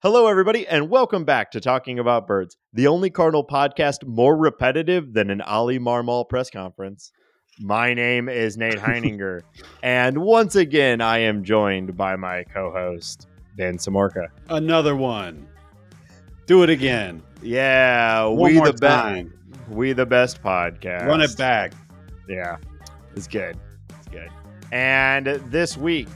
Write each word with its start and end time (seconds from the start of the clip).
Hello, 0.00 0.28
everybody, 0.28 0.64
and 0.64 0.88
welcome 0.88 1.24
back 1.24 1.50
to 1.50 1.60
Talking 1.60 1.98
About 1.98 2.28
Birds, 2.28 2.56
the 2.72 2.86
only 2.86 3.10
Cardinal 3.10 3.44
podcast 3.44 4.06
more 4.06 4.36
repetitive 4.36 5.12
than 5.12 5.28
an 5.28 5.42
Oli 5.42 5.80
Marmol 5.80 6.28
press 6.28 6.50
conference. 6.50 7.10
My 7.58 7.94
name 7.94 8.28
is 8.28 8.56
Nate 8.56 8.78
Heininger, 8.78 9.40
and 9.82 10.18
once 10.18 10.54
again, 10.54 11.00
I 11.00 11.18
am 11.18 11.42
joined 11.42 11.96
by 11.96 12.14
my 12.14 12.44
co 12.44 12.70
host, 12.70 13.26
Dan 13.56 13.76
Samorka. 13.76 14.28
Another 14.48 14.94
one. 14.94 15.48
Do 16.46 16.62
it 16.62 16.70
again. 16.70 17.20
Yeah, 17.42 18.22
One 18.26 18.52
we 18.52 18.56
more 18.58 18.66
the 18.66 18.74
best. 18.74 19.26
We 19.68 19.94
the 19.94 20.06
best 20.06 20.40
podcast. 20.44 21.08
Run 21.08 21.22
it 21.22 21.36
back. 21.36 21.72
Yeah, 22.28 22.58
it's 23.16 23.26
good. 23.26 23.58
It's 23.98 24.06
good. 24.06 24.30
And 24.70 25.26
this 25.50 25.76
week, 25.76 26.06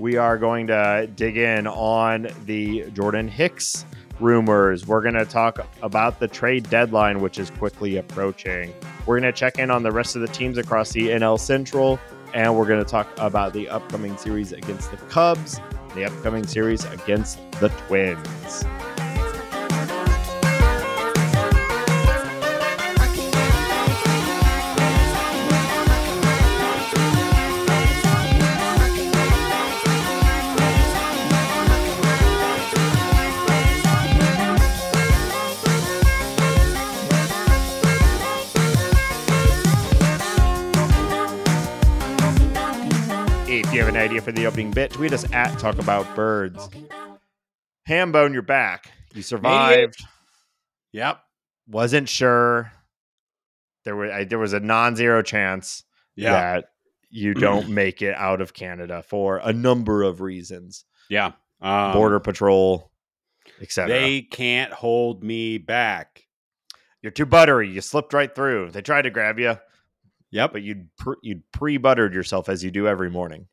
we 0.00 0.16
are 0.16 0.38
going 0.38 0.66
to 0.66 1.08
dig 1.14 1.36
in 1.36 1.66
on 1.66 2.28
the 2.46 2.90
Jordan 2.92 3.28
Hicks 3.28 3.84
rumors. 4.18 4.86
We're 4.86 5.02
going 5.02 5.14
to 5.14 5.26
talk 5.26 5.66
about 5.82 6.18
the 6.18 6.26
trade 6.26 6.68
deadline, 6.70 7.20
which 7.20 7.38
is 7.38 7.50
quickly 7.50 7.98
approaching. 7.98 8.72
We're 9.04 9.20
going 9.20 9.30
to 9.30 9.38
check 9.38 9.58
in 9.58 9.70
on 9.70 9.82
the 9.82 9.92
rest 9.92 10.16
of 10.16 10.22
the 10.22 10.28
teams 10.28 10.56
across 10.56 10.90
the 10.92 11.08
NL 11.08 11.38
Central, 11.38 12.00
and 12.32 12.56
we're 12.56 12.66
going 12.66 12.82
to 12.82 12.90
talk 12.90 13.08
about 13.18 13.52
the 13.52 13.68
upcoming 13.68 14.16
series 14.16 14.52
against 14.52 14.90
the 14.90 14.96
Cubs, 14.96 15.60
the 15.94 16.06
upcoming 16.06 16.46
series 16.46 16.84
against 16.86 17.38
the 17.60 17.68
Twins. 17.68 18.64
If 44.22 44.26
you 44.26 44.32
have 44.32 44.32
an 44.32 44.32
idea 44.32 44.32
for 44.32 44.32
the 44.32 44.46
opening 44.46 44.70
bit, 44.72 44.90
tweet 44.92 45.12
us 45.14 45.32
at 45.32 45.58
Talk 45.58 45.78
About 45.78 46.14
Birds. 46.14 46.68
Hambone, 47.88 48.32
you're 48.34 48.42
back. 48.42 48.90
You 49.14 49.22
survived. 49.22 50.04
Yep. 50.92 51.20
Wasn't 51.68 52.08
sure. 52.08 52.70
There 53.84 53.96
was 53.96 54.10
I, 54.10 54.24
there 54.24 54.38
was 54.38 54.52
a 54.52 54.60
non-zero 54.60 55.22
chance 55.22 55.84
Yeah. 56.16 56.32
that 56.32 56.64
you 57.08 57.32
don't 57.34 57.70
make 57.70 58.02
it 58.02 58.14
out 58.14 58.40
of 58.42 58.52
Canada 58.52 59.02
for 59.02 59.38
a 59.42 59.52
number 59.54 60.02
of 60.02 60.20
reasons, 60.20 60.84
Yeah. 61.08 61.32
Um, 61.62 61.92
border 61.94 62.20
patrol, 62.20 62.90
etc. 63.60 63.88
They 63.88 64.22
can't 64.22 64.72
hold 64.72 65.24
me 65.24 65.56
back. 65.58 66.26
You're 67.02 67.10
too 67.12 67.26
buttery. 67.26 67.70
You 67.70 67.80
slipped 67.80 68.12
right 68.12 68.34
through. 68.34 68.70
They 68.72 68.82
tried 68.82 69.02
to 69.02 69.10
grab 69.10 69.38
you, 69.38 69.56
Yep. 70.30 70.52
but 70.52 70.62
you'd 70.62 70.94
pre- 70.98 71.16
you'd 71.22 71.42
pre-buttered 71.52 72.12
yourself 72.12 72.48
as 72.50 72.62
you 72.62 72.70
do 72.70 72.86
every 72.86 73.10
morning. 73.10 73.46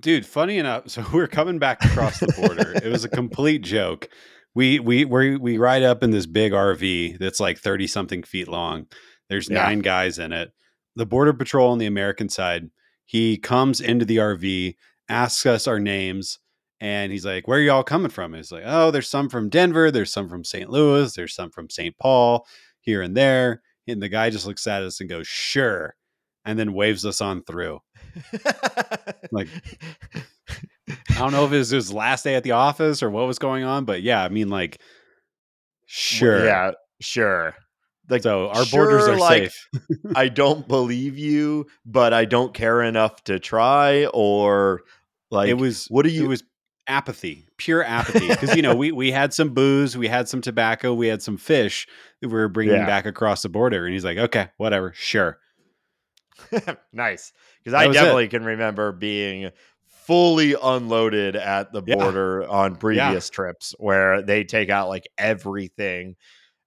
Dude, 0.00 0.26
funny 0.26 0.58
enough, 0.58 0.88
so 0.90 1.04
we're 1.12 1.26
coming 1.28 1.58
back 1.58 1.84
across 1.84 2.20
the 2.20 2.32
border. 2.36 2.72
it 2.82 2.90
was 2.90 3.04
a 3.04 3.08
complete 3.08 3.62
joke. 3.62 4.08
We 4.54 4.80
we 4.80 5.04
we 5.04 5.36
we 5.36 5.58
ride 5.58 5.82
up 5.82 6.02
in 6.02 6.10
this 6.10 6.26
big 6.26 6.52
RV 6.52 7.18
that's 7.18 7.40
like 7.40 7.58
30 7.58 7.86
something 7.86 8.22
feet 8.22 8.48
long. 8.48 8.86
There's 9.28 9.48
Yeah. 9.48 9.62
nine 9.64 9.80
guys 9.80 10.18
in 10.18 10.32
it. 10.32 10.52
The 10.96 11.06
border 11.06 11.32
patrol 11.32 11.70
on 11.70 11.78
the 11.78 11.86
American 11.86 12.28
side, 12.28 12.70
he 13.06 13.36
comes 13.36 13.80
into 13.80 14.04
the 14.04 14.16
RV, 14.16 14.74
asks 15.08 15.46
us 15.46 15.66
our 15.68 15.78
names, 15.78 16.38
and 16.80 17.12
he's 17.12 17.24
like, 17.26 17.46
"Where 17.46 17.58
are 17.58 17.62
y'all 17.62 17.84
coming 17.84 18.10
from?" 18.10 18.34
He's 18.34 18.50
like, 18.50 18.64
"Oh, 18.66 18.90
there's 18.90 19.08
some 19.08 19.28
from 19.28 19.48
Denver, 19.48 19.90
there's 19.90 20.12
some 20.12 20.28
from 20.28 20.44
St. 20.44 20.68
Louis, 20.70 21.12
there's 21.14 21.34
some 21.34 21.50
from 21.50 21.70
St. 21.70 21.96
Paul, 21.98 22.46
here 22.80 23.02
and 23.02 23.16
there." 23.16 23.62
And 23.86 24.02
the 24.02 24.08
guy 24.08 24.30
just 24.30 24.46
looks 24.46 24.66
at 24.66 24.82
us 24.82 25.00
and 25.00 25.08
goes, 25.10 25.26
"Sure." 25.28 25.94
And 26.48 26.58
then 26.58 26.72
waves 26.72 27.04
us 27.04 27.20
on 27.20 27.42
through. 27.44 27.80
Like, 29.30 29.48
I 31.10 31.18
don't 31.18 31.32
know 31.32 31.44
if 31.44 31.52
it 31.52 31.58
was 31.58 31.68
his 31.70 31.92
last 31.92 32.22
day 32.24 32.34
at 32.34 32.42
the 32.44 32.52
office 32.52 33.02
or 33.02 33.10
what 33.10 33.26
was 33.26 33.38
going 33.38 33.64
on, 33.64 33.84
but 33.84 34.00
yeah, 34.02 34.22
I 34.24 34.28
mean, 34.30 34.48
like, 34.48 34.80
sure. 35.86 36.44
yeah, 36.46 36.70
sure. 37.00 37.54
Like 38.08 38.22
So 38.22 38.48
our 38.48 38.64
borders 38.72 39.06
are 39.06 39.18
like, 39.18 39.50
safe. 39.50 39.68
I 40.16 40.28
don't 40.28 40.66
believe 40.66 41.18
you, 41.18 41.66
but 41.84 42.14
I 42.14 42.24
don't 42.24 42.54
care 42.54 42.80
enough 42.82 43.22
to 43.24 43.38
try. 43.38 44.06
Or 44.06 44.80
like, 45.30 45.50
it 45.50 45.54
was 45.54 45.86
what 45.90 46.04
do 46.04 46.10
you? 46.10 46.24
it 46.24 46.28
was 46.28 46.42
apathy, 46.86 47.46
pure 47.58 47.84
apathy. 47.84 48.28
Because 48.28 48.56
you 48.56 48.62
know, 48.62 48.74
we 48.74 48.92
we 48.92 49.12
had 49.12 49.34
some 49.34 49.50
booze, 49.50 49.94
we 49.98 50.08
had 50.08 50.26
some 50.26 50.40
tobacco, 50.40 50.94
we 50.94 51.08
had 51.08 51.20
some 51.22 51.36
fish 51.36 51.86
that 52.22 52.28
we 52.28 52.34
were 52.34 52.48
bringing 52.48 52.76
Yeah. 52.76 52.86
back 52.86 53.04
across 53.04 53.42
the 53.42 53.50
border, 53.50 53.84
and 53.84 53.92
he's 53.92 54.04
like, 54.06 54.16
"Okay, 54.16 54.48
whatever, 54.56 54.94
sure." 54.96 55.38
nice 56.92 57.32
because 57.62 57.74
I 57.74 57.86
was 57.86 57.96
it. 57.96 58.00
definitely 58.00 58.28
can 58.28 58.44
remember 58.44 58.92
being 58.92 59.50
fully 60.06 60.54
unloaded 60.62 61.36
at 61.36 61.72
the 61.72 61.82
Yeah. 61.86 61.96
border 61.96 62.48
on 62.48 62.76
previous 62.76 63.28
trips 63.30 63.74
where 63.78 64.22
they 64.22 64.44
take 64.44 64.70
out 64.70 64.88
like 64.88 65.06
everything 65.18 66.16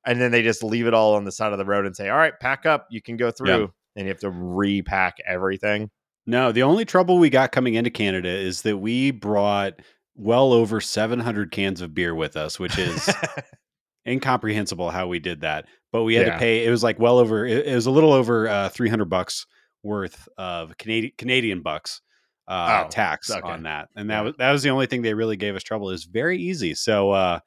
and 0.06 0.20
then 0.22 0.32
they 0.32 0.42
just 0.44 0.64
leave 0.64 0.88
it 0.88 0.94
all 0.94 1.16
on 1.16 1.26
the 1.26 1.32
side 1.32 1.52
of 1.52 1.58
the 1.60 1.66
road 1.66 1.86
and 1.86 1.96
say, 1.96 2.10
"All 2.10 2.18
right, 2.18 2.34
pack 2.40 2.66
up, 2.66 2.88
you 2.90 3.02
can 3.02 3.18
go 3.18 3.30
through," 3.32 3.72
and 3.96 4.06
you 4.06 4.10
have 4.10 4.20
to 4.22 4.32
repack 4.32 5.18
everything. 5.28 5.90
No, 6.26 6.52
the 6.52 6.64
only 6.64 6.86
trouble 6.86 7.18
we 7.20 7.30
got 7.30 7.52
coming 7.52 7.74
into 7.76 7.90
Canada 7.92 8.30
is 8.30 8.62
that 8.64 8.78
we 8.78 9.12
brought 9.12 9.74
well 10.16 10.54
over 10.54 10.82
700 10.82 11.52
cans 11.52 11.82
of 11.82 11.94
beer 11.96 12.14
with 12.16 12.36
us, 12.38 12.60
which 12.60 12.78
is 12.78 13.10
incomprehensible 14.08 14.92
how 14.92 15.08
we 15.08 15.20
did 15.20 15.42
that. 15.42 15.66
But 15.92 16.04
we 16.04 16.16
had 16.16 16.28
Yeah. 16.28 16.34
to 16.34 16.40
pay. 16.40 16.66
It 16.66 16.70
was 16.70 16.84
like 16.84 17.00
well 17.00 17.18
over. 17.20 17.46
It, 17.46 17.74
was 17.74 17.86
a 17.86 17.92
little 17.92 18.14
over 18.14 18.48
uh, 18.48 18.70
three 18.70 18.90
hundred 18.90 19.10
bucks 19.10 19.46
worth 19.84 20.28
of 20.38 20.78
Canadian 20.78 21.14
Canadian 21.18 21.62
bucks 21.62 22.02
uh, 22.48 22.84
Oh, 22.86 22.90
tax 22.90 23.30
okay. 23.32 23.42
on 23.48 23.64
that, 23.64 23.90
and 23.96 24.10
that 24.10 24.24
was 24.24 24.34
that 24.38 24.52
was 24.52 24.64
the 24.64 24.70
only 24.70 24.86
thing 24.88 25.02
they 25.02 25.14
really 25.14 25.38
gave 25.38 25.56
us 25.56 25.64
trouble. 25.64 25.90
It 25.90 25.94
was 25.94 26.06
very 26.06 26.38
easy. 26.38 26.74
So 26.76 27.12
uh, 27.12 27.40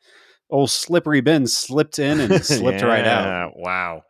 old 0.50 0.70
slippery 0.70 1.20
Ben 1.20 1.46
slipped 1.46 1.98
in 1.98 2.20
and 2.20 2.44
slipped 2.44 2.82
right 2.82 3.06
out. 3.06 3.52
Wow. 3.56 4.02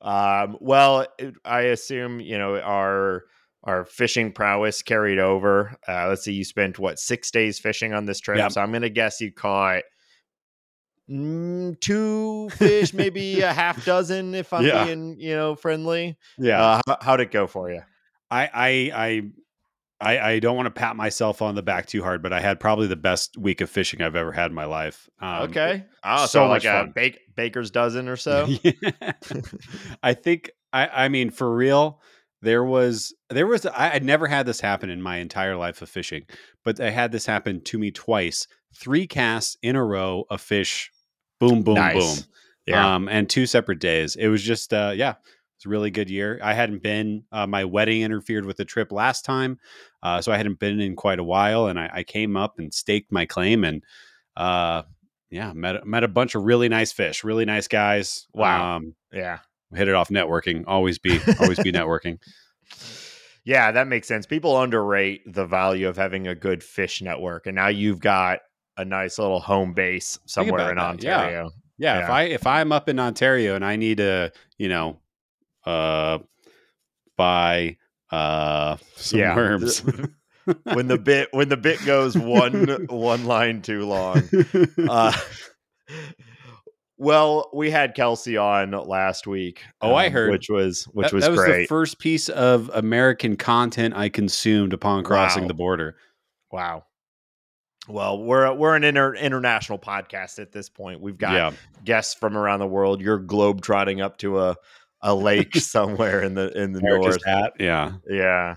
Um, 0.00 0.56
well, 0.60 1.06
it- 1.18 1.34
I 1.44 1.62
assume 1.62 2.20
you 2.20 2.38
know 2.38 2.58
our 2.58 3.24
our 3.64 3.84
fishing 3.84 4.32
prowess 4.32 4.80
carried 4.82 5.18
over. 5.18 5.76
Uh, 5.86 6.08
let's 6.08 6.22
see, 6.24 6.32
you 6.32 6.44
spent 6.44 6.78
what 6.78 6.98
six 6.98 7.30
days 7.30 7.58
fishing 7.58 7.92
on 7.92 8.06
this 8.06 8.18
trip, 8.20 8.38
Yep. 8.38 8.52
so 8.52 8.62
I'm 8.62 8.72
gonna 8.72 8.88
guess 8.88 9.20
you 9.20 9.30
caught 9.32 9.82
mm, 11.10 11.78
two 11.80 12.48
fish, 12.50 12.94
maybe 12.94 13.40
a 13.40 13.52
half 13.52 13.84
dozen, 13.86 14.34
if 14.34 14.52
I'm 14.52 14.64
Yeah. 14.64 14.84
being 14.84 15.16
you 15.18 15.34
know 15.34 15.54
friendly. 15.56 16.16
Yeah, 16.38 16.62
Uh, 16.62 16.80
how, 16.86 16.98
how'd 17.00 17.20
it 17.20 17.30
go 17.30 17.46
for 17.46 17.70
you? 17.70 17.82
I 18.30 18.42
I 18.52 18.68
I. 18.94 19.22
I, 20.02 20.18
I 20.18 20.38
don't 20.38 20.56
want 20.56 20.64
to 20.64 20.70
pat 20.70 20.96
myself 20.96 21.42
on 21.42 21.56
the 21.56 21.62
back 21.62 21.84
too 21.84 22.02
hard, 22.02 22.22
but 22.22 22.32
I 22.32 22.40
had 22.40 22.58
probably 22.58 22.86
the 22.86 22.96
best 22.96 23.36
week 23.36 23.60
of 23.60 23.68
fishing 23.68 24.00
I've 24.00 24.16
ever 24.16 24.32
had 24.32 24.46
in 24.50 24.54
my 24.54 24.64
life. 24.64 25.10
Um, 25.20 25.42
okay, 25.50 25.84
oh, 26.02 26.20
so, 26.24 26.26
so 26.26 26.46
like 26.48 26.64
a 26.64 26.90
bake, 26.94 27.18
baker's 27.36 27.70
dozen 27.70 28.08
or 28.08 28.16
so. 28.16 28.46
Yeah. 28.62 29.12
I 30.02 30.14
think 30.14 30.52
I 30.72 30.88
I 31.04 31.08
mean 31.10 31.28
for 31.28 31.54
real 31.54 32.00
there 32.40 32.64
was 32.64 33.14
there 33.28 33.46
was 33.46 33.66
I 33.66 33.88
had 33.88 34.02
never 34.02 34.26
had 34.26 34.46
this 34.46 34.62
happen 34.62 34.88
in 34.88 35.02
my 35.02 35.18
entire 35.18 35.56
life 35.56 35.82
of 35.82 35.90
fishing, 35.90 36.24
but 36.64 36.80
I 36.80 36.88
had 36.88 37.12
this 37.12 37.26
happen 37.26 37.60
to 37.64 37.78
me 37.78 37.90
twice. 37.90 38.46
Three 38.74 39.06
casts 39.06 39.58
in 39.60 39.76
a 39.76 39.84
row 39.84 40.24
of 40.30 40.40
fish 40.40 40.90
boom 41.40 41.62
boom 41.62 41.74
Nice. 41.74 41.94
boom. 41.94 42.24
Yeah. 42.66 42.94
Um 42.94 43.08
and 43.08 43.28
two 43.28 43.46
separate 43.46 43.80
days. 43.80 44.14
It 44.14 44.28
was 44.28 44.42
just 44.42 44.72
uh 44.72 44.92
yeah, 44.94 45.14
it's 45.56 45.66
a 45.66 45.68
really 45.68 45.90
good 45.90 46.08
year. 46.08 46.38
I 46.42 46.54
hadn't 46.54 46.82
been 46.82 47.24
uh, 47.32 47.46
my 47.48 47.64
wedding 47.64 48.02
interfered 48.02 48.44
with 48.46 48.56
the 48.56 48.64
trip 48.64 48.92
last 48.92 49.24
time. 49.24 49.58
Uh 50.02 50.20
so 50.22 50.30
I 50.30 50.36
hadn't 50.36 50.60
been 50.60 50.78
in 50.80 50.94
quite 50.94 51.18
a 51.18 51.24
while 51.24 51.66
and 51.66 51.80
I, 51.80 51.90
I 51.92 52.02
came 52.04 52.36
up 52.36 52.58
and 52.60 52.72
staked 52.72 53.10
my 53.10 53.26
claim 53.26 53.64
and 53.64 53.82
uh 54.36 54.82
yeah, 55.30 55.52
met 55.52 55.86
met 55.86 56.02
a 56.04 56.08
bunch 56.08 56.34
of 56.34 56.42
really 56.42 56.68
nice 56.68 56.92
fish, 56.92 57.22
really 57.24 57.44
nice 57.44 57.68
guys. 57.68 58.26
Wow. 58.34 58.76
Um, 58.76 58.94
yeah. 59.12 59.38
hit 59.74 59.86
it 59.88 59.94
off 59.94 60.08
networking. 60.08 60.64
Always 60.66 60.98
be 60.98 61.20
always 61.40 61.58
be 61.60 61.72
networking. 61.72 62.18
Yeah, 63.44 63.72
that 63.72 63.86
makes 63.88 64.06
sense. 64.06 64.26
People 64.26 64.60
underrate 64.60 65.22
the 65.32 65.46
value 65.46 65.88
of 65.88 65.96
having 65.96 66.26
a 66.28 66.34
good 66.34 66.62
fish 66.62 67.00
network, 67.00 67.46
and 67.46 67.54
now 67.54 67.68
you've 67.68 68.00
got 68.00 68.40
a 68.76 68.84
nice 68.84 69.18
little 69.18 69.40
home 69.40 69.72
base 69.74 70.18
somewhere 70.26 70.70
in 70.70 70.76
that, 70.76 71.02
yeah. 71.02 71.16
Ontario. 71.18 71.50
Yeah, 71.78 72.04
if 72.04 72.10
I 72.10 72.22
if 72.24 72.46
I'm 72.46 72.72
up 72.72 72.88
in 72.88 72.98
Ontario 73.00 73.54
and 73.54 73.64
I 73.64 73.76
need 73.76 73.98
to, 73.98 74.32
you 74.58 74.68
know, 74.68 74.98
uh 75.64 76.18
buy 77.16 77.76
uh 78.10 78.76
some 78.96 79.20
Yeah. 79.20 79.34
worms. 79.36 79.82
when 80.64 80.88
the 80.88 80.98
bit 80.98 81.28
when 81.32 81.48
the 81.48 81.56
bit 81.56 81.84
goes 81.86 82.16
one 82.18 82.86
one 82.90 83.24
line 83.24 83.62
too 83.62 83.86
long. 83.86 84.22
Uh, 84.88 85.12
well, 86.98 87.50
we 87.54 87.70
had 87.70 87.94
Kelsey 87.94 88.36
on 88.36 88.72
last 88.72 89.26
week. 89.26 89.62
um, 89.80 89.90
Oh, 89.90 89.94
I 89.94 90.08
heard. 90.10 90.30
which 90.30 90.48
was 90.50 90.84
which 90.92 91.08
that, 91.08 91.14
was, 91.14 91.24
that 91.24 91.30
was 91.30 91.40
the 91.40 91.46
great. 91.46 91.68
first 91.68 91.98
piece 91.98 92.28
of 92.28 92.70
American 92.74 93.36
content 93.36 93.94
I 93.96 94.08
consumed 94.08 94.72
upon 94.72 95.04
crossing 95.04 95.42
Wow. 95.44 95.48
the 95.48 95.54
border. 95.54 95.96
wow. 96.52 96.84
Well, 97.90 98.22
we're 98.22 98.52
we're 98.54 98.76
an 98.76 98.84
inter- 98.84 99.14
international 99.14 99.78
podcast 99.78 100.38
at 100.38 100.52
this 100.52 100.68
point. 100.68 101.00
We've 101.00 101.18
got 101.18 101.34
yeah. 101.34 101.52
guests 101.84 102.14
from 102.14 102.36
around 102.36 102.60
the 102.60 102.66
world. 102.66 103.00
You're 103.00 103.18
globe 103.18 103.62
trotting 103.62 104.00
up 104.00 104.18
to 104.18 104.38
a 104.40 104.56
a 105.02 105.14
lake 105.14 105.54
somewhere 105.56 106.22
in 106.22 106.34
the 106.34 106.50
in 106.56 106.72
the 106.72 106.80
America's 106.80 107.18
north. 107.24 107.26
hat. 107.26 107.52
Yeah. 107.58 107.92
Yeah. 108.08 108.56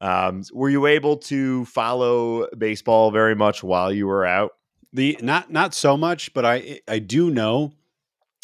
Um, 0.00 0.42
were 0.52 0.68
you 0.68 0.86
able 0.86 1.18
to 1.18 1.64
follow 1.66 2.48
baseball 2.58 3.12
very 3.12 3.36
much 3.36 3.62
while 3.62 3.92
you 3.92 4.06
were 4.06 4.26
out? 4.26 4.52
The 4.92 5.18
not 5.22 5.50
not 5.50 5.74
so 5.74 5.96
much, 5.96 6.34
but 6.34 6.44
I 6.44 6.80
I 6.88 6.98
do 6.98 7.30
know 7.30 7.72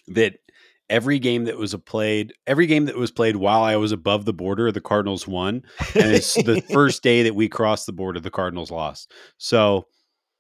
that 0.08 0.38
every 0.88 1.19
game 1.19 1.44
that 1.44 1.58
was 1.58 1.75
a 1.75 1.78
played, 1.78 2.32
every 2.46 2.66
game 2.66 2.86
that 2.86 2.96
was 2.96 3.10
played 3.10 3.36
while 3.36 3.62
I 3.62 3.76
was 3.76 3.92
above 3.92 4.25
the 4.25 4.32
border, 4.32 4.72
the 4.72 4.80
Cardinals 4.80 5.26
won, 5.26 5.62
and 5.94 6.12
it's 6.12 6.34
the 6.34 6.62
first 6.72 7.02
day 7.02 7.22
that 7.25 7.34
we 7.34 7.48
crossed 7.48 7.86
the 7.86 7.92
border, 7.92 8.20
the 8.20 8.30
Cardinals 8.30 8.70
lost. 8.70 9.12
So 9.36 9.86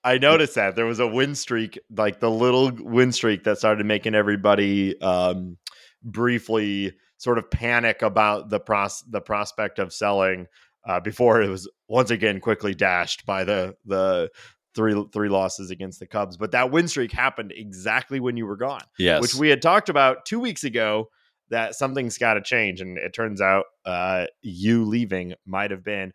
I 0.04 0.18
noticed 0.18 0.54
that 0.54 0.76
there 0.76 0.86
was 0.86 1.00
a 1.00 1.06
win 1.06 1.34
streak, 1.34 1.78
like 1.94 2.20
the 2.20 2.30
little 2.30 2.70
win 2.78 3.12
streak 3.12 3.44
that 3.44 3.58
started 3.58 3.84
making 3.84 4.14
everybody 4.14 5.00
um, 5.00 5.58
briefly 6.02 6.92
sort 7.18 7.38
of 7.38 7.50
panic 7.50 8.02
about 8.02 8.48
the 8.48 8.60
pros 8.60 9.04
the 9.08 9.20
prospect 9.20 9.78
of 9.78 9.92
selling 9.92 10.46
uh, 10.86 11.00
before 11.00 11.42
it 11.42 11.48
was 11.48 11.68
once 11.88 12.10
again 12.10 12.40
quickly 12.40 12.74
dashed 12.74 13.26
by 13.26 13.44
the 13.44 13.76
the 13.84 14.30
three 14.74 15.04
three 15.12 15.28
losses 15.28 15.70
against 15.70 15.98
the 15.98 16.06
Cubs. 16.06 16.36
But 16.36 16.52
that 16.52 16.70
win 16.70 16.88
streak 16.88 17.12
happened 17.12 17.52
exactly 17.54 18.20
when 18.20 18.36
you 18.36 18.46
were 18.46 18.56
gone, 18.56 18.84
yes, 18.98 19.20
which 19.20 19.34
we 19.34 19.48
had 19.48 19.60
talked 19.60 19.88
about 19.88 20.24
two 20.24 20.40
weeks 20.40 20.64
ago. 20.64 21.10
That 21.50 21.74
something's 21.74 22.18
got 22.18 22.34
to 22.34 22.42
change, 22.42 22.82
and 22.82 22.98
it 22.98 23.14
turns 23.14 23.40
out 23.40 23.64
uh, 23.84 24.26
you 24.42 24.84
leaving 24.84 25.34
might 25.46 25.70
have 25.70 25.82
been 25.82 26.12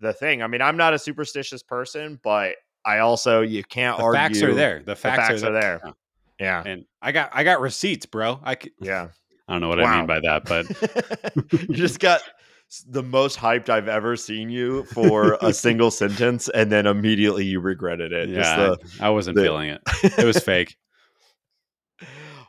the 0.00 0.12
thing. 0.12 0.42
I 0.42 0.48
mean, 0.48 0.60
I'm 0.60 0.76
not 0.76 0.92
a 0.92 0.98
superstitious 0.98 1.62
person, 1.62 2.18
but 2.22 2.56
I 2.84 2.98
also 2.98 3.40
you 3.42 3.62
can't 3.64 3.98
argue. 4.00 4.12
the 4.12 4.18
argue. 4.18 4.40
facts 4.40 4.42
are 4.42 4.54
there. 4.54 4.78
The 4.80 4.84
The 4.86 4.96
facts, 4.96 5.28
facts 5.28 5.42
are 5.42 5.52
there. 5.52 5.80
Yeah. 5.84 5.92
Yeah, 6.40 6.62
And 6.66 6.84
I 7.00 7.12
got 7.12 7.30
I 7.32 7.44
got 7.44 7.60
receipts, 7.60 8.06
bro. 8.06 8.40
I 8.42 8.56
c- 8.60 8.72
yeah. 8.80 9.08
I 9.48 9.52
don't 9.52 9.60
know 9.60 9.68
what 9.68 9.80
I 9.80 9.96
mean 9.98 10.06
by 10.06 10.20
that, 10.20 10.44
but 10.44 11.62
you 11.68 11.74
just 11.76 12.00
got 12.00 12.20
the 12.88 13.02
most 13.02 13.38
hyped 13.38 13.68
I've 13.68 13.86
ever 13.88 14.16
seen 14.16 14.48
you 14.48 14.84
for 14.84 15.36
a 15.42 15.52
single 15.52 15.90
sentence, 15.90 16.48
and 16.48 16.72
then 16.72 16.86
immediately 16.86 17.44
you 17.44 17.60
regretted 17.60 18.12
it. 18.12 18.30
yeah, 18.30 18.74
Just 18.76 19.00
I, 19.02 19.06
I 19.08 19.10
wasn't 19.10 19.36
the- 19.36 19.42
feeling 19.42 19.68
it. 19.70 19.82
It 20.02 20.24
was 20.24 20.38
fake. 20.42 20.74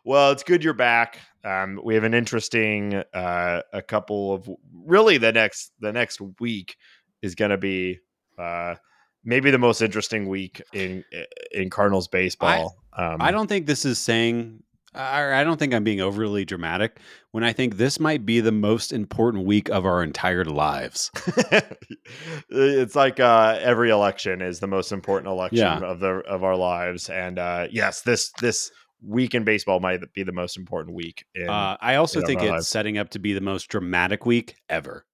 well, 0.05 0.31
it's 0.31 0.43
good 0.43 0.63
you're 0.63 0.73
back. 0.73 1.19
Um, 1.43 1.79
we 1.83 1.93
have 1.95 2.03
an 2.05 2.13
interesting 2.13 3.03
uh, 3.13 3.61
a 3.73 3.81
couple 3.81 4.33
of 4.33 4.49
really 4.73 5.17
the 5.17 5.31
next 5.33 5.71
the 5.79 5.91
next 5.91 6.21
week 6.39 6.77
is 7.21 7.35
going 7.35 7.51
to 7.51 7.57
be 7.57 7.99
uh, 8.37 8.75
maybe 9.23 9.51
the 9.51 9.57
most 9.57 9.81
interesting 9.81 10.27
week 10.27 10.61
in 10.73 11.03
in 11.51 11.69
Cardinals 11.69 12.07
baseball. 12.07 12.75
um, 12.97 13.17
I 13.21 13.31
don't 13.31 13.47
think 13.47 13.65
this 13.67 13.85
is 13.85 13.97
saying, 13.99 14.61
I, 14.93 15.41
I 15.41 15.43
don't 15.43 15.57
think 15.57 15.73
I'm 15.73 15.83
being 15.83 16.01
overly 16.01 16.45
dramatic 16.45 16.99
when 17.31 17.43
I 17.43 17.51
think 17.53 17.77
this 17.77 17.99
might 17.99 18.25
be 18.25 18.39
the 18.41 18.51
most 18.51 18.91
important 18.93 19.45
week 19.45 19.69
of 19.69 19.85
our 19.85 20.03
entire 20.03 20.45
lives. 20.45 21.09
it's 22.49 22.95
like 22.95 23.19
uh, 23.19 23.57
every 23.61 23.89
election 23.89 24.41
is 24.41 24.59
the 24.59 24.67
most 24.67 24.91
important 24.91 25.27
election 25.31 25.57
Yeah. 25.59 25.79
of 25.79 25.99
the 25.99 26.07
of 26.27 26.43
our 26.43 26.55
lives, 26.55 27.09
and 27.09 27.39
uh, 27.39 27.67
yes, 27.71 28.01
this 28.01 28.31
this 28.41 28.71
week 29.05 29.35
in 29.35 29.43
baseball 29.43 29.79
might 29.79 29.99
be 30.13 30.23
the 30.23 30.31
most 30.31 30.57
important 30.57 30.95
week. 30.95 31.25
In, 31.35 31.49
Uh, 31.49 31.75
I 31.81 31.95
also 31.95 32.19
in 32.21 32.25
think 32.25 32.41
it's 32.41 32.51
lives. 32.51 32.67
setting 32.67 32.97
up 32.97 33.09
to 33.09 33.19
be 33.19 33.33
the 33.33 33.41
most 33.41 33.67
dramatic 33.69 34.25
week 34.25 34.55
ever. 34.69 35.05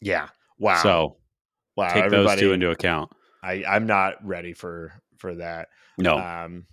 yeah, 0.00 0.28
wow. 0.58 0.82
So 0.82 1.16
wow, 1.76 1.92
take 1.92 2.10
those 2.10 2.34
two 2.40 2.52
into 2.52 2.70
account. 2.70 3.12
I 3.44 3.64
I'm 3.68 3.86
not 3.86 4.24
ready 4.24 4.52
for 4.54 4.92
for 5.18 5.34
that. 5.36 5.68
No, 5.98 6.18
Um, 6.18 6.66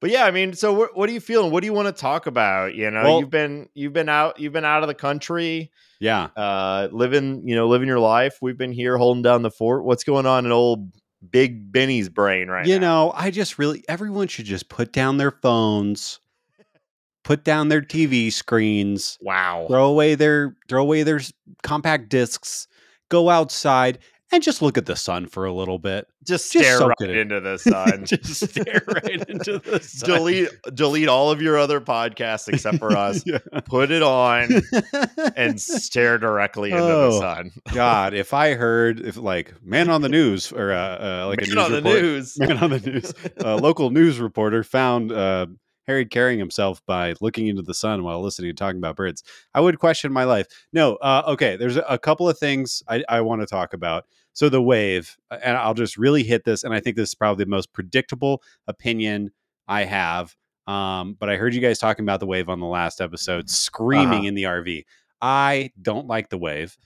but 0.00 0.10
yeah, 0.10 0.24
I 0.24 0.30
mean, 0.30 0.52
so 0.54 0.72
what, 0.72 0.96
what 0.96 1.08
are 1.08 1.12
you 1.12 1.20
feeling? 1.20 1.50
What 1.52 1.60
do 1.60 1.66
you 1.66 1.72
want 1.72 1.88
to 1.94 2.00
talk 2.00 2.26
about? 2.26 2.74
You 2.74 2.90
know, 2.90 3.02
Well- 3.02 3.20
you've 3.20 3.30
been 3.30 3.68
you've 3.74 3.92
been 3.92 4.08
out 4.08 4.38
you've 4.38 4.52
been 4.52 4.64
out 4.64 4.82
of 4.82 4.88
the 4.88 4.94
country. 4.94 5.70
yeah. 6.00 6.28
uh 6.36 6.88
living 6.92 7.46
you 7.48 7.54
know 7.54 7.68
living 7.68 7.86
your 7.88 8.00
life 8.00 8.38
we've 8.42 8.58
been 8.58 8.72
here 8.72 8.98
holding 8.98 9.22
down 9.22 9.42
the 9.42 9.50
fort 9.50 9.84
what's 9.84 10.02
going 10.04 10.26
on 10.26 10.44
in 10.46 10.50
old 10.52 10.90
big 11.30 11.70
benny's 11.70 12.08
brain 12.08 12.48
right 12.48 12.66
you 12.66 12.80
now 12.80 13.06
know, 13.06 13.12
I 13.14 13.30
just 13.30 13.56
really, 13.58 13.84
everyone 13.88 14.26
should 14.26 14.44
just 14.46 14.68
put 14.68 14.92
down 14.92 15.18
their 15.18 15.30
phones, 15.30 16.18
put 17.24 17.44
down 17.44 17.68
their 17.68 17.80
TV 17.82 18.32
screens, 18.32 19.18
wow 19.20 19.66
throw 19.68 19.86
away 19.86 20.14
their 20.16 20.56
throw 20.68 20.82
away 20.82 21.02
their 21.04 21.20
compact 21.62 22.08
discs, 22.08 22.66
go 23.08 23.30
outside 23.30 23.98
and 24.32 24.42
just 24.42 24.62
look 24.62 24.78
at 24.78 24.86
the 24.86 24.96
sun 24.96 25.26
for 25.26 25.44
a 25.44 25.52
little 25.52 25.78
bit. 25.78 26.08
just 26.26 26.50
just 26.52 26.64
stare 26.66 26.78
soak 26.78 26.94
right 27.00 27.10
into 27.10 27.40
the 27.40 27.58
sun 27.58 28.04
just 28.06 28.48
stare 28.50 28.82
right 28.88 29.28
into 29.28 29.58
the 29.58 29.78
sun. 29.82 30.08
delete 30.08 30.48
delete 30.74 31.08
all 31.08 31.30
of 31.30 31.42
your 31.42 31.58
other 31.58 31.80
podcasts 31.80 32.48
except 32.48 32.78
for 32.78 32.92
us 32.96 33.22
Yeah. 33.26 33.38
put 33.66 33.90
it 33.90 34.02
on 34.02 34.48
and 35.36 35.60
stare 35.60 36.18
directly 36.18 36.70
into 36.70 36.82
the 36.82 36.92
Oh, 36.92 37.20
sun 37.20 37.50
God, 37.72 38.14
if 38.14 38.32
I 38.34 38.54
heard 38.54 39.00
if 39.00 39.16
like 39.16 39.54
man 39.62 39.90
on 39.90 40.00
the 40.02 40.08
news 40.08 40.52
or 40.52 40.72
uh, 40.72 40.76
uh, 41.22 41.26
like 41.28 41.42
a 41.42 41.46
Man 41.46 41.54
news 41.54 41.64
on 41.64 41.72
the 41.72 41.80
news 41.80 42.38
man 42.38 42.58
on 42.58 42.70
the 42.70 42.80
news, 42.80 43.12
a 43.38 43.56
local 43.56 43.90
news 43.90 44.18
reporter 44.20 44.64
found 44.64 45.12
uh, 45.12 45.46
Harry 45.88 46.06
carrying 46.06 46.38
himself 46.38 46.80
by 46.86 47.12
looking 47.20 47.48
into 47.48 47.60
the 47.62 47.74
sun 47.74 48.04
while 48.04 48.22
listening 48.22 48.50
and 48.50 48.56
talking 48.58 48.78
about 48.78 48.94
birds. 48.94 49.24
I 49.52 49.60
would 49.60 49.80
question 49.80 50.12
my 50.12 50.22
life. 50.24 50.46
No, 50.72 50.94
uh, 50.96 51.24
okay. 51.26 51.56
There's 51.56 51.76
a, 51.76 51.80
a 51.88 51.98
couple 51.98 52.28
of 52.28 52.38
things 52.38 52.84
I, 52.88 53.02
I 53.08 53.20
want 53.22 53.40
to 53.42 53.46
talk 53.48 53.74
about. 53.74 54.04
So 54.34 54.48
the 54.48 54.62
wave, 54.62 55.16
and 55.30 55.56
I'll 55.56 55.74
just 55.74 55.96
really 55.98 56.22
hit 56.22 56.44
this, 56.44 56.64
and 56.64 56.72
I 56.74 56.80
think 56.80 56.96
this 56.96 57.10
is 57.10 57.14
probably 57.14 57.44
the 57.44 57.50
most 57.50 57.72
predictable 57.72 58.42
opinion 58.66 59.30
I 59.68 59.84
have. 59.84 60.34
Um, 60.66 61.14
but 61.18 61.28
I 61.28 61.36
heard 61.36 61.54
you 61.54 61.60
guys 61.60 61.78
talking 61.78 62.04
about 62.04 62.20
the 62.20 62.26
wave 62.26 62.48
on 62.48 62.60
the 62.60 62.66
last 62.66 63.00
episode, 63.00 63.50
screaming 63.50 64.20
Uh-huh. 64.20 64.28
in 64.28 64.34
the 64.34 64.44
RV. 64.44 64.84
I 65.20 65.70
don't 65.80 66.06
like 66.06 66.30
the 66.30 66.38
wave. 66.38 66.76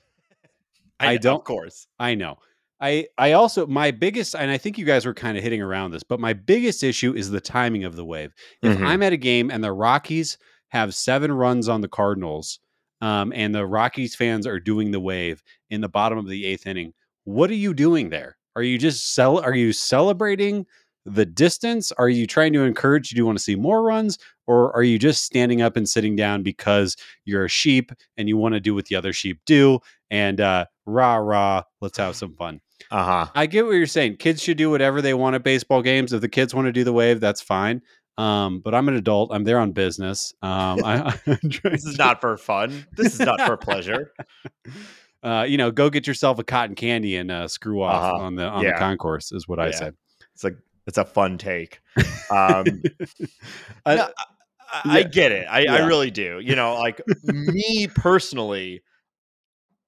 I 1.01 1.13
know, 1.15 1.19
don't- 1.19 1.37
of 1.37 1.45
course 1.45 1.87
I 1.99 2.15
know. 2.15 2.39
I 2.81 3.07
I 3.17 3.33
also 3.33 3.67
my 3.67 3.91
biggest 3.91 4.35
and 4.35 4.51
I 4.51 4.59
think 4.59 4.77
you 4.77 4.85
guys 4.85 5.07
were 5.07 5.15
kind 5.15 5.37
of 5.39 5.43
hitting 5.43 5.63
around 5.63 5.93
this, 5.93 6.03
but 6.03 6.21
my 6.21 6.33
biggest 6.35 6.83
issue 6.83 7.15
is 7.15 7.31
the 7.31 7.41
timing 7.41 7.85
of 7.85 7.97
the 7.97 8.05
wave. 8.05 8.35
If 8.63 8.77
Mhm. 8.77 8.87
I'm 8.87 9.03
at 9.03 9.13
a 9.15 9.17
game 9.17 9.51
and 9.51 9.65
the 9.65 9.73
Rockies 9.73 10.37
have 10.69 10.95
seven 10.95 11.33
runs 11.33 11.69
on 11.69 11.81
the 11.81 11.89
Cardinals, 11.89 12.59
um, 13.01 13.33
and 13.35 13.55
the 13.55 13.67
Rockies 13.67 14.15
fans 14.15 14.47
are 14.47 14.61
doing 14.61 14.91
the 14.91 15.01
wave 15.01 15.43
in 15.71 15.81
the 15.81 15.89
bottom 15.89 16.19
of 16.19 16.29
the 16.29 16.45
eighth 16.45 16.67
inning, 16.67 16.93
what 17.27 17.51
are 17.51 17.55
you 17.55 17.75
doing 17.75 18.11
there? 18.11 18.39
Are 18.55 18.63
you 18.63 18.79
just 18.79 19.15
sell? 19.15 19.39
Are 19.41 19.55
you 19.55 19.73
celebrating 19.73 20.65
the 21.05 21.27
distance? 21.27 21.93
Are 21.93 22.09
you 22.09 22.27
trying 22.27 22.53
to 22.55 22.63
encourage? 22.63 23.11
Do 23.11 23.17
you 23.17 23.27
want 23.27 23.37
to 23.37 23.45
see 23.45 23.57
more 23.57 23.83
runs, 23.83 24.19
or 24.47 24.75
are 24.75 24.83
you 24.83 24.99
just 24.99 25.25
standing 25.25 25.61
up 25.61 25.77
and 25.77 25.89
sitting 25.89 26.17
down 26.17 26.43
because 26.43 26.97
you're 27.25 27.45
a 27.45 27.49
sheep 27.49 27.93
and 28.17 28.29
you 28.29 28.37
want 28.37 28.55
to 28.55 28.61
do 28.61 28.75
what 28.75 28.87
the 28.87 28.95
other 28.95 29.13
sheep 29.13 29.41
do? 29.45 29.81
And 30.11 30.41
uh, 30.41 30.67
rah 30.87 31.17
rah, 31.17 31.65
let's 31.81 31.99
have 31.99 32.17
some 32.17 32.35
fun. 32.35 32.61
uh-huh 32.91 33.27
I 33.35 33.47
get 33.47 33.67
what 33.67 33.73
you're 33.73 33.87
saying. 33.87 34.17
Kids 34.17 34.43
should 34.43 34.57
do 34.57 34.71
whatever 34.71 35.03
they 35.03 35.15
want 35.15 35.35
at 35.35 35.43
baseball 35.43 35.83
games. 35.83 36.13
If 36.13 36.21
the 36.21 36.29
kids 36.29 36.55
want 36.55 36.67
to 36.67 36.73
do 36.73 36.85
the 36.85 36.93
wave, 36.93 37.21
that's 37.21 37.43
fine. 37.43 37.83
Um, 38.19 38.61
but 38.61 38.75
I'm 38.75 38.89
an 38.89 38.95
adult. 38.95 39.31
I'm 39.33 39.45
there 39.45 39.59
on 39.59 39.73
business. 39.73 40.33
Um, 40.43 40.83
I, 40.85 41.19
this 41.43 41.85
is 41.85 41.99
not 41.99 42.21
for 42.21 42.37
fun 42.37 42.87
this 42.97 43.15
is 43.15 43.21
not 43.21 43.41
for 43.43 43.57
pleasure 43.57 44.13
uh, 45.27 45.43
you 45.43 45.57
know, 45.59 45.71
go 45.71 45.91
get 45.91 46.07
yourself 46.07 46.39
a 46.39 46.45
cotton 46.45 46.75
candy 46.77 47.17
and 47.17 47.31
uh, 47.31 47.49
screw 47.49 47.83
off 47.83 48.15
Uh-huh. 48.15 48.25
on 48.25 48.35
the 48.37 48.45
on 48.45 48.63
Yeah. 48.63 48.73
the 48.75 48.79
concourse 48.79 49.33
is 49.33 49.49
what 49.49 49.59
I 49.59 49.67
Yeah. 49.67 49.77
said. 49.77 49.95
it's 50.35 50.45
like 50.45 50.57
it's 50.87 50.99
a 50.99 51.05
fun 51.05 51.37
take 51.39 51.81
um 52.31 52.65
I- 53.87 53.97
No, 53.97 54.09
I, 54.85 54.99
I 54.99 55.03
get 55.05 55.33
it. 55.33 55.47
I, 55.51 55.65
I 55.67 55.87
really 55.87 56.11
do. 56.11 56.41
You 56.43 56.55
know, 56.57 56.75
like 56.75 57.01
me 57.25 57.89
personally, 57.95 58.83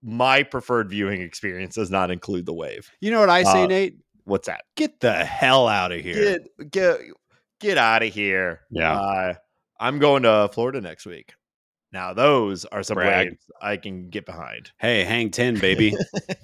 my 0.02 0.42
preferred 0.45 0.88
viewing 0.90 1.21
experience 1.21 1.75
does 1.75 1.90
not 1.90 2.11
include 2.11 2.47
the 2.47 2.54
wave. 2.54 2.90
you 3.00 3.11
know 3.11 3.21
what 3.21 3.28
I 3.30 3.42
say, 3.42 3.64
Uh, 3.64 3.66
Nate? 3.66 3.97
What's 4.25 4.47
that? 4.47 4.64
Get 4.76 5.00
the 5.00 5.12
hell 5.25 5.66
out 5.68 5.90
of 5.92 6.00
here. 6.00 6.38
Get 6.59 6.71
get 6.71 7.00
get 7.61 7.78
out 7.78 8.02
of 8.02 8.12
here. 8.14 8.61
Yeah. 8.71 8.92
Uh, 8.99 9.35
I'm 9.80 9.99
going 9.99 10.23
to 10.25 10.49
Florida 10.52 10.80
next 10.80 11.07
week. 11.07 11.35
Now 11.92 12.12
those 12.12 12.64
are 12.66 12.83
some 12.83 12.97
Brag. 12.97 13.28
waves 13.28 13.45
I 13.62 13.76
can 13.76 14.11
get 14.11 14.26
behind. 14.26 14.71
hey, 14.78 15.04
hang 15.04 15.30
ten, 15.30 15.59
baby. 15.59 15.95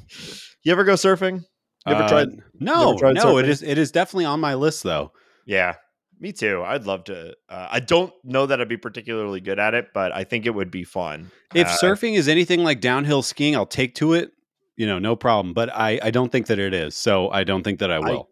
you 0.63 0.73
ever 0.73 0.85
go 0.85 0.95
surfing? 0.95 1.45
You 1.87 1.93
ever 1.95 2.03
Uh, 2.05 2.09
tried? 2.09 2.29
No, 2.59 2.97
tried 2.99 3.15
no. 3.15 3.39
It 3.39 3.45
surfing? 3.45 3.49
is. 3.49 3.63
It 3.63 3.79
is 3.79 3.91
definitely 3.93 4.25
on 4.25 4.41
my 4.41 4.55
list, 4.55 4.83
though. 4.83 5.13
Yeah, 5.47 5.75
me 6.19 6.33
too. 6.33 6.63
I'd 6.65 6.87
love 6.87 7.05
to. 7.05 7.35
Uh, 7.49 7.69
I 7.71 7.81
don't 7.81 8.13
know 8.25 8.47
that 8.47 8.59
I'd 8.61 8.69
be 8.69 8.79
particularly 8.79 9.41
good 9.41 9.59
at 9.59 9.75
it, 9.75 9.89
but 9.93 10.11
I 10.13 10.25
think 10.25 10.47
it 10.47 10.55
would 10.55 10.71
be 10.71 10.85
fun. 10.85 11.31
If 11.55 11.67
Uh, 11.67 11.77
surfing 11.83 12.15
is 12.17 12.27
anything 12.29 12.65
like 12.65 12.81
downhill 12.81 13.21
skiing, 13.23 13.55
I'll 13.55 13.67
take 13.67 13.95
to 13.97 14.15
it. 14.15 14.31
You 14.77 14.87
know, 14.87 14.99
no 14.99 15.15
problem. 15.15 15.53
But 15.53 15.69
I, 15.75 16.01
I 16.03 16.11
don't 16.11 16.33
think 16.33 16.47
that 16.47 16.59
it 16.59 16.73
is. 16.73 16.97
So 16.97 17.29
I 17.31 17.45
don't 17.45 17.63
think 17.63 17.79
that 17.81 17.91
I 17.93 17.99
will. 18.01 18.31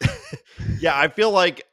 yeah, 0.80 0.98
I 0.98 1.08
feel 1.08 1.30
like 1.30 1.64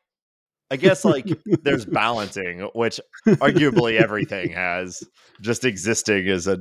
I 0.72 0.76
guess 0.78 1.06
like 1.06 1.28
there's 1.64 1.86
balancing, 2.02 2.62
which 2.74 3.00
arguably 3.28 4.00
everything 4.00 4.52
has. 4.52 5.04
Just 5.42 5.66
existing 5.66 6.28
as 6.30 6.48
a 6.48 6.60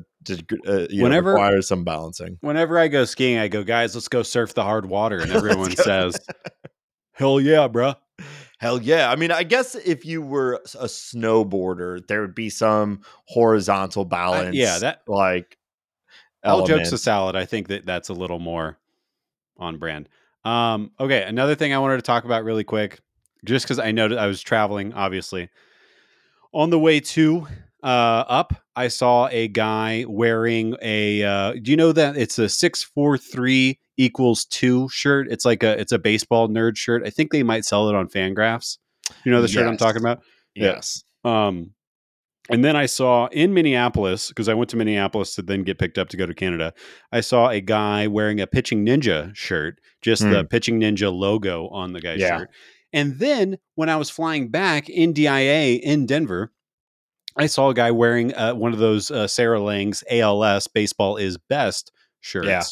uh, 0.66 0.86
you 0.90 1.08
know, 1.08 1.18
requires 1.20 1.68
some 1.68 1.84
balancing. 1.84 2.38
Whenever 2.40 2.78
I 2.78 2.88
go 2.88 3.04
skiing, 3.04 3.38
I 3.38 3.48
go, 3.48 3.62
guys, 3.62 3.94
let's 3.94 4.08
go 4.08 4.22
surf 4.22 4.54
the 4.54 4.62
hard 4.62 4.86
water, 4.86 5.18
and 5.18 5.30
everyone 5.32 5.76
says, 5.76 6.18
Hell 7.12 7.40
yeah, 7.40 7.68
bruh. 7.68 7.96
Hell 8.58 8.80
yeah. 8.82 9.10
I 9.10 9.16
mean, 9.16 9.30
I 9.32 9.42
guess 9.42 9.74
if 9.74 10.04
you 10.04 10.22
were 10.22 10.54
a 10.78 10.86
snowboarder, 10.86 12.06
there 12.06 12.20
would 12.20 12.34
be 12.34 12.48
some 12.50 13.02
horizontal 13.26 14.04
balance. 14.04 14.54
yeah, 14.56 14.78
that- 14.78 15.02
like 15.06 15.56
All 16.44 16.60
jokes 16.60 16.70
elements. 16.70 16.92
aside, 16.92 17.36
I 17.36 17.44
think 17.44 17.68
that 17.68 17.84
that's 17.86 18.08
a 18.08 18.14
little 18.14 18.38
more 18.38 18.78
on 19.58 19.78
brand. 19.78 20.08
Um, 20.44 20.90
okay, 20.98 21.22
another 21.24 21.54
thing 21.54 21.72
I 21.72 21.78
wanted 21.78 21.96
to 21.96 22.02
talk 22.02 22.24
about 22.24 22.44
really 22.44 22.64
quick, 22.64 23.00
just 23.44 23.64
because 23.64 23.78
I 23.78 23.92
noticed 23.92 24.18
I 24.20 24.26
was 24.26 24.40
traveling, 24.42 24.92
obviously. 24.92 25.48
On 26.54 26.70
the 26.70 26.78
way 26.78 27.00
to 27.00 27.46
uh, 27.82 27.86
up, 28.28 28.52
I 28.76 28.88
saw 28.88 29.28
a 29.28 29.48
guy 29.48 30.04
wearing 30.06 30.76
a. 30.82 31.22
Uh, 31.22 31.52
do 31.54 31.70
you 31.70 31.76
know 31.76 31.92
that 31.92 32.16
it's 32.16 32.38
a 32.38 32.48
six 32.48 32.82
four 32.82 33.16
three 33.18 33.78
equals 33.96 34.44
two 34.44 34.88
shirt? 34.90 35.28
It's 35.30 35.44
like 35.44 35.62
a 35.62 35.78
it's 35.80 35.92
a 35.92 35.98
baseball 35.98 36.48
nerd 36.48 36.76
shirt. 36.76 37.02
I 37.06 37.10
think 37.10 37.32
they 37.32 37.42
might 37.42 37.64
sell 37.64 37.88
it 37.88 37.94
on 37.94 38.08
Fangraphs. 38.08 38.78
You 39.24 39.32
know 39.32 39.40
the 39.42 39.48
shirt 39.48 39.66
I'm 39.66 39.76
talking 39.76 40.00
about. 40.02 40.22
yeah. 40.54 40.72
Yes. 40.74 41.04
Um, 41.24 41.70
and 42.50 42.64
then 42.64 42.76
I 42.76 42.86
saw 42.86 43.26
in 43.28 43.54
Minneapolis 43.54 44.28
because 44.28 44.48
I 44.48 44.54
went 44.54 44.68
to 44.70 44.76
Minneapolis 44.76 45.34
to 45.36 45.42
then 45.42 45.62
get 45.62 45.78
picked 45.78 45.96
up 45.96 46.08
to 46.10 46.16
go 46.16 46.26
to 46.26 46.34
Canada. 46.34 46.74
I 47.12 47.20
saw 47.20 47.48
a 47.48 47.60
guy 47.60 48.08
wearing 48.08 48.40
a 48.40 48.46
pitching 48.46 48.84
ninja 48.84 49.34
shirt, 49.34 49.80
just 50.02 50.22
the 50.22 50.44
pitching 50.44 50.80
ninja 50.80 51.12
logo 51.12 51.68
on 51.68 51.92
the 51.92 52.00
guy's 52.00 52.16
Hmm. 52.16 52.20
Yeah. 52.22 52.38
shirt. 52.40 52.50
And 52.92 53.18
then 53.18 53.58
when 53.74 53.88
I 53.88 53.96
was 53.96 54.10
flying 54.10 54.48
back 54.48 54.88
in 54.88 55.12
DIA 55.12 55.76
in 55.76 56.06
Denver, 56.06 56.52
I 57.36 57.46
saw 57.46 57.70
a 57.70 57.74
guy 57.74 57.90
wearing 57.90 58.34
uh, 58.34 58.54
one 58.54 58.72
of 58.72 58.78
those 58.78 59.10
uh, 59.10 59.26
Sarah 59.26 59.60
Langs 59.60 60.04
ALS 60.10 60.66
baseball 60.66 61.16
is 61.16 61.38
best 61.38 61.90
shirts. 62.20 62.46
Yeah. 62.46 62.62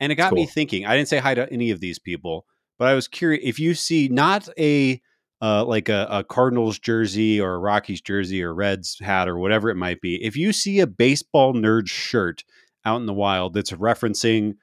And 0.00 0.10
it 0.10 0.16
got 0.16 0.32
me 0.32 0.46
thinking. 0.46 0.84
I 0.84 0.96
didn't 0.96 1.08
say 1.08 1.18
hi 1.18 1.34
to 1.34 1.50
any 1.52 1.70
of 1.70 1.78
these 1.78 2.00
people, 2.00 2.44
but 2.76 2.88
I 2.88 2.94
was 2.94 3.06
curious 3.06 3.42
if 3.44 3.60
you 3.60 3.74
see 3.74 4.08
not 4.08 4.48
a 4.58 5.00
uh, 5.40 5.64
like 5.64 5.88
a, 5.88 6.06
a 6.10 6.24
Cardinals 6.24 6.78
jersey 6.78 7.40
or 7.40 7.54
a 7.54 7.58
Rockies 7.58 8.00
jersey 8.00 8.42
or 8.42 8.54
Reds 8.54 8.98
hat 9.00 9.28
or 9.28 9.38
whatever 9.38 9.70
it 9.70 9.76
might 9.76 10.00
be, 10.00 10.22
if 10.24 10.36
you 10.36 10.52
see 10.52 10.80
a 10.80 10.86
baseball 10.86 11.52
nerd 11.52 11.88
shirt 11.88 12.44
out 12.84 13.00
in 13.00 13.06
the 13.06 13.12
wild 13.12 13.54
that's 13.54 13.72
referencing 13.72 14.54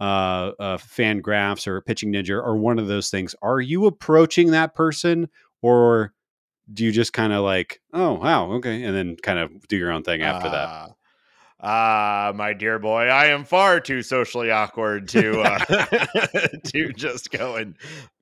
uh, 0.00 0.52
uh, 0.58 0.76
Fangraphs 0.76 1.66
or 1.66 1.80
pitching 1.80 2.12
ninja 2.12 2.42
or 2.42 2.56
one 2.56 2.78
of 2.78 2.86
those 2.86 3.10
things, 3.10 3.34
are 3.42 3.60
you 3.60 3.86
approaching 3.86 4.50
that 4.50 4.74
person 4.74 5.28
or 5.62 6.12
do 6.72 6.84
you 6.84 6.92
just 6.92 7.12
kind 7.12 7.32
of 7.32 7.44
like, 7.44 7.80
oh, 7.92 8.14
wow, 8.14 8.52
okay, 8.52 8.82
and 8.84 8.96
then 8.96 9.16
kind 9.16 9.38
of 9.38 9.68
do 9.68 9.76
your 9.76 9.92
own 9.92 10.02
thing 10.02 10.22
after 10.22 10.48
that? 10.48 10.68
Ah. 10.68 10.88
Ah, 11.66 12.32
my 12.34 12.52
dear 12.52 12.78
boy, 12.78 13.06
I 13.06 13.26
am 13.26 13.44
far 13.44 13.80
too 13.80 14.02
socially 14.02 14.50
awkward 14.50 15.08
to 15.08 15.40
uh, 15.40 15.58
to 16.64 16.92
just 16.92 17.30
go 17.30 17.56
and 17.56 17.74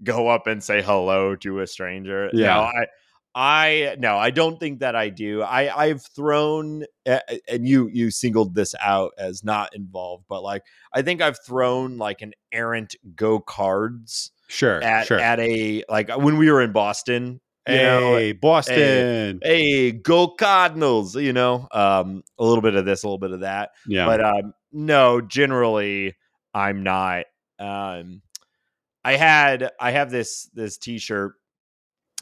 go 0.05 0.29
up 0.29 0.47
and 0.47 0.63
say 0.63 0.81
hello 0.81 1.35
to 1.37 1.59
a 1.59 1.67
stranger. 1.67 2.31
Yeah. 2.33 2.55
No, 2.55 2.61
I 2.61 2.87
I 3.35 3.97
no, 3.99 4.19
I 4.19 4.31
don't 4.31 4.61
think 4.61 4.81
that 4.81 4.95
I 4.95 5.09
do. 5.09 5.43
I 5.43 5.75
I've 5.85 6.03
thrown 6.15 6.85
and 7.07 7.67
you 7.67 7.89
you 7.89 8.11
singled 8.11 8.55
this 8.55 8.75
out 8.81 9.13
as 9.17 9.43
not 9.43 9.75
involved, 9.75 10.25
but 10.29 10.43
like 10.43 10.63
I 10.93 11.03
think 11.03 11.23
I've 11.23 11.39
thrown 11.45 11.97
like 11.97 12.21
an 12.23 12.33
errant 12.53 12.95
go 13.17 13.41
cards 13.41 14.33
Sure, 14.49 14.83
at 14.83 15.07
sure. 15.07 15.19
at 15.19 15.41
a 15.41 15.83
like 15.89 16.11
when 16.15 16.37
we 16.37 16.51
were 16.51 16.61
in 16.61 16.73
Boston. 16.73 17.41
you 17.67 17.75
know, 17.77 18.17
Hey, 18.17 18.33
Boston. 18.33 19.41
hey, 19.43 19.93
go 19.93 20.29
Cardinals, 20.29 21.17
you 21.17 21.33
know, 21.33 21.69
um, 21.73 22.23
a 22.39 22.45
little 22.45 22.61
bit 22.61 22.75
of 22.75 22.85
this, 22.85 23.03
a 23.03 23.07
little 23.07 23.19
bit 23.19 23.31
of 23.33 23.41
that. 23.41 23.71
yeah. 23.87 24.05
But 24.05 24.23
um, 24.23 24.53
no, 24.73 25.23
generally 25.23 26.17
I'm 26.53 26.83
not. 26.83 27.25
Um, 27.59 28.21
I 29.05 29.17
had 29.17 29.71
I 29.81 29.93
have 29.93 30.11
this 30.11 30.51
this 30.53 30.77
T-shirt 30.77 31.33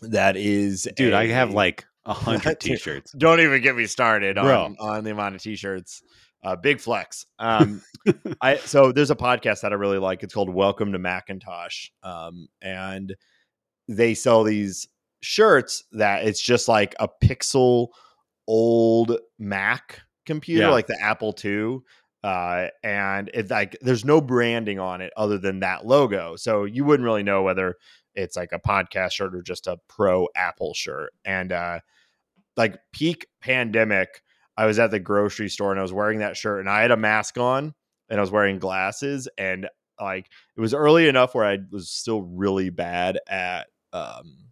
that 0.03 0.37
is 0.37 0.89
Dude, 0.97 1.13
I 1.13 1.25
a- 1.25 1.33
have 1.33 1.53
like 1.53 1.85
a 2.05 2.13
hundred 2.15 2.61
t-shirts. 2.61 3.13
Don't 3.13 3.41
even 3.41 3.63
get 3.63 3.77
me 3.77 3.87
started 3.87 4.37
Bro. 4.37 4.65
on 4.65 4.77
on 4.81 5.05
the 5.05 5.11
amount 5.11 5.35
of 5.35 5.43
T-shirts. 5.43 6.03
Uh, 6.43 6.57
big 6.57 6.81
flex. 6.81 7.27
Um, 7.39 7.83
I 8.41 8.57
so 8.57 8.93
there's 8.93 9.11
a 9.11 9.17
podcast 9.17 9.61
that 9.63 9.73
I 9.73 9.77
really 9.77 9.99
like. 9.99 10.23
It's 10.23 10.33
called 10.35 10.49
Welcome 10.53 10.93
to 10.93 10.99
Macintosh, 10.99 11.89
um, 12.03 12.49
and 12.63 13.15
they 13.89 14.15
sell 14.15 14.43
these 14.45 14.87
shirts 15.23 15.85
that 15.93 16.25
it's 16.27 16.41
just 16.41 16.67
like 16.69 16.95
a 16.99 17.09
pixel 17.23 17.89
old 18.49 19.19
Mac 19.39 20.01
computer, 20.27 20.63
Yeah. 20.65 20.71
like 20.71 20.87
the 20.87 20.99
Apple 21.01 21.35
II. 21.45 21.79
Uh, 22.23 22.69
and 22.83 23.31
it's 23.33 23.51
like 23.51 23.77
there's 23.81 24.05
no 24.05 24.21
branding 24.21 24.79
on 24.79 25.01
it 25.01 25.13
other 25.17 25.39
than 25.39 25.61
that 25.61 25.87
logo. 25.87 26.37
So 26.37 26.65
you 26.65 26.85
wouldn't 26.85 27.05
really 27.05 27.23
know 27.23 27.43
whether 27.43 27.77
it's 28.15 28.37
like 28.37 28.51
a 28.53 28.59
podcast 28.59 29.13
shirt 29.13 29.35
or 29.35 29.43
just 29.43 29.67
a 29.67 29.79
pro 29.89 30.29
Apple 30.35 30.75
shirt. 30.75 31.13
And 31.25 31.53
uh 31.53 31.81
like 32.57 32.79
peak 32.93 33.27
pandemic, 33.41 34.23
I 34.57 34.67
was 34.67 34.79
at 34.79 34.91
the 34.91 35.01
grocery 35.01 35.49
store 35.49 35.71
and 35.71 35.79
I 35.79 35.83
was 35.83 35.93
wearing 35.93 36.19
that 36.19 36.37
shirt 36.37 36.61
and 36.61 36.69
I 36.69 36.83
had 36.83 36.91
a 36.91 36.97
mask 36.97 37.39
on 37.39 37.75
and 38.09 38.19
I 38.19 38.21
was 38.21 38.31
wearing 38.31 38.59
glasses 38.59 39.29
and 39.39 39.69
like 40.01 40.29
it 40.57 40.61
was 40.61 40.75
early 40.75 41.09
enough 41.09 41.35
where 41.35 41.45
I 41.45 41.59
was 41.71 41.91
still 41.91 42.23
really 42.23 42.71
bad 42.71 43.19
at 43.29 43.69
um 43.93 44.50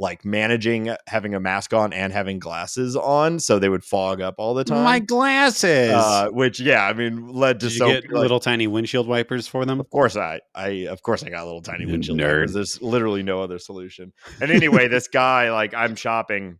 like 0.00 0.24
managing 0.24 0.94
having 1.08 1.34
a 1.34 1.40
mask 1.40 1.74
on 1.74 1.92
and 1.92 2.12
having 2.12 2.38
glasses 2.38 2.94
on 2.96 3.38
so 3.40 3.58
they 3.58 3.68
would 3.68 3.84
fog 3.84 4.20
up 4.20 4.36
all 4.38 4.54
the 4.54 4.64
time. 4.64 4.84
My 4.84 4.98
glasses. 5.00 5.92
uh, 5.92 6.28
which 6.30 6.60
yeah, 6.60 6.84
I 6.86 6.92
mean 6.92 7.28
led 7.32 7.60
to 7.60 7.66
Did 7.66 7.72
you 7.72 7.78
so 7.78 7.86
get 7.88 8.04
like, 8.04 8.12
little 8.22 8.40
tiny 8.40 8.66
windshield 8.66 9.08
wipers 9.08 9.46
for 9.48 9.64
them? 9.64 9.80
of 9.80 9.90
course 9.90 10.16
I 10.16 10.40
I 10.54 10.86
of 10.88 11.02
course 11.02 11.22
I 11.24 11.30
got 11.30 11.44
little 11.46 11.62
tiny 11.62 11.84
You 11.84 11.90
windshield 11.92 12.18
nerd. 12.18 12.38
wipers. 12.40 12.52
There's 12.54 12.82
literally 12.82 13.22
no 13.22 13.42
other 13.42 13.58
solution. 13.58 14.12
And 14.40 14.50
anyway, 14.50 14.88
this 14.88 15.08
guy 15.08 15.50
like 15.50 15.74
I'm 15.74 15.96
shopping 15.96 16.58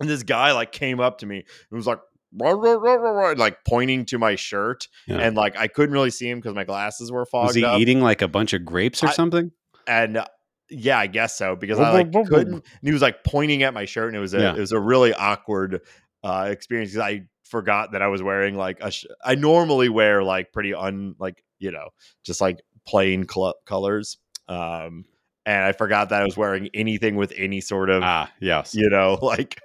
and 0.00 0.08
this 0.08 0.22
guy 0.22 0.52
like 0.52 0.72
came 0.72 1.00
up 1.00 1.18
to 1.18 1.26
me 1.26 1.38
and 1.38 1.76
was 1.76 1.86
like 1.86 1.98
"Rah, 2.40 2.50
rah, 2.52 2.72
rah, 2.74 2.94
rah, 2.94 3.10
rah," 3.10 3.34
like 3.36 3.58
pointing 3.66 4.04
to 4.06 4.18
my 4.18 4.36
shirt 4.36 4.86
Yeah. 5.08 5.18
and 5.18 5.36
like 5.36 5.56
I 5.56 5.66
couldn't 5.66 5.92
really 5.92 6.10
see 6.10 6.28
him 6.30 6.38
because 6.38 6.54
my 6.54 6.64
glasses 6.64 7.10
were 7.10 7.26
fogged 7.26 7.48
Was 7.48 7.56
he 7.56 7.64
up. 7.64 7.80
eating 7.80 8.00
like 8.00 8.22
a 8.22 8.28
bunch 8.28 8.52
of 8.52 8.64
grapes 8.64 9.02
or 9.02 9.08
I- 9.08 9.12
something? 9.12 9.50
and 9.88 10.18
uh, 10.18 10.26
yeah, 10.70 10.98
I 10.98 11.06
guess 11.06 11.36
so 11.36 11.56
because 11.56 11.78
I 11.78 11.92
like 11.92 12.12
couldn't. 12.12 12.54
And 12.54 12.62
he 12.82 12.92
was 12.92 13.02
like 13.02 13.24
pointing 13.24 13.62
at 13.62 13.74
my 13.74 13.84
shirt, 13.84 14.08
and 14.08 14.16
it 14.16 14.20
was 14.20 14.34
a 14.34 14.40
Yeah. 14.40 14.54
it 14.54 14.60
was 14.60 14.72
a 14.72 14.80
really 14.80 15.12
awkward 15.14 15.80
uh, 16.22 16.48
experience 16.50 16.92
because 16.92 17.06
I 17.06 17.22
forgot 17.44 17.92
that 17.92 18.02
I 18.02 18.08
was 18.08 18.22
wearing 18.22 18.54
like 18.56 18.78
a. 18.80 18.90
Sh- 18.90 19.06
I 19.24 19.34
normally 19.34 19.88
wear 19.88 20.22
like 20.22 20.52
pretty 20.52 20.74
un 20.74 21.14
like 21.18 21.42
you 21.58 21.70
know 21.70 21.88
just 22.24 22.40
like 22.40 22.60
plain 22.86 23.26
cl- 23.28 23.56
colors, 23.66 24.18
um, 24.48 25.04
and 25.46 25.64
I 25.64 25.72
forgot 25.72 26.10
that 26.10 26.22
I 26.22 26.24
was 26.24 26.36
wearing 26.36 26.68
anything 26.74 27.16
with 27.16 27.32
any 27.36 27.60
sort 27.60 27.90
of 27.90 28.02
Ah, 28.02 28.30
yes. 28.40 28.74
you 28.74 28.88
know 28.90 29.14
like 29.22 29.60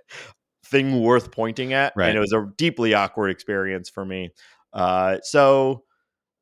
thing 0.65 1.01
worth 1.01 1.31
pointing 1.31 1.73
at, 1.73 1.93
Right. 1.95 2.09
and 2.09 2.17
it 2.17 2.21
was 2.21 2.33
a 2.33 2.47
deeply 2.57 2.93
awkward 2.93 3.29
experience 3.29 3.89
for 3.89 4.03
me. 4.03 4.31
Uh, 4.73 5.17
so 5.21 5.83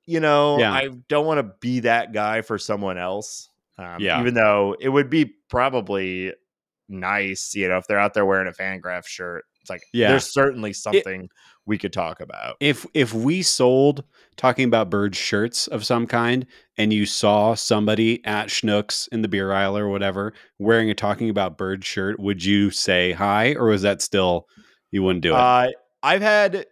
you 0.06 0.20
know, 0.20 0.60
Yeah. 0.60 0.74
I 0.74 0.90
don't 1.08 1.26
want 1.26 1.40
to 1.40 1.54
be 1.62 1.82
that 1.82 2.12
guy 2.14 2.42
for 2.42 2.58
someone 2.58 2.98
else. 2.98 3.50
Um, 3.78 3.98
Yeah. 4.00 4.20
Even 4.20 4.34
though 4.34 4.76
it 4.80 4.90
would 4.90 5.10
be 5.10 5.34
probably 5.50 6.34
nice, 6.90 7.54
you 7.56 7.68
know, 7.68 7.78
if 7.78 7.88
they're 7.88 8.00
out 8.00 8.14
there 8.14 8.26
wearing 8.26 8.48
a 8.48 8.52
Fangraph 8.52 9.06
shirt. 9.06 9.46
It's 9.62 9.70
like, 9.70 9.82
Yeah. 9.94 10.10
there's 10.10 10.32
certainly 10.32 10.74
something 10.74 11.30
we 11.66 11.78
could 11.78 11.94
talk 11.94 12.20
about. 12.20 12.58
If 12.60 12.86
if 12.94 13.14
we 13.14 13.42
sold 13.42 14.04
talking 14.36 14.66
about 14.66 14.90
bird 14.90 15.16
shirts 15.16 15.68
of 15.68 15.86
some 15.86 16.06
kind 16.08 16.46
and 16.78 16.92
you 16.92 17.06
saw 17.06 17.56
somebody 17.56 18.24
at 18.26 18.50
Schnucks 18.50 19.08
in 19.14 19.22
the 19.22 19.30
beer 19.30 19.54
aisle 19.54 19.78
or 19.78 19.88
whatever 19.88 20.34
wearing 20.60 20.90
a 20.90 20.94
talking 20.94 21.30
about 21.30 21.58
bird 21.58 21.86
shirt, 21.86 22.20
would 22.20 22.44
you 22.44 22.70
say 22.70 23.14
hi 23.14 23.54
or 23.54 23.68
was 23.68 23.82
that 23.84 24.02
still 24.02 24.46
you 24.92 25.02
wouldn't 25.04 25.24
do 25.24 25.32
it? 25.34 25.38
Uh, 25.40 25.68
I've 26.04 26.22
had 26.22 26.66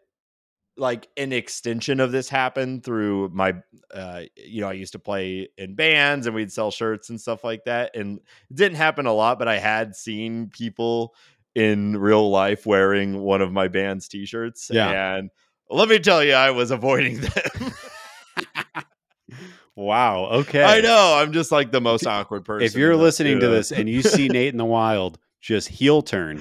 like 0.77 1.07
an 1.17 1.33
extension 1.33 1.99
of 1.99 2.11
this 2.11 2.29
happened 2.29 2.83
through 2.83 3.29
my 3.33 3.53
uh 3.93 4.21
you 4.37 4.61
know 4.61 4.69
i 4.69 4.73
used 4.73 4.93
to 4.93 4.99
play 4.99 5.47
in 5.57 5.75
bands 5.75 6.25
and 6.27 6.35
we'd 6.35 6.51
sell 6.51 6.71
shirts 6.71 7.09
and 7.09 7.19
stuff 7.19 7.43
like 7.43 7.65
that 7.65 7.95
and 7.95 8.19
it 8.49 8.55
didn't 8.55 8.77
happen 8.77 9.05
a 9.05 9.13
lot 9.13 9.37
but 9.37 9.47
i 9.49 9.57
had 9.57 9.95
seen 9.95 10.47
people 10.49 11.13
in 11.55 11.97
real 11.97 12.29
life 12.29 12.65
wearing 12.65 13.19
one 13.19 13.41
of 13.41 13.51
my 13.51 13.67
band's 13.67 14.07
t-shirts 14.07 14.69
Yeah. 14.73 15.15
and 15.17 15.29
let 15.69 15.89
me 15.89 15.99
tell 15.99 16.23
you 16.23 16.33
i 16.33 16.51
was 16.51 16.71
avoiding 16.71 17.19
them 17.21 17.73
wow. 19.75 20.25
Okay. 20.25 20.63
i 20.63 20.79
know 20.81 21.15
i'm 21.17 21.33
just 21.33 21.51
like 21.51 21.71
the 21.71 21.81
most 21.81 22.05
awkward 22.07 22.45
person 22.45 22.65
If 22.65 22.75
you're 22.75 22.95
listening 22.95 23.39
to 23.39 23.47
this 23.49 23.71
and 23.71 23.89
you 23.89 24.01
see 24.01 24.27
Nate 24.29 24.53
in 24.53 24.57
the 24.57 24.65
wild, 24.65 25.17
just 25.41 25.67
heel 25.67 26.01
turn 26.01 26.39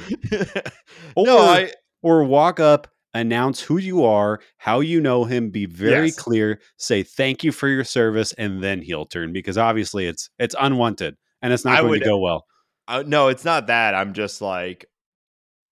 or 1.16 1.26
no 1.26 1.38
i 1.38 1.72
or 2.02 2.24
walk 2.24 2.60
up, 2.60 2.88
announce 3.14 3.60
who 3.60 3.76
you 3.78 4.04
are, 4.04 4.40
how 4.58 4.80
you 4.80 5.00
know 5.00 5.24
him, 5.24 5.50
be 5.50 5.66
very 5.66 6.06
Yes. 6.06 6.16
clear, 6.18 6.60
say 6.76 7.02
thank 7.02 7.42
you 7.44 7.52
for 7.52 7.68
your 7.68 7.84
service, 7.84 8.32
and 8.34 8.62
then 8.62 8.82
he'll 8.82 9.06
turn 9.06 9.32
because 9.32 9.58
obviously 9.58 10.06
it's 10.06 10.30
it's 10.38 10.54
unwanted 10.60 11.16
and 11.42 11.52
it's 11.52 11.64
not 11.64 11.74
I 11.78 11.80
going 11.80 11.90
would- 11.90 11.98
to 12.00 12.04
go 12.04 12.18
well. 12.18 12.44
Uh, 12.88 13.04
no, 13.06 13.28
it's 13.28 13.44
not 13.44 13.68
that. 13.68 13.94
I'm 13.94 14.14
just 14.14 14.40
like, 14.42 14.84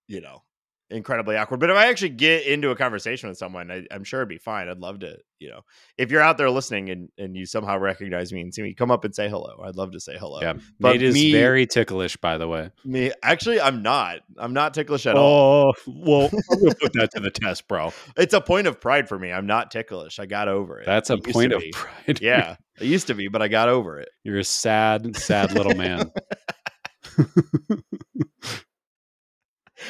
you 0.07 0.21
know, 0.21 0.42
incredibly 0.90 1.37
awkward. 1.37 1.61
But 1.61 1.71
if 1.71 1.76
I 1.76 1.88
actually 1.88 2.11
get 2.11 2.47
into 2.47 2.71
a 2.71 2.76
conversation 2.76 3.28
with 3.28 3.38
someone, 3.38 3.71
I, 3.71 3.87
I'm 3.90 4.04
sure 4.04 4.21
it'd 4.21 4.28
be 4.28 4.38
fine. 4.38 4.68
I'd 4.68 4.78
love 4.78 5.00
to, 5.00 5.18
you 5.38 5.50
know, 5.50 5.61
if 5.99 6.11
you're 6.11 6.23
out 6.23 6.38
there 6.38 6.50
listening 6.50 6.88
and, 6.90 7.09
and 7.18 7.37
you 7.37 7.45
somehow 7.47 7.78
recognize 7.78 8.33
me 8.33 8.40
and 8.40 8.54
see 8.54 8.62
me, 8.62 8.75
come 8.75 8.90
up 8.90 9.04
and 9.04 9.14
say 9.14 9.28
hello. 9.28 9.62
I'd 9.64 9.76
love 9.76 9.92
to 9.92 10.00
say 10.00 10.16
hello. 10.18 10.40
Yeah, 10.40 10.54
But 10.80 10.92
Nate 10.92 11.02
is 11.02 11.14
me- 11.14 11.33
very 11.33 11.66
ticklish, 11.66 12.16
by 12.16 12.38
the 12.38 12.49
way. 12.49 12.71
Me, 12.85 13.12
actually, 13.23 13.61
I'm 13.61 13.83
not. 13.83 14.21
I'm 14.38 14.52
not 14.54 14.73
ticklish 14.75 15.07
at 15.07 15.16
all. 15.16 15.75
Oh, 15.87 15.92
well, 15.95 16.30
we'll 16.61 16.75
put 16.75 16.92
that 16.95 17.11
to 17.14 17.21
the 17.21 17.30
test, 17.35 17.68
bro. 17.68 17.92
It's 18.16 18.35
a 18.35 18.40
point 18.40 18.66
of 18.66 18.80
pride 18.80 19.09
for 19.09 19.18
me. 19.18 19.30
I'm 19.30 19.47
not 19.47 19.71
ticklish. 19.71 20.18
I 20.18 20.26
got 20.26 20.49
over 20.49 20.80
it. 20.80 20.87
That's 20.87 21.11
a 21.11 21.14
I 21.14 21.16
used 21.16 21.33
point 21.33 21.52
of 21.52 21.62
pride. 21.73 22.21
Yeah, 22.23 22.57
I 22.80 22.85
used 22.85 23.09
to 23.09 23.14
be, 23.14 23.28
but 23.28 23.42
I 23.42 23.49
got 23.49 23.68
over 23.68 23.99
it. 24.00 24.09
You're 24.25 24.38
a 24.38 24.45
sad, 24.45 25.16
sad 25.16 25.52
little 25.52 25.75
man. 25.75 26.11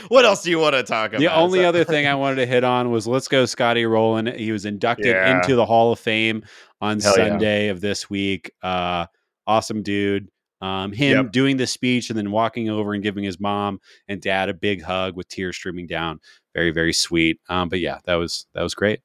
What 0.09 0.25
else 0.25 0.42
do 0.42 0.50
you 0.50 0.59
want 0.59 0.75
to 0.75 0.83
talk 0.83 1.11
about? 1.11 1.21
The 1.21 1.35
only 1.35 1.64
other 1.64 1.85
thing 1.85 2.07
I 2.07 2.14
wanted 2.16 2.37
to 2.37 2.47
hit 2.47 2.64
on 2.64 2.90
was 2.90 3.07
let's 3.07 3.28
go 3.28 3.47
Scotty 3.47 3.87
Rolen. 3.87 4.26
He 4.26 4.52
was 4.52 4.64
inducted 4.64 5.07
Yeah. 5.07 5.37
into 5.40 5.54
the 5.57 5.64
Hall 5.66 5.92
of 5.92 5.99
Fame 5.99 6.45
on 6.80 7.00
Hell 7.00 7.16
yeah. 7.18 7.28
Sunday 7.28 7.68
of 7.68 7.80
this 7.80 8.09
week. 8.11 8.50
Uh, 8.62 9.07
awesome 9.47 9.83
dude. 9.83 10.28
Um, 10.61 10.92
him 10.92 11.16
Yep. 11.25 11.33
doing 11.33 11.57
the 11.57 11.66
speech 11.66 12.11
and 12.11 12.18
then 12.18 12.30
walking 12.33 12.68
over 12.68 12.92
and 12.92 13.02
giving 13.02 13.23
his 13.25 13.38
mom 13.38 13.80
and 14.09 14.21
dad 14.21 14.49
a 14.49 14.54
big 14.54 14.83
hug 14.83 15.16
with 15.16 15.28
tears 15.28 15.57
streaming 15.57 15.87
down. 15.87 16.21
Very, 16.54 16.71
very 16.73 16.92
sweet. 16.92 17.40
Um, 17.49 17.68
but 17.68 17.78
yeah, 17.80 17.99
that 18.04 18.16
was 18.16 18.47
that 18.54 18.62
was 18.62 18.75
great. 18.75 19.00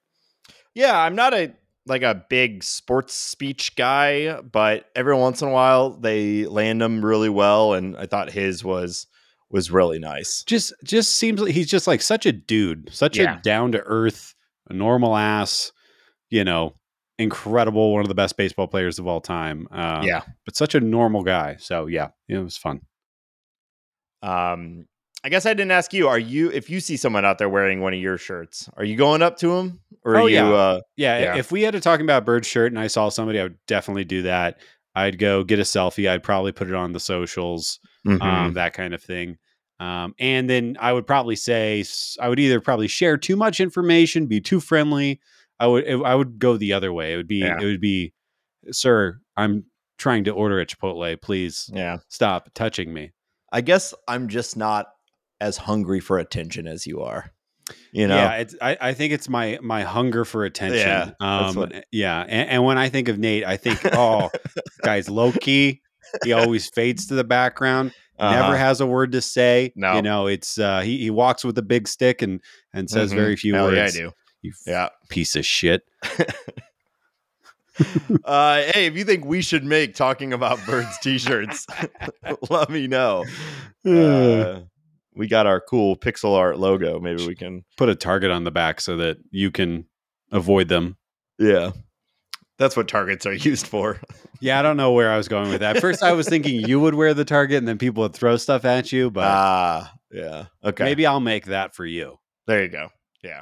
Yeah, 0.73 0.97
I'm 0.99 1.15
not 1.15 1.33
a 1.33 1.53
like 1.85 2.01
a 2.01 2.23
big 2.29 2.63
sports 2.63 3.13
speech 3.13 3.75
guy, 3.75 4.39
but 4.41 4.89
every 4.95 5.15
once 5.15 5.41
in 5.41 5.49
a 5.49 5.51
while 5.51 5.91
they 5.91 6.45
land 6.45 6.81
them 6.81 7.05
really 7.05 7.29
well, 7.29 7.73
and 7.73 7.95
I 7.97 8.05
thought 8.07 8.31
his 8.31 8.63
was 8.63 9.05
was 9.53 9.71
really 9.71 9.99
nice. 9.99 10.43
Just 10.43 10.73
just 10.83 11.15
seems 11.15 11.39
like 11.39 11.53
he's 11.53 11.69
just 11.69 11.87
like 11.87 12.01
such 12.01 12.25
a 12.25 12.33
dude, 12.33 12.89
such 12.91 13.17
Yeah. 13.17 13.37
a 13.37 13.41
down 13.41 13.71
to 13.71 13.81
earth, 13.85 14.35
normal 14.69 15.15
ass, 15.15 15.71
you 16.29 16.43
know, 16.43 16.75
incredible, 17.19 17.93
one 17.93 18.01
of 18.01 18.07
the 18.09 18.15
best 18.15 18.35
baseball 18.35 18.67
players 18.67 18.99
of 18.99 19.07
all 19.07 19.21
time. 19.21 19.67
Um, 19.71 20.03
yeah. 20.03 20.23
but 20.45 20.55
such 20.57 20.75
a 20.75 20.81
normal 20.81 21.23
guy. 21.23 21.55
So 21.59 21.85
yeah, 21.85 22.09
it 22.27 22.39
was 22.39 22.57
fun. 22.57 22.81
Um, 24.21 24.87
I 25.23 25.29
guess 25.29 25.45
I 25.45 25.53
didn't 25.53 25.71
ask 25.71 25.93
you. 25.93 26.07
Are 26.09 26.19
you 26.19 26.51
if 26.51 26.69
you 26.69 26.79
see 26.79 26.97
someone 26.97 27.23
out 27.23 27.37
there 27.37 27.47
wearing 27.49 27.79
one 27.81 27.93
of 27.93 27.99
your 27.99 28.17
shirts, 28.17 28.69
are 28.75 28.83
you 28.83 28.95
going 28.97 29.21
up 29.21 29.37
to 29.37 29.53
him 29.53 29.79
or 30.03 30.15
are 30.15 30.21
Oh, 30.21 30.25
you? 30.25 30.35
yeah. 30.35 30.49
Uh, 30.49 30.81
Yeah, 30.97 31.19
Yeah. 31.19 31.35
if 31.37 31.51
we 31.51 31.61
had 31.61 31.73
to 31.73 31.79
talk 31.79 31.99
about 32.01 32.25
bird 32.25 32.45
shirt 32.45 32.71
and 32.71 32.79
I 32.79 32.87
saw 32.87 33.09
somebody, 33.09 33.39
I 33.39 33.43
would 33.43 33.57
definitely 33.67 34.03
do 34.05 34.23
that. 34.23 34.59
I'd 34.95 35.17
go 35.17 35.43
get 35.43 35.59
a 35.59 35.63
selfie. 35.63 36.09
I'd 36.09 36.23
probably 36.23 36.51
put 36.51 36.67
it 36.67 36.75
on 36.75 36.91
the 36.91 36.99
socials, 36.99 37.79
mhm. 38.05 38.21
um, 38.21 38.53
that 38.53 38.73
kind 38.73 38.93
of 38.93 39.01
thing. 39.01 39.37
Um, 39.83 40.15
and 40.17 40.49
then 40.49 40.77
I 40.79 40.93
would 40.93 41.05
probably 41.05 41.35
say 41.35 41.83
I 42.19 42.29
would 42.29 42.39
either 42.39 42.61
probably 42.61 42.87
share 42.87 43.17
too 43.17 43.35
much 43.35 43.59
information, 43.59 44.27
be 44.27 44.39
too 44.39 44.61
friendly. 44.61 45.19
I 45.59 45.67
would 45.67 45.87
I 45.87 46.15
would 46.15 46.39
go 46.39 46.57
the 46.57 46.73
other 46.73 46.93
way. 46.93 47.13
It 47.13 47.17
would 47.17 47.27
be 47.27 47.39
Yeah. 47.39 47.59
it 47.59 47.65
would 47.65 47.81
be, 47.81 48.13
sir, 48.71 49.19
I'm 49.35 49.65
trying 49.97 50.23
to 50.25 50.31
order 50.31 50.59
at 50.59 50.69
Chipotle. 50.69 51.21
Please 51.21 51.69
yeah. 51.73 51.97
stop 52.07 52.49
touching 52.53 52.93
me. 52.93 53.11
I 53.51 53.61
guess 53.61 53.93
I'm 54.07 54.29
just 54.29 54.55
not 54.55 54.87
as 55.41 55.57
hungry 55.57 55.99
for 55.99 56.17
attention 56.17 56.65
as 56.65 56.87
you 56.87 57.01
are. 57.01 57.31
You 57.91 58.07
know. 58.07 58.15
Yeah, 58.15 58.35
it's, 58.35 58.55
I, 58.61 58.77
I 58.79 58.93
think 58.93 59.13
it's 59.13 59.27
my 59.27 59.59
my 59.61 59.83
hunger 59.83 60.23
for 60.23 60.45
attention. 60.45 60.79
Yeah, 60.79 61.11
um, 61.19 61.55
what- 61.55 61.85
yeah. 61.91 62.21
And, 62.21 62.49
and 62.49 62.63
when 62.63 62.77
I 62.77 62.89
think 62.89 63.09
of 63.09 63.19
Nate, 63.19 63.45
I 63.45 63.57
think, 63.57 63.79
oh, 63.93 64.29
guy's 64.81 65.09
low 65.09 65.31
key. 65.31 65.81
He 66.23 66.31
always 66.33 66.69
fades 66.69 67.07
to 67.07 67.15
the 67.15 67.23
background. 67.23 67.93
Never 68.19 68.43
Uh-huh. 68.43 68.55
has 68.55 68.79
a 68.79 68.85
word 68.85 69.11
to 69.13 69.21
say. 69.21 69.71
No. 69.75 69.95
you 69.95 70.01
know, 70.01 70.27
it's 70.27 70.57
uh, 70.59 70.81
he 70.81 70.97
he 70.99 71.09
walks 71.09 71.43
with 71.43 71.57
a 71.57 71.61
big 71.63 71.87
stick 71.87 72.21
and 72.21 72.39
and 72.73 72.89
says 72.89 73.11
Mhm. 73.11 73.15
very 73.15 73.35
few 73.35 73.53
Hell 73.55 73.65
words. 73.65 73.77
Yeah, 73.77 73.85
I 73.85 74.05
do. 74.07 74.11
You 74.43 74.53
Yeah. 74.67 74.89
piece 75.09 75.35
of 75.35 75.45
shit. 75.45 75.81
uh, 78.25 78.61
hey, 78.73 78.85
if 78.85 78.95
you 78.95 79.03
think 79.03 79.25
we 79.25 79.41
should 79.41 79.63
make 79.63 79.95
talking 79.95 80.31
about 80.31 80.63
birds 80.65 80.95
t-shirts, 81.01 81.65
let 82.49 82.69
me 82.69 82.87
know. 82.87 83.25
Uh, 83.85 84.61
we 85.13 85.27
got 85.27 85.45
our 85.45 85.59
cool 85.59 85.97
pixel 85.97 86.37
art 86.37 86.57
logo. 86.57 87.01
Maybe 87.01 87.27
we 87.27 87.35
can. 87.35 87.65
Put 87.75 87.89
a 87.89 87.95
target 87.95 88.31
on 88.31 88.45
the 88.45 88.51
back 88.51 88.79
so 88.79 88.95
that 88.95 89.17
you 89.29 89.51
can 89.51 89.87
avoid 90.31 90.69
them. 90.69 90.95
Yeah, 91.37 91.71
that's 92.63 92.77
what 92.77 92.87
targets 92.87 93.25
are 93.25 93.33
used 93.51 93.67
for. 93.67 93.99
Yeah, 94.39 94.59
I 94.59 94.61
don't 94.61 94.77
know 94.77 94.91
where 94.93 95.11
I 95.11 95.17
was 95.17 95.27
going 95.27 95.49
with 95.49 95.59
that. 95.61 95.79
First, 95.79 96.01
I 96.03 96.13
was 96.13 96.27
thinking 96.27 96.67
you 96.67 96.79
would 96.79 96.95
wear 96.95 97.13
the 97.13 97.25
target, 97.25 97.57
and 97.57 97.67
then 97.67 97.77
people 97.77 98.01
would 98.03 98.13
throw 98.13 98.37
stuff 98.37 98.65
at 98.65 98.91
you. 98.91 99.11
But 99.11 99.25
Ah, 99.25 99.93
yeah. 100.11 100.45
Okay, 100.63 100.83
maybe 100.83 101.05
I'll 101.05 101.19
make 101.19 101.45
that 101.45 101.75
for 101.75 101.85
you. 101.85 102.17
there 102.47 102.63
you 102.63 102.69
go. 102.69 102.89
Yeah. 103.23 103.41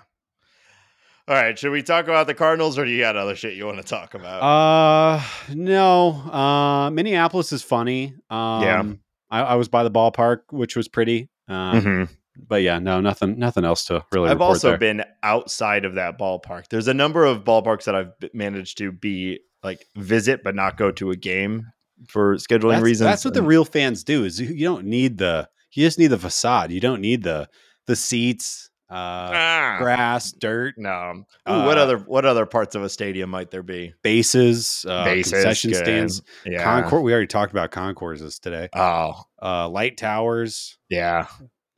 All 1.28 1.36
right. 1.36 1.58
Should 1.58 1.72
we 1.72 1.82
talk 1.84 2.06
about 2.06 2.28
the 2.28 2.34
Cardinals, 2.34 2.78
or 2.78 2.86
do 2.86 2.92
you 2.92 3.00
got 3.02 3.16
other 3.16 3.36
shit 3.36 3.54
you 3.56 3.66
want 3.66 3.78
to 3.78 3.84
talk 3.84 4.14
about? 4.16 4.42
Uh, 4.42 5.24
no. 5.54 6.10
Uh, 6.12 6.90
Minneapolis 6.92 7.52
is 7.54 7.62
funny. 7.64 8.16
Um, 8.30 8.62
Yeah. 8.64 8.84
I, 9.30 9.42
I 9.42 9.56
was 9.56 9.70
by 9.70 9.84
the 9.84 9.92
ballpark, 9.92 10.40
which 10.50 10.76
was 10.76 10.88
pretty. 10.88 11.30
Um, 11.48 11.82
Mhm. 11.82 12.10
But 12.48 12.62
yeah, 12.64 12.80
no, 12.80 13.00
nothing, 13.02 13.38
nothing 13.40 13.64
else 13.66 13.86
to 13.86 14.04
really. 14.12 14.30
I've 14.30 14.42
also 14.42 14.70
there. 14.70 14.78
been 14.78 15.04
outside 15.24 15.86
of 15.86 15.96
that 15.96 16.18
ballpark. 16.20 16.68
There's 16.70 16.88
a 16.88 16.94
number 16.94 17.24
of 17.26 17.44
ballparks 17.44 17.84
that 17.86 17.96
I've 17.96 18.12
managed 18.34 18.78
to 18.80 18.92
be 18.92 19.40
like 19.64 19.86
visit, 19.96 20.42
but 20.44 20.56
not 20.56 20.76
go 20.78 20.92
to 20.92 21.12
a 21.12 21.16
game 21.16 21.68
for 22.10 22.36
scheduling 22.38 22.72
That's, 22.72 22.84
reasons. 22.84 23.08
that's 23.10 23.26
what 23.26 23.34
the 23.36 23.44
real 23.44 23.64
fans 23.66 24.04
do. 24.04 24.24
Is 24.26 24.40
you 24.42 24.48
you 24.48 24.66
don't 24.66 24.86
need 24.86 25.18
the, 25.20 25.48
you 25.74 25.86
just 25.86 26.00
need 26.00 26.08
the 26.08 26.18
facade. 26.18 26.72
You 26.72 26.80
don't 26.80 27.00
need 27.00 27.24
the 27.24 27.48
the 27.88 27.96
seats, 27.96 28.70
uh, 28.90 28.96
Ah, 28.96 29.76
grass, 29.80 30.32
dirt, 30.32 30.76
no. 30.78 31.24
Ooh, 31.50 31.54
what 31.64 31.78
Uh, 31.78 31.82
other 31.82 31.98
what 32.00 32.26
other 32.26 32.46
parts 32.48 32.74
of 32.76 32.84
a 32.84 32.90
stadium 32.90 33.30
might 33.30 33.52
there 33.52 33.64
be? 33.64 33.94
bases, 34.04 34.84
uh, 34.90 35.04
Bases, 35.06 35.32
concession 35.32 35.72
good. 35.72 35.78
stands, 35.78 36.22
Yeah. 36.46 36.64
concourse. 36.64 37.04
We 37.04 37.12
already 37.14 37.28
talked 37.28 37.52
about 37.52 37.70
concourses 37.72 38.40
today. 38.40 38.68
Oh, 38.76 39.14
Uh, 39.42 39.70
light 39.70 39.96
towers, 39.98 40.78
yeah. 40.90 41.28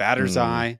Batter's 0.03 0.35
Mm. 0.35 0.41
eye, 0.41 0.79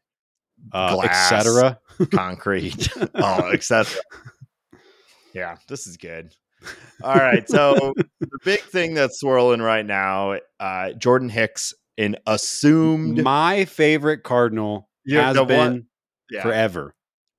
uh, 0.73 0.99
etc. 1.03 1.79
Concrete. 2.13 2.89
oh, 3.15 3.51
etc. 3.53 4.01
Yeah, 5.33 5.55
this 5.67 5.88
is 5.88 5.97
good. 5.97 6.31
All 7.03 7.15
right. 7.15 7.49
So 7.49 7.93
the 8.19 8.39
big 8.45 8.62
thing 8.62 8.93
that's 8.93 9.19
swirling 9.19 9.62
right 9.62 9.86
now, 9.86 10.38
uh, 10.59 10.91
Jordan 10.93 11.29
Hicks, 11.29 11.73
an 11.97 12.17
assumed 12.27 13.23
My 13.23 13.65
favorite 13.65 14.23
Cardinal 14.23 14.89
Yeah, 15.05 15.33
has 15.33 15.41
been 15.47 15.88
yeah. 16.29 16.43
forever. 16.43 16.93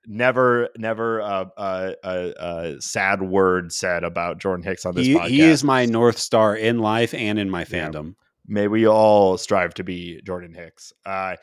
never 0.06 0.68
never 0.76 1.20
a 1.20 1.50
uh, 1.56 1.92
uh, 2.02 2.06
uh, 2.06 2.74
sad 2.80 3.22
word 3.22 3.72
said 3.72 4.02
about 4.04 4.38
Jordan 4.38 4.64
Hicks 4.64 4.84
on 4.84 4.94
this 4.96 5.06
He, 5.06 5.14
podcast. 5.14 5.28
he 5.28 5.40
is 5.42 5.62
my 5.64 5.84
north 5.86 6.18
star 6.18 6.56
in 6.56 6.78
life 6.80 7.14
and 7.14 7.38
in 7.38 7.48
my 7.48 7.60
Yeah. 7.60 7.88
fandom. 7.90 8.14
May 8.46 8.66
we 8.68 8.86
all 8.88 9.38
strive 9.38 9.72
to 9.74 9.84
be 9.84 10.20
Jordan 10.22 10.52
Hicks. 10.52 10.92
Uh, 11.06 11.36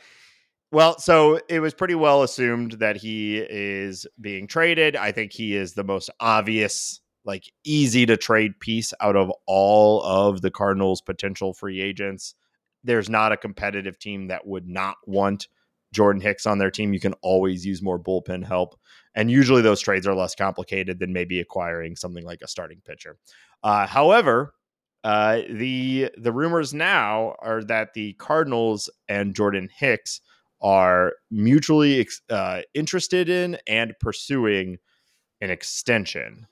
well, 0.71 0.97
so 0.99 1.39
it 1.49 1.59
was 1.59 1.73
pretty 1.73 1.95
well 1.95 2.23
assumed 2.23 2.73
that 2.73 2.97
he 2.97 3.37
is 3.37 4.05
being 4.19 4.47
traded. 4.47 4.95
I 4.95 5.11
think 5.11 5.33
he 5.33 5.55
is 5.55 5.73
the 5.73 5.83
most 5.83 6.09
obvious, 6.19 7.01
like 7.25 7.51
easy 7.63 8.05
to 8.05 8.17
trade 8.17 8.59
piece 8.59 8.93
out 9.01 9.15
of 9.15 9.31
all 9.45 10.01
of 10.03 10.41
the 10.41 10.51
Cardinals' 10.51 11.01
potential 11.01 11.53
free 11.53 11.81
agents. 11.81 12.35
There's 12.83 13.09
not 13.09 13.31
a 13.31 13.37
competitive 13.37 13.99
team 13.99 14.27
that 14.27 14.47
would 14.47 14.67
not 14.67 14.95
want 15.05 15.47
Jordan 15.93 16.21
Hicks 16.21 16.45
on 16.45 16.57
their 16.57 16.71
team. 16.71 16.93
You 16.93 16.99
can 16.99 17.13
always 17.21 17.65
use 17.65 17.81
more 17.81 17.99
bullpen 17.99 18.45
help. 18.45 18.79
And 19.13 19.29
usually 19.29 19.61
those 19.61 19.81
trades 19.81 20.07
are 20.07 20.15
less 20.15 20.35
complicated 20.35 20.99
than 20.99 21.11
maybe 21.11 21.39
acquiring 21.41 21.97
something 21.97 22.23
like 22.23 22.39
a 22.41 22.47
starting 22.47 22.81
pitcher. 22.85 23.17
Uh, 23.61 23.85
however, 23.85 24.53
uh, 25.03 25.41
the 25.49 26.11
the 26.17 26.31
rumors 26.31 26.73
now 26.73 27.35
are 27.39 27.63
that 27.63 27.93
the 27.93 28.13
Cardinals 28.13 28.89
and 29.09 29.35
Jordan 29.35 29.67
Hicks 29.75 30.21
are 30.61 31.13
mutually 31.31 31.99
ex- 32.01 32.21
uh, 32.29 32.61
interested 32.73 33.29
in 33.29 33.57
and 33.67 33.93
pursuing 33.99 34.77
an 35.41 35.49
extension. 35.49 36.45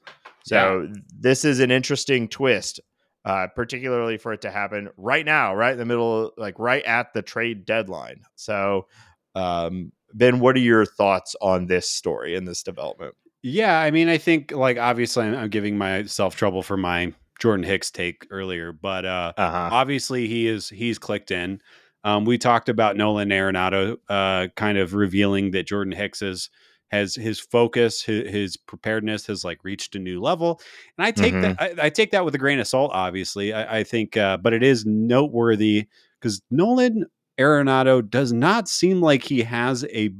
So 0.44 0.88
this 1.20 1.46
is 1.46 1.60
an 1.60 1.70
interesting 1.70 2.28
twist, 2.28 2.80
uh, 3.26 3.48
particularly 3.56 4.18
for 4.18 4.34
it 4.34 4.42
to 4.42 4.50
happen 4.52 4.90
right 4.98 5.26
now, 5.26 5.54
right 5.54 5.74
in 5.74 5.78
the 5.78 5.86
middle, 5.86 6.32
like 6.38 6.58
right 6.58 6.84
at 6.86 7.14
the 7.14 7.22
trade 7.22 7.66
deadline. 7.66 8.22
So, 8.36 8.88
um, 9.36 9.92
Ben, 10.14 10.40
what 10.40 10.56
are 10.56 10.60
your 10.60 10.86
thoughts 10.86 11.36
on 11.40 11.68
this 11.68 11.88
story 11.88 12.36
and 12.36 12.48
this 12.48 12.64
development? 12.64 13.14
Yeah, 13.44 13.80
I 13.80 13.92
mean, 13.92 14.10
I 14.10 14.18
think 14.18 14.52
like 14.52 14.78
obviously 14.80 15.26
I'm, 15.26 15.36
I'm 15.36 15.50
giving 15.50 15.78
myself 15.78 16.36
trouble 16.36 16.64
for 16.64 16.78
my 16.78 17.14
Jordan 17.40 17.64
Hicks 17.64 17.92
take 17.92 18.26
earlier, 18.32 18.74
but 18.74 19.06
uh, 19.06 19.34
Uh 19.38 19.52
huh. 19.52 19.70
obviously 19.72 20.28
he 20.28 20.48
is 20.48 20.68
he's 20.68 20.98
clicked 20.98 21.30
in. 21.32 21.62
Um, 22.04 22.26
we 22.26 22.38
talked 22.38 22.70
about 22.70 22.96
Nolan 22.96 23.30
Arenado 23.30 23.98
uh, 24.08 24.48
kind 24.56 24.78
of 24.78 24.94
revealing 24.94 25.52
that 25.52 25.68
Jordan 25.68 25.94
Hicks 25.94 26.22
is 26.22 26.50
has 26.92 27.14
his 27.14 27.40
focus, 27.40 28.02
his, 28.02 28.30
his 28.32 28.58
preparedness 28.58 29.28
has 29.28 29.44
like 29.44 29.64
reached 29.64 29.96
a 29.96 30.00
new 30.00 30.20
level, 30.22 30.60
and 30.98 31.06
I 31.06 31.12
take 31.12 31.34
that 31.42 31.62
I, 31.62 31.86
I 31.86 31.90
take 31.90 32.12
that 32.12 32.26
with 32.26 32.34
a 32.36 32.40
grain 32.40 32.60
of 32.60 32.68
salt. 32.68 32.92
Obviously, 32.94 33.54
I, 33.54 33.80
I 33.80 33.84
think, 33.84 34.18
uh, 34.18 34.38
but 34.38 34.54
it 34.54 34.64
is 34.64 34.86
noteworthy 34.86 35.88
because 36.20 36.42
Nolan 36.50 37.06
Arenado 37.40 38.08
does 38.10 38.34
not 38.34 38.68
seem 38.68 39.02
like 39.02 39.24
he 39.24 39.44
has 39.44 39.84
a 39.86 40.12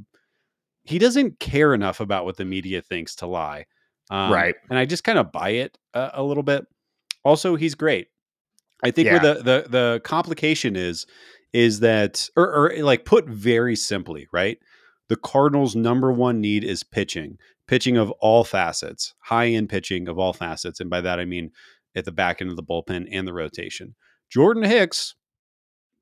he 0.84 0.98
doesn't 0.98 1.40
care 1.40 1.74
enough 1.74 2.00
about 2.00 2.24
what 2.24 2.36
the 2.36 2.44
media 2.44 2.82
thinks 2.82 3.14
to 3.16 3.26
lie. 3.26 3.66
Um, 4.10 4.32
Right. 4.32 4.54
And 4.68 4.78
I 4.78 4.86
just 4.86 5.04
kind 5.04 5.18
of 5.18 5.30
buy 5.32 5.50
it 5.50 5.76
a, 5.94 6.10
a 6.14 6.22
little 6.22 6.42
bit. 6.42 6.66
Also, 7.24 7.54
he's 7.56 7.74
great. 7.74 8.08
I 8.82 8.90
think 8.90 9.06
Yeah. 9.06 9.22
where 9.22 9.34
the, 9.34 9.42
the 9.42 9.68
the 9.68 10.00
complication 10.04 10.76
is 10.76 11.06
is 11.52 11.80
that 11.80 12.28
or, 12.36 12.52
or 12.52 12.82
like 12.82 13.04
put 13.04 13.26
very 13.28 13.76
simply, 13.76 14.28
right? 14.32 14.58
The 15.08 15.16
Cardinals' 15.16 15.74
number 15.74 16.12
one 16.12 16.40
need 16.40 16.62
is 16.64 16.82
pitching, 16.84 17.38
pitching 17.66 17.96
of 17.96 18.10
all 18.20 18.44
facets, 18.44 19.14
high 19.20 19.48
end 19.48 19.68
pitching 19.68 20.08
of 20.08 20.18
all 20.18 20.32
facets, 20.32 20.80
and 20.80 20.88
by 20.88 21.00
that 21.00 21.18
I 21.18 21.24
mean 21.24 21.50
at 21.96 22.04
the 22.04 22.12
back 22.12 22.40
end 22.40 22.50
of 22.50 22.56
the 22.56 22.62
bullpen 22.62 23.08
and 23.10 23.26
the 23.26 23.32
rotation. 23.32 23.94
Jordan 24.30 24.62
Hicks 24.62 25.16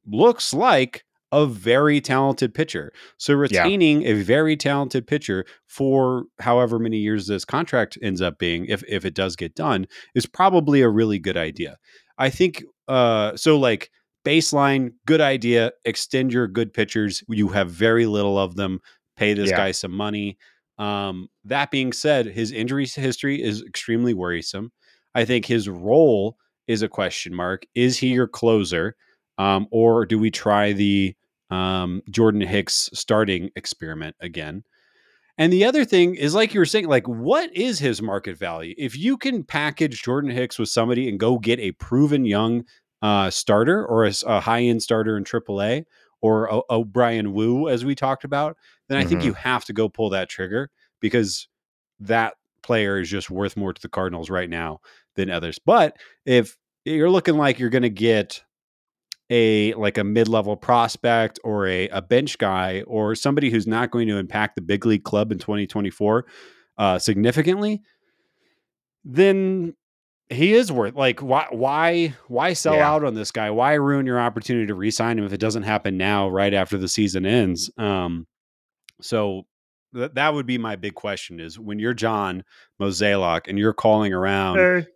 looks 0.06 0.52
like 0.52 1.04
a 1.30 1.46
very 1.46 2.00
talented 2.00 2.54
pitcher. 2.54 2.92
So 3.18 3.32
Yeah. 3.32 3.38
retaining 3.62 4.04
a 4.04 4.14
very 4.14 4.56
talented 4.56 5.06
pitcher 5.06 5.44
for 5.66 6.24
however 6.40 6.78
many 6.78 6.98
years 6.98 7.26
this 7.26 7.44
contract 7.44 7.98
ends 8.02 8.22
up 8.22 8.38
being, 8.38 8.64
if 8.66 8.82
if 8.88 9.04
it 9.04 9.14
does 9.14 9.36
get 9.36 9.54
done, 9.54 9.86
is 10.14 10.24
probably 10.26 10.80
a 10.80 10.88
really 10.88 11.18
good 11.18 11.36
idea. 11.36 11.76
I 12.18 12.30
think 12.30 12.64
uh 12.88 13.36
so 13.36 13.58
like 13.58 13.90
baseline, 14.28 14.92
good 15.06 15.20
idea, 15.22 15.72
extend 15.84 16.32
your 16.32 16.46
good 16.46 16.72
pitchers. 16.72 17.22
You 17.28 17.48
have 17.48 17.70
very 17.70 18.04
little 18.06 18.38
of 18.38 18.56
them, 18.56 18.80
pay 19.16 19.32
this 19.32 19.50
Yeah. 19.50 19.56
guy 19.56 19.70
some 19.72 19.92
money. 19.92 20.36
Um, 20.76 21.28
that 21.44 21.70
being 21.70 21.92
said, 21.92 22.26
his 22.26 22.52
injury 22.52 22.86
history 22.86 23.42
is 23.42 23.62
extremely 23.62 24.14
worrisome. 24.14 24.70
I 25.14 25.24
think 25.24 25.46
his 25.46 25.68
role 25.68 26.36
is 26.66 26.82
a 26.82 26.88
question 26.88 27.34
mark. 27.34 27.64
Is 27.74 27.98
he 27.98 28.08
your 28.08 28.28
closer? 28.28 28.94
Um, 29.38 29.66
or 29.70 30.04
do 30.04 30.18
we 30.18 30.30
try 30.30 30.72
the 30.72 31.14
um, 31.50 32.02
Jordan 32.10 32.42
Hicks 32.42 32.90
starting 32.92 33.50
experiment 33.56 34.14
again? 34.20 34.62
And 35.38 35.52
the 35.52 35.64
other 35.64 35.84
thing 35.84 36.16
is, 36.16 36.34
like 36.34 36.52
you 36.52 36.60
were 36.60 36.66
saying, 36.66 36.88
like 36.88 37.08
what 37.08 37.54
is 37.56 37.78
his 37.78 38.02
market 38.02 38.36
value? 38.36 38.74
If 38.76 38.96
you 38.96 39.16
can 39.16 39.44
package 39.44 40.02
Jordan 40.02 40.30
Hicks 40.30 40.58
with 40.58 40.68
somebody 40.68 41.08
and 41.08 41.18
go 41.18 41.38
get 41.38 41.60
a 41.60 41.72
proven 41.72 42.24
young 42.26 42.64
uh, 43.02 43.30
starter 43.30 43.86
or 43.86 44.04
a 44.04 44.40
high-end 44.40 44.82
starter 44.82 45.16
in 45.16 45.24
AAA 45.24 45.84
or 46.20 46.64
O'Brien 46.70 47.32
Wu, 47.32 47.68
as 47.68 47.84
we 47.84 47.94
talked 47.94 48.24
about, 48.24 48.56
then 48.88 48.98
I 48.98 49.04
think 49.04 49.20
Mhm. 49.20 49.26
you 49.26 49.32
have 49.34 49.64
to 49.66 49.72
go 49.72 49.88
pull 49.88 50.10
that 50.10 50.28
trigger 50.28 50.70
because 51.00 51.46
that 52.00 52.34
player 52.62 52.98
is 52.98 53.08
just 53.08 53.30
worth 53.30 53.56
more 53.56 53.72
to 53.72 53.80
the 53.80 53.88
Cardinals 53.88 54.28
right 54.30 54.50
now 54.50 54.80
than 55.14 55.30
others. 55.30 55.58
But 55.64 55.96
if 56.26 56.56
you're 56.84 57.10
looking 57.10 57.36
like 57.36 57.58
you're 57.58 57.70
going 57.70 57.82
to 57.82 57.88
get 57.90 58.42
a 59.30 59.74
like 59.74 59.98
a 59.98 60.04
mid-level 60.04 60.56
prospect 60.56 61.38
or 61.44 61.66
a, 61.66 61.88
a 61.90 62.00
bench 62.02 62.38
guy 62.38 62.82
or 62.86 63.14
somebody 63.14 63.50
who's 63.50 63.66
not 63.66 63.90
going 63.90 64.08
to 64.08 64.16
impact 64.16 64.54
the 64.56 64.62
big 64.62 64.86
league 64.86 65.04
club 65.04 65.30
in 65.30 65.38
2024 65.38 66.24
uh, 66.78 66.98
significantly, 66.98 67.82
then 69.04 69.74
he 70.30 70.52
is 70.54 70.70
worth 70.70 70.94
like 70.94 71.20
why 71.20 71.46
why 71.50 72.14
why 72.28 72.52
sell 72.52 72.74
Yeah. 72.76 72.90
out 72.90 73.04
on 73.04 73.14
this 73.14 73.30
guy? 73.30 73.50
Why 73.50 73.74
ruin 73.74 74.06
your 74.06 74.20
opportunity 74.20 74.66
to 74.66 74.74
re-sign 74.74 75.18
him 75.18 75.24
if 75.24 75.32
it 75.32 75.40
doesn't 75.40 75.62
happen 75.62 75.96
now, 75.96 76.28
right 76.28 76.52
after 76.54 76.76
the 76.76 76.88
season 76.88 77.24
ends? 77.26 77.70
Um, 77.78 78.26
so 79.00 79.46
th- 79.94 80.12
that 80.14 80.34
would 80.34 80.46
be 80.46 80.58
my 80.58 80.76
big 80.76 80.94
question: 80.94 81.40
is 81.40 81.58
when 81.58 81.78
you're 81.78 81.94
John 81.94 82.44
Mozeliak 82.80 83.48
and 83.48 83.58
you're 83.58 83.72
calling 83.72 84.12
around 84.12 84.86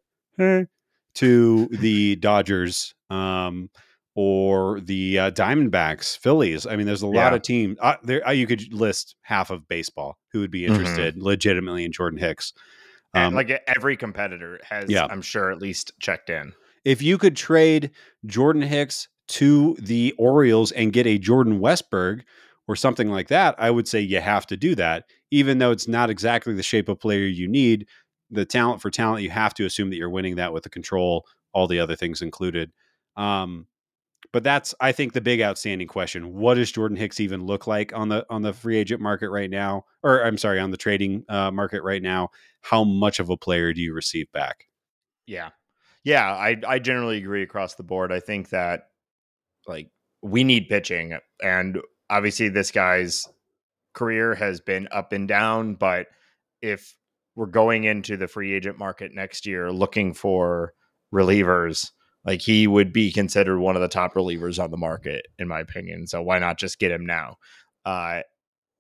to 1.14 1.66
the 1.68 2.16
Dodgers 2.16 2.94
um, 3.10 3.68
or 4.14 4.80
the 4.80 5.18
uh, 5.18 5.30
Diamondbacks, 5.30 6.16
Phillies. 6.18 6.66
I 6.66 6.76
mean, 6.76 6.86
there's 6.86 7.02
a 7.02 7.06
lot 7.06 7.14
Yeah. 7.32 7.34
of 7.34 7.42
teams. 7.42 7.78
Uh, 7.80 7.96
there, 8.02 8.26
uh, 8.26 8.30
you 8.32 8.46
could 8.46 8.72
list 8.72 9.16
half 9.22 9.50
of 9.50 9.68
baseball 9.68 10.18
who 10.32 10.40
would 10.40 10.50
be 10.50 10.62
Mhm. 10.62 10.68
interested 10.70 11.16
legitimately 11.22 11.84
in 11.84 11.92
Jordan 11.92 12.18
Hicks. 12.18 12.52
And, 13.14 13.26
Um, 13.28 13.34
like 13.34 13.50
every 13.66 13.96
competitor 13.96 14.60
has, 14.68 14.88
Yeah. 14.90 15.06
I'm 15.10 15.22
sure, 15.22 15.50
at 15.50 15.60
least 15.60 15.92
checked 16.00 16.30
in. 16.30 16.52
if 16.84 17.00
you 17.02 17.16
could 17.18 17.36
trade 17.36 17.90
Jordan 18.26 18.62
Hicks 18.62 19.06
to 19.28 19.76
the 19.80 20.12
Orioles 20.18 20.72
and 20.72 20.92
get 20.92 21.06
a 21.06 21.16
Jordan 21.18 21.60
Westburg 21.60 22.22
or 22.66 22.74
something 22.76 23.08
like 23.10 23.28
that, 23.28 23.54
I 23.58 23.70
would 23.70 23.86
say 23.86 24.00
you 24.00 24.20
have 24.20 24.46
to 24.46 24.56
do 24.56 24.74
that, 24.74 25.04
even 25.30 25.58
though 25.58 25.70
it's 25.70 25.86
not 25.86 26.10
exactly 26.10 26.54
the 26.54 26.62
shape 26.62 26.88
of 26.88 26.98
player 26.98 27.26
you 27.26 27.46
need. 27.48 27.86
The 28.30 28.44
talent 28.44 28.80
for 28.82 28.90
talent, 28.90 29.22
you 29.22 29.30
have 29.30 29.54
to 29.54 29.64
assume 29.66 29.90
that 29.90 29.96
you're 29.96 30.10
winning 30.10 30.36
that 30.36 30.52
with 30.52 30.62
the 30.64 30.70
control, 30.70 31.26
all 31.52 31.68
the 31.68 31.78
other 31.80 31.94
things 31.96 32.20
included. 32.22 32.72
Um, 33.16 33.66
but 34.32 34.42
that's, 34.42 34.74
I 34.80 34.92
think, 34.92 35.12
the 35.12 35.20
big 35.20 35.40
outstanding 35.40 35.88
question: 35.88 36.34
What 36.34 36.54
does 36.54 36.72
Jordan 36.72 36.96
Hicks 36.96 37.20
even 37.20 37.44
look 37.44 37.66
like 37.66 37.92
on 37.94 38.08
the 38.08 38.24
on 38.30 38.42
the 38.42 38.52
free 38.52 38.76
agent 38.76 39.00
market 39.00 39.30
right 39.30 39.50
now? 39.50 39.84
Or 40.02 40.24
I'm 40.24 40.38
sorry, 40.38 40.60
on 40.60 40.70
the 40.70 40.76
trading 40.76 41.24
uh, 41.28 41.50
market 41.50 41.82
right 41.82 42.02
now? 42.02 42.30
How 42.60 42.84
much 42.84 43.20
of 43.20 43.30
a 43.30 43.36
player 43.36 43.72
do 43.72 43.80
you 43.80 43.92
receive 43.94 44.30
back? 44.32 44.68
Yeah. 45.26 45.50
Yeah, 46.04 46.26
I 46.32 46.56
I 46.66 46.78
generally 46.78 47.18
agree 47.18 47.42
across 47.42 47.74
the 47.74 47.82
board. 47.82 48.12
I 48.12 48.20
think 48.20 48.50
that 48.50 48.88
like 49.66 49.88
we 50.22 50.44
need 50.44 50.68
pitching 50.68 51.16
and 51.42 51.78
obviously 52.10 52.48
this 52.48 52.70
guy's 52.70 53.26
career 53.94 54.34
has 54.34 54.60
been 54.60 54.88
up 54.90 55.12
and 55.12 55.28
down, 55.28 55.74
but 55.74 56.06
if 56.60 56.96
we're 57.34 57.46
going 57.46 57.84
into 57.84 58.16
the 58.16 58.28
free 58.28 58.52
agent 58.52 58.78
market 58.78 59.14
next 59.14 59.46
year 59.46 59.72
looking 59.72 60.14
for 60.14 60.74
relievers, 61.12 61.90
like 62.24 62.40
he 62.40 62.66
would 62.66 62.92
be 62.92 63.10
considered 63.12 63.58
one 63.58 63.76
of 63.76 63.82
the 63.82 63.88
top 63.88 64.14
relievers 64.14 64.62
on 64.62 64.70
the 64.70 64.76
market 64.76 65.26
in 65.38 65.48
my 65.48 65.60
opinion. 65.60 66.06
So 66.06 66.22
why 66.22 66.38
not 66.38 66.58
just 66.58 66.78
get 66.78 66.92
him 66.92 67.06
now? 67.06 67.36
Uh 67.84 68.22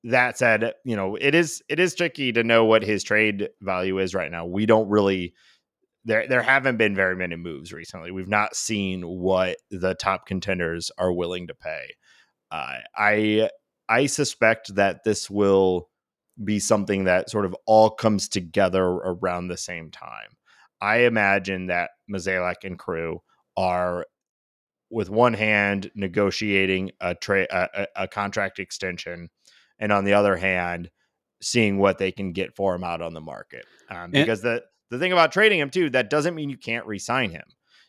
that 0.04 0.36
said, 0.36 0.72
you 0.84 0.96
know, 0.96 1.16
it 1.16 1.34
is 1.34 1.62
it 1.68 1.78
is 1.78 1.94
tricky 1.94 2.32
to 2.32 2.42
know 2.42 2.64
what 2.64 2.82
his 2.82 3.04
trade 3.04 3.48
value 3.60 3.98
is 3.98 4.14
right 4.14 4.30
now. 4.30 4.46
We 4.46 4.66
don't 4.66 4.88
really 4.88 5.34
there 6.04 6.26
there 6.26 6.42
haven't 6.42 6.76
been 6.76 6.94
very 6.94 7.16
many 7.16 7.36
moves 7.36 7.72
recently. 7.72 8.10
We've 8.10 8.28
not 8.28 8.56
seen 8.56 9.02
what 9.02 9.58
the 9.70 9.94
top 9.94 10.26
contenders 10.26 10.90
are 10.98 11.12
willing 11.12 11.46
to 11.46 11.54
pay. 11.54 11.94
Uh, 12.50 12.78
I 12.96 13.50
I 13.88 14.06
suspect 14.06 14.74
that 14.74 15.04
this 15.04 15.30
will 15.30 15.88
be 16.42 16.58
something 16.58 17.04
that 17.04 17.30
sort 17.30 17.44
of 17.44 17.54
all 17.66 17.90
comes 17.90 18.28
together 18.28 18.84
around 18.84 19.48
the 19.48 19.56
same 19.56 19.90
time. 19.90 20.36
I 20.80 21.00
imagine 21.00 21.66
that 21.66 21.90
Mozeliak 22.10 22.64
and 22.64 22.78
crew 22.78 23.22
are 23.56 24.06
with 24.90 25.08
one 25.08 25.32
hand 25.34 25.90
negotiating 25.94 26.92
a 27.00 27.14
trade 27.14 27.48
a, 27.50 27.86
a, 27.96 28.08
contract 28.08 28.58
extension, 28.58 29.30
and 29.78 29.90
on 29.90 30.04
the 30.04 30.12
other 30.12 30.36
hand, 30.36 30.90
seeing 31.40 31.78
what 31.78 31.98
they 31.98 32.12
can 32.12 32.32
get 32.32 32.54
for 32.54 32.74
him 32.74 32.84
out 32.84 33.00
on 33.00 33.14
the 33.14 33.20
market. 33.20 33.64
Um, 33.88 33.96
And- 33.96 34.12
because 34.12 34.42
the 34.42 34.62
the 34.90 34.98
thing 34.98 35.12
about 35.12 35.32
trading 35.32 35.58
him 35.58 35.70
too, 35.70 35.88
that 35.90 36.10
doesn't 36.10 36.34
mean 36.34 36.50
you 36.50 36.58
can't 36.58 36.84
re-sign 36.86 37.30
him. 37.30 37.44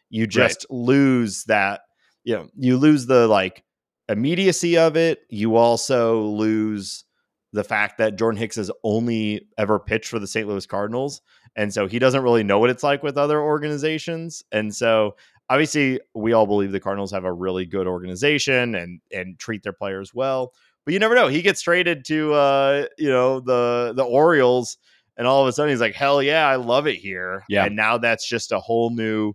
You 0.10 0.24
Right. 0.24 0.30
just 0.30 0.66
lose 0.70 1.44
that. 1.46 1.82
You 2.24 2.36
know, 2.36 2.50
you 2.56 2.78
lose 2.78 3.06
the 3.06 3.28
like 3.28 3.64
immediacy 4.08 4.78
of 4.78 4.96
it. 4.96 5.20
You 5.30 5.58
also 5.58 6.22
lose 6.22 7.04
the 7.52 7.64
fact 7.64 7.98
that 7.98 8.16
Jordan 8.18 8.40
Hicks 8.40 8.56
has 8.56 8.72
only 8.84 9.48
ever 9.58 9.80
pitched 9.80 10.08
for 10.08 10.18
the 10.20 10.28
St. 10.28 10.48
Louis 10.48 10.66
Cardinals. 10.66 11.22
And 11.56 11.74
so 11.74 11.86
he 11.88 12.00
doesn't 12.00 12.24
really 12.24 12.44
know 12.44 12.58
what 12.58 12.70
it's 12.70 12.84
like 12.84 13.04
with 13.04 13.18
other 13.18 13.40
organizations. 13.42 14.42
And 14.52 14.74
so 14.74 15.16
obviously 15.50 16.00
we 16.14 16.34
all 16.34 16.46
believe 16.48 16.72
the 16.72 16.80
Cardinals 16.80 17.12
have 17.12 17.26
a 17.26 17.34
really 17.34 17.66
good 17.66 17.88
organization 17.88 18.76
and 18.76 19.02
and 19.12 19.38
treat 19.40 19.64
their 19.64 19.74
players 19.74 20.14
well. 20.14 20.54
But 20.86 20.94
you 20.94 21.00
never 21.00 21.16
know. 21.16 21.28
He 21.28 21.42
gets 21.42 21.62
traded 21.62 22.06
to 22.06 22.34
uh, 22.34 22.86
you 22.98 23.10
know, 23.10 23.40
the 23.40 23.94
the 23.96 24.04
Orioles 24.04 24.78
and 25.16 25.28
all 25.28 25.42
of 25.44 25.48
a 25.48 25.54
sudden 25.54 25.70
he's 25.70 25.80
like, 25.82 25.96
Hell 25.96 26.22
yeah, 26.24 26.48
I 26.48 26.56
love 26.56 26.88
it 26.88 26.96
here. 26.96 27.44
Yeah. 27.48 27.66
And 27.66 27.76
now 27.76 27.98
that's 27.98 28.28
just 28.28 28.52
a 28.52 28.60
whole 28.60 28.90
new 28.90 29.34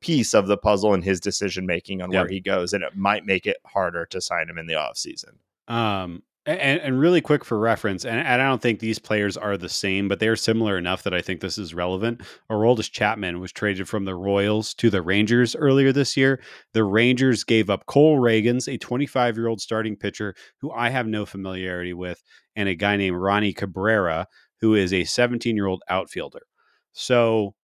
piece 0.00 0.34
of 0.34 0.46
the 0.46 0.56
puzzle 0.56 0.94
in 0.94 1.02
his 1.02 1.20
decision 1.20 1.66
making 1.66 2.02
on 2.02 2.10
Yeah. 2.10 2.20
where 2.20 2.28
he 2.28 2.40
goes. 2.40 2.72
And 2.72 2.82
it 2.82 2.96
might 2.96 3.24
make 3.26 3.46
it 3.46 3.56
harder 3.66 4.06
to 4.06 4.20
sign 4.20 4.48
him 4.48 4.58
in 4.58 4.66
the 4.66 4.74
offseason. 4.74 5.34
Um, 5.68 6.22
and, 6.44 6.80
and 6.80 6.98
really 6.98 7.20
quick 7.20 7.44
for 7.44 7.58
reference, 7.58 8.04
and, 8.04 8.18
and 8.18 8.42
I 8.42 8.48
don't 8.48 8.60
think 8.60 8.80
these 8.80 8.98
players 8.98 9.36
are 9.36 9.56
the 9.56 9.68
same, 9.68 10.08
but 10.08 10.18
they're 10.18 10.34
similar 10.34 10.76
enough 10.76 11.04
that 11.04 11.14
I 11.14 11.20
think 11.20 11.40
this 11.40 11.56
is 11.56 11.72
relevant. 11.72 12.22
Aroldis 12.50 12.90
Chapman 12.90 13.38
was 13.38 13.52
traded 13.52 13.88
from 13.88 14.04
the 14.04 14.16
Royals 14.16 14.74
to 14.74 14.90
the 14.90 15.02
Rangers 15.02 15.54
earlier 15.54 15.92
this 15.92 16.16
year. 16.16 16.40
The 16.72 16.84
Rangers 16.84 17.44
gave 17.44 17.70
up 17.70 17.86
Cole 17.86 18.18
Ragans, 18.18 18.72
a 18.72 18.76
25 18.76 19.36
year 19.36 19.46
old 19.46 19.60
starting 19.60 19.96
pitcher 19.96 20.34
who 20.58 20.72
I 20.72 20.90
have 20.90 21.06
no 21.06 21.24
familiarity 21.24 21.94
with, 21.94 22.22
and 22.56 22.68
a 22.68 22.74
guy 22.74 22.96
named 22.96 23.16
Roni 23.16 23.54
Cabrera, 23.54 24.26
who 24.60 24.74
is 24.74 24.92
a 24.92 25.04
17 25.04 25.54
year 25.54 25.66
old 25.66 25.82
outfielder. 25.88 26.42
So, 26.92 27.54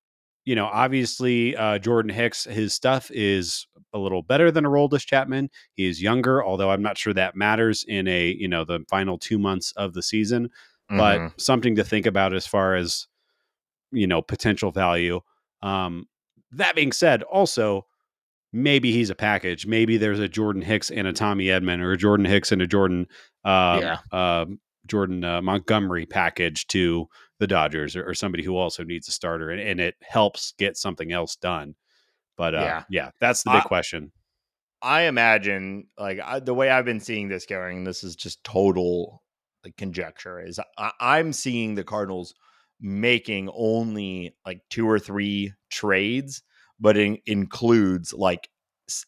you 0.48 0.54
know, 0.54 0.64
obviously, 0.64 1.54
uh, 1.54 1.78
Jordan 1.78 2.11
Hicks, 2.11 2.44
his 2.44 2.72
stuff 2.72 3.11
is 3.12 3.66
a 3.92 3.98
little 3.98 4.22
better 4.22 4.50
than 4.50 4.64
Aroldis 4.64 5.04
Chapman. 5.04 5.50
He 5.74 5.84
is 5.87 6.00
younger, 6.00 6.42
although 6.42 6.70
I'm 6.70 6.80
not 6.80 6.96
sure 6.96 7.12
that 7.12 7.37
matters 7.37 7.84
in 7.87 8.08
a, 8.08 8.34
you 8.38 8.48
know, 8.48 8.64
the 8.64 8.80
final 8.88 9.18
two 9.18 9.38
months 9.38 9.72
of 9.72 9.92
the 9.92 10.02
season, 10.02 10.48
but 10.88 11.20
Mhm. 11.20 11.38
something 11.38 11.76
to 11.76 11.84
think 11.84 12.06
about 12.06 12.32
as 12.32 12.46
far 12.46 12.76
as, 12.76 13.08
you 13.92 14.06
know, 14.06 14.22
potential 14.22 14.70
value. 14.70 15.20
Um, 15.61 16.08
that 16.52 16.74
being 16.74 16.92
said, 16.92 17.22
also, 17.24 17.84
maybe 18.50 18.90
he's 18.90 19.11
a 19.11 19.14
package. 19.14 19.66
Maybe 19.66 19.98
there's 19.98 20.18
a 20.18 20.28
Jordan 20.28 20.62
Hicks 20.62 20.90
and 20.90 21.06
a 21.06 21.12
Tommy 21.12 21.46
Edman 21.48 21.80
or 21.82 21.92
a 21.92 21.98
Jordan 21.98 22.24
Hicks 22.24 22.52
and 22.52 22.62
a 22.62 22.66
Jordan, 22.66 23.06
um, 23.44 23.80
Yeah. 23.82 23.98
um, 24.12 24.61
Jordan 24.87 25.22
uh, 25.24 25.42
Montgomery 25.42 26.06
package 26.06 26.66
to 26.68 27.06
the 27.38 27.46
Dodgers 27.46 27.96
or, 27.96 28.09
or, 28.09 28.14
somebody 28.14 28.42
who 28.42 28.57
also 28.57 28.83
needs 28.83 29.09
a 29.09 29.12
starter, 29.12 29.51
and, 29.51 29.61
and, 29.61 29.81
it 29.81 29.94
helps 30.03 30.53
get 30.59 30.77
something 30.77 31.12
else 31.12 31.37
done. 31.37 31.74
But 32.37 32.55
uh, 32.55 32.61
yeah. 32.61 32.83
yeah, 32.90 33.11
that's 33.20 33.42
the 33.42 33.51
big 33.51 33.62
I, 33.64 33.68
question. 33.68 34.12
I 34.83 35.03
imagine, 35.03 35.87
like 35.98 36.20
I, 36.24 36.40
the 36.40 36.55
way 36.55 36.70
I've 36.70 36.85
been 36.85 37.01
seeing 37.01 37.29
this 37.29 37.46
going, 37.46 37.85
this 37.85 38.05
is 38.05 38.16
just 38.16 38.42
total 38.44 39.22
like 39.64 39.77
conjecture. 39.77 40.40
Is 40.40 40.61
I, 40.77 40.92
I'm 41.01 41.33
seeing 41.33 41.74
the 41.74 41.85
Cardinals 41.85 42.35
making 42.81 43.51
only 43.55 44.35
like 44.46 44.61
two 44.70 44.88
or 44.88 44.98
three 44.98 45.53
trades, 45.70 46.42
but 46.79 46.96
it 46.96 47.20
includes 47.27 48.12
like 48.12 48.48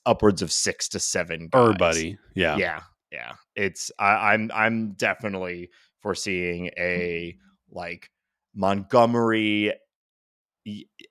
upwards 0.07 0.43
of 0.43 0.53
six 0.53 0.89
to 0.91 1.01
seven. 1.01 1.49
Guys. 1.49 1.61
Everybody, 1.63 2.19
yeah, 2.35 2.57
yeah, 2.57 2.81
yeah. 3.13 3.33
It's 3.55 3.91
I, 3.99 4.33
I'm 4.33 4.51
I'm 4.53 4.93
definitely 4.93 5.71
foreseeing 6.01 6.71
a 6.79 7.37
like 7.71 8.11
Montgomery 8.55 9.73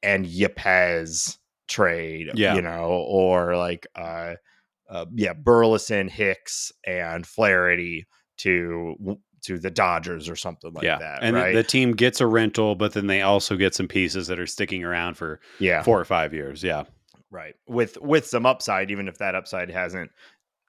and 0.04 0.25
Yepez 0.25 1.38
trade, 1.67 2.32
yeah. 2.36 2.56
you 2.56 2.62
know, 2.62 3.06
or 3.08 3.56
like 3.56 3.88
uh, 3.95 4.36
uh 4.89 5.06
yeah, 5.13 5.34
Burleson, 5.34 6.08
Hicks, 6.08 6.71
and 6.86 7.25
Flaherty 7.25 8.08
to 8.39 9.17
to 9.43 9.58
the 9.58 9.71
Dodgers 9.71 10.30
or 10.30 10.36
something 10.36 10.73
like 10.73 10.84
yeah. 10.84 10.97
that. 10.99 11.19
And 11.21 11.36
right? 11.36 11.54
the 11.54 11.63
team 11.63 11.93
gets 11.93 12.19
a 12.21 12.28
rental, 12.28 12.75
but 12.75 12.93
then 12.93 13.08
they 13.08 13.21
also 13.21 13.56
get 13.56 13.73
some 13.73 13.88
pieces 13.88 14.28
that 14.28 14.39
are 14.39 14.47
sticking 14.47 14.84
around 14.84 15.15
for 15.15 15.39
yeah. 15.60 15.84
four 15.84 15.99
or 15.99 16.06
five 16.06 16.34
years. 16.34 16.63
Yeah. 16.63 16.84
Right. 17.32 17.56
With 17.67 17.97
with 18.02 18.25
some 18.25 18.45
upside, 18.45 18.91
even 18.91 19.08
if 19.08 19.19
that 19.19 19.36
upside 19.36 19.69
hasn't, 19.69 20.12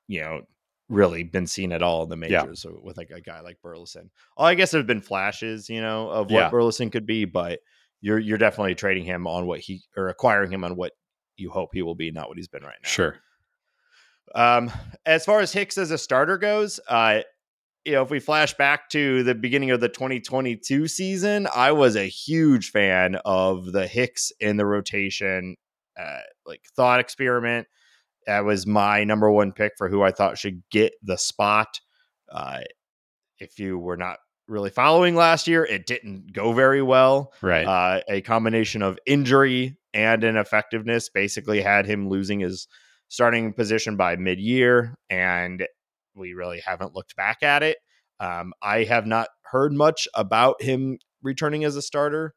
you 0.08 0.20
know, 0.20 0.42
really 0.90 1.22
been 1.22 1.46
seen 1.46 1.72
at 1.72 1.82
all 1.82 2.02
in 2.02 2.08
the 2.08 2.16
majors 2.16 2.66
yeah. 2.68 2.76
with 2.82 2.98
like 2.98 3.10
a 3.10 3.20
guy 3.20 3.40
like 3.40 3.62
Burleson. 3.62 4.10
Oh, 4.36 4.44
I 4.44 4.54
guess 4.54 4.72
there's 4.72 4.84
been 4.84 5.00
flashes, 5.00 5.70
you 5.70 5.80
know, 5.80 6.10
of 6.10 6.30
what 6.30 6.40
yeah. 6.40 6.50
Burleson 6.50 6.90
could 6.90 7.06
be, 7.06 7.24
but 7.24 7.60
you're 8.00 8.18
you're 8.18 8.38
definitely 8.38 8.74
trading 8.74 9.04
him 9.04 9.26
on 9.26 9.46
what 9.46 9.60
he 9.60 9.82
or 9.96 10.08
acquiring 10.08 10.52
him 10.52 10.64
on 10.64 10.76
what 10.76 10.92
you 11.36 11.50
hope 11.50 11.70
he 11.72 11.82
will 11.82 11.94
be, 11.94 12.10
not 12.10 12.28
what 12.28 12.36
he's 12.36 12.48
been 12.48 12.62
right 12.62 12.76
now. 12.82 12.88
Sure. 12.88 13.16
Um, 14.34 14.70
as 15.06 15.24
far 15.24 15.40
as 15.40 15.52
Hicks 15.52 15.78
as 15.78 15.90
a 15.90 15.98
starter 15.98 16.38
goes, 16.38 16.78
uh, 16.88 17.20
you 17.84 17.92
know, 17.92 18.02
if 18.02 18.10
we 18.10 18.20
flash 18.20 18.54
back 18.54 18.88
to 18.90 19.22
the 19.22 19.34
beginning 19.34 19.70
of 19.70 19.80
the 19.80 19.88
2022 19.88 20.86
season, 20.86 21.48
I 21.54 21.72
was 21.72 21.96
a 21.96 22.04
huge 22.04 22.70
fan 22.70 23.16
of 23.24 23.72
the 23.72 23.86
Hicks 23.86 24.32
in 24.38 24.56
the 24.56 24.66
rotation, 24.66 25.56
uh, 25.98 26.20
like 26.46 26.62
thought 26.76 27.00
experiment. 27.00 27.66
That 28.26 28.44
was 28.44 28.66
my 28.66 29.04
number 29.04 29.30
one 29.30 29.52
pick 29.52 29.72
for 29.76 29.88
who 29.88 30.02
I 30.02 30.10
thought 30.10 30.38
should 30.38 30.62
get 30.70 30.92
the 31.02 31.16
spot. 31.16 31.80
Uh, 32.30 32.60
if 33.38 33.58
you 33.58 33.78
were 33.78 33.96
not 33.96 34.18
really 34.46 34.70
following 34.70 35.14
last 35.14 35.48
year, 35.48 35.64
it 35.64 35.86
didn't 35.86 36.32
go 36.32 36.52
very 36.52 36.82
well. 36.82 37.32
Right. 37.40 37.66
Uh, 37.66 38.00
a 38.08 38.20
combination 38.20 38.82
of 38.82 38.98
injury 39.06 39.76
and 39.94 40.22
ineffectiveness 40.22 41.08
basically 41.08 41.62
had 41.62 41.86
him 41.86 42.08
losing 42.08 42.40
his 42.40 42.68
starting 43.08 43.52
position 43.52 43.96
by 43.96 44.16
mid 44.16 44.38
year. 44.38 44.94
And 45.08 45.66
we 46.14 46.34
really 46.34 46.60
haven't 46.60 46.94
looked 46.94 47.16
back 47.16 47.42
at 47.42 47.62
it. 47.62 47.78
Um, 48.18 48.52
I 48.62 48.84
have 48.84 49.06
not 49.06 49.28
heard 49.44 49.72
much 49.72 50.06
about 50.14 50.62
him 50.62 50.98
returning 51.22 51.64
as 51.64 51.76
a 51.76 51.82
starter 51.82 52.34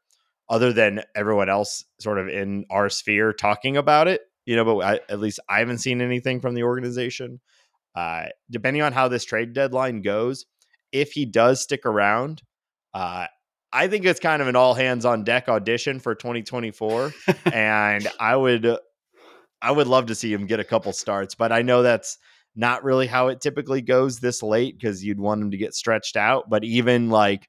other 0.48 0.72
than 0.72 1.02
everyone 1.14 1.48
else 1.48 1.84
sort 2.00 2.18
of 2.18 2.28
in 2.28 2.64
our 2.70 2.88
sphere 2.88 3.32
talking 3.32 3.76
about 3.76 4.08
it, 4.08 4.22
you 4.46 4.56
know, 4.56 4.64
but 4.64 4.78
I, 4.78 5.00
at 5.08 5.20
least 5.20 5.40
I 5.48 5.58
haven't 5.58 5.78
seen 5.78 6.00
anything 6.00 6.40
from 6.40 6.54
the 6.54 6.62
organization. 6.62 7.40
Uh, 7.94 8.26
depending 8.50 8.82
on 8.82 8.92
how 8.92 9.08
this 9.08 9.24
trade 9.24 9.52
deadline 9.52 10.02
goes, 10.02 10.46
if 10.92 11.12
he 11.12 11.24
does 11.24 11.60
stick 11.60 11.86
around, 11.86 12.42
uh, 12.92 13.26
I 13.72 13.88
think 13.88 14.04
it's 14.04 14.20
kind 14.20 14.42
of 14.42 14.48
an 14.48 14.56
all 14.56 14.74
hands 14.74 15.04
on 15.04 15.24
deck 15.24 15.48
audition 15.48 16.00
for 16.00 16.14
2024, 16.14 17.12
and 17.52 18.08
I 18.20 18.36
would, 18.36 18.78
I 19.62 19.72
would 19.72 19.86
love 19.86 20.06
to 20.06 20.14
see 20.14 20.32
him 20.32 20.46
get 20.46 20.60
a 20.60 20.64
couple 20.64 20.92
starts, 20.92 21.34
but 21.34 21.52
I 21.52 21.62
know 21.62 21.82
that's 21.82 22.18
not 22.56 22.84
really 22.84 23.06
how 23.06 23.28
it 23.28 23.40
typically 23.40 23.80
goes 23.80 24.20
this 24.20 24.42
late 24.42 24.78
because 24.78 25.04
you'd 25.04 25.18
want 25.18 25.42
him 25.42 25.50
to 25.50 25.56
get 25.56 25.74
stretched 25.74 26.16
out. 26.16 26.48
But 26.48 26.64
even 26.64 27.10
like, 27.10 27.48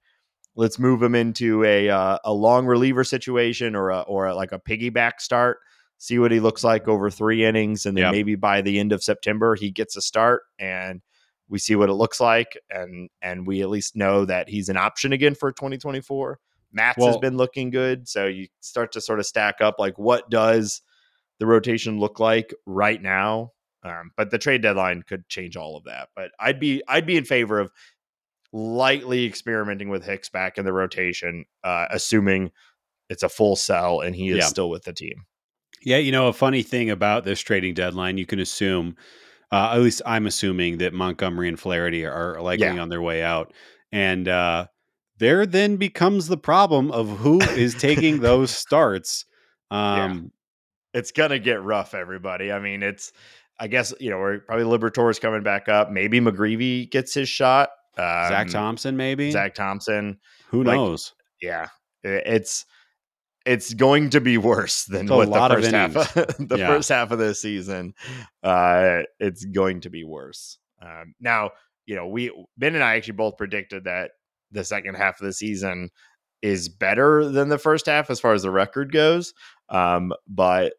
let's 0.55 0.79
move 0.79 1.01
him 1.01 1.15
into 1.15 1.63
a 1.63 1.89
uh, 1.89 2.17
a 2.23 2.33
long 2.33 2.65
reliever 2.65 3.03
situation 3.03 3.75
or 3.75 3.89
a, 3.89 4.01
or 4.01 4.27
a, 4.27 4.35
like 4.35 4.51
a 4.51 4.59
piggyback 4.59 5.19
start. 5.19 5.59
See 5.97 6.19
what 6.19 6.31
he 6.31 6.39
looks 6.39 6.63
like 6.63 6.87
over 6.87 7.09
three 7.09 7.45
innings, 7.45 7.85
and 7.85 7.97
then 7.97 8.05
yep. 8.05 8.11
maybe 8.11 8.35
by 8.35 8.61
the 8.61 8.79
end 8.79 8.91
of 8.91 9.03
September 9.03 9.55
he 9.55 9.71
gets 9.71 9.95
a 9.95 10.01
start, 10.01 10.43
and 10.59 11.01
we 11.47 11.59
see 11.59 11.75
what 11.75 11.89
it 11.89 11.93
looks 11.93 12.19
like, 12.19 12.57
and 12.69 13.09
and 13.21 13.47
we 13.47 13.61
at 13.61 13.69
least 13.69 13.95
know 13.95 14.25
that 14.25 14.49
he's 14.49 14.69
an 14.69 14.77
option 14.77 15.13
again 15.13 15.35
for 15.35 15.51
2024. 15.51 16.39
Matz 16.73 16.97
well, 16.97 17.07
has 17.07 17.17
been 17.17 17.37
looking 17.37 17.69
good, 17.69 18.07
so 18.07 18.27
you 18.27 18.47
start 18.59 18.91
to 18.93 19.01
sort 19.01 19.19
of 19.19 19.25
stack 19.25 19.61
up 19.61 19.75
like 19.79 19.97
what 19.97 20.29
does 20.29 20.81
the 21.39 21.45
rotation 21.45 21.99
look 21.99 22.19
like 22.19 22.53
right 22.65 23.01
now 23.01 23.51
um, 23.85 24.11
but 24.17 24.31
the 24.31 24.39
trade 24.39 24.63
deadline 24.63 25.03
could 25.03 25.29
change 25.29 25.55
all 25.55 25.77
of 25.77 25.83
that. 25.83 26.09
But 26.15 26.31
I'd 26.39 26.59
be 26.59 26.81
I'd 26.87 27.05
be 27.05 27.17
in 27.17 27.23
favor 27.23 27.59
of 27.59 27.71
lightly 28.51 29.25
experimenting 29.25 29.89
with 29.89 30.03
Hicks 30.03 30.29
back 30.29 30.57
in 30.57 30.65
the 30.65 30.73
rotation, 30.73 31.45
uh, 31.63 31.85
assuming 31.91 32.51
it's 33.09 33.23
a 33.23 33.29
full 33.29 33.55
sell 33.55 34.01
and 34.01 34.15
he 34.15 34.29
is 34.29 34.37
yeah. 34.37 34.45
still 34.45 34.69
with 34.69 34.83
the 34.83 34.93
team. 34.93 35.25
Yeah, 35.85 35.97
you 35.97 36.11
know, 36.11 36.27
a 36.27 36.33
funny 36.33 36.63
thing 36.63 36.89
about 36.89 37.25
this 37.25 37.39
trading 37.39 37.75
deadline, 37.75 38.17
you 38.17 38.25
can 38.25 38.39
assume, 38.39 38.97
uh, 39.51 39.73
at 39.73 39.81
least 39.81 40.01
I'm 40.03 40.25
assuming 40.25 40.79
that 40.79 40.93
Montgomery 40.93 41.47
and 41.47 41.59
Flaherty 41.59 42.03
are 42.05 42.41
likely 42.41 42.65
yeah. 42.65 42.81
on 42.81 42.89
their 42.89 43.03
way 43.03 43.23
out, 43.23 43.53
and 43.91 44.27
uh, 44.27 44.65
there 45.19 45.45
then 45.45 45.77
becomes 45.77 46.27
the 46.27 46.37
problem 46.37 46.91
of 46.91 47.19
who 47.19 47.39
is 47.39 47.75
taking 47.75 48.19
those 48.19 48.49
starts. 48.57 49.25
Um, 49.69 50.31
yeah. 50.93 50.99
It's 50.99 51.11
gonna 51.11 51.39
get 51.39 51.61
rough, 51.61 51.93
everybody. 51.93 52.51
I 52.51 52.59
mean, 52.59 52.81
it's 52.81 53.11
I 53.59 53.67
guess 53.67 53.93
you 53.99 54.09
know 54.09 54.17
we're 54.17 54.39
probably 54.39 54.65
Liberatore's 54.65 55.19
coming 55.19 55.43
back 55.43 55.69
up. 55.69 55.91
Maybe 55.91 56.19
McGreevy 56.19 56.89
gets 56.89 57.13
his 57.13 57.29
shot. 57.29 57.69
Um, 57.97 58.29
Zach 58.29 58.49
Thompson, 58.49 58.97
maybe 58.97 59.29
Zach 59.29 59.53
Thompson. 59.53 60.17
Who 60.47 60.63
like, 60.63 60.77
knows? 60.77 61.13
Yeah, 61.41 61.67
it's 62.03 62.65
it's 63.45 63.73
going 63.73 64.09
to 64.09 64.21
be 64.21 64.37
worse 64.37 64.85
than 64.85 65.07
what 65.07 65.31
the 65.31 65.55
first 65.55 65.71
half 65.71 65.95
of, 65.95 66.13
the 66.49 66.57
yeah. 66.57 66.67
first 66.67 66.89
half 66.89 67.11
of 67.11 67.19
this 67.19 67.41
season. 67.41 67.93
Uh, 68.43 69.01
it's 69.19 69.45
going 69.45 69.81
to 69.81 69.89
be 69.89 70.03
worse. 70.03 70.57
Um, 70.81 71.13
now, 71.19 71.51
you 71.85 71.95
know, 71.95 72.07
we 72.07 72.31
Ben 72.57 72.75
and 72.75 72.83
I 72.83 72.95
actually 72.95 73.13
both 73.13 73.37
predicted 73.37 73.83
that 73.83 74.11
the 74.51 74.63
second 74.63 74.95
half 74.95 75.19
of 75.21 75.25
the 75.25 75.33
season 75.33 75.89
is 76.41 76.69
better 76.69 77.29
than 77.29 77.49
the 77.49 77.57
first 77.57 77.85
half 77.85 78.09
as 78.09 78.19
far 78.19 78.33
as 78.33 78.43
the 78.43 78.51
record 78.51 78.91
goes. 78.91 79.33
Um, 79.69 80.13
but 80.27 80.73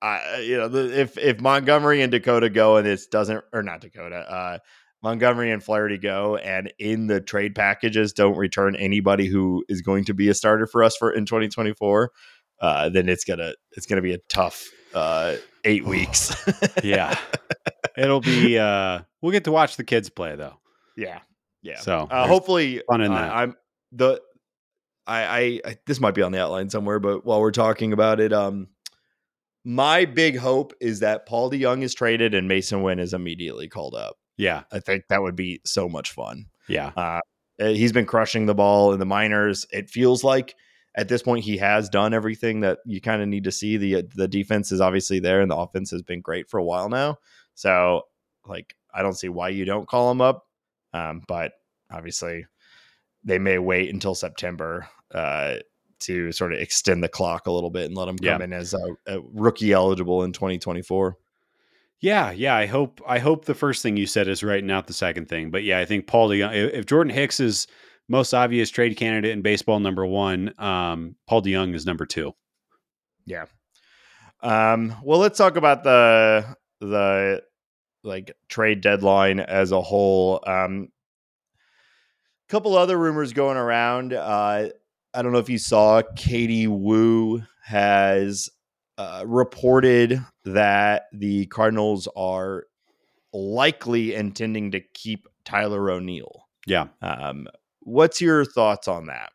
I, 0.00 0.40
you 0.40 0.56
know, 0.56 0.68
the, 0.68 1.00
if 1.00 1.16
if 1.18 1.40
Montgomery 1.40 2.02
and 2.02 2.10
Dakota 2.10 2.50
go 2.50 2.76
and 2.76 2.86
it 2.86 3.00
doesn't, 3.10 3.44
or 3.52 3.62
not 3.62 3.80
Dakota, 3.80 4.16
uh, 4.16 4.58
Montgomery 5.02 5.50
and 5.50 5.62
Flaherty 5.62 5.98
go, 5.98 6.36
and 6.36 6.72
in 6.78 7.08
the 7.08 7.20
trade 7.20 7.54
packages 7.54 8.12
don't 8.12 8.36
return 8.36 8.76
anybody 8.76 9.26
who 9.26 9.64
is 9.68 9.82
going 9.82 10.04
to 10.04 10.14
be 10.14 10.28
a 10.28 10.34
starter 10.34 10.66
for 10.66 10.84
us 10.84 10.96
for 10.96 11.10
in 11.10 11.26
2024, 11.26 12.12
uh, 12.60 12.88
then 12.88 13.08
it's 13.08 13.24
gonna 13.24 13.52
it's 13.72 13.86
gonna 13.86 14.02
be 14.02 14.14
a 14.14 14.18
tough 14.28 14.70
uh, 14.94 15.34
eight 15.64 15.84
weeks. 15.86 16.34
yeah, 16.84 17.18
it'll 17.96 18.20
be. 18.20 18.58
Uh, 18.58 19.00
we'll 19.20 19.32
get 19.32 19.44
to 19.44 19.52
watch 19.52 19.76
the 19.76 19.84
kids 19.84 20.08
play 20.08 20.36
though. 20.36 20.58
Yeah, 20.96 21.20
yeah. 21.62 21.80
So 21.80 22.06
uh, 22.10 22.26
hopefully, 22.26 22.82
fun 22.88 23.00
in 23.00 23.12
that. 23.12 23.34
I'm 23.34 23.56
the. 23.90 24.20
I, 25.04 25.24
I, 25.24 25.60
I 25.64 25.76
this 25.86 26.00
might 26.00 26.14
be 26.14 26.22
on 26.22 26.30
the 26.30 26.40
outline 26.40 26.70
somewhere, 26.70 27.00
but 27.00 27.26
while 27.26 27.40
we're 27.40 27.50
talking 27.50 27.92
about 27.92 28.20
it, 28.20 28.32
um, 28.32 28.68
my 29.64 30.04
big 30.04 30.36
hope 30.36 30.74
is 30.80 31.00
that 31.00 31.26
Paul 31.26 31.50
DeJong 31.50 31.82
is 31.82 31.92
traded 31.92 32.34
and 32.34 32.48
Masyn 32.48 32.82
Winn 32.82 33.00
is 33.00 33.12
immediately 33.12 33.68
called 33.68 33.96
up. 33.96 34.16
Yeah. 34.36 34.62
I 34.72 34.80
think 34.80 35.04
that 35.08 35.22
would 35.22 35.36
be 35.36 35.60
so 35.64 35.88
much 35.88 36.12
fun. 36.12 36.46
Yeah. 36.68 36.92
Uh, 36.96 37.20
eh, 37.58 37.72
he's 37.72 37.92
been 37.92 38.06
crushing 38.06 38.46
the 38.46 38.54
ball 38.54 38.92
in 38.92 38.98
the 38.98 39.06
minors. 39.06 39.66
It 39.70 39.90
feels 39.90 40.24
like 40.24 40.54
at 40.94 41.08
this 41.08 41.22
point 41.22 41.44
he 41.44 41.56
has 41.58 41.88
done 41.88 42.14
everything 42.14 42.60
that 42.60 42.78
you 42.84 43.00
kind 43.00 43.22
of 43.22 43.28
need 43.28 43.44
to 43.44 43.52
see. 43.52 43.76
The 43.76 44.08
the 44.14 44.28
defense 44.28 44.72
is 44.72 44.80
obviously 44.80 45.20
there 45.20 45.40
and 45.40 45.50
the 45.50 45.56
offense 45.56 45.90
has 45.90 46.02
been 46.02 46.20
great 46.20 46.48
for 46.48 46.58
a 46.58 46.64
while 46.64 46.88
now. 46.88 47.18
So 47.54 48.02
like 48.46 48.74
I 48.92 49.02
don't 49.02 49.18
see 49.18 49.28
why 49.28 49.50
you 49.50 49.64
don't 49.64 49.88
call 49.88 50.10
him 50.10 50.20
up. 50.20 50.46
Um, 50.92 51.22
but 51.26 51.52
obviously 51.90 52.46
they 53.24 53.38
may 53.38 53.58
wait 53.58 53.92
until 53.92 54.14
September 54.14 54.88
uh, 55.12 55.56
to 56.00 56.32
sort 56.32 56.52
of 56.52 56.58
extend 56.58 57.02
the 57.02 57.08
clock 57.08 57.46
a 57.46 57.52
little 57.52 57.70
bit 57.70 57.86
and 57.86 57.96
let 57.96 58.08
him 58.08 58.18
come 58.18 58.40
yeah. 58.40 58.44
in 58.44 58.52
as 58.52 58.74
a, 58.74 58.96
a, 59.06 59.20
rookie 59.32 59.72
eligible 59.72 60.24
in 60.24 60.32
2024. 60.32 61.16
Yeah, 62.02 62.32
yeah. 62.32 62.56
I 62.56 62.66
hope 62.66 63.00
I 63.06 63.20
hope 63.20 63.44
the 63.44 63.54
first 63.54 63.80
thing 63.80 63.96
you 63.96 64.06
said 64.06 64.26
is 64.26 64.42
right, 64.42 64.62
not 64.62 64.88
the 64.88 64.92
second 64.92 65.28
thing. 65.28 65.52
But 65.52 65.62
yeah, 65.62 65.78
I 65.78 65.84
think 65.84 66.08
Paul 66.08 66.28
DeJong. 66.28 66.74
If 66.74 66.84
Jordan 66.84 67.14
Hicks 67.14 67.38
is 67.38 67.68
most 68.08 68.34
obvious 68.34 68.70
trade 68.70 68.96
candidate 68.96 69.30
in 69.30 69.40
baseball, 69.40 69.78
number 69.78 70.04
one, 70.04 70.52
um, 70.58 71.14
Paul 71.28 71.42
DeJong 71.42 71.74
is 71.74 71.86
number 71.86 72.04
two. 72.04 72.34
Yeah. 73.24 73.44
Um, 74.40 74.96
well, 75.04 75.20
let's 75.20 75.38
talk 75.38 75.54
about 75.56 75.84
the 75.84 76.56
the 76.80 77.44
like 78.02 78.36
trade 78.48 78.80
deadline 78.80 79.38
as 79.38 79.70
a 79.70 79.80
whole. 79.80 80.42
Um, 80.44 80.88
couple 82.48 82.76
other 82.76 82.98
rumors 82.98 83.32
going 83.32 83.56
around. 83.56 84.12
Uh, 84.12 84.68
I 85.14 85.22
don't 85.22 85.30
know 85.30 85.38
if 85.38 85.48
you 85.48 85.58
saw 85.58 86.02
Katie 86.16 86.66
Woo 86.66 87.44
has 87.64 88.50
uh, 88.98 89.24
reported 89.26 90.22
that 90.44 91.04
the 91.12 91.46
Cardinals 91.46 92.08
are 92.16 92.64
likely 93.32 94.14
intending 94.14 94.72
to 94.72 94.80
keep 94.94 95.26
Tyler 95.44 95.90
O'Neill. 95.90 96.46
Yeah. 96.66 96.88
Um, 97.00 97.48
what's 97.80 98.20
your 98.20 98.44
thoughts 98.44 98.88
on 98.88 99.06
that? 99.06 99.32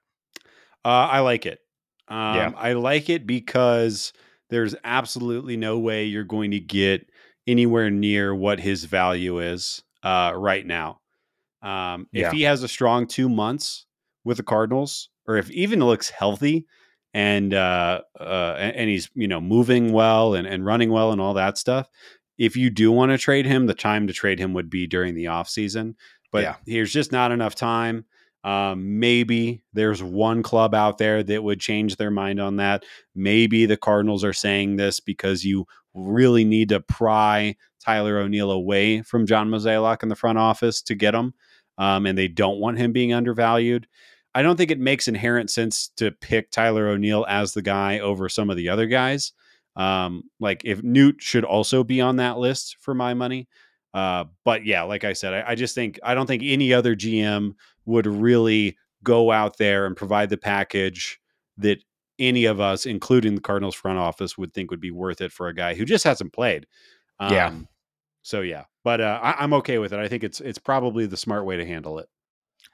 Uh, 0.85 1.07
I 1.11 1.19
like 1.19 1.45
it. 1.45 1.59
Um, 2.07 2.35
yeah. 2.35 2.51
I 2.55 2.73
like 2.73 3.09
it 3.09 3.27
because 3.27 4.13
there's 4.49 4.75
absolutely 4.83 5.57
no 5.57 5.77
way 5.79 6.05
you're 6.05 6.23
going 6.23 6.51
to 6.51 6.59
get 6.59 7.09
anywhere 7.45 7.89
near 7.89 8.33
what 8.33 8.59
his 8.59 8.85
value 8.85 9.39
is 9.39 9.83
uh, 10.03 10.31
right 10.35 10.65
now. 10.65 10.99
Um, 11.61 12.07
yeah. 12.13 12.27
If 12.27 12.33
he 12.33 12.43
has 12.43 12.63
a 12.63 12.67
strong 12.67 13.07
two 13.07 13.27
months 13.27 13.85
with 14.23 14.37
the 14.37 14.43
Cardinals, 14.43 15.09
or 15.27 15.37
if 15.37 15.49
even 15.51 15.79
looks 15.79 16.09
healthy 16.09 16.65
and 17.17 17.51
uh, 17.51 18.01
uh, 18.19 18.55
and 18.59 18.91
he's 18.91 19.09
you 19.15 19.27
know 19.27 19.41
moving 19.41 19.91
well 19.91 20.35
and, 20.35 20.45
and 20.45 20.63
running 20.63 20.91
well 20.91 21.11
and 21.11 21.19
all 21.19 21.33
that 21.33 21.57
stuff, 21.57 21.89
if 22.37 22.55
you 22.55 22.69
do 22.69 22.91
want 22.91 23.11
to 23.11 23.17
trade 23.17 23.47
him, 23.47 23.65
the 23.65 23.73
time 23.73 24.05
to 24.05 24.13
trade 24.13 24.37
him 24.37 24.53
would 24.53 24.69
be 24.69 24.85
during 24.85 25.15
the 25.15 25.25
offseason. 25.25 25.95
But 26.31 26.43
yeah. 26.43 26.55
there's 26.67 26.93
just 26.93 27.11
not 27.11 27.31
enough 27.31 27.55
time. 27.55 28.05
Um, 28.43 28.99
maybe 28.99 29.63
there's 29.73 30.03
one 30.03 30.43
club 30.43 30.75
out 30.75 30.99
there 30.99 31.23
that 31.23 31.43
would 31.43 31.59
change 31.59 31.95
their 31.95 32.11
mind 32.11 32.39
on 32.39 32.57
that. 32.57 32.85
Maybe 33.15 33.65
the 33.65 33.77
Cardinals 33.77 34.23
are 34.23 34.31
saying 34.31 34.75
this 34.75 34.99
because 34.99 35.43
you 35.43 35.65
really 35.95 36.45
need 36.45 36.69
to 36.69 36.81
pry 36.81 37.55
Tyler 37.83 38.19
O'Neill 38.19 38.51
away 38.51 39.01
from 39.01 39.25
John 39.25 39.49
Mozeliak 39.49 40.03
in 40.03 40.09
the 40.09 40.15
front 40.15 40.37
office 40.37 40.83
to 40.83 40.93
get 40.93 41.15
him, 41.15 41.33
um, 41.79 42.05
and 42.05 42.15
they 42.15 42.27
don't 42.27 42.59
want 42.59 42.77
him 42.77 42.91
being 42.91 43.11
undervalued. 43.11 43.87
I 44.37 44.43
don't 44.43 44.55
think 44.55 44.69
it 44.69 44.79
makes 44.79 45.07
inherent 45.07 45.49
sense 45.49 45.87
to 45.97 46.11
pick 46.11 46.51
Tyler 46.51 46.89
O'Neill 46.89 47.25
as 47.27 47.53
the 47.53 47.63
guy 47.63 47.97
over 47.97 48.29
some 48.29 48.51
of 48.51 48.55
the 48.55 48.69
other 48.69 48.85
guys. 48.85 49.33
Um, 49.75 50.25
like 50.39 50.61
if 50.63 50.83
Newt 50.83 51.15
should 51.23 51.43
also 51.43 51.83
be 51.83 52.01
on 52.01 52.17
that 52.17 52.37
list 52.37 52.77
for 52.79 52.93
my 52.93 53.15
money. 53.15 53.47
Uh, 53.95 54.25
but 54.45 54.63
yeah, 54.63 54.83
like 54.83 55.03
I 55.03 55.13
said, 55.13 55.33
I, 55.33 55.51
I, 55.51 55.55
just 55.55 55.73
think 55.73 55.99
I 56.03 56.13
don't 56.13 56.27
think 56.27 56.43
any 56.45 56.71
other 56.71 56.95
GM 56.95 57.55
would 57.85 58.05
really 58.05 58.77
go 59.01 59.31
out 59.31 59.57
there 59.57 59.87
and 59.87 59.97
provide 59.97 60.29
the 60.29 60.37
package 60.37 61.19
that 61.57 61.79
any 62.19 62.45
of 62.45 62.59
us, 62.59 62.85
including 62.85 63.33
the 63.33 63.41
Cardinals 63.41 63.73
front 63.73 63.97
office, 63.97 64.37
would 64.37 64.53
think 64.53 64.69
would 64.69 64.79
be 64.79 64.91
worth 64.91 65.19
it 65.19 65.31
for 65.31 65.47
a 65.47 65.55
guy 65.55 65.73
who 65.73 65.83
just 65.83 66.03
hasn't 66.03 66.31
played. 66.31 66.67
Um, 67.19 67.33
yeah. 67.33 67.53
So 68.21 68.41
yeah, 68.41 68.65
but 68.83 69.01
uh, 69.01 69.19
I, 69.23 69.43
am 69.43 69.53
okay 69.53 69.79
with 69.79 69.93
it. 69.93 69.99
I 69.99 70.07
think 70.07 70.23
it's 70.23 70.41
it's 70.41 70.59
probably 70.59 71.07
the 71.07 71.17
smart 71.17 71.43
way 71.43 71.57
to 71.57 71.65
handle 71.65 71.97
it. 71.97 72.07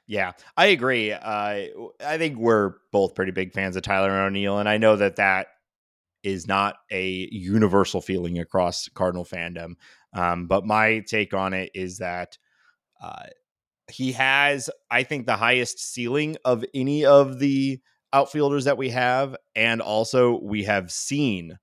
Yeah, 0.06 0.32
I 0.56 0.66
agree. 0.66 1.12
Uh, 1.12 1.66
I 2.04 2.18
think 2.18 2.38
we're 2.38 2.74
both 2.92 3.14
pretty 3.14 3.32
big 3.32 3.52
fans 3.52 3.76
of 3.76 3.82
Tyler 3.82 4.10
O'Neill, 4.10 4.58
and 4.58 4.68
I 4.68 4.76
know 4.76 4.96
that 4.96 5.16
that 5.16 5.46
is 6.22 6.46
not 6.46 6.76
a 6.90 7.28
universal 7.30 8.00
feeling 8.00 8.38
across 8.38 8.88
Cardinal 8.88 9.24
fandom. 9.24 9.74
Um, 10.14 10.46
but 10.46 10.66
my 10.66 11.00
take 11.00 11.34
on 11.34 11.54
it 11.54 11.70
is 11.74 11.98
that 11.98 12.38
uh, 13.02 13.24
he 13.90 14.12
has, 14.12 14.70
I 14.90 15.02
think, 15.04 15.26
the 15.26 15.36
highest 15.36 15.80
ceiling 15.80 16.36
of 16.44 16.64
any 16.74 17.04
of 17.04 17.38
the 17.38 17.80
outfielders 18.12 18.64
that 18.64 18.78
we 18.78 18.90
have. 18.90 19.36
And 19.54 19.82
also, 19.82 20.40
we 20.42 20.64
have 20.64 20.90
seen 20.92 21.58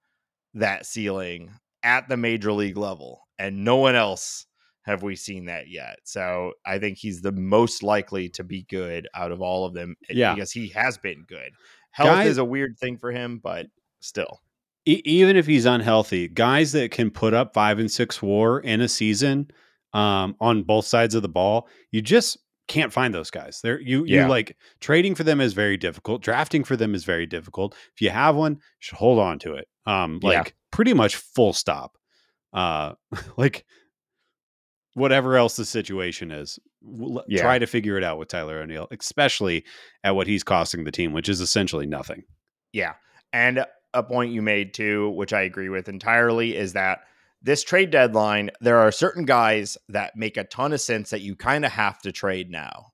that 0.56 0.86
ceiling 0.86 1.51
at 1.84 2.10
the 2.10 2.17
major 2.17 2.54
league 2.54 2.77
level, 2.77 3.21
and 3.39 3.63
no 3.63 3.77
one 3.77 3.95
else 3.95 4.45
have 4.84 5.04
we 5.04 5.15
seen 5.15 5.46
that 5.46 5.70
yet. 5.70 6.00
So 6.04 6.54
I 6.65 6.80
think 6.80 6.98
he's 6.98 7.22
the 7.22 7.32
most 7.32 7.84
likely 7.84 8.30
to 8.30 8.44
be 8.44 8.63
good 8.63 9.08
out 9.13 9.32
of 9.32 9.41
all 9.41 9.65
of 9.65 9.74
them 9.74 9.96
eh, 10.10 10.13
yeah. 10.15 10.34
because 10.34 10.52
he 10.52 10.70
has 10.70 10.98
been 10.98 11.24
good. 11.28 11.52
Health 11.91 12.26
is 12.26 12.38
a 12.38 12.46
weird 12.46 12.78
thing 12.80 12.98
for 12.98 13.12
him, 13.12 13.39
but 13.44 13.67
still 14.00 14.39
even 14.86 15.36
if 15.36 15.46
he's 15.46 15.65
unhealthy, 15.65 16.28
guys 16.28 16.72
that 16.72 16.91
can 16.91 17.12
put 17.12 17.34
up 17.34 17.54
five 17.54 17.80
and 17.80 17.91
six 17.91 18.22
WAR 18.22 18.60
in 18.60 18.82
a 18.82 18.88
season 18.88 19.52
um, 19.94 20.36
on 20.39 20.63
both 20.63 20.86
sides 20.86 21.13
of 21.13 21.22
the 21.22 21.30
ball, 21.30 21.67
you 21.91 22.02
just 22.02 22.38
can't 22.67 22.91
find 22.91 23.13
those 23.13 23.30
guys. 23.30 23.60
There, 23.62 23.80
you 23.80 24.06
yeah. 24.06 24.24
you 24.24 24.30
like 24.30 24.58
trading 24.80 25.13
for 25.13 25.24
them 25.24 25.39
is 25.39 25.54
very 25.54 25.78
difficult. 25.78 26.24
Drafting 26.24 26.63
for 26.63 26.76
them 26.76 26.96
is 26.96 27.04
very 27.04 27.26
difficult. 27.26 27.76
If 27.94 28.02
you 28.02 28.10
have 28.10 28.36
one, 28.36 28.54
you 28.54 28.60
should 28.80 28.98
hold 28.98 29.20
on 29.20 29.39
to 29.39 29.56
it. 29.56 29.67
Um, 29.86 30.20
like 30.24 30.48
yeah. 30.48 30.52
pretty 30.72 30.94
much 30.94 31.15
full 31.15 31.54
stop. 31.54 31.98
Uh, 32.54 32.94
like 33.38 33.65
whatever 34.93 35.38
else 35.38 35.56
the 35.56 35.65
situation 35.65 36.32
is, 36.32 36.60
yeah. 37.27 37.41
try 37.41 37.60
to 37.60 37.67
figure 37.67 37.97
it 37.97 38.04
out 38.04 38.17
with 38.17 38.27
Tyler 38.27 38.60
O'Neill, 38.60 38.88
especially 38.91 39.63
at 40.04 40.15
what 40.15 40.27
he's 40.27 40.43
costing 40.43 40.84
the 40.84 40.91
team, 40.91 41.13
which 41.13 41.30
is 41.30 41.41
essentially 41.41 41.86
nothing. 41.86 42.23
Yeah, 42.73 42.93
and 43.34 43.65
a 43.93 44.04
point 44.04 44.32
you 44.32 44.41
made 44.41 44.73
too, 44.73 45.10
which 45.12 45.34
I 45.34 45.41
agree 45.41 45.69
with 45.69 45.89
entirely, 45.89 46.56
is 46.56 46.73
that 46.73 47.01
this 47.41 47.63
trade 47.63 47.89
deadline, 47.89 48.51
there 48.62 48.77
are 48.77 48.91
certain 48.91 49.25
guys 49.25 49.77
that 49.89 50.15
make 50.15 50.38
a 50.38 50.43
ton 50.43 50.73
of 50.73 50.82
sense 50.82 51.10
that 51.10 51.21
you 51.21 51.36
kind 51.36 51.65
of 51.65 51.71
have 51.71 51.99
to 52.04 52.12
trade 52.12 52.51
now. 52.51 52.91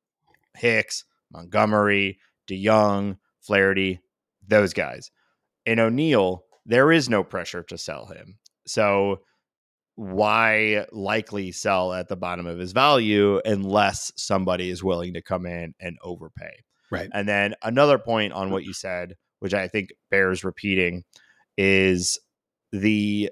Hicks, 0.56 1.04
Montgomery, 1.32 2.20
DeJong, 2.50 3.18
Flaherty, 3.42 4.00
those 4.48 4.74
guys. 4.74 5.12
In 5.66 5.80
O'Neill, 5.80 6.46
there 6.66 6.92
is 6.92 7.10
no 7.10 7.24
pressure 7.24 7.64
to 7.64 7.78
sell 7.78 8.06
him. 8.06 8.38
So 8.66 9.22
why 9.98 10.86
likely 10.92 11.52
sell 11.52 11.94
at 11.94 12.08
the 12.08 12.16
bottom 12.16 12.48
of 12.48 12.58
his 12.58 12.72
value 12.72 13.42
unless 13.44 14.14
somebody 14.16 14.70
is 14.70 14.82
willing 14.82 15.14
to 15.16 15.22
come 15.22 15.46
in 15.46 15.74
and 15.80 15.98
overpay? 16.02 16.64
Right. 16.90 17.10
And 17.14 17.28
then 17.28 17.54
another 17.62 18.00
point 18.00 18.32
on 18.32 18.50
what 18.50 18.64
you 18.64 18.72
said 18.74 19.16
which 19.40 19.54
I 19.54 19.68
think 19.68 19.94
bears 20.10 20.44
repeating, 20.44 21.04
is 21.58 22.20
the 22.72 23.32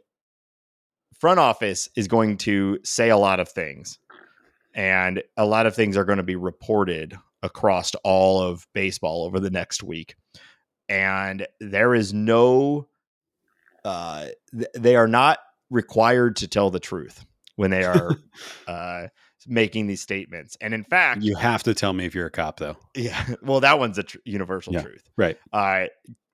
front 1.19 1.39
office 1.39 1.89
is 1.95 2.07
going 2.07 2.37
to 2.37 2.79
say 2.83 3.09
a 3.09 3.17
lot 3.17 3.39
of 3.39 3.49
things. 3.49 3.99
And 4.73 5.23
a 5.37 5.45
lot 5.45 5.65
of 5.65 5.75
things 5.75 5.95
are 5.95 6.03
going 6.03 6.17
to 6.17 6.23
be 6.23 6.35
reported 6.35 7.17
across 7.41 7.93
all 8.03 8.41
of 8.41 8.67
baseball 8.73 9.23
over 9.23 9.39
the 9.39 9.49
next 9.49 9.83
week. 9.83 10.15
And 10.89 11.47
there 11.59 11.95
is 11.95 12.13
no, 12.13 12.87
uh, 13.85 14.27
th- 14.51 14.67
they 14.75 14.95
are 14.95 15.07
not 15.07 15.39
required 15.69 16.37
to 16.37 16.47
tell 16.47 16.69
the 16.69 16.79
truth 16.79 17.25
when 17.55 17.71
they 17.71 17.83
are 17.83 18.11
uh, 18.67 19.07
making 19.47 19.87
these 19.87 20.01
statements. 20.01 20.57
And 20.61 20.73
in 20.73 20.83
fact, 20.83 21.21
you 21.21 21.35
have 21.35 21.63
to 21.63 21.73
tell 21.73 21.93
me 21.93 22.05
if 22.05 22.15
you're 22.15 22.27
a 22.27 22.31
cop, 22.31 22.59
though. 22.59 22.77
Yeah. 22.95 23.23
Well, 23.41 23.59
that 23.61 23.79
one's 23.79 23.97
a 23.97 24.03
tr- 24.03 24.17
universal 24.25 24.73
yeah, 24.73 24.81
truth. 24.81 25.03
Right. 25.17 25.37
Uh, 25.53 25.85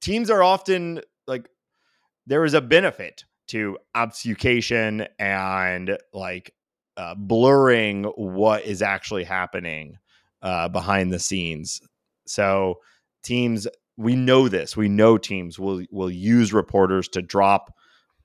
teams 0.02 0.30
are 0.30 0.44
often 0.44 1.02
like, 1.28 1.50
there 2.26 2.46
is 2.46 2.54
a 2.54 2.62
benefit 2.62 3.26
to 3.48 3.78
obfuscation 3.96 5.08
and 5.20 5.98
like 6.14 6.54
uh, 6.98 7.16
blurring 7.16 8.04
what 8.16 8.64
is 8.64 8.82
actually 8.82 9.24
happening 9.24 9.98
uh, 10.42 10.70
behind 10.70 11.12
the 11.12 11.20
scenes. 11.20 11.82
So 12.26 12.76
teams, 13.24 13.68
we 13.98 14.16
know 14.16 14.48
this. 14.48 14.78
We 14.78 14.90
know 14.90 15.18
teams 15.18 15.60
will 15.60 15.84
will 15.92 16.10
use 16.10 16.54
reporters 16.54 17.08
to 17.10 17.22
drop 17.22 17.74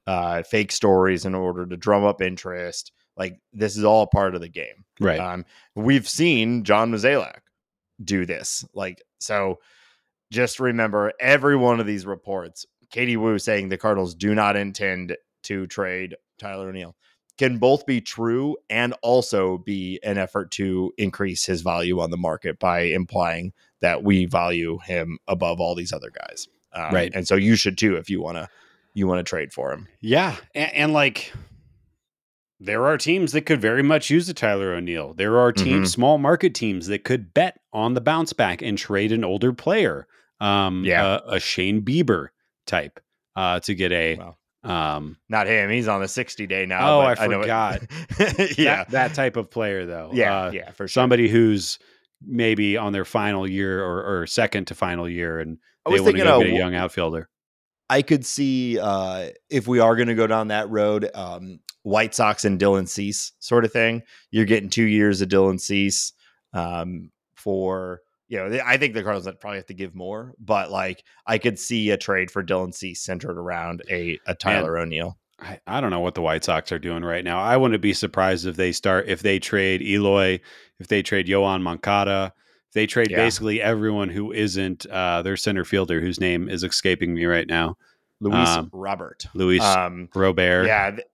uh, 0.06 0.42
fake 0.42 0.72
stories 0.72 1.24
in 1.24 1.34
order 1.34 1.66
to 1.66 1.76
drum 1.76 2.04
up 2.04 2.22
interest 2.22 2.92
like 3.16 3.40
this 3.52 3.76
is 3.76 3.84
all 3.84 4.06
part 4.06 4.34
of 4.34 4.40
the 4.40 4.48
game. 4.48 4.84
Right. 5.00 5.18
Um, 5.18 5.44
we've 5.74 6.08
seen 6.08 6.64
John 6.64 6.92
Mozeliak 6.92 7.40
do 8.02 8.26
this. 8.26 8.64
Like, 8.74 9.02
so 9.18 9.58
just 10.30 10.60
remember 10.60 11.12
every 11.20 11.56
one 11.56 11.80
of 11.80 11.86
these 11.86 12.06
reports, 12.06 12.66
Katie 12.90 13.16
Woo 13.16 13.38
saying 13.38 13.68
the 13.68 13.78
Cardinals 13.78 14.14
do 14.14 14.34
not 14.34 14.56
intend 14.56 15.16
to 15.44 15.66
trade 15.66 16.16
Tyler 16.38 16.68
O'Neill 16.68 16.94
can 17.38 17.58
both 17.58 17.84
be 17.84 18.00
true 18.00 18.56
and 18.70 18.94
also 19.02 19.58
be 19.58 20.00
an 20.02 20.16
effort 20.16 20.50
to 20.50 20.92
increase 20.96 21.44
his 21.44 21.60
value 21.60 22.00
on 22.00 22.10
the 22.10 22.16
market 22.16 22.58
by 22.58 22.80
implying 22.80 23.52
that 23.80 24.02
we 24.02 24.24
value 24.24 24.78
him 24.84 25.18
above 25.28 25.60
all 25.60 25.74
these 25.74 25.92
other 25.92 26.10
guys. 26.10 26.48
Um, 26.72 26.94
right. 26.94 27.12
And 27.14 27.28
so 27.28 27.36
you 27.36 27.56
should 27.56 27.76
too 27.76 27.96
if 27.96 28.08
you 28.08 28.22
want 28.22 28.38
to 28.38 28.48
you 28.96 29.06
want 29.06 29.18
to 29.18 29.28
trade 29.28 29.52
for 29.52 29.72
him. 29.72 29.86
Yeah. 30.00 30.36
And, 30.54 30.74
and 30.74 30.92
like 30.94 31.30
there 32.58 32.86
are 32.86 32.96
teams 32.96 33.32
that 33.32 33.42
could 33.42 33.60
very 33.60 33.82
much 33.82 34.08
use 34.08 34.26
a 34.30 34.34
Tyler 34.34 34.72
O'Neill. 34.72 35.12
There 35.12 35.38
are 35.38 35.52
teams, 35.52 35.90
mm-hmm. 35.90 36.00
small 36.00 36.16
market 36.16 36.54
teams 36.54 36.86
that 36.86 37.04
could 37.04 37.34
bet 37.34 37.60
on 37.74 37.92
the 37.92 38.00
bounce 38.00 38.32
back 38.32 38.62
and 38.62 38.78
trade 38.78 39.12
an 39.12 39.22
older 39.22 39.52
player. 39.52 40.06
Um, 40.40 40.82
yeah, 40.84 41.18
a, 41.26 41.34
a 41.34 41.40
Shane 41.40 41.82
Bieber 41.82 42.28
type 42.66 42.98
uh, 43.36 43.60
to 43.60 43.74
get 43.74 43.92
a. 43.92 44.16
Well, 44.16 44.38
um, 44.64 45.18
not 45.28 45.46
him. 45.46 45.70
He's 45.70 45.88
on 45.88 46.00
the 46.00 46.08
sixty 46.08 46.46
day 46.46 46.66
now. 46.66 46.98
Oh, 46.98 47.00
I 47.00 47.14
forgot. 47.14 47.82
I 48.18 48.54
yeah, 48.58 48.76
that, 48.76 48.90
that, 48.90 49.14
type 49.14 49.36
of 49.36 49.50
player 49.50 49.86
though. 49.86 50.10
Yeah, 50.12 50.44
uh, 50.44 50.50
yeah, 50.50 50.70
for 50.72 50.88
sure. 50.88 51.02
Somebody 51.02 51.28
who's 51.28 51.78
maybe 52.20 52.76
on 52.76 52.92
their 52.92 53.04
final 53.04 53.48
year 53.48 53.82
or, 53.82 54.20
or 54.20 54.26
second 54.26 54.66
to 54.66 54.74
final 54.74 55.08
year, 55.08 55.38
and 55.38 55.58
they 55.86 56.00
want 56.00 56.16
to 56.16 56.22
go 56.22 56.40
get 56.40 56.48
a 56.48 56.54
young 56.54 56.74
outfielder. 56.74 57.28
I 57.88 58.02
could 58.02 58.26
see 58.26 58.78
uh, 58.78 59.28
if 59.48 59.68
we 59.68 59.78
are 59.78 59.96
going 59.96 60.08
to 60.08 60.14
go 60.14 60.26
down 60.26 60.48
that 60.48 60.68
road, 60.70 61.08
um, 61.14 61.60
White 61.82 62.14
Sox 62.14 62.44
and 62.44 62.58
Dylan 62.58 62.88
Cease 62.88 63.32
sort 63.38 63.64
of 63.64 63.72
thing. 63.72 64.02
You're 64.30 64.44
getting 64.44 64.70
two 64.70 64.84
years 64.84 65.20
of 65.20 65.28
Dylan 65.28 65.60
Cease 65.60 66.12
um, 66.52 67.10
for 67.34 68.00
you 68.28 68.38
know, 68.38 68.58
I 68.64 68.76
think 68.76 68.94
the 68.94 69.02
Cardinals 69.02 69.32
probably 69.40 69.58
have 69.58 69.66
to 69.66 69.74
give 69.74 69.94
more, 69.94 70.34
but 70.38 70.70
like 70.70 71.04
I 71.26 71.38
could 71.38 71.58
see 71.58 71.90
a 71.90 71.96
trade 71.96 72.30
for 72.30 72.42
Dylan 72.42 72.74
Cease 72.74 73.00
centered 73.00 73.38
around 73.38 73.82
a, 73.88 74.18
a 74.26 74.34
Tyler 74.34 74.78
O'Neill. 74.78 75.16
I, 75.38 75.60
I 75.66 75.80
don't 75.80 75.90
know 75.90 76.00
what 76.00 76.14
the 76.14 76.22
White 76.22 76.44
Sox 76.44 76.72
are 76.72 76.78
doing 76.78 77.04
right 77.04 77.22
now. 77.22 77.40
I 77.40 77.56
wouldn't 77.56 77.82
be 77.82 77.92
surprised 77.92 78.46
if 78.46 78.56
they 78.56 78.72
start 78.72 79.06
if 79.06 79.20
they 79.20 79.38
trade 79.38 79.82
Eloy, 79.82 80.40
if 80.80 80.88
they 80.88 81.02
trade 81.02 81.26
Yoan 81.26 81.62
Moncada, 81.62 82.32
they 82.76 82.86
trade 82.86 83.10
Yeah. 83.10 83.16
basically 83.16 83.60
everyone 83.60 84.08
who 84.10 84.30
isn't 84.32 84.86
uh, 84.86 85.22
their 85.22 85.36
center 85.36 85.64
fielder 85.64 86.00
whose 86.00 86.20
name 86.20 86.48
is 86.48 86.62
escaping 86.62 87.14
me 87.14 87.24
right 87.24 87.48
now, 87.48 87.76
Luis 88.20 88.48
Um, 88.48 88.70
Robert. 88.72 89.26
Luis 89.34 89.62
Um, 89.62 90.08
Robert. 90.14 90.66
yeah, 90.66 90.90
th- 90.92 91.06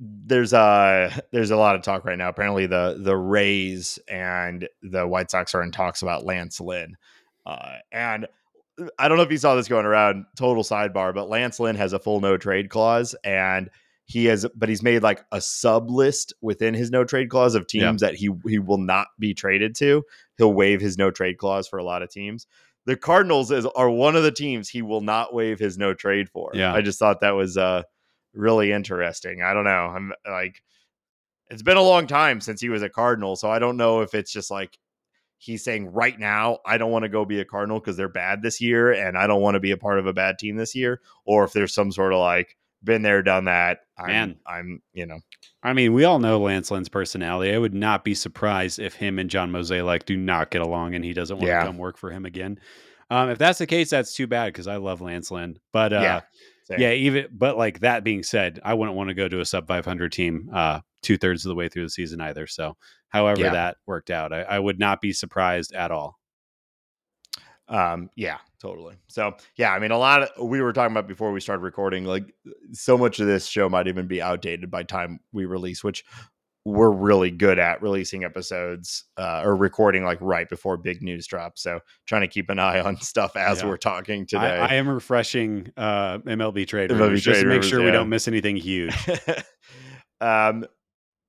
there's 0.00 0.52
a 0.52 1.10
there's 1.32 1.50
a 1.50 1.56
lot 1.56 1.74
of 1.74 1.82
talk 1.82 2.04
right 2.04 2.16
now. 2.16 2.28
Apparently, 2.28 2.66
the 2.66 2.98
the 3.00 3.16
Rays 3.16 3.98
and 4.08 4.68
the 4.80 5.06
White 5.06 5.30
Sox 5.30 5.54
are 5.56 5.62
in 5.62 5.72
talks 5.72 6.02
about 6.02 6.24
Lance 6.24 6.60
Lynn, 6.60 6.96
uh, 7.44 7.78
and 7.90 8.26
I 8.96 9.08
don't 9.08 9.16
know 9.16 9.24
if 9.24 9.32
you 9.32 9.38
saw 9.38 9.56
this 9.56 9.66
going 9.66 9.86
around. 9.86 10.24
Total 10.36 10.62
sidebar, 10.62 11.12
but 11.12 11.28
Lance 11.28 11.58
Lynn 11.58 11.74
has 11.74 11.92
a 11.92 11.98
full 11.98 12.20
no 12.20 12.36
trade 12.36 12.70
clause, 12.70 13.16
and 13.24 13.68
he 14.08 14.24
has, 14.24 14.46
but 14.54 14.70
he's 14.70 14.82
made 14.82 15.02
like 15.02 15.22
a 15.32 15.40
sub 15.40 15.90
list 15.90 16.32
within 16.40 16.72
his 16.72 16.90
no 16.90 17.04
trade 17.04 17.28
clause 17.28 17.54
of 17.54 17.66
teams 17.66 18.00
that 18.00 18.14
he 18.14 18.30
he 18.46 18.58
will 18.58 18.78
not 18.78 19.08
be 19.18 19.34
traded 19.34 19.74
to. 19.76 20.02
He'll 20.38 20.54
waive 20.54 20.80
his 20.80 20.96
no 20.96 21.10
trade 21.10 21.36
clause 21.36 21.68
for 21.68 21.78
a 21.78 21.84
lot 21.84 22.02
of 22.02 22.10
teams. 22.10 22.46
The 22.86 22.96
Cardinals 22.96 23.50
is 23.50 23.66
are 23.66 23.90
one 23.90 24.16
of 24.16 24.22
the 24.22 24.32
teams 24.32 24.70
he 24.70 24.80
will 24.80 25.02
not 25.02 25.34
waive 25.34 25.58
his 25.58 25.76
no 25.76 25.92
trade 25.92 26.30
for. 26.30 26.52
Yeah. 26.54 26.72
I 26.72 26.80
just 26.80 26.98
thought 26.98 27.20
that 27.20 27.32
was 27.32 27.58
uh 27.58 27.82
really 28.32 28.72
interesting. 28.72 29.42
I 29.42 29.52
don't 29.52 29.64
know. 29.64 29.70
I'm 29.70 30.14
like, 30.26 30.62
it's 31.50 31.62
been 31.62 31.76
a 31.76 31.82
long 31.82 32.06
time 32.06 32.40
since 32.40 32.62
he 32.62 32.70
was 32.70 32.82
a 32.82 32.88
Cardinal, 32.88 33.36
so 33.36 33.50
I 33.50 33.58
don't 33.58 33.76
know 33.76 34.00
if 34.00 34.14
it's 34.14 34.32
just 34.32 34.50
like 34.50 34.78
he's 35.36 35.62
saying 35.62 35.92
right 35.92 36.18
now 36.18 36.60
I 36.64 36.78
don't 36.78 36.90
want 36.90 37.02
to 37.02 37.10
go 37.10 37.26
be 37.26 37.40
a 37.40 37.44
Cardinal 37.44 37.78
because 37.78 37.98
they're 37.98 38.08
bad 38.08 38.40
this 38.40 38.58
year, 38.58 38.90
and 38.90 39.18
I 39.18 39.26
don't 39.26 39.42
want 39.42 39.56
to 39.56 39.60
be 39.60 39.72
a 39.72 39.76
part 39.76 39.98
of 39.98 40.06
a 40.06 40.14
bad 40.14 40.38
team 40.38 40.56
this 40.56 40.74
year, 40.74 41.02
or 41.26 41.44
if 41.44 41.52
there's 41.52 41.74
some 41.74 41.92
sort 41.92 42.14
of 42.14 42.20
like 42.20 42.56
been 42.82 43.02
there, 43.02 43.22
done 43.22 43.44
that. 43.46 43.80
I'm, 43.98 44.06
Man. 44.06 44.36
I'm 44.46 44.82
you 44.92 45.06
know, 45.06 45.18
I 45.62 45.72
mean, 45.72 45.92
we 45.92 46.04
all 46.04 46.18
know 46.18 46.38
Lance 46.40 46.70
Lynn's 46.70 46.88
personality. 46.88 47.52
I 47.52 47.58
would 47.58 47.74
not 47.74 48.04
be 48.04 48.14
surprised 48.14 48.78
if 48.78 48.94
him 48.94 49.18
and 49.18 49.28
John 49.28 49.50
Mozeliak 49.50 50.04
do 50.04 50.16
not 50.16 50.50
get 50.50 50.62
along 50.62 50.94
and 50.94 51.04
he 51.04 51.12
doesn't 51.12 51.36
want 51.36 51.48
Yeah. 51.48 51.60
to 51.60 51.66
come 51.66 51.78
work 51.78 51.98
for 51.98 52.10
him 52.10 52.24
again. 52.24 52.58
Um, 53.10 53.30
if 53.30 53.38
that's 53.38 53.58
the 53.58 53.66
case, 53.66 53.90
that's 53.90 54.14
too 54.14 54.26
bad 54.26 54.52
because 54.52 54.66
I 54.68 54.76
love 54.76 55.00
Lance 55.00 55.30
Lynn. 55.30 55.58
But 55.72 55.92
uh, 55.92 56.00
yeah, 56.00 56.20
yeah, 56.78 56.92
even 56.92 57.28
but 57.32 57.56
like 57.56 57.80
that 57.80 58.04
being 58.04 58.22
said, 58.22 58.60
I 58.62 58.74
wouldn't 58.74 58.96
want 58.96 59.08
to 59.08 59.14
go 59.14 59.28
to 59.28 59.40
a 59.40 59.44
sub 59.44 59.66
500 59.66 60.12
team 60.12 60.50
uh, 60.52 60.80
two 61.02 61.16
thirds 61.16 61.44
of 61.44 61.48
the 61.48 61.54
way 61.54 61.68
through 61.68 61.84
the 61.84 61.90
season 61.90 62.20
either. 62.20 62.46
So, 62.46 62.76
however 63.08 63.44
Yeah. 63.44 63.52
that 63.52 63.76
worked 63.86 64.10
out, 64.10 64.32
I, 64.34 64.42
I 64.42 64.58
would 64.58 64.78
not 64.78 65.00
be 65.00 65.12
surprised 65.12 65.72
at 65.72 65.90
all. 65.90 66.18
Um, 67.68 68.10
yeah, 68.16 68.38
totally. 68.60 68.96
So 69.08 69.34
yeah, 69.56 69.72
I 69.72 69.78
mean, 69.78 69.90
a 69.90 69.98
lot 69.98 70.22
of 70.22 70.44
we 70.48 70.60
were 70.60 70.72
talking 70.72 70.92
about 70.92 71.08
before 71.08 71.32
we 71.32 71.40
started 71.40 71.62
recording, 71.62 72.04
like 72.04 72.34
so 72.72 72.96
much 72.98 73.20
of 73.20 73.26
this 73.26 73.46
show 73.46 73.68
might 73.68 73.88
even 73.88 74.06
be 74.06 74.20
outdated 74.22 74.70
by 74.70 74.82
time 74.82 75.20
we 75.32 75.44
release, 75.44 75.82
which 75.84 76.04
we're 76.64 76.90
really 76.90 77.30
good 77.30 77.58
at 77.58 77.80
releasing 77.80 78.24
episodes 78.24 79.04
uh, 79.16 79.40
or 79.42 79.56
recording 79.56 80.04
like 80.04 80.18
right 80.20 80.50
before 80.50 80.76
big 80.76 81.00
news 81.02 81.26
drops. 81.26 81.62
So 81.62 81.80
trying 82.06 82.20
to 82.22 82.28
keep 82.28 82.50
an 82.50 82.58
eye 82.58 82.80
on 82.80 83.00
stuff 83.00 83.36
as 83.36 83.62
Yeah. 83.62 83.68
we're 83.68 83.78
talking 83.78 84.26
today. 84.26 84.58
I, 84.58 84.66
I 84.66 84.74
am 84.74 84.86
refreshing 84.88 85.72
uh, 85.78 86.18
MLB 86.18 86.66
trade 86.66 86.90
MLB 86.90 86.98
rumors 86.98 87.22
just 87.22 87.40
to 87.40 87.46
make 87.46 87.62
sure 87.62 87.82
we 87.82 87.90
don't 87.90 88.10
miss 88.10 88.28
anything 88.28 88.56
huge. 88.56 88.94
um, 90.20 90.66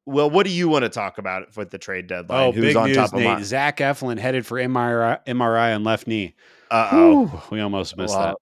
well, 0.06 0.30
what 0.30 0.46
do 0.46 0.52
you 0.52 0.68
want 0.68 0.84
to 0.84 0.90
talk 0.90 1.20
about 1.20 1.56
with 1.56 1.70
the 1.70 1.78
trade 1.78 2.08
deadline? 2.08 2.48
Oh, 2.50 2.52
Who's 2.52 2.66
big 2.66 2.76
on 2.76 2.88
news, 2.88 2.98
top 2.98 3.14
of 3.14 3.20
Nate. 3.20 3.46
Zach 3.46 3.78
Eflin 3.78 4.18
headed 4.18 4.46
for 4.46 4.58
MRI, 4.58 5.24
MRI 5.26 5.76
on 5.76 5.84
left 5.84 6.08
knee. 6.08 6.36
Uh 6.72 6.90
oh. 6.92 7.48
We 7.52 7.60
almost 7.62 7.98
missed 7.98 8.16
Well, 8.16 8.28
that. 8.28 8.36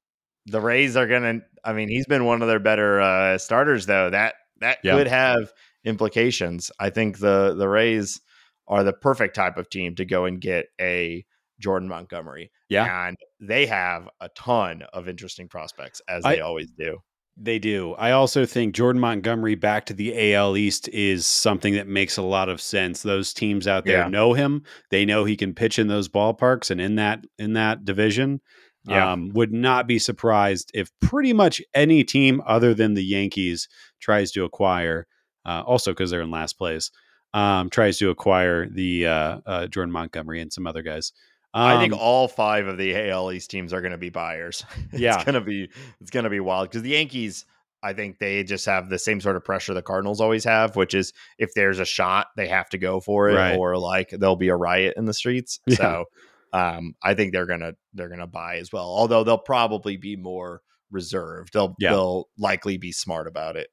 The 0.51 0.61
Rays 0.61 0.95
are 0.95 1.07
gonna. 1.07 1.41
I 1.63 1.73
mean, 1.73 1.89
he's 1.89 2.05
been 2.07 2.25
one 2.25 2.41
of 2.41 2.47
their 2.47 2.59
better 2.59 3.01
uh, 3.01 3.37
starters, 3.37 3.85
though. 3.85 4.09
That 4.09 4.35
that 4.59 4.79
Yeah. 4.83 4.95
could 4.97 5.07
have 5.07 5.51
implications. 5.83 6.71
I 6.79 6.89
think 6.89 7.19
the 7.19 7.53
the 7.57 7.67
Rays 7.67 8.21
are 8.67 8.83
the 8.83 8.93
perfect 8.93 9.35
type 9.35 9.57
of 9.57 9.69
team 9.69 9.95
to 9.95 10.05
go 10.05 10.25
and 10.25 10.39
get 10.41 10.67
a 10.79 11.25
Jordan 11.59 11.87
Montgomery. 11.89 12.51
Yeah. 12.69 13.07
and 13.07 13.17
they 13.39 13.65
have 13.65 14.09
a 14.19 14.27
ton 14.29 14.83
of 14.93 15.07
interesting 15.07 15.47
prospects, 15.47 16.01
as 16.09 16.25
I- 16.25 16.35
they 16.35 16.41
always 16.41 16.69
do. 16.71 16.99
They 17.39 17.59
do. 17.59 17.93
I 17.93 18.11
also 18.11 18.45
think 18.47 18.73
Jordan 18.73 18.99
Montgomery 18.99 19.53
back 19.53 19.85
to 19.87 19.93
the 19.93 20.33
AL 20.33 20.57
East 20.57 20.89
is 20.89 21.27
something 21.27 21.75
that 21.75 21.87
makes 21.87 22.17
a 22.17 22.23
lot 22.23 22.49
of 22.49 22.59
sense. 22.59 23.03
Those 23.03 23.31
teams 23.31 23.67
out 23.67 23.85
there 23.85 23.99
Yeah. 23.99 24.07
know 24.07 24.33
him. 24.33 24.63
They 24.89 25.05
know 25.05 25.23
he 25.23 25.37
can 25.37 25.53
pitch 25.53 25.77
in 25.77 25.87
those 25.87 26.09
ballparks 26.09 26.71
and 26.71 26.81
in 26.81 26.95
that 26.95 27.25
in 27.37 27.53
that 27.53 27.85
division. 27.85 28.41
Yeah. 28.85 29.11
Um, 29.11 29.29
would 29.33 29.51
not 29.53 29.85
be 29.85 29.99
surprised 29.99 30.71
if 30.73 30.89
pretty 31.01 31.33
much 31.33 31.61
any 31.75 32.03
team 32.03 32.41
other 32.47 32.73
than 32.73 32.93
the 32.95 33.03
Yankees 33.03 33.67
tries 33.99 34.31
to 34.31 34.43
acquire. 34.45 35.05
Uh, 35.45 35.61
also, 35.65 35.91
because 35.91 36.09
they're 36.09 36.21
in 36.21 36.31
last 36.31 36.53
place, 36.57 36.89
um, 37.33 37.69
tries 37.69 37.97
to 37.99 38.09
acquire 38.09 38.67
the 38.67 39.05
uh, 39.05 39.39
uh, 39.45 39.67
Jordan 39.67 39.91
Montgomery 39.91 40.41
and 40.41 40.51
some 40.51 40.65
other 40.65 40.81
guys. 40.81 41.11
I 41.53 41.79
think 41.79 41.93
Um, 41.93 41.99
all 41.99 42.27
five 42.27 42.67
of 42.67 42.77
the 42.77 42.93
AL 43.09 43.31
East 43.31 43.49
teams 43.49 43.73
are 43.73 43.81
going 43.81 43.91
to 43.93 43.97
be 43.97 44.09
buyers. 44.09 44.63
it's 44.91 44.99
Yeah. 45.01 45.23
going 45.23 45.35
to 45.35 45.41
be 45.41 45.69
it's 46.01 46.11
going 46.11 46.25
to 46.25 46.29
be 46.29 46.39
wild 46.39 46.69
because 46.69 46.81
the 46.83 46.89
Yankees. 46.91 47.45
I 47.83 47.93
think 47.93 48.17
they 48.17 48.43
just 48.43 48.65
have 48.65 48.89
the 48.89 48.97
same 48.97 49.21
sort 49.21 49.35
of 49.35 49.45
pressure 49.45 49.73
the 49.75 49.83
Cardinals 49.83 50.19
always 50.19 50.43
have, 50.45 50.75
which 50.75 50.95
is 50.95 51.13
if 51.37 51.51
there's 51.55 51.77
a 51.77 51.85
shot, 51.85 52.25
they 52.35 52.47
have 52.47 52.67
to 52.69 52.79
go 52.79 52.99
for 52.99 53.29
it, 53.29 53.35
Right. 53.35 53.55
or 53.55 53.77
like 53.77 54.09
there'll 54.09 54.35
be 54.35 54.47
a 54.49 54.55
riot 54.55 54.95
in 54.97 55.05
the 55.05 55.13
streets. 55.13 55.59
Yeah. 55.67 55.75
So, 55.75 56.05
um, 56.53 56.95
I 57.03 57.13
think 57.13 57.33
they're 57.33 57.45
gonna 57.45 57.73
they're 57.93 58.09
gonna 58.09 58.25
buy 58.27 58.57
as 58.57 58.71
well. 58.73 58.85
Although 58.85 59.23
they'll 59.23 59.37
probably 59.37 59.95
be 59.95 60.15
more 60.15 60.61
reserved. 60.89 61.53
They'll 61.53 61.75
Yeah. 61.79 61.91
they'll 61.91 62.29
likely 62.37 62.77
be 62.77 62.91
smart 62.91 63.27
about 63.27 63.55
it. 63.57 63.69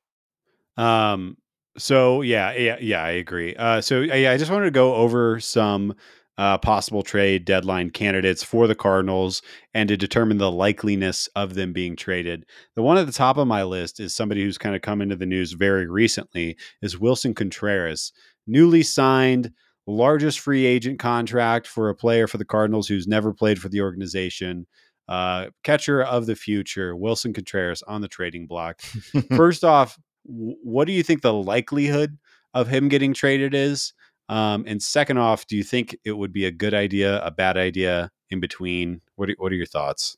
Um. 0.76 1.36
So 1.78 2.20
yeah, 2.20 2.52
yeah, 2.52 2.76
yeah. 2.80 3.02
I 3.02 3.10
agree. 3.12 3.56
Uh. 3.56 3.80
So 3.80 4.00
yeah, 4.02 4.32
I 4.32 4.36
just 4.36 4.50
wanted 4.50 4.66
to 4.66 4.70
go 4.70 4.94
over 4.94 5.40
some 5.40 5.94
uh, 6.36 6.58
possible 6.58 7.02
trade 7.02 7.44
deadline 7.44 7.90
candidates 7.90 8.42
for 8.42 8.66
the 8.66 8.74
Cardinals 8.74 9.42
and 9.72 9.88
to 9.88 9.96
determine 9.96 10.38
the 10.38 10.50
likeliness 10.50 11.28
of 11.36 11.54
them 11.54 11.72
being 11.72 11.96
traded. 11.96 12.44
The 12.74 12.82
one 12.82 12.98
at 12.98 13.06
the 13.06 13.12
top 13.12 13.36
of 13.36 13.46
my 13.46 13.62
list 13.62 14.00
is 14.00 14.14
somebody 14.14 14.42
who's 14.42 14.58
kind 14.58 14.74
of 14.74 14.82
come 14.82 15.00
into 15.00 15.16
the 15.16 15.26
news 15.26 15.52
very 15.52 15.86
recently. 15.86 16.56
Is 16.82 16.96
Willson 16.96 17.34
Contreras, 17.34 18.12
newly 18.46 18.82
signed, 18.82 19.52
largest 19.86 20.40
free 20.40 20.66
agent 20.66 20.98
contract 20.98 21.66
for 21.66 21.88
a 21.88 21.94
player 21.94 22.26
for 22.26 22.38
the 22.38 22.44
Cardinals 22.44 22.88
who's 22.88 23.06
never 23.06 23.32
played 23.32 23.60
for 23.60 23.68
the 23.68 23.80
organization. 23.80 24.66
Uh, 25.06 25.46
catcher 25.62 26.02
of 26.02 26.26
the 26.26 26.34
future, 26.34 26.96
Willson 26.96 27.34
Contreras 27.34 27.82
on 27.82 28.00
the 28.00 28.08
trading 28.08 28.46
block 28.46 28.80
first 29.36 29.62
off, 29.62 29.98
w- 30.26 30.56
what 30.62 30.86
do 30.86 30.92
you 30.92 31.02
think 31.02 31.20
the 31.20 31.32
likelihood 31.32 32.16
of 32.54 32.68
him 32.68 32.88
getting 32.88 33.12
traded 33.12 33.52
is? 33.52 33.92
Um, 34.28 34.64
and 34.66 34.82
second 34.82 35.18
off, 35.18 35.46
do 35.46 35.56
you 35.56 35.62
think 35.64 35.96
it 36.04 36.12
would 36.12 36.32
be 36.32 36.46
a 36.46 36.50
good 36.50 36.74
idea, 36.74 37.22
a 37.24 37.30
bad 37.30 37.56
idea, 37.56 38.10
in 38.30 38.40
between? 38.40 39.00
What 39.16 39.30
are, 39.30 39.34
what 39.38 39.52
are 39.52 39.56
your 39.56 39.66
thoughts? 39.66 40.16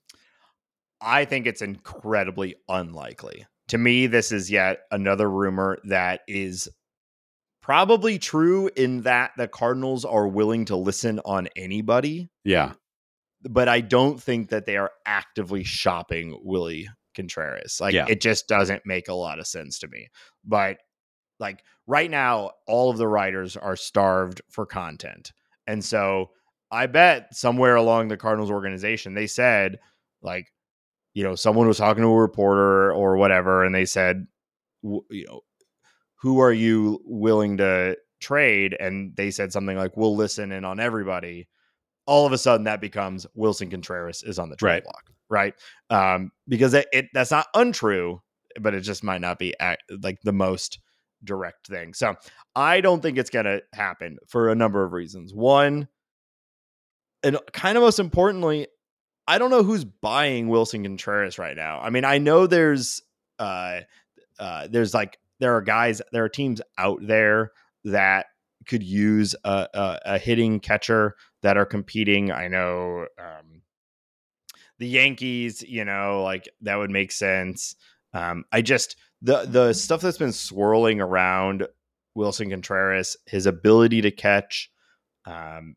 I 1.00 1.24
think 1.24 1.46
it's 1.46 1.62
incredibly 1.62 2.56
unlikely. 2.68 3.46
To 3.68 3.78
me, 3.78 4.06
this 4.06 4.30
is 4.32 4.50
yet 4.50 4.82
another 4.90 5.28
rumor 5.28 5.78
that 5.84 6.20
is 6.28 6.68
probably 7.60 8.18
true 8.18 8.70
in 8.76 9.02
that 9.02 9.32
the 9.36 9.48
Cardinals 9.48 10.04
are 10.04 10.28
willing 10.28 10.64
to 10.66 10.76
listen 10.76 11.20
on 11.24 11.48
anybody, 11.56 12.28
Yeah, 12.44 12.74
but 13.42 13.68
I 13.68 13.80
don't 13.80 14.22
think 14.22 14.50
that 14.50 14.66
they 14.66 14.76
are 14.76 14.92
actively 15.04 15.64
shopping 15.64 16.38
Willie 16.44 16.88
Contreras. 17.16 17.80
Like 17.80 17.92
Yeah. 17.92 18.06
it 18.08 18.20
just 18.20 18.46
doesn't 18.46 18.86
make 18.86 19.08
a 19.08 19.14
lot 19.14 19.40
of 19.40 19.46
sense 19.48 19.80
to 19.80 19.88
me. 19.88 20.08
But 20.44 20.78
like 21.38 21.62
right 21.86 22.10
now, 22.10 22.50
all 22.66 22.90
of 22.90 22.98
the 22.98 23.08
writers 23.08 23.56
are 23.56 23.76
starved 23.76 24.40
for 24.50 24.66
content. 24.66 25.32
And 25.66 25.84
so 25.84 26.30
I 26.70 26.86
bet 26.86 27.34
somewhere 27.34 27.76
along 27.76 28.08
the 28.08 28.16
Cardinals 28.16 28.50
organization, 28.50 29.14
they 29.14 29.26
said, 29.26 29.78
like, 30.22 30.52
you 31.14 31.22
know, 31.22 31.34
someone 31.34 31.66
was 31.66 31.78
talking 31.78 32.02
to 32.02 32.08
a 32.08 32.20
reporter 32.20 32.92
or 32.92 33.16
whatever, 33.16 33.64
and 33.64 33.74
they 33.74 33.84
said, 33.84 34.26
you 34.82 35.24
know, 35.26 35.40
who 36.16 36.40
are 36.40 36.52
you 36.52 37.00
willing 37.04 37.56
to 37.58 37.96
trade? 38.20 38.76
And 38.78 39.14
they 39.16 39.30
said 39.30 39.52
something 39.52 39.76
like, 39.76 39.96
we'll 39.96 40.16
listen 40.16 40.52
in 40.52 40.64
on 40.64 40.80
everybody. 40.80 41.48
All 42.06 42.26
of 42.26 42.32
a 42.32 42.38
sudden, 42.38 42.64
that 42.64 42.80
becomes 42.80 43.26
Willson 43.34 43.70
Contreras 43.70 44.22
is 44.22 44.38
on 44.38 44.48
the 44.48 44.56
trade 44.56 44.70
Right. 44.70 44.84
block, 44.84 45.10
right? 45.28 45.54
Um, 45.90 46.30
because 46.48 46.74
it, 46.74 46.86
it 46.92 47.06
that's 47.12 47.30
not 47.30 47.46
untrue, 47.54 48.20
but 48.60 48.74
it 48.74 48.82
just 48.82 49.02
might 49.02 49.20
not 49.20 49.38
be 49.38 49.54
ac 49.60 49.76
like 50.02 50.18
the 50.22 50.32
most 50.32 50.78
direct 51.24 51.66
thing. 51.66 51.94
So 51.94 52.14
I 52.54 52.80
don't 52.80 53.02
think 53.02 53.18
it's 53.18 53.30
going 53.30 53.46
to 53.46 53.62
happen 53.72 54.18
for 54.28 54.50
a 54.50 54.54
number 54.54 54.84
of 54.84 54.92
reasons. 54.92 55.32
One, 55.34 55.88
and 57.22 57.38
kind 57.52 57.76
of 57.76 57.82
most 57.82 57.98
importantly, 57.98 58.68
I 59.26 59.38
don't 59.38 59.50
know 59.50 59.62
who's 59.62 59.84
buying 59.84 60.48
Willson 60.48 60.84
Contreras 60.84 61.38
right 61.38 61.56
now. 61.56 61.80
I 61.80 61.90
mean, 61.90 62.04
I 62.04 62.18
know 62.18 62.46
there's 62.46 63.00
uh 63.38 63.80
uh 64.38 64.66
there's 64.70 64.94
like 64.94 65.18
there 65.40 65.56
are 65.56 65.62
guys 65.62 66.00
there 66.12 66.24
are 66.24 66.28
teams 66.28 66.62
out 66.78 67.00
there 67.02 67.52
that 67.84 68.26
could 68.66 68.82
use 68.82 69.34
a 69.44 69.68
a, 69.74 70.00
a 70.04 70.18
hitting 70.18 70.60
catcher 70.60 71.16
that 71.42 71.56
are 71.56 71.66
competing. 71.66 72.30
I 72.30 72.48
know 72.48 73.06
um, 73.18 73.62
the 74.78 74.88
Yankees, 74.88 75.62
you 75.62 75.84
know, 75.84 76.22
like 76.22 76.48
that 76.62 76.76
would 76.76 76.90
make 76.90 77.12
sense. 77.12 77.76
Um, 78.12 78.44
I 78.52 78.62
just 78.62 78.96
the 79.22 79.44
the 79.46 79.72
stuff 79.72 80.00
that's 80.00 80.18
been 80.18 80.32
swirling 80.32 81.00
around 81.00 81.66
Willson 82.16 82.50
Contreras, 82.50 83.16
his 83.26 83.46
ability 83.46 84.00
to 84.02 84.10
catch, 84.10 84.70
um, 85.26 85.76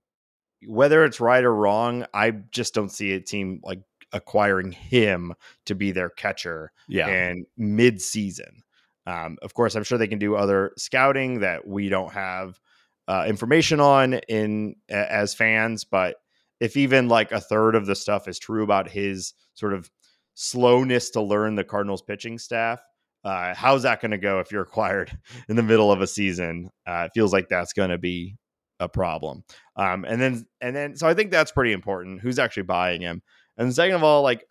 whether 0.67 1.03
it's 1.05 1.19
right 1.19 1.43
or 1.43 1.53
wrong, 1.55 2.05
I 2.13 2.31
just 2.31 2.73
don't 2.73 2.91
see 2.91 3.13
a 3.13 3.19
team 3.19 3.61
like 3.63 3.81
acquiring 4.11 4.71
him 4.71 5.33
to 5.65 5.75
be 5.75 5.91
their 5.91 6.09
catcher 6.09 6.71
Yeah. 6.87 7.07
and 7.07 7.45
mid 7.57 8.01
season. 8.01 8.63
Um, 9.05 9.37
of 9.41 9.53
course, 9.53 9.75
I'm 9.75 9.83
sure 9.83 9.97
they 9.97 10.07
can 10.07 10.19
do 10.19 10.35
other 10.35 10.71
scouting 10.77 11.39
that 11.39 11.67
we 11.67 11.89
don't 11.89 12.11
have 12.11 12.59
uh, 13.07 13.25
information 13.27 13.79
on 13.79 14.15
in 14.27 14.75
as 14.89 15.33
fans. 15.33 15.83
But 15.83 16.17
if 16.59 16.77
even 16.77 17.07
like 17.07 17.31
a 17.31 17.39
third 17.39 17.75
of 17.75 17.85
the 17.85 17.95
stuff 17.95 18.27
is 18.27 18.37
true 18.37 18.63
about 18.63 18.89
his 18.89 19.33
sort 19.53 19.73
of 19.73 19.89
slowness 20.35 21.09
to 21.11 21.21
learn 21.21 21.55
the 21.55 21.63
Cardinals 21.63 22.01
pitching 22.01 22.37
staff, 22.37 22.79
uh, 23.23 23.53
how's 23.53 23.83
that 23.83 24.01
going 24.01 24.11
to 24.11 24.17
go 24.17 24.39
if 24.39 24.51
you're 24.51 24.61
acquired 24.61 25.17
in 25.49 25.55
the 25.55 25.63
middle 25.63 25.91
of 25.91 26.01
a 26.01 26.07
season? 26.07 26.69
Uh, 26.87 27.05
it 27.07 27.11
feels 27.13 27.33
like 27.33 27.49
that's 27.49 27.73
going 27.73 27.89
to 27.89 27.97
be 27.97 28.35
a 28.79 28.87
problem. 28.87 29.43
Um, 29.75 30.05
and 30.05 30.21
then 30.21 30.45
and 30.61 30.75
then 30.75 30.95
so 30.95 31.07
I 31.07 31.13
think 31.13 31.31
that's 31.31 31.51
pretty 31.51 31.73
important. 31.73 32.21
Who's 32.21 32.39
actually 32.39 32.63
buying 32.63 33.01
him? 33.01 33.21
And 33.57 33.73
second 33.73 33.95
of 33.95 34.03
all, 34.03 34.23
like 34.23 34.45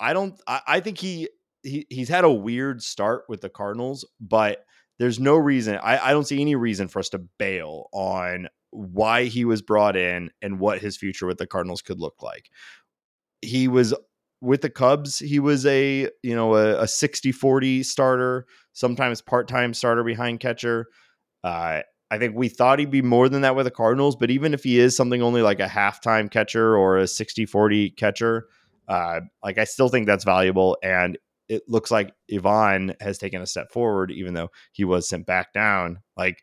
I 0.00 0.12
don't 0.12 0.40
I, 0.46 0.60
I 0.66 0.80
think 0.80 0.98
he 0.98 1.28
he 1.62 1.86
he's 1.90 2.08
had 2.08 2.24
a 2.24 2.30
weird 2.30 2.82
start 2.82 3.24
with 3.28 3.40
the 3.40 3.50
Cardinals, 3.50 4.06
but 4.20 4.64
there's 4.98 5.20
no 5.20 5.36
reason 5.36 5.78
I, 5.82 5.98
I 5.98 6.12
don't 6.12 6.26
see 6.26 6.40
any 6.40 6.54
reason 6.54 6.88
for 6.88 7.00
us 7.00 7.10
to 7.10 7.18
bail 7.38 7.88
on 7.92 8.48
why 8.70 9.24
he 9.24 9.44
was 9.44 9.62
brought 9.62 9.96
in 9.96 10.30
and 10.42 10.58
what 10.58 10.80
his 10.80 10.96
future 10.96 11.26
with 11.26 11.38
the 11.38 11.46
Cardinals 11.46 11.82
could 11.82 12.00
look 12.00 12.22
like. 12.22 12.48
He 13.40 13.68
was 13.68 13.94
with 14.44 14.60
the 14.60 14.70
Cubs, 14.70 15.18
he 15.18 15.40
was 15.40 15.64
a 15.66 16.10
you 16.22 16.34
know 16.34 16.54
a, 16.54 16.82
a 16.82 16.84
60-40 16.84 17.84
starter, 17.84 18.46
sometimes 18.72 19.20
part-time 19.20 19.74
starter 19.74 20.04
behind 20.04 20.40
catcher. 20.40 20.86
Uh, 21.42 21.80
I 22.10 22.18
think 22.18 22.36
we 22.36 22.48
thought 22.48 22.78
he'd 22.78 22.90
be 22.90 23.02
more 23.02 23.28
than 23.28 23.42
that 23.42 23.56
with 23.56 23.64
the 23.64 23.70
Cardinals, 23.70 24.14
but 24.14 24.30
even 24.30 24.54
if 24.54 24.62
he 24.62 24.78
is 24.78 24.96
something 24.96 25.22
only 25.22 25.42
like 25.42 25.60
a 25.60 25.66
halftime 25.66 26.30
catcher 26.30 26.76
or 26.76 26.98
a 26.98 27.04
60-40 27.04 27.96
catcher, 27.96 28.46
uh, 28.88 29.20
like 29.42 29.58
I 29.58 29.64
still 29.64 29.88
think 29.88 30.06
that's 30.06 30.24
valuable. 30.24 30.76
And 30.82 31.18
it 31.48 31.62
looks 31.66 31.90
like 31.90 32.12
Ivan 32.32 32.94
has 33.00 33.18
taken 33.18 33.42
a 33.42 33.46
step 33.46 33.72
forward, 33.72 34.10
even 34.10 34.34
though 34.34 34.50
he 34.72 34.84
was 34.84 35.08
sent 35.08 35.26
back 35.26 35.52
down. 35.52 35.98
Like 36.16 36.40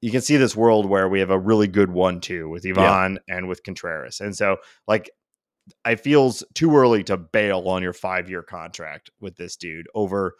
you 0.00 0.10
can 0.10 0.22
see 0.22 0.36
this 0.38 0.56
world 0.56 0.86
where 0.86 1.08
we 1.08 1.20
have 1.20 1.30
a 1.30 1.38
really 1.38 1.68
good 1.68 1.90
one-two 1.90 2.48
with 2.48 2.66
Ivan 2.66 3.18
and 3.28 3.48
with 3.48 3.62
Contreras, 3.62 4.20
and 4.20 4.36
so 4.36 4.56
like 4.88 5.10
I 5.84 5.96
feels 5.96 6.44
too 6.54 6.76
early 6.76 7.02
to 7.04 7.16
bail 7.16 7.68
on 7.68 7.82
your 7.82 7.92
five-year 7.92 8.42
contract 8.42 9.10
with 9.20 9.36
this 9.36 9.56
dude 9.56 9.86
over 9.94 10.34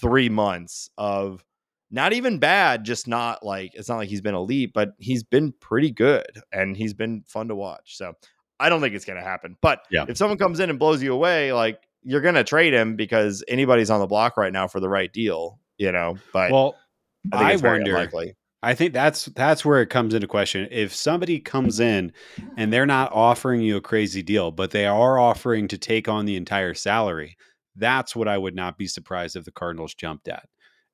three 0.00 0.28
months 0.28 0.90
of 0.98 1.44
not 1.90 2.12
even 2.14 2.38
bad, 2.38 2.84
just 2.84 3.06
not 3.06 3.44
like 3.44 3.72
it's 3.74 3.88
not 3.88 3.98
like 3.98 4.08
he's 4.08 4.22
been 4.22 4.34
elite, 4.34 4.72
but 4.72 4.94
he's 4.98 5.22
been 5.22 5.52
pretty 5.60 5.90
good 5.90 6.40
and 6.50 6.76
he's 6.76 6.94
been 6.94 7.22
fun 7.26 7.48
to 7.48 7.54
watch. 7.54 7.96
So 7.98 8.14
I 8.58 8.68
don't 8.68 8.80
think 8.80 8.94
it's 8.94 9.04
going 9.04 9.18
to 9.18 9.24
happen. 9.24 9.56
But 9.60 9.82
Yeah. 9.90 10.06
if 10.08 10.16
someone 10.16 10.38
comes 10.38 10.58
in 10.60 10.70
and 10.70 10.78
blows 10.78 11.02
you 11.02 11.12
away, 11.12 11.52
like 11.52 11.78
you're 12.02 12.20
going 12.22 12.34
to 12.36 12.44
trade 12.44 12.72
him 12.72 12.96
because 12.96 13.44
anybody's 13.46 13.90
on 13.90 14.00
the 14.00 14.06
block 14.06 14.36
right 14.36 14.52
now 14.52 14.66
for 14.68 14.80
the 14.80 14.88
right 14.88 15.12
deal, 15.12 15.60
you 15.78 15.92
know. 15.92 16.16
But 16.32 16.50
Well, 16.50 16.76
I 17.32 17.52
think 17.52 17.64
I, 17.64 17.68
wonder. 17.68 17.90
unlikely. 17.90 18.34
I 18.62 18.74
think 18.74 18.92
that's 18.92 19.26
that's 19.26 19.64
where 19.64 19.82
it 19.82 19.90
comes 19.90 20.14
into 20.14 20.28
question. 20.28 20.68
If 20.70 20.94
somebody 20.94 21.40
comes 21.40 21.80
in 21.80 22.12
and 22.56 22.72
they're 22.72 22.86
not 22.86 23.12
offering 23.12 23.60
you 23.60 23.76
a 23.76 23.80
crazy 23.80 24.22
deal, 24.22 24.50
but 24.52 24.70
they 24.70 24.86
are 24.86 25.18
offering 25.18 25.66
to 25.68 25.78
take 25.78 26.08
on 26.08 26.26
the 26.26 26.36
entire 26.36 26.74
salary, 26.74 27.36
that's 27.76 28.14
what 28.14 28.28
I 28.28 28.38
would 28.38 28.54
not 28.54 28.78
be 28.78 28.86
surprised 28.86 29.34
if 29.34 29.44
the 29.44 29.50
Cardinals 29.52 29.94
jumped 29.94 30.28
at. 30.28 30.48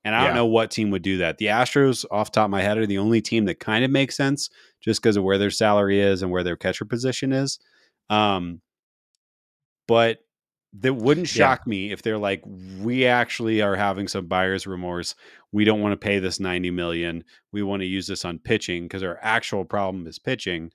And 0.05 0.15
I 0.15 0.21
Yeah. 0.21 0.27
don't 0.29 0.37
know 0.37 0.47
what 0.47 0.71
team 0.71 0.91
would 0.91 1.03
do 1.03 1.19
that. 1.19 1.37
The 1.39 1.47
Astros, 1.47 2.07
off 2.11 2.33
the 2.33 2.37
top 2.37 2.47
of 2.47 2.51
my 2.51 2.63
head, 2.63 2.79
are 2.79 2.87
the 2.87 2.99
only 2.99 3.21
team 3.21 3.45
that 3.47 3.61
kind 3.61 3.85
of 3.85 3.91
makes 3.91 4.17
sense 4.17 4.49
just 4.81 5.03
because 5.03 5.17
of 5.17 5.25
where 5.25 5.39
their 5.39 5.51
salary 5.51 6.01
is 6.01 6.23
and 6.23 6.31
where 6.31 6.45
their 6.45 6.57
catcher 6.57 6.87
position 6.87 7.33
is. 7.33 7.59
Um, 8.09 8.63
but 9.87 10.19
that 10.75 10.95
wouldn't 10.95 11.35
Yeah. 11.35 11.39
shock 11.57 11.67
me 11.67 11.91
if 11.93 12.03
they're 12.03 12.19
like, 12.19 12.43
we 12.81 13.07
actually 13.07 13.63
are 13.63 13.75
having 13.77 14.07
some 14.09 14.27
buyer's 14.27 14.67
remorse. 14.67 15.15
We 15.51 15.65
don't 15.65 15.81
want 15.81 15.93
to 15.93 15.97
pay 15.97 16.19
this 16.19 16.39
90 16.41 16.71
million. 16.71 17.25
We 17.53 17.63
want 17.63 17.81
to 17.81 17.87
use 17.87 18.07
this 18.07 18.25
on 18.25 18.39
pitching 18.39 18.85
because 18.85 19.03
our 19.03 19.19
actual 19.23 19.65
problem 19.65 20.07
is 20.07 20.19
pitching. 20.19 20.71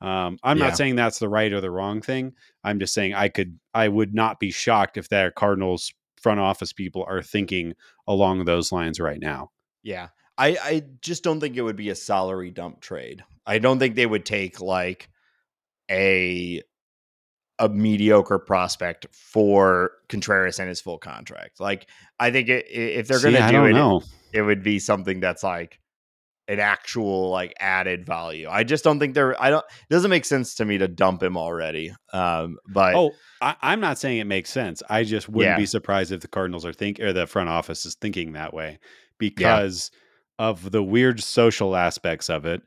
Um, 0.00 0.38
I'm 0.42 0.58
Yeah. 0.58 0.64
not 0.66 0.76
saying 0.76 0.96
that's 0.96 1.20
the 1.20 1.28
right 1.28 1.52
or 1.52 1.60
the 1.60 1.70
wrong 1.70 2.02
thing. 2.02 2.34
I'm 2.64 2.78
just 2.80 2.92
saying 2.92 3.14
I 3.14 3.28
could, 3.28 3.58
I 3.72 3.88
would 3.88 4.14
not 4.14 4.40
be 4.40 4.50
shocked 4.50 4.96
if 4.96 5.08
their 5.08 5.30
Cardinals 5.30 5.92
front 6.20 6.40
office 6.40 6.72
people 6.72 7.04
are 7.08 7.22
thinking 7.22 7.74
along 8.06 8.44
those 8.44 8.72
lines 8.72 8.98
right 9.00 9.20
now. 9.20 9.52
Yeah. 9.82 10.08
I, 10.36 10.58
I 10.62 10.82
just 11.00 11.22
don't 11.22 11.40
think 11.40 11.56
it 11.56 11.62
would 11.62 11.76
be 11.76 11.88
a 11.88 11.94
salary 11.94 12.50
dump 12.50 12.80
trade. 12.80 13.22
I 13.46 13.58
don't 13.58 13.78
think 13.78 13.94
they 13.94 14.04
would 14.06 14.26
take 14.26 14.60
like 14.60 15.08
a 15.90 16.62
a 17.58 17.68
mediocre 17.68 18.38
prospect 18.38 19.06
for 19.12 19.92
Contreras 20.08 20.58
and 20.58 20.68
his 20.68 20.80
full 20.80 20.98
contract. 20.98 21.58
Like 21.60 21.86
I 22.20 22.30
think 22.30 22.48
it, 22.48 22.66
if 22.70 23.08
they're 23.08 23.20
going 23.20 23.34
to 23.34 23.48
do 23.48 23.64
it, 23.64 23.72
know. 23.72 24.02
it 24.32 24.42
would 24.42 24.62
be 24.62 24.78
something 24.78 25.20
that's 25.20 25.42
like 25.42 25.80
an 26.48 26.60
actual 26.60 27.30
like 27.30 27.54
added 27.58 28.06
value. 28.06 28.46
I 28.48 28.62
just 28.62 28.84
don't 28.84 29.00
think 29.00 29.14
they're 29.14 29.40
I 29.42 29.50
don't 29.50 29.64
it 29.64 29.92
doesn't 29.92 30.10
make 30.10 30.24
sense 30.24 30.54
to 30.56 30.64
me 30.64 30.78
to 30.78 30.86
dump 30.86 31.22
him 31.22 31.36
already. 31.36 31.92
Um 32.12 32.58
but 32.68 32.94
Oh, 32.94 33.10
I, 33.40 33.56
I'm 33.62 33.80
not 33.80 33.98
saying 33.98 34.18
it 34.18 34.26
makes 34.26 34.50
sense. 34.50 34.82
I 34.88 35.02
just 35.02 35.28
wouldn't 35.28 35.54
Yeah. 35.54 35.56
be 35.56 35.66
surprised 35.66 36.12
if 36.12 36.20
the 36.20 36.28
Cardinals 36.28 36.64
are 36.64 36.72
think 36.72 37.00
or 37.00 37.12
the 37.12 37.26
front 37.26 37.48
office 37.48 37.84
is 37.84 37.94
thinking 37.96 38.34
that 38.34 38.54
way 38.54 38.78
because 39.18 39.90
of 40.38 40.70
the 40.70 40.82
weird 40.82 41.20
social 41.22 41.74
aspects 41.74 42.28
of 42.30 42.44
it. 42.44 42.62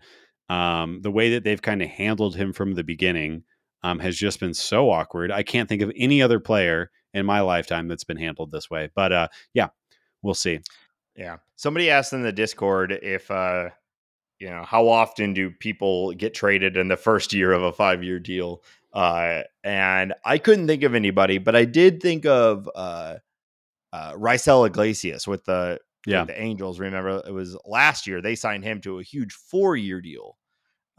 Um, 0.50 1.02
the 1.02 1.12
way 1.12 1.30
that 1.32 1.44
they've 1.44 1.62
kind 1.62 1.82
of 1.84 1.90
handled 1.90 2.36
him 2.36 2.52
from 2.54 2.74
the 2.74 2.84
beginning 2.84 3.44
um, 3.84 4.00
has 4.00 4.18
just 4.18 4.40
been 4.40 4.54
so 4.54 4.90
awkward. 4.90 5.32
I 5.32 5.44
can't 5.44 5.70
think 5.70 5.82
of 5.82 5.92
any 5.96 6.22
other 6.22 6.40
player 6.40 6.92
in 7.14 7.26
my 7.26 7.40
lifetime 7.42 7.88
that's 7.88 8.04
been 8.04 8.18
handled 8.18 8.52
this 8.52 8.70
way. 8.70 8.90
But 8.96 9.12
uh, 9.12 9.28
yeah, 9.54 9.70
we'll 10.22 10.34
see. 10.34 10.60
Yeah. 11.16 11.38
Somebody 11.56 11.90
asked 11.90 12.14
in 12.14 12.22
the 12.24 12.32
Discord 12.32 12.92
if 13.02 13.30
uh 13.30 13.70
you 14.40 14.50
know, 14.50 14.64
how 14.64 14.88
often 14.88 15.34
do 15.34 15.52
people 15.52 16.14
get 16.14 16.34
traded 16.34 16.78
in 16.78 16.88
the 16.88 16.96
first 16.96 17.34
year 17.34 17.52
of 17.52 17.62
a 17.62 17.74
5-year 17.74 18.20
deal? 18.20 18.64
Uh 18.94 19.42
and 19.64 20.14
I 20.24 20.38
couldn't 20.38 20.68
think 20.68 20.84
of 20.84 20.96
anybody, 20.96 21.38
but 21.38 21.56
I 21.56 21.66
did 21.66 22.02
think 22.02 22.26
of 22.26 22.70
uh 22.74 23.16
uh 23.92 24.14
Raisel 24.14 24.66
Iglesias 24.68 25.28
with 25.28 25.44
the 25.46 25.80
Yeah. 26.06 26.24
the 26.24 26.40
Angels. 26.42 26.80
Remember 26.80 27.22
it 27.28 27.34
was 27.34 27.58
last 27.66 28.08
year 28.08 28.22
they 28.22 28.36
signed 28.36 28.64
him 28.64 28.80
to 28.82 29.00
a 29.00 29.04
huge 29.04 29.36
4-year 29.54 30.00
deal. 30.02 30.38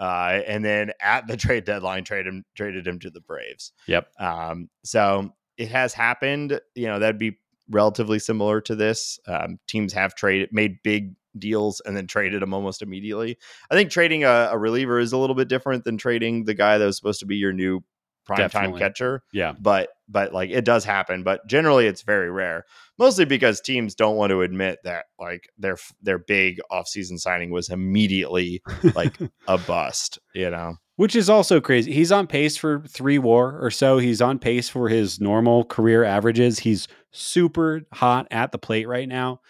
Uh 0.00 0.40
and 0.46 0.64
then 0.64 0.92
at 1.00 1.26
the 1.26 1.36
trade 1.36 1.64
deadline 1.64 2.04
traded 2.04 2.26
him 2.26 2.44
traded 2.56 2.86
him 2.86 2.98
to 3.00 3.10
the 3.10 3.20
Braves. 3.20 3.72
Yep. 3.86 4.08
Um, 4.18 4.68
so 4.84 5.32
it 5.56 5.68
has 5.68 5.92
happened. 5.92 6.60
You 6.74 6.86
know, 6.86 6.98
that'd 6.98 7.18
be 7.18 7.38
relatively 7.68 8.18
similar 8.18 8.60
to 8.62 8.74
this. 8.74 9.18
Um, 9.26 9.58
teams 9.68 9.92
have 9.92 10.14
traded, 10.14 10.50
made 10.52 10.82
big 10.82 11.14
deals, 11.38 11.80
and 11.84 11.96
then 11.96 12.06
traded 12.06 12.42
them 12.42 12.52
almost 12.52 12.82
immediately. 12.82 13.38
I 13.70 13.74
think 13.74 13.90
trading 13.90 14.24
a, 14.24 14.48
a 14.52 14.58
reliever 14.58 14.98
is 14.98 15.12
a 15.12 15.18
little 15.18 15.36
bit 15.36 15.48
different 15.48 15.84
than 15.84 15.96
trading 15.96 16.44
the 16.44 16.54
guy 16.54 16.78
that 16.78 16.84
was 16.84 16.96
supposed 16.96 17.20
to 17.20 17.26
be 17.26 17.36
your 17.36 17.52
new 17.52 17.84
prime 18.24 18.50
time 18.50 18.76
catcher. 18.76 19.22
Yeah. 19.32 19.54
But 19.58 19.90
but 20.10 20.32
like 20.32 20.50
it 20.50 20.64
does 20.64 20.84
happen, 20.84 21.22
but 21.22 21.46
generally 21.46 21.86
it's 21.86 22.02
very 22.02 22.30
rare. 22.30 22.64
Mostly 22.98 23.24
because 23.24 23.60
teams 23.60 23.94
don't 23.94 24.16
want 24.16 24.30
to 24.30 24.42
admit 24.42 24.78
that 24.84 25.06
like 25.18 25.48
their 25.56 25.76
their 26.02 26.18
big 26.18 26.60
offseason 26.70 27.18
signing 27.18 27.50
was 27.50 27.68
immediately 27.68 28.62
like 28.94 29.16
a 29.48 29.56
bust. 29.58 30.18
You 30.34 30.50
know. 30.50 30.76
Which 30.96 31.16
is 31.16 31.30
also 31.30 31.62
crazy. 31.62 31.92
He's 31.92 32.12
on 32.12 32.26
pace 32.26 32.58
for 32.58 32.82
three 32.86 33.18
war 33.18 33.58
or 33.62 33.70
so. 33.70 33.96
He's 33.96 34.20
on 34.20 34.38
pace 34.38 34.68
for 34.68 34.88
his 34.88 35.18
normal 35.18 35.64
career 35.64 36.04
averages. 36.04 36.58
He's 36.58 36.88
super 37.10 37.80
hot 37.90 38.26
at 38.30 38.52
the 38.52 38.58
plate 38.58 38.86
right 38.86 39.08
now. 39.08 39.40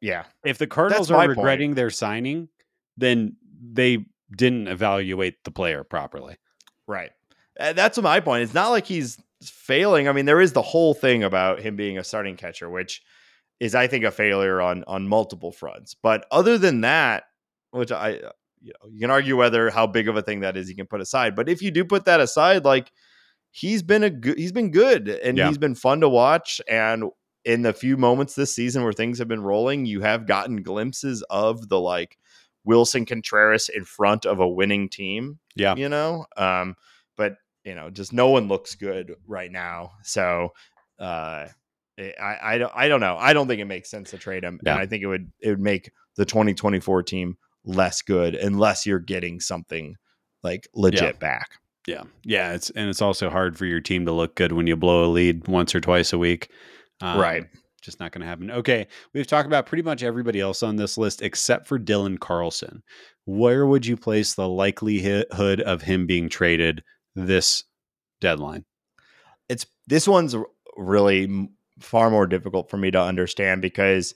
Yeah. 0.00 0.24
If 0.44 0.58
the 0.58 0.68
Cardinals 0.68 1.10
my 1.10 1.16
are 1.16 1.26
point. 1.26 1.38
regretting 1.38 1.74
their 1.74 1.90
signing, 1.90 2.48
then 2.96 3.34
they 3.60 4.04
didn't 4.36 4.68
evaluate 4.68 5.42
the 5.42 5.50
player 5.50 5.82
properly. 5.82 6.36
Right. 6.86 7.10
Uh, 7.58 7.72
That's 7.72 7.98
my 7.98 8.20
point. 8.20 8.44
It's 8.44 8.54
not 8.54 8.70
like 8.70 8.86
he's 8.86 9.18
failing. 9.50 10.08
I 10.08 10.12
mean, 10.12 10.24
there 10.26 10.40
is 10.40 10.52
the 10.52 10.62
whole 10.62 10.94
thing 10.94 11.22
about 11.24 11.60
him 11.60 11.76
being 11.76 11.98
a 11.98 12.04
starting 12.04 12.36
catcher, 12.36 12.68
which 12.70 13.02
is, 13.60 13.74
I 13.74 13.86
think, 13.86 14.04
a 14.04 14.10
failure 14.10 14.60
on 14.60 14.84
on 14.86 15.08
multiple 15.08 15.52
fronts. 15.52 15.94
But 15.94 16.26
other 16.30 16.58
than 16.58 16.80
that, 16.82 17.24
which 17.70 17.92
I, 17.92 18.14
uh, 18.18 18.30
you 18.60 18.72
know, 18.72 18.88
you 18.90 19.00
can 19.00 19.10
argue 19.10 19.36
whether 19.36 19.70
how 19.70 19.86
big 19.86 20.08
of 20.08 20.16
a 20.16 20.22
thing 20.22 20.40
that 20.40 20.56
is. 20.56 20.68
You 20.68 20.76
can 20.76 20.86
put 20.86 21.00
aside, 21.00 21.34
but 21.36 21.48
if 21.48 21.62
you 21.62 21.70
do 21.70 21.84
put 21.84 22.06
that 22.06 22.20
aside, 22.20 22.64
like 22.64 22.90
he's 23.50 23.82
been 23.82 24.02
a 24.02 24.10
good, 24.10 24.38
he's 24.38 24.52
been 24.52 24.70
good, 24.70 25.08
and 25.08 25.36
Yeah. 25.38 25.48
he's 25.48 25.58
been 25.58 25.74
fun 25.74 26.00
to 26.00 26.08
watch. 26.08 26.60
And 26.68 27.04
in 27.44 27.62
the 27.62 27.72
few 27.72 27.96
moments 27.96 28.34
this 28.34 28.54
season 28.54 28.82
where 28.82 28.92
things 28.92 29.18
have 29.18 29.28
been 29.28 29.42
rolling, 29.42 29.84
you 29.86 30.00
have 30.00 30.26
gotten 30.26 30.62
glimpses 30.62 31.22
of 31.30 31.68
the 31.68 31.78
like 31.78 32.16
Willson 32.66 33.06
Contreras 33.06 33.68
in 33.68 33.84
front 33.84 34.24
of 34.24 34.40
a 34.40 34.48
winning 34.48 34.88
team. 34.88 35.38
Yeah. 35.54 35.76
You 35.76 35.88
know? 35.90 36.24
Um, 36.36 36.76
you 37.64 37.74
know, 37.74 37.90
just 37.90 38.12
no 38.12 38.28
one 38.28 38.48
looks 38.48 38.74
good 38.74 39.14
right 39.26 39.50
now. 39.50 39.92
So 40.02 40.50
uh 40.98 41.46
I, 41.98 42.38
I 42.42 42.58
don't 42.58 42.72
I 42.74 42.88
don't 42.88 43.00
know. 43.00 43.16
I 43.18 43.32
don't 43.32 43.46
think 43.46 43.60
it 43.60 43.66
makes 43.66 43.90
sense 43.90 44.10
to 44.10 44.18
trade 44.18 44.44
him. 44.44 44.60
Yeah. 44.64 44.72
And 44.72 44.80
I 44.80 44.86
think 44.86 45.02
it 45.02 45.06
would 45.06 45.30
it 45.40 45.50
would 45.50 45.60
make 45.60 45.90
the 46.16 46.24
2024 46.24 47.02
team 47.04 47.36
less 47.64 48.02
good 48.02 48.34
unless 48.34 48.84
you're 48.86 48.98
getting 48.98 49.40
something 49.40 49.96
like 50.42 50.68
legit 50.74 51.18
back. 51.18 51.50
Yeah. 51.86 52.02
Yeah. 52.24 52.52
It's 52.52 52.70
and 52.70 52.88
it's 52.88 53.02
also 53.02 53.30
hard 53.30 53.56
for 53.56 53.66
your 53.66 53.80
team 53.80 54.06
to 54.06 54.12
look 54.12 54.34
good 54.34 54.52
when 54.52 54.66
you 54.66 54.76
blow 54.76 55.04
a 55.04 55.10
lead 55.10 55.46
once 55.48 55.74
or 55.74 55.80
twice 55.80 56.12
a 56.12 56.18
week. 56.18 56.50
Um, 57.00 57.18
Right. 57.18 57.44
Just 57.82 58.00
not 58.00 58.12
going 58.12 58.22
to 58.22 58.26
happen. 58.26 58.50
Okay. 58.50 58.86
We've 59.12 59.26
talked 59.26 59.46
about 59.46 59.66
pretty 59.66 59.82
much 59.82 60.02
everybody 60.02 60.40
else 60.40 60.62
on 60.62 60.76
this 60.76 60.96
list 60.96 61.20
except 61.20 61.66
for 61.66 61.78
Dylan 61.78 62.18
Carlson. 62.18 62.82
Where 63.26 63.66
would 63.66 63.84
you 63.84 63.96
place 63.96 64.34
the 64.34 64.48
likelihood 64.48 65.60
of 65.60 65.82
him 65.82 66.06
being 66.06 66.30
traded 66.30 66.82
this 67.14 67.64
deadline? 68.20 68.64
It's 69.48 69.66
this 69.86 70.08
one's 70.08 70.34
really 70.76 71.48
far 71.80 72.10
more 72.10 72.26
difficult 72.26 72.70
for 72.70 72.76
me 72.76 72.90
to 72.90 73.00
understand 73.00 73.62
because 73.62 74.14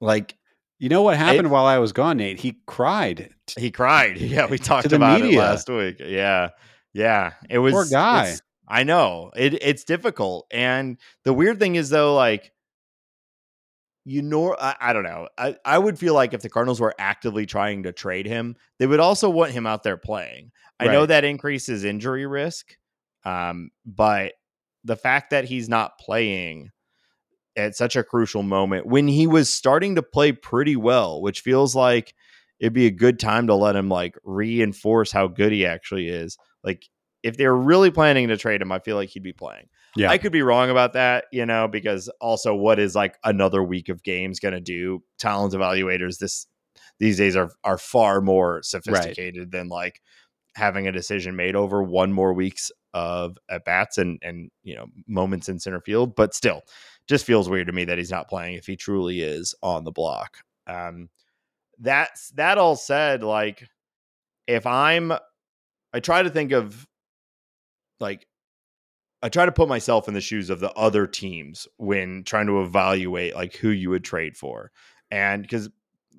like 0.00 0.36
You 0.78 0.88
know 0.88 1.02
what 1.02 1.16
happened 1.16 1.50
while 1.50 1.66
I 1.66 1.78
was 1.78 1.92
gone, 1.92 2.16
Nate? 2.18 2.40
He 2.40 2.58
cried. 2.66 3.30
he 3.58 3.70
cried. 3.70 4.16
Yeah, 4.20 4.46
we 4.46 4.58
talked 4.58 4.92
about 4.92 5.20
media. 5.20 5.38
it 5.38 5.42
last 5.42 5.68
week. 5.68 5.96
Yeah. 6.00 6.50
Yeah. 6.92 7.32
It 7.48 7.58
was 7.58 7.72
Poor 7.72 7.86
guy. 7.86 8.34
I 8.68 8.84
know. 8.84 9.30
It 9.36 9.54
it's 9.62 9.84
difficult. 9.84 10.46
And 10.50 10.96
the 11.24 11.32
weird 11.34 11.58
thing 11.60 11.76
is 11.76 11.90
though, 11.90 12.14
like 12.14 12.51
you 14.04 14.22
know 14.22 14.56
I, 14.58 14.74
I 14.80 14.92
don't 14.92 15.04
know. 15.04 15.28
I, 15.38 15.56
I 15.64 15.78
would 15.78 15.98
feel 15.98 16.14
like 16.14 16.34
if 16.34 16.42
the 16.42 16.48
Cardinals 16.48 16.80
were 16.80 16.94
actively 16.98 17.46
trying 17.46 17.84
to 17.84 17.92
trade 17.92 18.26
him, 18.26 18.56
they 18.78 18.86
would 18.86 19.00
also 19.00 19.30
want 19.30 19.52
him 19.52 19.66
out 19.66 19.82
there 19.82 19.96
playing. 19.96 20.50
I 20.80 20.86
know 20.86 21.06
that 21.06 21.24
increases 21.24 21.84
injury 21.84 22.26
risk. 22.26 22.76
Um, 23.24 23.70
but 23.86 24.32
the 24.84 24.96
fact 24.96 25.30
that 25.30 25.44
he's 25.44 25.68
not 25.68 25.98
playing 25.98 26.70
at 27.56 27.76
such 27.76 27.96
a 27.96 28.02
crucial 28.02 28.42
moment 28.42 28.86
when 28.86 29.06
he 29.06 29.26
was 29.26 29.52
starting 29.52 29.94
to 29.94 30.02
play 30.02 30.32
pretty 30.32 30.74
well, 30.74 31.20
which 31.20 31.40
feels 31.40 31.76
like 31.76 32.14
it'd 32.58 32.72
be 32.72 32.86
a 32.86 32.90
good 32.90 33.20
time 33.20 33.46
to 33.46 33.54
let 33.54 33.76
him 33.76 33.88
like 33.88 34.16
reinforce 34.24 35.12
how 35.12 35.28
good 35.28 35.52
he 35.52 35.66
actually 35.66 36.08
is. 36.08 36.38
Like 36.64 36.88
if 37.22 37.36
they're 37.36 37.54
really 37.54 37.90
planning 37.90 38.28
to 38.28 38.36
trade 38.36 38.62
him, 38.62 38.72
I 38.72 38.78
feel 38.78 38.96
like 38.96 39.10
he'd 39.10 39.22
be 39.22 39.32
playing. 39.32 39.68
Yeah. 39.94 40.10
I 40.10 40.18
could 40.18 40.32
be 40.32 40.42
wrong 40.42 40.70
about 40.70 40.94
that, 40.94 41.26
you 41.32 41.44
know, 41.44 41.68
because 41.68 42.10
also 42.20 42.54
what 42.54 42.78
is 42.78 42.94
like 42.94 43.18
another 43.24 43.62
week 43.62 43.88
of 43.88 44.02
games 44.02 44.40
going 44.40 44.54
to 44.54 44.60
do? 44.60 45.02
Talent 45.18 45.52
evaluators 45.52 46.18
this 46.18 46.46
these 46.98 47.18
days 47.18 47.36
are 47.36 47.50
are 47.64 47.78
far 47.78 48.20
more 48.20 48.62
sophisticated 48.62 49.50
than 49.50 49.68
like 49.68 50.00
having 50.54 50.86
a 50.86 50.92
decision 50.92 51.36
made 51.36 51.56
over 51.56 51.82
one 51.82 52.12
more 52.12 52.32
weeks 52.32 52.70
of 52.94 53.36
at 53.50 53.64
bats 53.64 53.98
and 53.98 54.18
and 54.22 54.50
you 54.62 54.74
know 54.74 54.86
moments 55.06 55.48
in 55.48 55.58
center 55.58 55.80
field, 55.80 56.14
but 56.14 56.34
still, 56.34 56.62
just 57.06 57.24
feels 57.24 57.48
weird 57.48 57.66
to 57.66 57.72
me 57.72 57.84
that 57.84 57.98
he's 57.98 58.10
not 58.10 58.28
playing 58.28 58.54
if 58.54 58.66
he 58.66 58.76
truly 58.76 59.20
is 59.20 59.54
on 59.62 59.84
the 59.84 59.92
block. 59.92 60.38
Um, 60.66 61.08
that's 61.78 62.30
that 62.30 62.58
all 62.58 62.76
said, 62.76 63.22
like 63.22 63.66
if 64.46 64.66
I'm, 64.66 65.12
I 65.92 66.00
try 66.00 66.22
to 66.22 66.30
think 66.30 66.52
of 66.52 66.86
like 68.00 68.26
I 69.22 69.28
try 69.28 69.46
to 69.46 69.52
put 69.52 69.68
myself 69.68 70.08
in 70.08 70.14
the 70.14 70.20
shoes 70.20 70.50
of 70.50 70.60
the 70.60 70.72
other 70.72 71.06
teams 71.06 71.68
when 71.76 72.24
trying 72.24 72.46
to 72.48 72.60
evaluate 72.62 73.34
like 73.34 73.54
who 73.56 73.68
you 73.68 73.90
would 73.90 74.04
trade 74.04 74.36
for. 74.36 74.70
And 75.10 75.42
because 75.42 75.68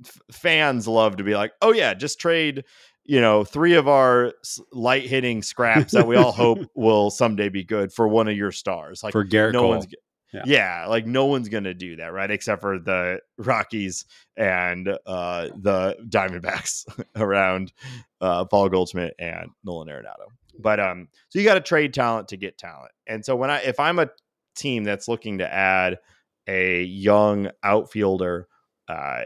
f- 0.06 0.20
fans 0.32 0.88
love 0.88 1.18
to 1.18 1.24
be 1.24 1.36
like, 1.36 1.51
oh, 1.62 1.74
yeah, 1.74 1.93
just 1.93 2.20
trade, 2.20 2.64
you 3.04 3.20
know, 3.20 3.43
three 3.43 3.74
of 3.74 3.88
our 3.88 4.34
light 4.72 5.04
hitting 5.04 5.41
scraps 5.41 5.91
that 5.93 6.08
we 6.08 6.16
all 6.16 6.32
hope 6.32 6.60
will 6.76 7.10
someday 7.12 7.49
be 7.49 7.64
good 7.64 7.91
for 7.91 8.08
one 8.08 8.28
of 8.30 8.38
your 8.38 8.51
stars. 8.51 9.04
Like, 9.04 9.12
for 9.12 9.26
Gerrit 9.26 9.54
no 9.54 9.62
Cole. 9.62 9.70
one's, 9.70 9.88
Yeah. 10.32 10.43
yeah. 10.45 10.86
like 10.88 11.06
no 11.06 11.26
one's 11.26 11.49
going 11.49 11.66
to 11.66 11.74
do 11.74 11.97
that, 11.97 12.14
right? 12.14 12.32
Except 12.32 12.62
for 12.62 12.80
the 12.80 13.20
Rockies 13.38 14.06
and 14.38 14.88
uh, 15.06 15.49
the 15.58 15.97
Diamondbacks 16.08 16.86
around 17.18 17.74
uh, 18.22 18.45
Paul 18.45 18.70
Goldschmidt 18.70 19.16
and 19.20 19.49
Nolan 19.66 19.89
Arenado. 19.89 20.28
But 20.60 20.80
um, 20.80 21.08
so 21.30 21.39
you 21.39 21.45
got 21.45 21.56
to 21.56 21.62
trade 21.62 21.93
talent 21.93 22.30
to 22.30 22.38
get 22.38 22.58
talent. 22.58 22.91
And 23.08 23.26
so 23.26 23.36
when 23.36 23.49
I, 23.49 23.60
if 23.62 23.80
I'm 23.80 23.99
a 23.99 24.10
team 24.56 24.84
that's 24.84 25.08
looking 25.08 25.39
to 25.39 25.51
add 25.51 25.99
a 26.47 26.84
young 26.84 27.49
outfielder 27.64 28.47
uh, 28.88 29.24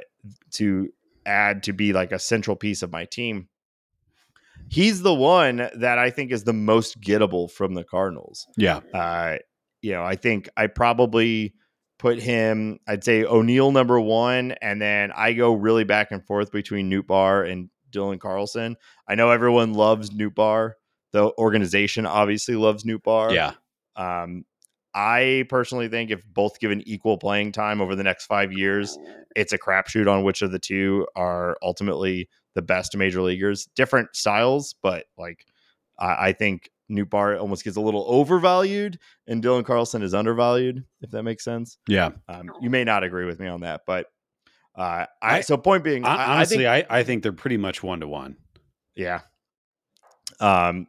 to 0.53 0.89
add 1.25 1.63
to 1.63 1.73
be 1.73 1.93
like 1.93 2.11
a 2.11 2.19
central 2.19 2.55
piece 2.55 2.81
of 2.81 2.91
my 2.91 3.05
team, 3.05 3.49
he's 4.69 5.01
the 5.01 5.13
one 5.13 5.69
that 5.75 5.97
I 5.97 6.09
think 6.09 6.31
is 6.31 6.43
the 6.43 6.53
most 6.53 6.99
gettable 7.01 7.51
from 7.51 7.73
the 7.73 7.83
Cardinals. 7.83 8.47
yeah. 8.55 8.79
Uh, 8.93 9.37
you 9.81 9.91
know, 9.91 10.03
I 10.03 10.15
think 10.15 10.49
I 10.57 10.67
probably 10.67 11.53
put 11.99 12.19
him, 12.19 12.79
I'd 12.87 13.03
say 13.03 13.23
O'Neill 13.23 13.71
number 13.71 13.99
one, 13.99 14.53
and 14.61 14.81
then 14.81 15.11
I 15.15 15.33
go 15.33 15.53
really 15.53 15.83
back 15.83 16.11
and 16.11 16.25
forth 16.25 16.51
between 16.51 16.91
Nootbaar 16.91 17.49
and 17.49 17.69
Dylan 17.91 18.19
Carlson. 18.19 18.75
I 19.07 19.15
know 19.15 19.31
everyone 19.31 19.73
loves 19.73 20.09
Nootbaar. 20.09 20.73
The 21.13 21.31
organization 21.37 22.05
obviously 22.05 22.55
loves 22.55 22.83
Nootbaar. 22.83 23.33
Yeah. 23.33 23.53
Um, 23.95 24.45
I 24.93 25.45
personally 25.49 25.89
think 25.89 26.09
if 26.11 26.23
both 26.25 26.59
given 26.59 26.81
equal 26.87 27.17
playing 27.17 27.51
time 27.51 27.81
over 27.81 27.95
the 27.95 28.03
next 28.03 28.25
five 28.25 28.51
years, 28.51 28.97
it's 29.35 29.53
a 29.53 29.57
crapshoot 29.57 30.11
on 30.11 30.23
which 30.23 30.41
of 30.41 30.51
the 30.51 30.59
two 30.59 31.05
are 31.15 31.57
ultimately 31.61 32.29
the 32.55 32.61
best 32.63 32.97
major 32.97 33.21
leaguers. 33.21 33.67
Different 33.75 34.15
styles, 34.15 34.75
but 34.81 35.05
like 35.17 35.45
I, 35.99 36.29
I 36.29 36.33
think 36.33 36.71
Nootbaar 36.91 37.39
almost 37.39 37.63
gets 37.63 37.77
a 37.77 37.81
little 37.81 38.05
overvalued, 38.07 38.97
and 39.27 39.43
Dylan 39.43 39.65
Carlson 39.65 40.01
is 40.01 40.13
undervalued. 40.15 40.83
If 41.01 41.11
that 41.11 41.23
makes 41.23 41.43
sense. 41.43 41.77
Yeah. 41.87 42.11
Um, 42.27 42.49
you 42.61 42.69
may 42.69 42.83
not 42.83 43.03
agree 43.03 43.25
with 43.25 43.39
me 43.39 43.47
on 43.47 43.61
that, 43.61 43.81
but 43.85 44.07
uh, 44.75 45.05
I, 45.21 45.37
I- 45.37 45.41
so 45.41 45.57
point 45.57 45.83
being, 45.83 46.05
I, 46.05 46.09
Hon- 46.09 46.19
I 46.19 46.45
think 46.45 46.61
Honestly, 46.65 46.67
I, 46.67 46.85
I 46.89 47.03
think 47.03 47.21
they're 47.23 47.33
pretty 47.33 47.57
much 47.57 47.83
one 47.83 47.99
to 47.99 48.07
one. 48.07 48.37
Yeah. 48.95 49.21
Um, 50.39 50.87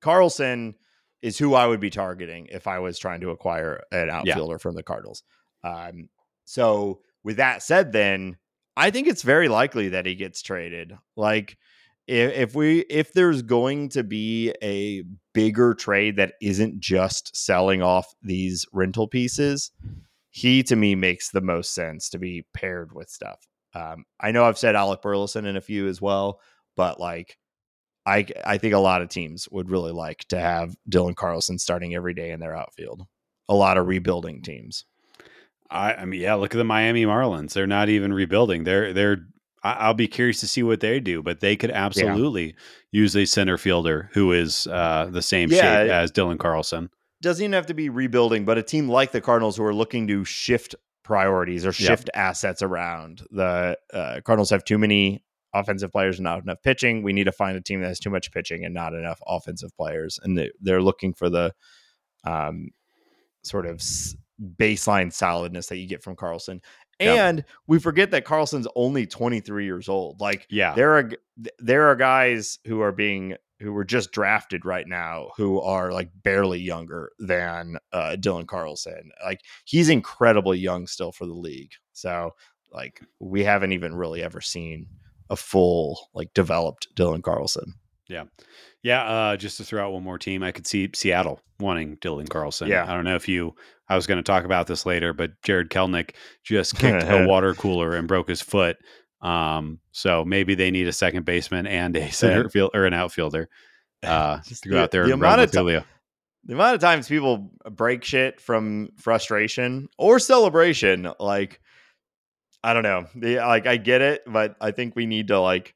Carlson 0.00 0.74
is 1.22 1.38
who 1.38 1.54
I 1.54 1.66
would 1.66 1.80
be 1.80 1.90
targeting 1.90 2.48
if 2.50 2.66
I 2.66 2.80
was 2.80 2.98
trying 2.98 3.20
to 3.20 3.30
acquire 3.30 3.82
an 3.92 4.10
outfielder 4.10 4.58
from 4.58 4.74
the 4.74 4.82
Cardinals. 4.82 5.22
Um, 5.62 6.08
so 6.44 7.00
with 7.22 7.36
that 7.36 7.62
said, 7.62 7.92
then 7.92 8.36
I 8.76 8.90
think 8.90 9.06
it's 9.06 9.22
very 9.22 9.48
likely 9.48 9.90
that 9.90 10.06
he 10.06 10.14
gets 10.14 10.42
traded. 10.42 10.96
Like 11.16 11.56
if, 12.06 12.32
if 12.32 12.54
we 12.54 12.80
if 12.80 13.12
there's 13.12 13.42
going 13.42 13.90
to 13.90 14.02
be 14.02 14.52
a 14.62 15.04
bigger 15.32 15.74
trade 15.74 16.16
that 16.16 16.34
isn't 16.40 16.80
just 16.80 17.36
selling 17.36 17.82
off 17.82 18.12
these 18.22 18.66
rental 18.72 19.06
pieces, 19.06 19.70
he 20.30 20.62
to 20.64 20.76
me 20.76 20.94
makes 20.94 21.30
the 21.30 21.40
most 21.40 21.74
sense 21.74 22.08
to 22.10 22.18
be 22.18 22.46
paired 22.54 22.92
with 22.92 23.08
stuff. 23.08 23.46
Um, 23.74 24.04
I 24.20 24.32
know 24.32 24.44
I've 24.44 24.58
said 24.58 24.74
Alec 24.74 25.00
Burleson 25.02 25.46
in 25.46 25.56
a 25.56 25.60
few 25.60 25.86
as 25.88 26.00
well, 26.00 26.40
but 26.76 26.98
like 26.98 27.38
I 28.06 28.26
I 28.44 28.58
think 28.58 28.74
a 28.74 28.78
lot 28.78 29.02
of 29.02 29.08
teams 29.08 29.48
would 29.50 29.70
really 29.70 29.92
like 29.92 30.24
to 30.28 30.38
have 30.38 30.74
Dylan 30.90 31.14
Carlson 31.16 31.58
starting 31.58 31.94
every 31.94 32.14
day 32.14 32.30
in 32.30 32.40
their 32.40 32.56
outfield. 32.56 33.06
A 33.48 33.54
lot 33.54 33.76
of 33.78 33.86
rebuilding 33.86 34.42
teams. 34.42 34.84
I, 35.70 35.94
I 35.94 36.04
mean, 36.04 36.20
yeah, 36.20 36.34
look 36.34 36.54
at 36.54 36.58
the 36.58 36.64
Miami 36.64 37.04
Marlins. 37.06 37.52
They're 37.54 37.66
not 37.66 37.88
even 37.88 38.12
rebuilding. 38.12 38.64
They're 38.64 38.92
they're. 38.92 39.18
I- 39.64 39.74
I'll 39.74 39.94
be 39.94 40.08
curious 40.08 40.40
to 40.40 40.48
see 40.48 40.62
what 40.64 40.80
they 40.80 40.98
do, 41.00 41.22
but 41.22 41.38
they 41.40 41.54
could 41.56 41.70
absolutely 41.70 42.56
use 42.90 43.16
a 43.16 43.24
center 43.24 43.56
fielder 43.56 44.10
who 44.12 44.32
is 44.32 44.66
uh, 44.66 45.08
the 45.10 45.22
same 45.22 45.50
Yeah. 45.50 45.60
shape 45.60 45.90
as 45.92 46.10
Dylan 46.10 46.38
Carlson. 46.38 46.90
Doesn't 47.22 47.42
even 47.44 47.52
have 47.52 47.66
to 47.66 47.74
be 47.74 47.88
rebuilding, 47.88 48.44
but 48.44 48.58
a 48.58 48.62
team 48.64 48.88
like 48.88 49.12
the 49.12 49.20
Cardinals 49.20 49.56
who 49.56 49.62
are 49.64 49.72
looking 49.74 50.08
to 50.08 50.24
shift 50.24 50.74
priorities 51.04 51.64
or 51.64 51.68
Yeah. 51.68 51.72
shift 51.88 52.10
assets 52.12 52.60
around. 52.62 53.22
The 53.30 53.78
uh, 53.94 54.20
Cardinals 54.24 54.50
have 54.50 54.64
too 54.64 54.78
many 54.78 55.22
offensive 55.54 55.92
players 55.92 56.18
and 56.18 56.24
not 56.24 56.42
enough 56.42 56.62
pitching. 56.62 57.02
We 57.02 57.12
need 57.12 57.24
to 57.24 57.32
find 57.32 57.56
a 57.56 57.60
team 57.60 57.80
that 57.80 57.88
has 57.88 58.00
too 58.00 58.10
much 58.10 58.32
pitching 58.32 58.64
and 58.64 58.74
not 58.74 58.94
enough 58.94 59.20
offensive 59.26 59.74
players, 59.76 60.18
and 60.22 60.36
they, 60.36 60.50
they're 60.60 60.82
looking 60.82 61.14
for 61.14 61.28
the 61.28 61.54
um, 62.24 62.68
sort 63.42 63.66
of 63.66 63.82
baseline 64.56 65.12
solidness 65.12 65.66
that 65.68 65.78
you 65.78 65.86
get 65.86 66.02
from 66.02 66.16
Carlson. 66.16 66.60
Yeah. 67.00 67.26
And 67.26 67.44
we 67.66 67.78
forget 67.78 68.10
that 68.12 68.24
Carlson's 68.24 68.68
only 68.76 69.06
23 69.06 69.64
years 69.64 69.88
old. 69.88 70.20
Like 70.20 70.46
Yeah, 70.50 70.74
there 70.74 70.96
are 70.96 71.10
there 71.58 71.86
are 71.86 71.96
guys 71.96 72.58
who 72.66 72.80
are 72.80 72.92
being 72.92 73.36
who 73.60 73.72
were 73.72 73.84
just 73.84 74.12
drafted 74.12 74.64
right 74.64 74.86
now 74.88 75.30
who 75.36 75.60
are 75.60 75.92
like 75.92 76.10
barely 76.22 76.60
younger 76.60 77.12
than 77.18 77.76
uh, 77.92 78.16
Dylan 78.18 78.46
Carlson. 78.46 79.10
Like 79.24 79.40
he's 79.64 79.88
incredibly 79.88 80.58
young 80.58 80.86
still 80.86 81.12
for 81.12 81.26
the 81.26 81.34
league. 81.34 81.72
So 81.92 82.32
like 82.72 83.00
we 83.20 83.44
haven't 83.44 83.72
even 83.72 83.94
really 83.94 84.22
ever 84.22 84.40
seen 84.40 84.86
a 85.32 85.36
full 85.36 86.10
like 86.14 86.32
developed 86.34 86.86
Dylan 86.94 87.22
Carlson. 87.22 87.74
yeah. 88.08 88.24
Yeah. 88.84 89.04
Uh, 89.04 89.36
just 89.36 89.56
to 89.58 89.64
throw 89.64 89.84
out 89.86 89.92
one 89.92 90.02
more 90.02 90.18
team, 90.18 90.42
I 90.42 90.50
could 90.52 90.66
see 90.66 90.90
Seattle 90.94 91.40
wanting 91.60 91.96
Dylan 91.98 92.28
Carlson. 92.28 92.68
Yeah. 92.68 92.84
I 92.84 92.94
don't 92.94 93.04
know 93.04 93.14
if 93.16 93.28
you. 93.28 93.54
I 93.88 93.94
was 93.96 94.06
going 94.08 94.16
to 94.18 94.22
talk 94.24 94.44
about 94.44 94.66
this 94.66 94.84
later, 94.86 95.12
but 95.12 95.30
Jarred 95.44 95.70
Kelenic 95.70 96.10
just 96.44 96.76
kicked 96.78 97.04
a 97.04 97.26
water 97.28 97.54
cooler 97.54 97.94
and 97.94 98.08
broke 98.08 98.28
his 98.28 98.40
foot 98.42 98.76
Um, 99.20 99.78
so 99.92 100.24
maybe 100.24 100.54
they 100.56 100.70
need 100.72 100.88
a 100.88 100.92
second 100.92 101.24
baseman 101.24 101.66
and 101.66 101.96
a 101.96 102.10
center 102.10 102.48
field 102.48 102.72
or 102.74 102.84
an 102.86 102.92
outfielder 102.94 103.48
uh, 104.02 104.40
Just 104.46 104.64
to 104.64 104.68
go 104.70 104.76
the- 104.76 104.82
out 104.82 104.90
there 104.90 105.06
the 105.06 105.12
and 105.12 105.22
run 105.22 105.38
with 105.38 105.52
Julio. 105.54 105.84
the 106.44 106.54
amount 106.54 106.74
of 106.74 106.80
times 106.80 107.06
people 107.06 107.52
break 107.70 108.02
shit 108.02 108.40
from 108.40 108.88
frustration 108.98 109.88
or 109.96 110.18
celebration 110.18 111.12
like 111.20 111.60
i 112.64 112.72
don't 112.72 112.82
know 112.82 113.06
the, 113.14 113.36
like 113.38 113.66
i 113.66 113.76
get 113.76 114.00
it 114.02 114.22
but 114.26 114.56
i 114.60 114.70
think 114.70 114.94
we 114.96 115.06
need 115.06 115.28
to 115.28 115.38
like 115.40 115.74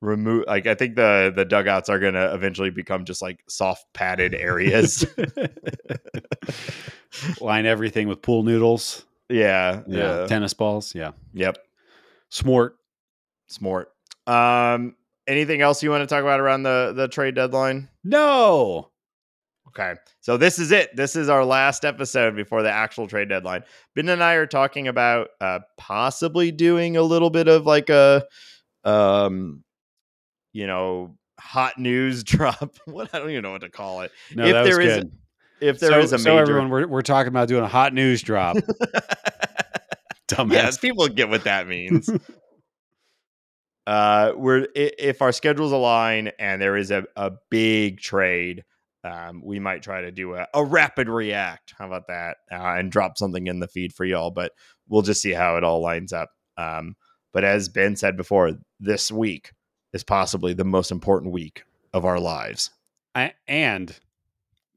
remove 0.00 0.44
like 0.46 0.66
i 0.66 0.74
think 0.74 0.94
the 0.96 1.32
the 1.34 1.44
dugouts 1.44 1.88
are 1.88 1.98
gonna 1.98 2.32
eventually 2.34 2.70
become 2.70 3.04
just 3.04 3.20
like 3.20 3.40
soft 3.48 3.84
padded 3.94 4.34
areas 4.34 5.04
Line 7.40 7.66
everything 7.66 8.06
with 8.06 8.22
pool 8.22 8.42
noodles. 8.42 9.04
yeah 9.28 9.82
Yeah. 9.86 10.20
yeah 10.20 10.26
Tennis 10.26 10.54
balls. 10.54 10.94
Yeah. 10.94 11.12
yep 11.32 11.58
Smart. 12.30 12.76
smart 13.48 13.90
um 14.26 14.94
anything 15.26 15.62
else 15.62 15.82
you 15.82 15.90
want 15.90 16.02
to 16.02 16.06
talk 16.06 16.22
about 16.22 16.38
around 16.40 16.62
the 16.64 16.92
the 16.94 17.08
trade 17.08 17.34
deadline 17.34 17.88
No. 18.04 18.90
Okay. 19.68 19.94
So 20.20 20.36
this 20.36 20.58
is 20.58 20.72
it. 20.72 20.96
This 20.96 21.14
is 21.14 21.28
our 21.28 21.44
last 21.44 21.84
episode 21.84 22.34
before 22.34 22.62
the 22.62 22.70
actual 22.70 23.06
trade 23.06 23.28
deadline. 23.28 23.64
Ben 23.94 24.08
and 24.08 24.22
I 24.22 24.34
are 24.34 24.46
talking 24.46 24.88
about 24.88 25.28
uh 25.40 25.60
possibly 25.76 26.50
doing 26.50 26.96
a 26.96 27.02
little 27.02 27.30
bit 27.30 27.48
of 27.48 27.66
like 27.66 27.90
a 27.90 28.26
um 28.84 29.62
you 30.52 30.66
know, 30.66 31.16
hot 31.38 31.78
news 31.78 32.24
drop. 32.24 32.76
What 32.86 33.14
I 33.14 33.18
don't 33.18 33.30
even 33.30 33.42
know 33.42 33.52
what 33.52 33.60
to 33.62 33.70
call 33.70 34.02
it. 34.02 34.12
No, 34.34 34.44
If 34.44 34.52
that 34.52 34.64
was 34.64 34.70
there 34.70 34.80
is 34.80 34.96
good. 34.96 35.12
If 35.60 35.80
there 35.80 35.90
so, 35.90 35.98
is 35.98 36.12
a 36.12 36.18
so 36.18 36.30
major 36.30 36.42
everyone, 36.42 36.70
we're, 36.70 36.86
we're 36.86 37.02
talking 37.02 37.28
about 37.28 37.48
doing 37.48 37.64
a 37.64 37.68
hot 37.68 37.92
news 37.92 38.22
drop. 38.22 38.56
Dumbass. 40.28 40.52
yes, 40.52 40.78
people 40.78 41.08
get 41.08 41.28
what 41.28 41.44
that 41.44 41.66
means. 41.66 42.08
uh, 43.86 44.32
we're 44.36 44.68
if 44.74 45.20
our 45.22 45.32
schedules 45.32 45.72
align 45.72 46.30
and 46.38 46.60
there 46.60 46.76
is 46.76 46.90
a, 46.90 47.04
a 47.16 47.32
big 47.50 47.98
trade, 47.98 48.64
um, 49.08 49.40
we 49.44 49.58
might 49.58 49.82
try 49.82 50.02
to 50.02 50.10
do 50.10 50.34
a, 50.34 50.46
a 50.54 50.64
rapid 50.64 51.08
react. 51.08 51.74
How 51.78 51.86
about 51.86 52.08
that? 52.08 52.38
Uh, 52.50 52.74
and 52.76 52.92
drop 52.92 53.16
something 53.16 53.46
in 53.46 53.60
the 53.60 53.68
feed 53.68 53.92
for 53.92 54.04
y'all. 54.04 54.30
But 54.30 54.52
we'll 54.88 55.02
just 55.02 55.22
see 55.22 55.32
how 55.32 55.56
it 55.56 55.64
all 55.64 55.80
lines 55.80 56.12
up. 56.12 56.30
Um, 56.56 56.96
but 57.32 57.44
as 57.44 57.68
Ben 57.68 57.96
said 57.96 58.16
before, 58.16 58.52
this 58.80 59.10
week 59.10 59.52
is 59.92 60.04
possibly 60.04 60.52
the 60.52 60.64
most 60.64 60.90
important 60.90 61.32
week 61.32 61.64
of 61.92 62.04
our 62.04 62.20
lives. 62.20 62.70
I, 63.14 63.32
and 63.46 63.98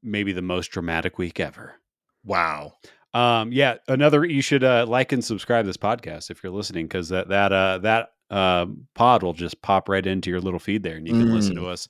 maybe 0.02 0.32
the 0.32 0.42
most 0.42 0.72
dramatic 0.72 1.18
week 1.18 1.40
ever. 1.40 1.76
Wow. 2.24 2.74
Um, 3.14 3.52
yeah, 3.52 3.76
another 3.88 4.24
you 4.24 4.42
should 4.42 4.64
uh, 4.64 4.86
like 4.88 5.12
and 5.12 5.24
subscribe 5.24 5.66
this 5.66 5.78
podcast 5.78 6.32
if 6.32 6.42
you're 6.42 6.52
listening 6.52 6.86
because 6.86 7.10
that 7.10 7.28
that 7.28 7.52
uh, 7.52 7.80
that 7.80 8.14
uh, 8.32 8.66
pod 8.96 9.22
will 9.22 9.34
just 9.34 9.62
pop 9.62 9.90
right 9.90 10.06
into 10.06 10.30
your 10.30 10.40
little 10.40 10.60
feed 10.60 10.84
there, 10.84 10.96
and 10.96 11.06
you 11.06 11.14
can 11.14 11.34
listen 11.36 11.56
to 11.56 11.68
us 11.68 11.88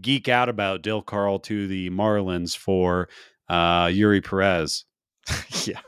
geek 0.00 0.28
out 0.28 0.48
about 0.48 0.82
Dill 0.82 1.02
Carl 1.02 1.38
to 1.40 1.68
the 1.68 1.88
Marlins 1.90 2.56
for 2.56 3.08
uh, 3.48 3.86
Eury 3.86 4.22
Perez. 4.22 4.84
yeah. 5.64 5.80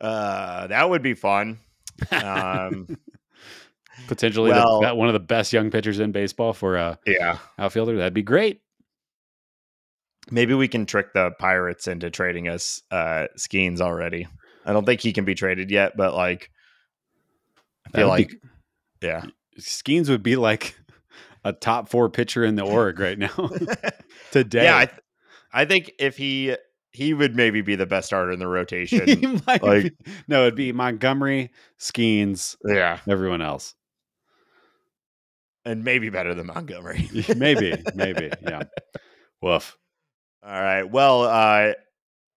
Uh, 0.00 0.66
that 0.66 0.90
would 0.90 1.02
be 1.02 1.14
fun. 1.14 1.60
Um, 2.10 2.98
Potentially 4.08 4.50
well- 4.50 4.80
the, 4.80 4.94
one 4.94 5.08
of 5.08 5.14
the 5.14 5.20
best 5.20 5.52
young 5.52 5.70
pitchers 5.70 6.00
in 6.00 6.10
baseball 6.10 6.52
for 6.52 6.76
a 6.76 6.98
yeah. 7.06 7.38
outfielder. 7.58 7.96
That'd 7.96 8.14
be 8.14 8.22
great. 8.22 8.60
Maybe 10.30 10.54
we 10.54 10.68
can 10.68 10.86
trick 10.86 11.12
the 11.12 11.30
Pirates 11.38 11.86
into 11.86 12.10
trading 12.10 12.48
us 12.48 12.82
uh 12.90 13.26
Skenes 13.36 13.80
already. 13.80 14.26
I 14.64 14.72
don't 14.72 14.86
think 14.86 15.02
he 15.02 15.12
can 15.12 15.26
be 15.26 15.34
traded 15.34 15.70
yet, 15.70 15.98
but 15.98 16.14
like 16.14 16.50
I 17.86 17.98
feel 17.98 18.08
like 18.08 18.30
be- 18.30 18.38
yeah. 19.04 19.24
Skenes 19.60 20.08
would 20.08 20.22
be 20.22 20.36
like 20.36 20.76
a 21.44 21.52
top 21.52 21.88
four 21.88 22.08
pitcher 22.08 22.44
in 22.44 22.56
the 22.56 22.64
org 22.64 22.98
right 22.98 23.18
now 23.18 23.50
today. 24.32 24.64
yeah, 24.64 24.78
I, 24.78 24.86
th- 24.86 25.00
I 25.52 25.64
think 25.64 25.92
if 25.98 26.16
he 26.16 26.56
he 26.92 27.12
would 27.14 27.34
maybe 27.36 27.60
be 27.60 27.74
the 27.76 27.86
best 27.86 28.06
starter 28.06 28.30
in 28.32 28.38
the 28.38 28.46
rotation. 28.48 29.40
like- 29.46 29.62
be- 29.62 29.92
no, 30.28 30.42
it'd 30.42 30.54
be 30.56 30.72
Montgomery, 30.72 31.50
Skenes, 31.78 32.56
yeah, 32.64 32.98
everyone 33.08 33.42
else. 33.42 33.74
and 35.64 35.82
maybe 35.84 36.10
better 36.10 36.34
than 36.34 36.46
Montgomery. 36.46 37.08
maybe, 37.36 37.74
maybe, 37.94 38.30
yeah. 38.42 38.62
Woof. 39.42 39.76
All 40.44 40.50
right. 40.60 40.82
Well, 40.84 41.22
uh, 41.22 41.72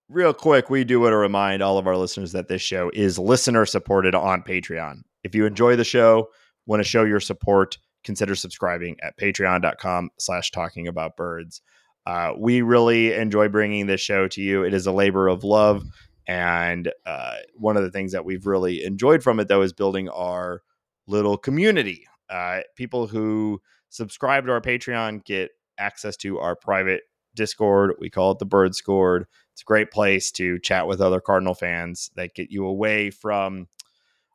real 0.10 0.34
quick, 0.34 0.70
we 0.70 0.84
do 0.86 1.00
want 1.02 1.12
to 1.12 1.18
remind 1.18 1.62
all 1.62 1.78
of 1.78 1.88
our 1.88 1.98
listeners 1.98 2.32
that 2.32 2.48
this 2.48 2.62
show 2.62 2.90
is 2.94 3.20
listener 3.20 3.66
supported 3.66 4.16
on 4.16 4.44
Patreon. 4.44 5.02
If 5.24 5.36
you 5.36 5.46
enjoy 5.46 5.76
the 5.76 5.84
show, 5.84 6.30
want 6.68 6.82
to 6.82 6.88
show 6.88 7.04
your 7.04 7.20
support, 7.20 7.78
consider 8.04 8.36
subscribing 8.36 8.98
at 9.02 9.18
patreon.com 9.18 10.12
slash 10.20 10.52
talking 10.52 10.88
about 10.88 11.18
birds. 11.18 11.62
Uh, 12.06 12.34
we 12.38 12.62
really 12.62 13.14
enjoy 13.14 13.48
bringing 13.50 13.88
this 13.88 14.00
show 14.00 14.28
to 14.28 14.42
you. 14.42 14.64
It 14.64 14.74
is 14.74 14.86
a 14.86 14.92
labor 14.92 15.28
of 15.28 15.44
love. 15.44 15.84
And 16.28 16.92
uh, 17.06 17.38
one 17.56 17.78
of 17.78 17.84
the 17.84 17.92
things 17.92 18.12
that 18.12 18.26
we've 18.26 18.46
really 18.46 18.84
enjoyed 18.84 19.24
from 19.24 19.40
it, 19.40 19.48
though, 19.48 19.62
is 19.62 19.74
building 19.74 20.10
our 20.10 20.62
little 21.08 21.38
community. 21.38 22.06
Uh, 22.30 22.62
people 22.76 23.08
who 23.08 23.62
subscribe 23.90 24.46
to 24.46 24.52
our 24.52 24.62
Patreon 24.62 25.24
get 25.26 25.52
access 25.78 26.18
to 26.18 26.40
our 26.40 26.56
private 26.56 27.04
Discord. 27.36 27.94
We 28.00 28.10
call 28.10 28.32
it 28.32 28.40
the 28.40 28.46
Bird 28.46 28.76
Scored. 28.76 29.26
It's 29.54 29.62
a 29.62 29.66
great 29.66 29.92
place 29.92 30.32
to 30.32 30.60
chat 30.60 30.88
with 30.88 31.00
other 31.00 31.22
Cardinal 31.22 31.54
fans 31.54 32.12
that 32.16 32.36
get 32.36 32.52
you 32.52 32.66
away 32.66 33.10
from 33.10 33.68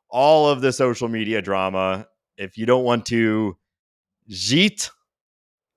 all 0.09 0.47
of 0.49 0.61
the 0.61 0.73
social 0.73 1.07
media 1.07 1.41
drama. 1.41 2.07
If 2.37 2.57
you 2.57 2.65
don't 2.65 2.83
want 2.83 3.05
to 3.07 3.57
jeet, 4.29 4.89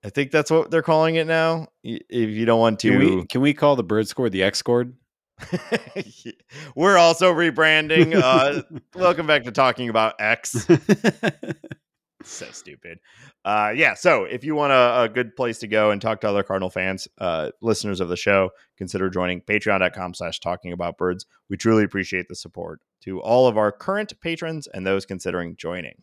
I 0.04 0.10
think 0.10 0.30
that's 0.30 0.50
what 0.50 0.70
they're 0.70 0.82
calling 0.82 1.16
it 1.16 1.26
now. 1.26 1.68
If 1.82 2.30
you 2.30 2.46
don't 2.46 2.60
want 2.60 2.80
to, 2.80 2.90
Can 2.90 2.98
we 2.98 3.26
can 3.26 3.40
we 3.40 3.54
call 3.54 3.76
the 3.76 3.84
bird 3.84 4.08
score 4.08 4.30
the 4.30 4.42
X 4.42 4.58
scored? 4.58 4.94
we're 6.74 6.96
also 6.96 7.32
rebranding. 7.32 8.14
Uh, 8.14 8.62
welcome 8.94 9.26
back 9.26 9.44
to 9.44 9.52
talking 9.52 9.88
about 9.88 10.14
X. 10.18 10.52
so 12.22 12.46
stupid. 12.50 12.98
Uh, 13.44 13.72
yeah. 13.76 13.94
So 13.94 14.24
if 14.24 14.44
you 14.44 14.54
want 14.54 14.72
a, 14.72 15.02
a 15.02 15.08
good 15.08 15.36
place 15.36 15.58
to 15.58 15.68
go 15.68 15.90
and 15.90 16.00
talk 16.00 16.20
to 16.22 16.28
other 16.28 16.42
Cardinal 16.42 16.70
fans, 16.70 17.06
uh, 17.18 17.50
listeners 17.60 18.00
of 18.00 18.08
the 18.08 18.16
show, 18.16 18.50
consider 18.76 19.08
joining 19.10 19.40
patreon.com 19.40 20.14
slash 20.14 20.40
talking 20.40 20.72
about 20.72 20.98
birds. 20.98 21.26
We 21.48 21.56
truly 21.56 21.84
appreciate 21.84 22.28
the 22.28 22.34
support 22.34 22.80
to 23.02 23.20
all 23.20 23.46
of 23.46 23.56
our 23.56 23.70
current 23.70 24.18
patrons 24.20 24.66
and 24.66 24.86
those 24.86 25.06
considering 25.06 25.54
joining. 25.56 26.02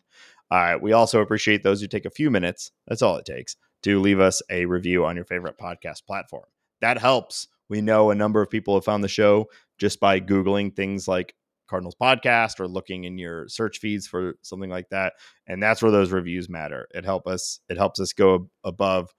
Uh, 0.50 0.76
we 0.80 0.92
also 0.92 1.20
appreciate 1.20 1.62
those 1.62 1.80
who 1.80 1.86
take 1.86 2.04
a 2.04 2.10
few 2.10 2.30
minutes. 2.30 2.70
That's 2.86 3.02
all 3.02 3.16
it 3.16 3.24
takes 3.24 3.56
to 3.82 4.00
leave 4.00 4.20
us 4.20 4.40
a 4.50 4.64
review 4.66 5.04
on 5.04 5.16
your 5.16 5.24
favorite 5.24 5.58
podcast 5.58 6.06
platform. 6.06 6.44
That 6.80 6.98
helps. 6.98 7.48
We 7.68 7.80
know 7.80 8.10
a 8.10 8.14
number 8.14 8.40
of 8.42 8.50
people 8.50 8.74
have 8.74 8.84
found 8.84 9.02
the 9.04 9.08
show 9.08 9.46
just 9.78 10.00
by 10.00 10.20
Googling 10.20 10.74
things 10.74 11.08
like 11.08 11.34
Cardinals 11.68 11.96
podcast 12.00 12.60
or 12.60 12.68
looking 12.68 13.04
in 13.04 13.18
your 13.18 13.48
search 13.48 13.78
feeds 13.78 14.06
for 14.06 14.34
something 14.42 14.68
like 14.70 14.90
that 14.90 15.14
and 15.46 15.62
that's 15.62 15.82
where 15.82 15.90
those 15.90 16.12
reviews 16.12 16.48
matter 16.48 16.86
it 16.94 17.06
help 17.06 17.26
us 17.26 17.58
it 17.70 17.78
helps 17.78 17.98
us 18.00 18.12
go 18.12 18.50
above 18.64 19.10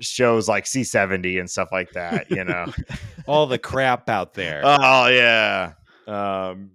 shows 0.00 0.48
like 0.48 0.64
c70 0.64 1.38
and 1.38 1.48
stuff 1.48 1.68
like 1.70 1.92
that 1.92 2.28
you 2.30 2.42
know 2.44 2.66
All 3.28 3.46
the 3.46 3.58
crap 3.58 4.08
out 4.08 4.34
there. 4.34 4.62
oh 4.64 5.06
yeah 5.06 5.74
um 6.08 6.72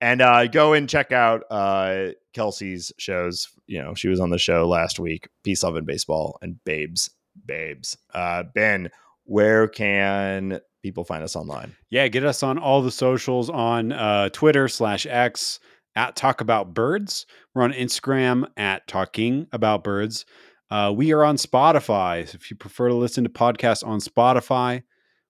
and 0.00 0.20
uh 0.20 0.46
go 0.46 0.72
and 0.72 0.88
check 0.88 1.12
out 1.12 1.42
uh 1.50 2.08
kelsey's 2.34 2.92
shows 2.98 3.48
you 3.66 3.82
know 3.82 3.94
she 3.94 4.08
was 4.08 4.20
on 4.20 4.30
the 4.30 4.38
show 4.38 4.66
last 4.66 4.98
week 4.98 5.28
peace 5.42 5.62
love 5.62 5.76
and 5.76 5.86
baseball 5.86 6.38
and 6.42 6.62
babes 6.64 7.10
babes 7.44 7.96
uh 8.14 8.42
ben 8.54 8.90
where 9.24 9.68
can 9.68 10.60
people 10.82 11.04
find 11.04 11.24
us 11.24 11.34
online 11.36 11.74
yeah, 11.96 12.08
get 12.08 12.24
us 12.24 12.42
on 12.42 12.58
all 12.58 12.82
the 12.82 12.90
socials 12.90 13.48
on 13.48 13.92
uh, 13.92 14.28
Twitter 14.30 14.68
slash 14.68 15.06
X 15.06 15.60
at 15.94 16.16
Talk 16.16 16.40
About 16.40 16.74
Birds. 16.74 17.26
We're 17.54 17.62
on 17.62 17.72
Instagram 17.72 18.46
at 18.56 18.86
Talking 18.86 19.46
About 19.52 19.84
Birds. 19.84 20.26
Uh, 20.70 20.92
we 20.94 21.12
are 21.12 21.24
on 21.24 21.36
Spotify. 21.36 22.28
So 22.28 22.34
if 22.34 22.50
you 22.50 22.56
prefer 22.56 22.88
to 22.88 22.94
listen 22.94 23.24
to 23.24 23.30
podcasts 23.30 23.86
on 23.86 24.00
Spotify, 24.00 24.82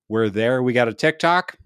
we're 0.09 0.31
there. 0.31 0.63
We 0.63 0.73
got 0.73 0.89
a 0.89 0.95
TikTok. 0.95 1.59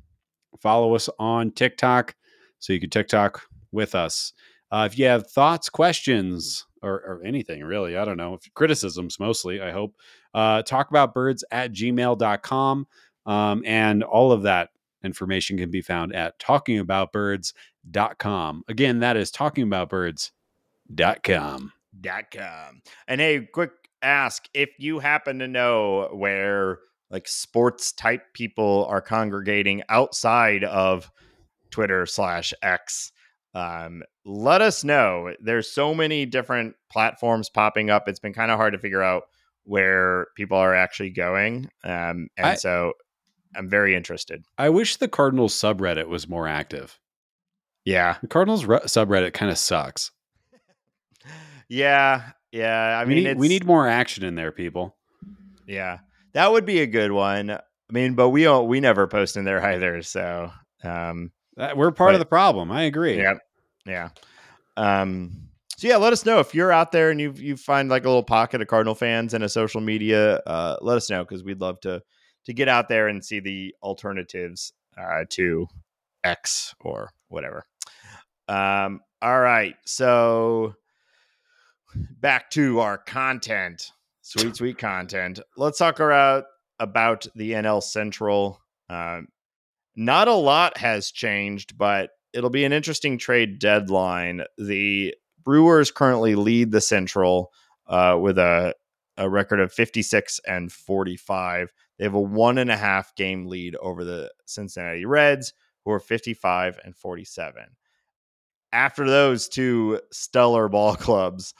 Follow 0.60 0.94
us 0.94 1.08
on 1.18 1.52
TikTok 1.52 2.14
so 2.60 2.72
you 2.72 2.80
can 2.80 2.90
TikTok 2.90 3.42
with 3.72 3.96
us. 3.96 4.32
Uh, 4.70 4.88
if 4.90 4.98
you 4.98 5.04
have 5.06 5.28
thoughts, 5.28 5.68
questions, 5.68 6.66
or, 6.82 6.94
or 6.94 7.20
anything 7.24 7.62
really, 7.64 7.96
I 7.96 8.04
don't 8.04 8.16
know, 8.16 8.38
criticisms 8.54 9.18
mostly, 9.18 9.60
I 9.60 9.72
hope, 9.72 9.96
uh, 10.32 10.62
talkaboutbirds 10.62 11.42
at 11.50 11.72
gmail.com. 11.72 12.86
Um, 13.26 13.62
and 13.66 14.04
all 14.04 14.30
of 14.32 14.44
that 14.44 14.70
information 15.04 15.58
can 15.58 15.70
be 15.70 15.82
found 15.82 16.14
at 16.14 16.38
talkingaboutbirds.com. 16.38 18.62
Again, 18.68 19.00
that 19.00 19.16
is 19.16 19.32
talkingaboutbirds.com. 19.32 21.72
dot 22.00 22.30
com. 22.30 22.82
And 23.08 23.20
hey, 23.20 23.48
quick 23.52 23.72
ask 24.02 24.48
if 24.54 24.70
you 24.78 25.00
happen 25.00 25.38
to 25.40 25.48
know 25.48 26.08
where 26.12 26.78
like 27.10 27.28
sports 27.28 27.92
type 27.92 28.22
people 28.34 28.86
are 28.88 29.02
congregating 29.02 29.82
outside 29.88 30.62
of 30.64 31.10
Twitter 31.70 32.06
slash 32.06 32.52
X. 32.62 33.12
Um, 33.54 34.02
let 34.24 34.62
us 34.62 34.84
know. 34.84 35.34
There's 35.40 35.70
so 35.70 35.94
many 35.94 36.26
different 36.26 36.74
platforms 36.90 37.48
popping 37.48 37.90
up. 37.90 38.08
It's 38.08 38.20
been 38.20 38.32
kind 38.32 38.50
of 38.50 38.58
hard 38.58 38.72
to 38.74 38.78
figure 38.78 39.02
out 39.02 39.24
where 39.64 40.26
people 40.36 40.56
are 40.58 40.74
actually 40.74 41.10
going. 41.10 41.68
Um, 41.84 42.28
and 42.36 42.46
I- 42.46 42.54
so 42.54 42.92
I'm 43.56 43.68
very 43.68 43.94
interested. 43.94 44.44
I 44.58 44.68
wish 44.68 44.96
the 44.96 45.08
Cardinals 45.08 45.54
subreddit 45.54 46.06
was 46.08 46.28
more 46.28 46.46
active. 46.46 46.98
Yeah. 47.84 48.16
The 48.20 48.28
Cardinals 48.28 48.64
re- 48.64 48.78
subreddit 48.80 49.32
kind 49.34 49.50
of 49.50 49.58
sucks. 49.58 50.12
Yeah. 51.68 52.30
Yeah. 52.52 52.98
I 53.00 53.04
we 53.04 53.14
mean, 53.14 53.24
need, 53.24 53.38
we 53.38 53.48
need 53.48 53.64
more 53.64 53.88
action 53.88 54.24
in 54.24 54.34
there, 54.34 54.52
people. 54.52 54.96
Yeah, 55.66 55.98
that 56.32 56.50
would 56.50 56.66
be 56.66 56.80
a 56.80 56.86
good 56.86 57.12
one. 57.12 57.50
I 57.50 57.60
mean, 57.92 58.14
but 58.14 58.30
we 58.30 58.42
don't, 58.42 58.66
we 58.66 58.80
never 58.80 59.06
post 59.06 59.36
in 59.36 59.44
there 59.44 59.62
either. 59.64 60.02
So, 60.02 60.50
um, 60.82 61.30
That, 61.60 61.76
we're 61.76 61.90
part 61.90 62.14
of 62.14 62.20
the 62.20 62.26
problem. 62.26 62.72
I 62.72 62.84
agree. 62.84 63.18
yeah, 63.18 63.34
yeah. 63.86 64.08
Um, 64.76 65.50
so 65.76 65.88
yeah, 65.88 65.96
let 65.96 66.12
us 66.12 66.24
know 66.26 66.40
if 66.40 66.54
you're 66.54 66.72
out 66.72 66.90
there 66.90 67.10
and 67.10 67.20
you 67.20 67.32
you 67.36 67.56
find 67.56 67.88
like 67.88 68.04
a 68.04 68.08
little 68.08 68.22
pocket 68.22 68.60
of 68.60 68.68
Cardinal 68.68 68.94
fans 68.94 69.34
in 69.34 69.42
a 69.42 69.48
social 69.48 69.80
media. 69.80 70.36
Uh, 70.46 70.76
let 70.80 70.96
us 70.96 71.10
know 71.10 71.22
because 71.22 71.44
we'd 71.44 71.60
love 71.60 71.80
to 71.80 72.02
to 72.46 72.52
get 72.52 72.68
out 72.68 72.88
there 72.88 73.08
and 73.08 73.24
see 73.24 73.40
the 73.40 73.74
alternatives 73.82 74.72
uh, 74.98 75.24
to 75.30 75.66
X 76.24 76.74
or 76.80 77.10
whatever. 77.28 77.64
Um, 78.48 79.00
all 79.22 79.40
right, 79.40 79.76
so 79.84 80.74
back 81.94 82.50
to 82.52 82.80
our 82.80 82.98
content, 82.98 83.92
sweet 84.22 84.56
sweet 84.56 84.78
content. 84.78 85.40
Let's 85.56 85.78
talk 85.78 86.00
about 86.00 86.44
about 86.78 87.26
the 87.34 87.52
NL 87.52 87.82
Central. 87.82 88.60
Um, 88.88 89.28
not 89.96 90.28
a 90.28 90.34
lot 90.34 90.78
has 90.78 91.10
changed, 91.10 91.76
but 91.76 92.10
it'll 92.32 92.50
be 92.50 92.64
an 92.64 92.72
interesting 92.72 93.18
trade 93.18 93.58
deadline. 93.58 94.42
The 94.58 95.14
Brewers 95.42 95.90
currently 95.90 96.34
lead 96.34 96.70
the 96.70 96.80
Central 96.80 97.52
uh, 97.86 98.18
with 98.20 98.38
a 98.38 98.74
a 99.16 99.28
record 99.28 99.60
of 99.60 99.72
56 99.72 100.40
and 100.46 100.72
45. 100.72 101.72
They 101.98 102.04
have 102.04 102.14
a 102.14 102.20
one 102.20 102.56
and 102.56 102.70
a 102.70 102.76
half 102.76 103.14
game 103.14 103.46
lead 103.46 103.76
over 103.76 104.02
the 104.02 104.32
Cincinnati 104.46 105.04
Reds, 105.04 105.52
who 105.84 105.92
are 105.92 106.00
55 106.00 106.78
and 106.82 106.96
47. 106.96 107.64
After 108.72 109.06
those 109.06 109.48
two 109.48 110.00
stellar 110.10 110.68
ball 110.68 110.96
clubs, 110.96 111.52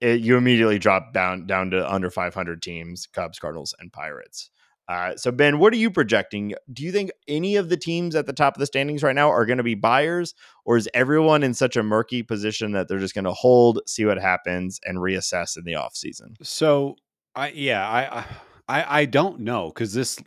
it, 0.00 0.20
you 0.20 0.36
immediately 0.36 0.78
drop 0.78 1.12
down 1.14 1.46
down 1.46 1.70
to 1.70 1.90
under 1.90 2.10
500 2.10 2.62
teams: 2.62 3.06
Cubs, 3.06 3.38
Cardinals, 3.38 3.74
and 3.78 3.92
Pirates. 3.92 4.50
Uh, 4.90 5.16
so 5.16 5.30
Ben, 5.30 5.60
what 5.60 5.72
are 5.72 5.76
you 5.76 5.88
projecting? 5.88 6.52
Do 6.72 6.82
you 6.82 6.90
think 6.90 7.12
any 7.28 7.54
of 7.54 7.68
the 7.68 7.76
teams 7.76 8.16
at 8.16 8.26
the 8.26 8.32
top 8.32 8.56
of 8.56 8.58
the 8.58 8.66
standings 8.66 9.04
right 9.04 9.14
now 9.14 9.30
are 9.30 9.46
going 9.46 9.58
to 9.58 9.62
be 9.62 9.76
buyers, 9.76 10.34
or 10.64 10.76
is 10.76 10.88
everyone 10.92 11.44
in 11.44 11.54
such 11.54 11.76
a 11.76 11.82
murky 11.84 12.24
position 12.24 12.72
that 12.72 12.88
they're 12.88 12.98
just 12.98 13.14
going 13.14 13.24
to 13.24 13.32
hold, 13.32 13.80
see 13.86 14.04
what 14.04 14.20
happens, 14.20 14.80
and 14.84 14.98
reassess 14.98 15.56
in 15.56 15.62
the 15.62 15.74
offseason? 15.74 16.34
So 16.42 16.96
I 17.36 17.50
yeah 17.50 17.88
I 17.88 18.24
I 18.68 19.00
I 19.02 19.04
don't 19.04 19.38
know 19.38 19.68
because 19.68 19.94
this 19.94 20.18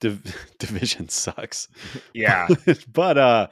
div- 0.00 0.36
division 0.58 1.08
sucks. 1.08 1.68
Yeah, 2.12 2.48
but 2.92 3.16
uh, 3.16 3.46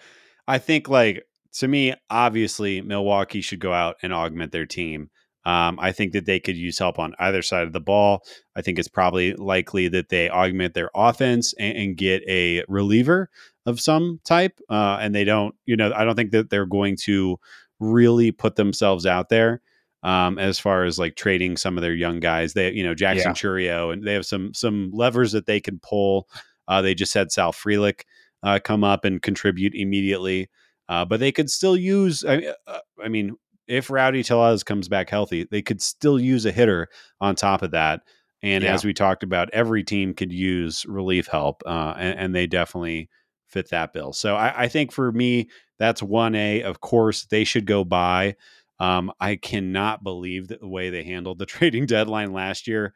I 0.47 0.59
think 0.59 0.91
like 0.91 1.25
to 1.55 1.69
me, 1.69 1.95
obviously 2.11 2.83
Milwaukee 2.83 3.41
should 3.41 3.61
go 3.61 3.73
out 3.73 3.97
and 4.03 4.13
augment 4.13 4.53
their 4.53 4.67
team. 4.67 5.09
Um, 5.45 5.79
I 5.81 5.93
think 5.93 6.13
that 6.13 6.27
they 6.27 6.39
could 6.39 6.57
use 6.57 6.79
help 6.79 6.99
on 6.99 7.15
either 7.19 7.41
side 7.43 7.67
of 7.67 7.73
the 7.73 7.81
ball. 7.81 8.23
I 8.57 8.63
think 8.63 8.79
it's 8.79 8.89
probably 8.89 9.33
likely 9.35 9.89
that 9.89 10.11
they 10.11 10.29
augment 10.29 10.75
their 10.75 10.91
offense 10.95 11.55
and, 11.59 11.77
and 11.77 11.97
get 11.97 12.23
a 12.29 12.65
reliever 12.69 13.31
of 13.67 13.81
some 13.81 14.21
type. 14.25 14.61
Uh, 14.69 14.99
and 15.01 15.15
they 15.15 15.25
don't, 15.25 15.55
you 15.65 15.77
know, 15.77 15.93
I 15.95 16.05
don't 16.05 16.15
think 16.17 16.33
that 16.33 16.51
they're 16.51 16.67
going 16.67 16.97
to 17.05 17.39
really 17.79 18.33
put 18.33 18.57
themselves 18.57 19.07
out 19.07 19.31
there 19.31 19.63
um, 20.03 20.39
as 20.39 20.59
far 20.59 20.85
as 20.85 20.99
like 20.99 21.17
trading 21.17 21.57
some 21.57 21.79
of 21.79 21.83
their 21.83 21.95
young 21.95 22.21
guys. 22.21 22.53
They, 22.53 22.73
you 22.73 22.85
know, 22.85 22.95
Jackson 22.95 23.31
Yeah. 23.31 23.35
Chourio, 23.35 23.93
and 23.93 24.07
they 24.07 24.15
have 24.15 24.27
some 24.27 24.53
some 24.55 24.91
levers 24.93 25.33
that 25.33 25.47
they 25.47 25.61
can 25.61 25.79
pull. 25.79 26.29
Uh, 26.69 26.83
they 26.83 26.95
just 26.95 27.15
had 27.15 27.33
Sal 27.33 27.53
Frelick 27.53 28.03
uh, 28.43 28.59
come 28.63 28.85
up 28.85 29.05
and 29.05 29.21
contribute 29.21 29.75
immediately, 29.75 30.49
uh, 30.89 31.05
but 31.05 31.21
they 31.21 31.33
could 31.33 31.51
still 31.51 31.77
use. 31.77 32.25
I, 32.25 32.55
uh, 32.67 32.79
I 33.03 33.09
mean, 33.09 33.37
if 33.71 33.89
Rowdy 33.91 34.23
Tellez 34.23 34.63
comes 34.63 34.89
back 34.89 35.09
healthy, 35.09 35.47
they 35.51 35.63
could 35.63 35.81
still 35.81 36.19
use 36.19 36.45
a 36.47 36.53
hitter 36.53 36.89
on 37.21 37.35
top 37.37 37.63
of 37.63 37.71
that. 37.71 38.03
And 38.43 38.65
Yeah. 38.65 38.75
as 38.75 38.85
we 38.85 38.93
talked 38.95 39.23
about, 39.23 39.51
every 39.53 39.85
team 39.85 40.15
could 40.15 40.33
use 40.33 40.85
relief 40.87 41.27
help, 41.27 41.63
uh, 41.67 41.95
and, 41.99 42.19
and 42.19 42.35
they 42.35 42.47
definitely 42.47 43.09
fit 43.49 43.71
that 43.71 43.93
bill. 43.93 44.13
So 44.13 44.35
I, 44.37 44.65
I 44.65 44.69
think 44.69 44.93
for 44.93 45.13
me, 45.13 45.49
that's 45.79 46.03
one 46.03 46.35
A. 46.35 46.63
Of 46.63 46.81
course, 46.81 47.25
they 47.27 47.45
should 47.45 47.67
go 47.67 47.85
buy. 47.85 48.37
Um, 48.79 49.13
I 49.21 49.37
cannot 49.37 50.03
believe 50.03 50.49
the 50.49 50.67
way 50.67 50.89
they 50.91 51.05
handled 51.05 51.39
the 51.39 51.47
trading 51.55 51.87
deadline 51.87 52.33
last 52.33 52.67
year. 52.67 52.95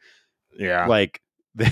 yeah. 0.59 0.87
Like, 0.87 1.21
they, 1.55 1.69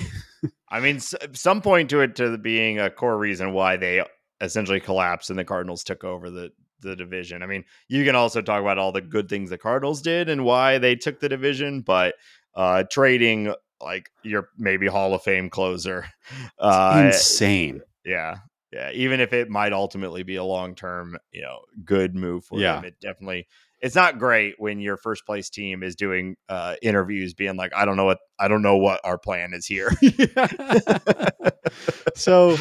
I 0.69 0.79
mean, 0.79 0.97
s- 0.97 1.15
some 1.33 1.61
point 1.61 1.89
to 1.89 2.01
it 2.01 2.15
to 2.17 2.37
being 2.37 2.79
a 2.79 2.89
core 2.89 3.17
reason 3.17 3.53
why 3.53 3.77
they 3.77 4.03
essentially 4.39 4.79
collapsed 4.79 5.29
and 5.29 5.39
the 5.39 5.43
Cardinals 5.45 5.83
took 5.83 6.03
over 6.03 6.29
the 6.29 6.51
the 6.83 6.95
division. 6.95 7.43
I 7.43 7.47
mean, 7.47 7.63
you 7.87 8.05
can 8.05 8.15
also 8.15 8.41
talk 8.41 8.61
about 8.61 8.77
all 8.77 8.91
the 8.91 9.01
good 9.01 9.29
things 9.29 9.49
the 9.49 9.57
Cardinals 9.57 10.01
did 10.01 10.29
and 10.29 10.45
why 10.45 10.77
they 10.77 10.95
took 10.95 11.19
the 11.19 11.29
division, 11.29 11.81
but 11.81 12.15
uh 12.55 12.83
trading 12.91 13.53
like 13.81 14.09
your 14.23 14.49
maybe 14.57 14.87
Hall 14.87 15.13
of 15.13 15.23
Fame 15.23 15.49
closer, 15.49 16.05
uh, 16.59 17.03
insane. 17.07 17.81
yeah, 18.05 18.37
yeah, 18.71 18.91
even 18.93 19.19
if 19.19 19.33
it 19.33 19.49
might 19.49 19.73
ultimately 19.73 20.23
be 20.23 20.35
a 20.37 20.43
long 20.43 20.75
term, 20.75 21.17
you 21.31 21.41
know, 21.41 21.59
good 21.83 22.15
move 22.15 22.45
for 22.45 22.59
Yeah. 22.59 22.75
them, 22.75 22.85
it 22.85 22.95
definitely. 23.01 23.47
It's 23.81 23.95
not 23.95 24.17
great 24.17 24.55
when 24.59 24.79
your 24.79 24.95
first 24.95 25.25
place 25.25 25.49
team 25.49 25.83
is 25.83 25.97
doing 25.97 26.37
uh, 26.47 26.75
interviews, 26.81 27.33
being 27.33 27.57
like, 27.57 27.73
"I 27.75 27.83
don't 27.83 27.97
know 27.97 28.05
what 28.05 28.19
I 28.39 28.47
don't 28.47 28.61
know 28.61 28.77
what 28.77 29.01
our 29.03 29.17
plan 29.17 29.53
is 29.53 29.65
here." 29.65 29.91
so 32.15 32.57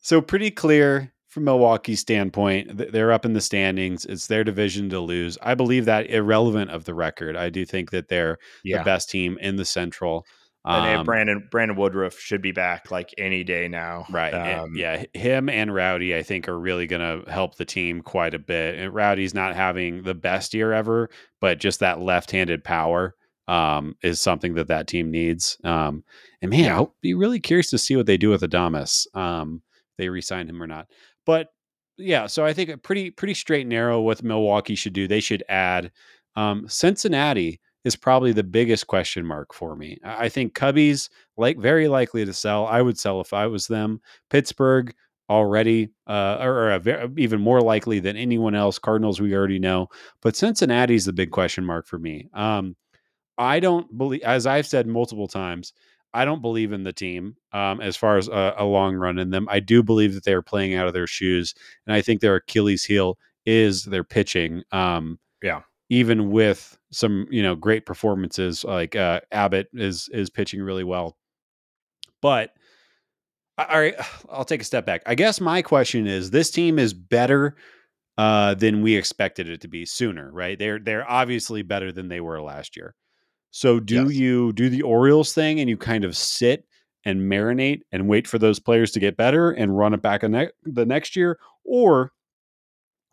so 0.00 0.20
pretty 0.20 0.50
clear 0.50 1.12
from 1.32 1.44
Milwaukee's 1.44 2.00
standpoint. 2.00 2.92
They're 2.92 3.10
up 3.10 3.24
in 3.24 3.32
the 3.32 3.40
standings. 3.40 4.04
It's 4.04 4.26
their 4.26 4.44
division 4.44 4.90
to 4.90 5.00
lose. 5.00 5.38
I 5.40 5.54
believe 5.54 5.86
that 5.86 6.10
irrelevant 6.10 6.70
of 6.70 6.84
the 6.84 6.92
record. 6.94 7.36
I 7.36 7.48
do 7.48 7.64
think 7.64 7.90
that 7.90 8.08
they're 8.08 8.36
yeah, 8.62 8.78
the 8.78 8.84
best 8.84 9.08
team 9.08 9.38
in 9.40 9.56
the 9.56 9.64
Central. 9.64 10.26
and 10.66 10.98
Um, 11.00 11.06
Brandon 11.06 11.48
Brandon 11.50 11.76
Woodruff 11.76 12.18
should 12.18 12.42
be 12.42 12.52
back 12.52 12.90
like 12.90 13.14
any 13.16 13.44
day 13.44 13.66
now. 13.66 14.04
Right. 14.10 14.34
Um, 14.34 14.74
yeah. 14.76 15.04
Him 15.14 15.48
and 15.48 15.74
Rowdy, 15.74 16.14
I 16.14 16.22
think, 16.22 16.48
are 16.48 16.58
really 16.60 16.86
going 16.86 17.24
to 17.24 17.30
help 17.30 17.56
the 17.56 17.64
team 17.64 18.02
quite 18.02 18.34
a 18.34 18.38
bit. 18.38 18.78
And 18.78 18.94
Rowdy's 18.94 19.32
not 19.32 19.56
having 19.56 20.02
the 20.02 20.14
best 20.14 20.52
year 20.52 20.74
ever, 20.74 21.08
but 21.40 21.58
just 21.58 21.80
that 21.80 22.00
left 22.02 22.30
handed 22.30 22.62
power 22.62 23.14
um, 23.48 23.96
is 24.02 24.20
something 24.20 24.52
that 24.54 24.68
that 24.68 24.86
team 24.86 25.10
needs. 25.10 25.56
Um, 25.64 26.04
and 26.42 26.50
man, 26.50 26.60
Yeah. 26.60 26.76
I'll 26.76 26.94
be 27.00 27.14
really 27.14 27.40
curious 27.40 27.70
to 27.70 27.78
see 27.78 27.96
what 27.96 28.04
they 28.04 28.18
do 28.18 28.28
with 28.28 28.42
Adames. 28.42 29.06
Um, 29.16 29.62
they 29.98 30.08
resign 30.08 30.48
him 30.48 30.62
or 30.62 30.66
not. 30.66 30.88
But 31.26 31.48
yeah, 31.96 32.26
so 32.26 32.44
I 32.44 32.52
think 32.52 32.70
a 32.70 32.78
pretty, 32.78 33.10
pretty 33.10 33.34
straight 33.34 33.62
and 33.62 33.70
narrow 33.70 34.00
what 34.00 34.22
Milwaukee 34.22 34.74
should 34.74 34.92
do. 34.92 35.06
They 35.06 35.20
should 35.20 35.44
add 35.48 35.92
um, 36.36 36.66
Cincinnati 36.68 37.60
is 37.84 37.96
probably 37.96 38.32
the 38.32 38.44
biggest 38.44 38.86
question 38.86 39.26
mark 39.26 39.52
for 39.52 39.74
me. 39.74 39.98
I 40.04 40.28
think 40.28 40.54
Cubbies 40.54 41.08
like 41.36 41.58
very 41.58 41.88
likely 41.88 42.24
to 42.24 42.32
sell. 42.32 42.66
I 42.66 42.80
would 42.80 42.98
sell 42.98 43.20
if 43.20 43.32
I 43.32 43.46
was 43.46 43.66
them. 43.66 44.00
Pittsburgh 44.30 44.94
already, 45.28 45.90
uh, 46.06 46.38
or, 46.40 46.72
or 46.72 47.10
even 47.16 47.40
more 47.40 47.60
likely 47.60 47.98
than 47.98 48.16
anyone 48.16 48.54
else. 48.54 48.78
Cardinals 48.78 49.20
we 49.20 49.34
already 49.34 49.58
know, 49.58 49.88
but 50.20 50.36
Cincinnati's 50.36 51.06
the 51.06 51.12
big 51.12 51.30
question 51.30 51.64
mark 51.64 51.86
for 51.86 51.98
me. 51.98 52.28
Um, 52.34 52.76
I 53.38 53.60
don't 53.60 53.96
believe, 53.96 54.22
as 54.22 54.46
I've 54.46 54.66
said 54.66 54.86
multiple 54.86 55.26
times, 55.26 55.72
I 56.14 56.24
don't 56.24 56.42
believe 56.42 56.72
in 56.72 56.82
the 56.84 56.92
team 56.92 57.36
um, 57.52 57.80
as 57.80 57.96
far 57.96 58.18
as 58.18 58.28
a, 58.28 58.54
a 58.58 58.64
long 58.64 58.94
run 58.96 59.18
in 59.18 59.30
them. 59.30 59.46
I 59.50 59.60
do 59.60 59.82
believe 59.82 60.14
that 60.14 60.24
they 60.24 60.34
are 60.34 60.42
playing 60.42 60.74
out 60.74 60.86
of 60.86 60.92
their 60.92 61.06
shoes, 61.06 61.54
and 61.86 61.94
I 61.94 62.02
think 62.02 62.20
their 62.20 62.36
Achilles 62.36 62.84
heel 62.84 63.18
is 63.46 63.84
their 63.84 64.04
pitching. 64.04 64.62
Um, 64.72 65.18
Yeah. 65.42 65.62
even 65.90 66.30
with 66.30 66.78
some 66.90 67.26
you 67.30 67.42
know 67.42 67.54
great 67.54 67.86
performances, 67.86 68.64
like 68.64 68.96
uh, 68.96 69.20
Abbott 69.32 69.68
is 69.74 70.08
is 70.12 70.30
pitching 70.30 70.62
really 70.62 70.84
well, 70.84 71.16
but 72.20 72.52
all 73.58 73.66
right, 73.80 73.94
I'll 74.30 74.44
take 74.44 74.60
a 74.60 74.64
step 74.64 74.86
back. 74.86 75.02
I 75.06 75.14
guess 75.14 75.40
my 75.40 75.62
question 75.62 76.06
is: 76.06 76.30
this 76.30 76.50
team 76.50 76.78
is 76.78 76.94
better 76.94 77.56
uh, 78.18 78.54
than 78.54 78.82
we 78.82 78.96
expected 78.96 79.48
it 79.48 79.60
to 79.62 79.68
be 79.68 79.86
sooner, 79.86 80.30
right? 80.32 80.58
They're 80.58 80.78
they're 80.78 81.08
obviously 81.10 81.62
better 81.62 81.92
than 81.92 82.08
they 82.08 82.20
were 82.20 82.40
last 82.42 82.76
year. 82.76 82.94
So 83.52 83.78
do 83.78 84.06
Yes. 84.08 84.14
you 84.14 84.52
do 84.54 84.68
the 84.68 84.82
Orioles 84.82 85.32
thing 85.34 85.60
and 85.60 85.68
you 85.70 85.76
kind 85.76 86.04
of 86.04 86.16
sit 86.16 86.66
and 87.04 87.20
marinate 87.30 87.82
and 87.92 88.08
wait 88.08 88.26
for 88.26 88.38
those 88.38 88.58
players 88.58 88.90
to 88.92 89.00
get 89.00 89.16
better 89.16 89.50
and 89.52 89.76
run 89.76 89.94
it 89.94 90.02
back 90.02 90.22
ne- 90.24 90.50
the 90.64 90.86
next 90.86 91.14
year, 91.16 91.38
or 91.64 92.12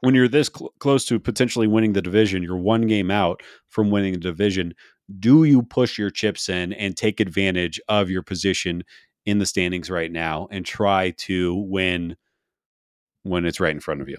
when 0.01 0.15
you're 0.15 0.27
this 0.29 0.49
cl- 0.55 0.73
close 0.79 1.05
to 1.05 1.19
potentially 1.19 1.67
winning 1.67 1.93
the 1.93 2.01
division, 2.01 2.41
you're 2.41 2.55
one 2.57 2.87
game 2.87 3.11
out 3.11 3.43
from 3.67 3.91
winning 3.91 4.13
the 4.13 4.19
division. 4.19 4.73
Do 5.19 5.43
you 5.43 5.61
push 5.61 5.97
your 5.97 6.09
chips 6.09 6.47
in 6.49 6.71
and 6.73 6.95
take 6.95 7.19
advantage 7.19 7.81
of 7.89 8.09
your 8.09 8.23
position 8.23 8.83
in 9.25 9.39
the 9.39 9.45
standings 9.45 9.89
right 9.89 10.11
now 10.11 10.47
and 10.51 10.65
try 10.65 11.11
to 11.17 11.55
win 11.55 12.15
when 13.23 13.45
it's 13.45 13.59
right 13.59 13.73
in 13.73 13.81
front 13.81 14.01
of 14.01 14.07
you? 14.09 14.17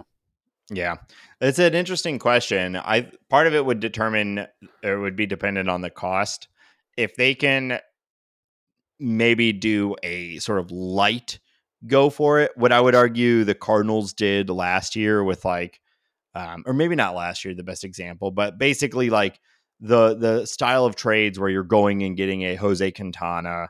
Yeah. 0.71 0.97
It's 1.41 1.59
an 1.59 1.75
interesting 1.75 2.19
question. 2.19 2.77
I 2.77 3.11
part 3.29 3.47
of 3.47 3.55
it 3.55 3.65
would 3.65 3.81
determine 3.81 4.47
or 4.85 5.01
would 5.01 5.17
be 5.17 5.27
dependent 5.27 5.69
on 5.69 5.81
the 5.81 5.91
cost. 5.91 6.49
If 6.97 7.17
they 7.17 7.35
can 7.35 7.81
maybe 8.99 9.53
do 9.53 9.97
a 10.03 10.39
sort 10.39 10.61
of 10.61 10.71
light 10.71 11.41
go 11.87 12.11
for 12.11 12.41
it, 12.41 12.53
what 12.57 12.73
I 12.73 12.81
would 12.81 12.95
argue 12.95 13.45
the 13.45 13.55
Cardinals 13.55 14.13
did 14.13 14.51
last 14.51 14.95
year 14.97 15.25
with 15.25 15.45
like 15.45 15.81
um, 16.35 16.63
or 16.67 16.73
maybe 16.73 16.95
not 16.95 17.17
last 17.17 17.45
year 17.45 17.55
the 17.55 17.65
best 17.65 17.85
example, 17.85 18.31
but 18.31 18.59
basically 18.59 19.11
like 19.11 19.41
the 19.81 20.15
the 20.15 20.47
style 20.47 20.85
of 20.85 20.95
trades 20.95 21.39
where 21.39 21.49
you're 21.49 21.65
going 21.65 22.03
and 22.03 22.17
getting 22.17 22.43
a 22.43 22.55
Jose 22.55 22.93
Quintana 22.93 23.69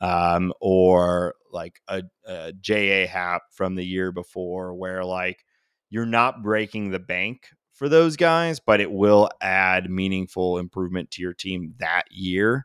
um, 0.00 0.52
or 0.60 1.34
like 1.50 1.80
a, 1.88 2.02
a 2.26 2.52
J.A. 2.52 3.08
From 3.52 3.76
the 3.76 3.84
year 3.84 4.12
before, 4.12 4.74
where 4.74 5.04
like 5.04 5.44
you're 5.92 6.06
not 6.06 6.42
breaking 6.42 6.90
the 6.90 6.98
bank 6.98 7.48
for 7.74 7.86
those 7.86 8.16
guys, 8.16 8.58
but 8.60 8.80
it 8.80 8.90
will 8.90 9.28
add 9.42 9.90
meaningful 9.90 10.56
improvement 10.56 11.10
to 11.10 11.20
your 11.20 11.34
team 11.34 11.74
that 11.80 12.04
year. 12.10 12.64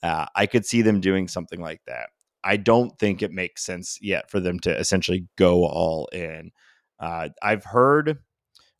Uh, 0.00 0.26
I 0.36 0.46
could 0.46 0.64
see 0.64 0.82
them 0.82 1.00
doing 1.00 1.26
something 1.26 1.60
like 1.60 1.80
that. 1.88 2.10
I 2.44 2.56
don't 2.56 2.96
think 2.96 3.20
it 3.20 3.32
makes 3.32 3.66
sense 3.66 3.98
yet 4.00 4.30
for 4.30 4.38
them 4.38 4.60
to 4.60 4.78
essentially 4.78 5.26
go 5.36 5.66
all 5.66 6.06
in. 6.12 6.52
Uh, 7.00 7.30
I've 7.42 7.64
heard 7.64 8.18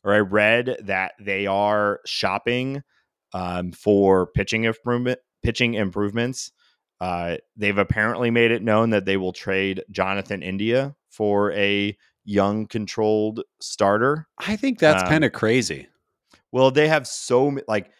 or 0.05 0.13
I 0.13 0.19
read 0.19 0.77
that 0.85 1.11
they 1.19 1.45
are 1.45 1.99
shopping 2.05 2.83
um, 3.33 3.73
for 3.73 4.27
pitching 4.27 4.63
improvement, 4.63 5.19
pitching 5.43 5.73
improvements. 5.73 6.53
Uh, 7.01 7.35
they've 7.57 7.77
apparently 7.77 8.31
made 8.31 8.51
it 8.51 8.63
known 8.63 8.91
that 8.91 9.03
they 9.03 9.17
will 9.17 9.33
trade 9.33 9.83
Jonathan 9.91 10.41
India 10.41 10.95
for 11.09 11.51
a 11.51 11.97
young, 12.29 12.67
controlled 12.67 13.41
starter. 13.59 14.27
I 14.37 14.55
think 14.55 14.79
that's 14.79 15.03
Um, 15.03 15.09
kind 15.09 15.25
of 15.25 15.33
crazy. 15.33 15.87
Well, 16.51 16.71
they 16.71 16.87
have 16.87 17.07
so 17.07 17.57
like 17.67 17.91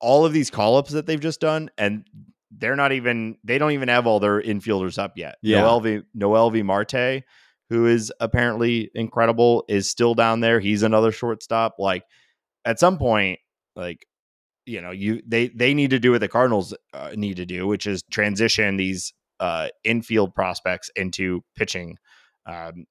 all 0.00 0.24
of 0.24 0.32
these 0.32 0.50
call 0.50 0.76
ups 0.76 0.92
that 0.92 1.06
they've 1.06 1.20
just 1.20 1.40
done, 1.40 1.70
and 1.76 2.04
they're 2.50 2.76
not 2.76 2.92
even 2.92 3.36
they 3.44 3.58
don't 3.58 3.72
even 3.72 3.88
have 3.88 4.06
all 4.06 4.20
their 4.20 4.40
infielders 4.40 4.98
up 4.98 5.12
yet. 5.16 5.36
Yeah. 5.42 5.62
Noelvi 5.62 6.04
Noel 6.14 6.50
V 6.50 6.62
Marte, 6.62 7.24
who 7.70 7.86
is 7.86 8.12
apparently 8.20 8.90
incredible, 8.94 9.64
is 9.68 9.90
still 9.90 10.14
down 10.14 10.40
there. 10.40 10.60
He's 10.60 10.82
another 10.82 11.12
shortstop. 11.12 11.74
Like 11.78 12.04
at 12.64 12.78
some 12.78 12.98
point, 12.98 13.40
like 13.74 14.06
you 14.64 14.80
know, 14.80 14.90
you 14.90 15.22
they 15.26 15.48
they 15.48 15.74
need 15.74 15.90
to 15.90 15.98
do 15.98 16.12
what 16.12 16.20
the 16.20 16.28
Cardinals 16.28 16.74
uh, 16.92 17.10
need 17.14 17.36
to 17.36 17.46
do, 17.46 17.66
which 17.66 17.86
is 17.86 18.02
transition 18.10 18.76
these 18.76 19.12
uh, 19.40 19.68
infield 19.84 20.34
prospects 20.34 20.90
into 20.96 21.42
pitching. 21.56 21.98
Um, 22.46 22.86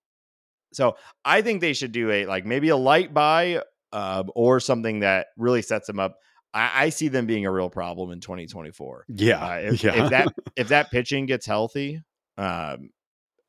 so 0.76 0.98
I 1.24 1.42
think 1.42 1.62
they 1.62 1.74
should 1.74 1.92
do 1.92 2.12
a 2.12 2.26
like 2.26 2.46
maybe 2.46 2.70
a 2.70 2.78
light 2.78 3.14
buy 3.14 3.62
uh, 3.92 4.24
or 4.36 4.60
something 4.60 5.00
that 5.00 5.28
really 5.38 5.62
sets 5.62 5.88
them 5.88 6.00
up. 6.00 6.18
I, 6.54 6.86
I 6.86 6.90
see 6.90 7.08
them 7.08 7.26
being 7.26 7.46
a 7.46 7.52
real 7.52 7.70
problem 7.70 8.12
in 8.12 8.20
2024. 8.20 9.06
Yeah. 9.10 9.46
Uh, 9.46 9.56
if, 9.56 9.84
yeah. 9.84 10.04
if 10.04 10.10
that 10.10 10.28
if 10.56 10.68
that 10.70 10.92
pitching 10.92 11.26
gets 11.26 11.46
healthy, 11.46 12.02
um, 12.38 12.90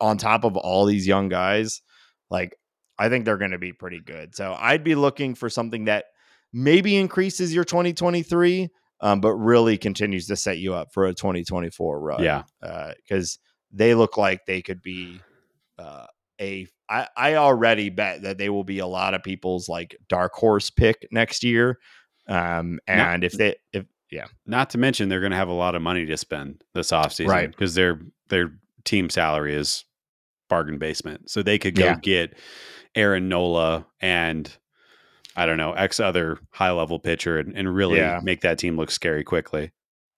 on 0.00 0.18
top 0.18 0.44
of 0.44 0.56
all 0.56 0.84
these 0.84 1.06
young 1.06 1.28
guys, 1.28 1.82
like 2.30 2.56
I 2.98 3.08
think 3.08 3.24
they're 3.24 3.38
going 3.38 3.52
to 3.52 3.58
be 3.58 3.72
pretty 3.72 4.00
good. 4.00 4.34
So 4.34 4.56
I'd 4.58 4.84
be 4.84 4.94
looking 4.94 5.34
for 5.34 5.48
something 5.48 5.86
that 5.86 6.06
maybe 6.52 6.96
increases 6.96 7.54
your 7.54 7.64
2023, 7.64 8.68
um, 9.00 9.20
but 9.20 9.34
really 9.34 9.76
continues 9.78 10.26
to 10.26 10.36
set 10.36 10.58
you 10.58 10.74
up 10.74 10.88
for 10.92 11.06
a 11.06 11.14
2024 11.14 12.00
run. 12.00 12.22
yeah. 12.22 12.42
because 12.96 13.38
they 13.72 13.94
look 13.94 14.16
like 14.16 14.46
they 14.46 14.62
could 14.62 14.82
be 14.82 15.20
uh, 15.78 16.06
a. 16.40 16.66
I, 16.88 17.08
I 17.16 17.34
already 17.34 17.88
bet 17.88 18.22
that 18.22 18.38
they 18.38 18.48
will 18.48 18.64
be 18.64 18.78
a 18.78 18.86
lot 18.86 19.14
of 19.14 19.22
people's 19.22 19.68
like 19.68 19.96
dark 20.08 20.32
horse 20.34 20.70
pick 20.70 21.06
next 21.10 21.42
year. 21.44 21.78
Um, 22.28 22.78
and 22.86 23.24
if 23.24 23.32
they 23.32 23.56
if 23.72 23.84
yeah, 24.10 24.26
Not 24.46 24.70
to 24.70 24.78
mention 24.78 25.08
they're 25.08 25.20
going 25.20 25.32
to 25.32 25.36
have 25.36 25.48
a 25.48 25.52
lot 25.52 25.74
of 25.74 25.82
money 25.82 26.06
to 26.06 26.16
spend 26.16 26.62
this 26.74 26.90
offseason 26.92 27.28
Right. 27.28 27.50
because 27.50 27.74
their 27.74 28.00
their 28.28 28.52
team 28.84 29.10
salary 29.10 29.54
is 29.54 29.84
bargain 30.48 30.78
basement. 30.78 31.28
So 31.28 31.42
they 31.42 31.58
could 31.58 31.74
go 31.74 31.86
Yeah. 31.86 31.96
get 32.00 32.38
Aaron 32.94 33.28
Nola 33.28 33.84
and 34.00 34.50
I 35.34 35.44
don't 35.44 35.56
know, 35.58 35.72
X 35.72 35.98
other 36.00 36.38
high 36.50 36.70
level 36.70 36.98
pitcher 37.00 37.38
and, 37.38 37.56
and 37.56 37.74
really 37.74 37.98
Yeah. 37.98 38.20
make 38.22 38.42
that 38.42 38.58
team 38.58 38.76
look 38.76 38.90
scary 38.92 39.24
quickly. 39.24 39.72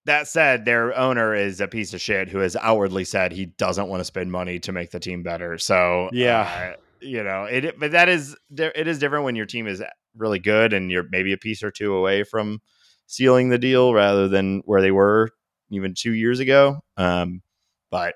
That 0.05 0.27
said, 0.27 0.65
their 0.65 0.97
owner 0.97 1.35
is 1.35 1.61
a 1.61 1.67
piece 1.67 1.93
of 1.93 2.01
shit 2.01 2.29
who 2.29 2.39
has 2.39 2.55
outwardly 2.55 3.03
said 3.03 3.31
he 3.31 3.45
doesn't 3.47 3.87
want 3.87 3.99
to 3.99 4.05
spend 4.05 4.31
money 4.31 4.57
to 4.59 4.71
make 4.71 4.91
the 4.91 4.99
team 4.99 5.23
better. 5.23 5.57
So 5.57 6.09
Yeah. 6.13 6.73
uh, 6.73 6.81
you 7.01 7.23
know 7.23 7.43
it. 7.45 7.79
But 7.79 7.91
that 7.91 8.09
is 8.09 8.35
it 8.57 8.87
is 8.87 8.99
different 8.99 9.25
when 9.25 9.35
your 9.35 9.45
team 9.45 9.67
is 9.67 9.83
really 10.17 10.39
good 10.39 10.73
and 10.73 10.89
you're 10.89 11.05
maybe 11.11 11.31
a 11.33 11.37
piece 11.37 11.63
or 11.63 11.71
two 11.71 11.93
away 11.93 12.23
from 12.23 12.59
sealing 13.07 13.49
the 13.49 13.57
deal 13.57 13.93
rather 13.93 14.27
than 14.27 14.61
where 14.65 14.81
they 14.81 14.91
were 14.91 15.29
even 15.69 15.93
two 15.95 16.13
years 16.13 16.39
ago. 16.39 16.79
Um, 16.97 17.41
but 17.91 18.15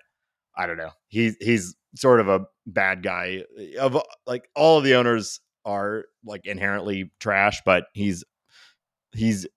I 0.57 0.65
don't 0.67 0.77
know. 0.77 0.91
He's 1.07 1.35
he's 1.39 1.75
sort 1.95 2.19
of 2.19 2.27
a 2.27 2.45
bad 2.65 3.03
guy. 3.03 3.43
Of 3.79 3.97
like 4.25 4.49
all 4.55 4.77
of 4.79 4.83
the 4.83 4.95
owners 4.95 5.39
are 5.65 6.05
like 6.25 6.45
inherently 6.45 7.11
trash, 7.19 7.61
but 7.65 7.85
he's 7.93 8.23
he's 9.13 9.47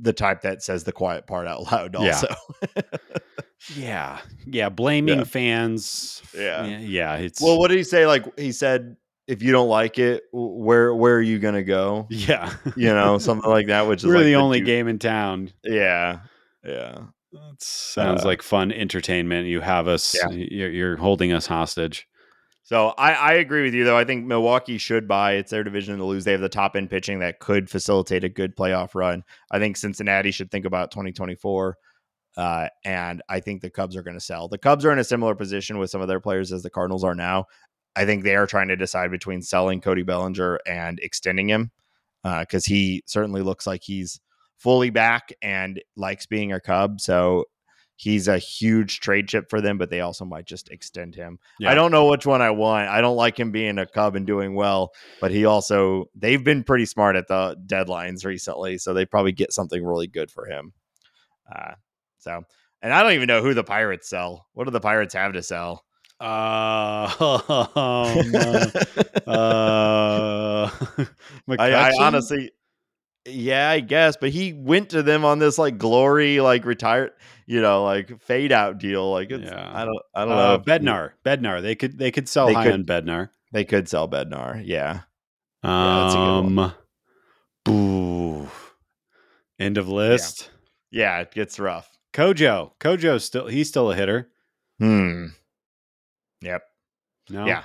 the 0.00 0.12
type 0.12 0.42
that 0.42 0.62
says 0.62 0.84
the 0.84 0.92
quiet 0.92 1.26
part 1.26 1.46
out 1.46 1.70
loud. 1.72 1.94
Yeah. 2.00 2.06
Also, 2.14 2.34
Yeah. 3.76 4.18
Yeah. 4.46 4.68
Blaming 4.68 5.18
Yeah. 5.18 5.24
fans. 5.24 6.22
Yeah. 6.34 6.64
Yeah. 6.66 6.78
yeah, 6.78 7.14
it's 7.16 7.40
well, 7.40 7.58
what 7.58 7.68
did 7.68 7.78
he 7.78 7.84
say? 7.84 8.06
Like 8.06 8.38
he 8.38 8.52
said, 8.52 8.96
if 9.26 9.42
you 9.42 9.52
don't 9.52 9.68
like 9.68 9.98
it, 9.98 10.24
where 10.32 10.94
where 10.94 11.16
are 11.16 11.22
you 11.22 11.38
gonna 11.38 11.62
go? 11.62 12.06
yeah. 12.10 12.52
You 12.76 12.92
know, 12.92 13.18
something 13.18 13.50
like 13.50 13.68
that. 13.68 13.86
Which 13.86 14.00
is 14.02 14.06
We're 14.06 14.16
like 14.16 14.24
the 14.24 14.36
only 14.36 14.58
dude- 14.58 14.66
game 14.66 14.88
in 14.88 14.98
town. 14.98 15.50
Yeah, 15.64 16.20
yeah. 16.64 16.98
That 17.32 17.56
sounds 17.62 18.22
Uh, 18.22 18.26
like 18.28 18.42
fun 18.42 18.70
entertainment. 18.70 19.46
You 19.48 19.60
have 19.60 19.88
us. 19.88 20.14
Yeah. 20.14 20.30
You're, 20.30 20.70
you're 20.70 20.96
holding 20.96 21.32
us 21.32 21.46
hostage. 21.46 22.06
So 22.64 22.88
I, 22.96 23.12
I 23.12 23.32
agree 23.34 23.62
with 23.62 23.74
you 23.74 23.84
though. 23.84 23.96
I 23.96 24.04
think 24.04 24.24
Milwaukee 24.24 24.78
should 24.78 25.06
buy. 25.06 25.34
It's 25.34 25.50
their 25.50 25.62
division 25.62 25.98
to 25.98 26.04
lose. 26.04 26.24
They 26.24 26.32
have 26.32 26.40
the 26.40 26.48
top 26.48 26.76
end 26.76 26.88
pitching 26.88 27.18
that 27.18 27.38
could 27.38 27.68
facilitate 27.68 28.24
a 28.24 28.28
good 28.30 28.56
playoff 28.56 28.94
run. 28.94 29.22
I 29.50 29.58
think 29.58 29.76
Cincinnati 29.76 30.30
should 30.30 30.50
think 30.50 30.64
about 30.64 30.90
2024. 30.90 31.76
Uh, 32.36 32.68
and 32.84 33.22
I 33.28 33.40
think 33.40 33.60
the 33.60 33.70
Cubs 33.70 33.96
are 33.96 34.02
going 34.02 34.16
to 34.16 34.24
sell. 34.24 34.48
The 34.48 34.58
Cubs 34.58 34.84
are 34.84 34.92
in 34.92 34.98
a 34.98 35.04
similar 35.04 35.34
position 35.34 35.78
with 35.78 35.90
some 35.90 36.00
of 36.00 36.08
their 36.08 36.20
players 36.20 36.52
as 36.52 36.62
the 36.62 36.70
Cardinals 36.70 37.04
are 37.04 37.14
now. 37.14 37.44
I 37.94 38.06
think 38.06 38.24
they 38.24 38.34
are 38.34 38.46
trying 38.46 38.68
to 38.68 38.76
decide 38.76 39.10
between 39.10 39.42
selling 39.42 39.80
Cody 39.80 40.02
Bellinger 40.02 40.58
and 40.66 40.98
extending 41.00 41.48
him 41.48 41.70
because 42.24 42.64
he 42.64 43.02
certainly 43.06 43.42
looks 43.42 43.66
like 43.66 43.82
he's 43.84 44.20
fully 44.56 44.90
back 44.90 45.32
and 45.42 45.80
likes 45.96 46.26
being 46.26 46.52
a 46.52 46.60
Cub. 46.60 47.00
So 47.00 47.44
he's 47.96 48.28
a 48.28 48.38
huge 48.38 49.00
trade 49.00 49.28
chip 49.28 49.48
for 49.48 49.60
them, 49.60 49.78
but 49.78 49.90
they 49.90 50.00
also 50.00 50.24
might 50.24 50.46
just 50.46 50.70
extend 50.70 51.14
him. 51.14 51.38
Yeah. 51.58 51.70
I 51.70 51.74
don't 51.74 51.90
know 51.90 52.06
which 52.06 52.26
one 52.26 52.42
I 52.42 52.50
want. 52.50 52.88
I 52.88 53.00
don't 53.00 53.16
like 53.16 53.38
him 53.38 53.50
being 53.52 53.78
a 53.78 53.86
Cub 53.86 54.16
and 54.16 54.26
doing 54.26 54.54
well, 54.54 54.92
but 55.20 55.30
he 55.30 55.44
also 55.44 56.06
they've 56.14 56.42
been 56.42 56.64
pretty 56.64 56.86
smart 56.86 57.16
at 57.16 57.28
the 57.28 57.56
deadlines 57.66 58.24
recently, 58.24 58.78
so 58.78 58.94
they 58.94 59.06
probably 59.06 59.32
get 59.32 59.52
something 59.52 59.84
really 59.84 60.06
good 60.06 60.30
for 60.30 60.46
him. 60.46 60.72
Uh, 61.54 61.74
so, 62.18 62.42
and 62.82 62.92
I 62.92 63.02
don't 63.02 63.12
even 63.12 63.28
know 63.28 63.42
who 63.42 63.54
the 63.54 63.64
Pirates 63.64 64.08
sell. 64.08 64.46
What 64.52 64.64
do 64.64 64.70
the 64.70 64.80
Pirates 64.80 65.14
have 65.14 65.32
to 65.34 65.42
sell? 65.42 65.84
Uh, 66.20 67.10
um, 67.76 68.34
uh, 69.26 70.70
I, 71.58 71.72
I 71.72 71.92
honestly, 72.00 72.52
yeah, 73.26 73.70
I 73.70 73.80
guess, 73.80 74.16
but 74.16 74.30
he 74.30 74.52
went 74.52 74.90
to 74.90 75.02
them 75.02 75.24
on 75.24 75.38
this 75.38 75.58
like 75.58 75.78
glory, 75.78 76.40
like 76.40 76.64
retired, 76.64 77.12
you 77.46 77.60
know, 77.62 77.84
like 77.84 78.20
fade 78.22 78.52
out 78.52 78.78
deal. 78.78 79.10
Like, 79.10 79.30
it's, 79.30 79.44
Yeah. 79.50 79.70
I 79.72 79.84
don't, 79.84 79.98
I 80.14 80.20
don't 80.24 80.28
know. 80.30 80.52
uh, 80.52 80.54
if- 80.56 80.64
Bednar, 80.64 81.10
Bednar. 81.24 81.62
They 81.62 81.74
could 81.74 81.98
they 81.98 82.10
could 82.10 82.28
sell 82.28 82.46
They 82.46 82.54
high 82.54 82.64
could- 82.64 82.72
on 82.74 82.84
Bednar. 82.84 83.30
They 83.52 83.64
could 83.64 83.88
sell 83.88 84.08
Bednar. 84.08 84.62
Yeah. 84.64 85.00
Yeah, 85.62 86.00
that's 86.02 86.14
a 86.14 86.18
good 86.18 86.54
one. 86.54 86.58
Um, 86.58 86.72
boo. 87.64 88.48
End 89.58 89.78
of 89.78 89.88
list. 89.88 90.50
Yeah. 90.90 91.20
It 91.20 91.30
gets 91.32 91.58
rough. 91.58 91.88
Kojo, 92.12 92.72
Kojo's 92.80 93.24
still 93.24 93.46
he's 93.46 93.68
still 93.68 93.90
a 93.90 93.94
hitter. 93.96 94.28
Hmm. 94.78 95.26
Yep. 96.42 96.62
No, 97.30 97.46
Yeah. 97.46 97.64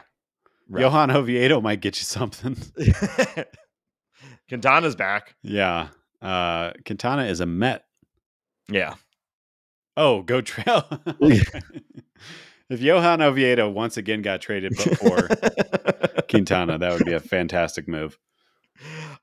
Rough. 0.70 0.82
Johan 0.82 1.12
Oviedo 1.12 1.60
might 1.62 1.82
get 1.82 1.98
you 1.98 2.04
something. 2.06 2.56
Quintana's 4.50 4.96
back. 4.96 5.36
yeah, 5.44 5.90
uh, 6.22 6.72
Quintana 6.86 7.24
is 7.26 7.40
a 7.40 7.46
Met. 7.46 7.86
Yeah. 8.70 8.96
Oh, 9.96 10.22
go 10.22 10.42
trail. 10.42 10.86
if 12.70 12.82
Johan 12.82 13.22
Oviedo 13.22 13.70
once 13.70 13.98
again 13.98 14.22
got 14.22 14.42
traded 14.42 14.72
before 14.76 15.28
for 15.28 16.22
Quintana, 16.30 16.78
that 16.78 16.94
would 16.94 17.06
be 17.06 17.14
a 17.14 17.20
fantastic 17.20 17.88
move. 17.88 18.18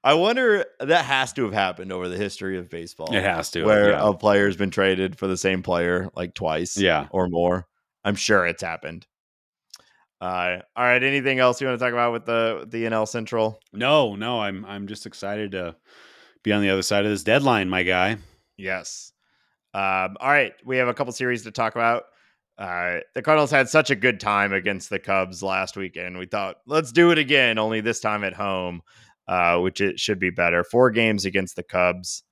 I 0.05 0.14
wonder 0.14 0.66
that 0.81 1.05
has 1.07 1.33
to 1.35 1.45
have 1.45 1.53
happened 1.55 1.93
over 1.93 2.09
the 2.09 2.16
history 2.16 2.59
of 2.59 2.68
baseball. 2.68 3.14
It 3.14 3.22
has 3.22 3.51
to, 3.53 3.64
Where 3.64 3.91
yeah. 3.91 4.09
a 4.09 4.12
player's 4.14 4.57
been 4.57 4.70
traded 4.70 5.18
for 5.18 5.27
the 5.27 5.37
same 5.37 5.62
player 5.62 6.09
like 6.14 6.35
twice 6.35 6.77
Yeah. 6.77 7.09
or 7.11 7.29
more. 7.29 7.66
I'm 8.05 8.14
sure 8.16 8.47
it's 8.47 8.62
happened. 8.62 9.07
Uh, 10.21 10.59
all 10.75 10.85
right. 10.85 11.03
Anything 11.03 11.39
else 11.39 11.61
you 11.61 11.67
want 11.67 11.79
to 11.79 11.85
talk 11.85 11.93
about 11.93 12.12
with 12.12 12.25
the 12.25 12.67
the 12.69 12.85
NL 12.85 13.07
Central? 13.07 13.61
No, 13.73 14.17
no, 14.17 14.41
I'm 14.41 14.64
I'm 14.64 14.87
just 14.87 15.07
excited 15.07 15.53
to 15.53 15.77
be 16.43 16.53
on 16.53 16.62
the 16.62 16.71
other 16.71 16.83
side 16.83 17.05
of 17.05 17.11
this 17.11 17.23
deadline, 17.23 17.69
my 17.69 17.83
guy. 17.83 18.17
Yes. 18.57 19.12
Um, 19.75 20.17
all 20.21 20.31
right. 20.31 20.55
We 20.64 20.79
have 20.79 20.89
a 20.89 20.95
couple 20.95 21.12
series 21.12 21.43
to 21.43 21.51
talk 21.51 21.75
about. 21.75 22.05
Uh, 22.57 23.01
the 23.14 23.21
Cardinals 23.21 23.51
had 23.51 23.69
such 23.69 23.91
a 23.91 23.97
good 23.97 24.19
time 24.19 24.55
against 24.55 24.89
the 24.89 24.99
Cubs 24.99 25.43
last 25.43 25.77
weekend. 25.77 26.17
We 26.17 26.25
thought, 26.25 26.57
let's 26.67 26.93
do 26.93 27.11
it 27.11 27.19
again, 27.19 27.59
only 27.59 27.83
this 27.83 28.01
time 28.01 28.25
at 28.25 28.33
home, 28.33 28.81
uh, 29.29 29.59
which 29.59 29.83
it 29.83 30.01
should 30.01 30.19
be 30.19 30.31
better. 30.31 30.64
Four 30.64 30.91
games 30.91 31.27
against 31.27 31.57
the 31.57 31.62
Cubs. 31.62 32.23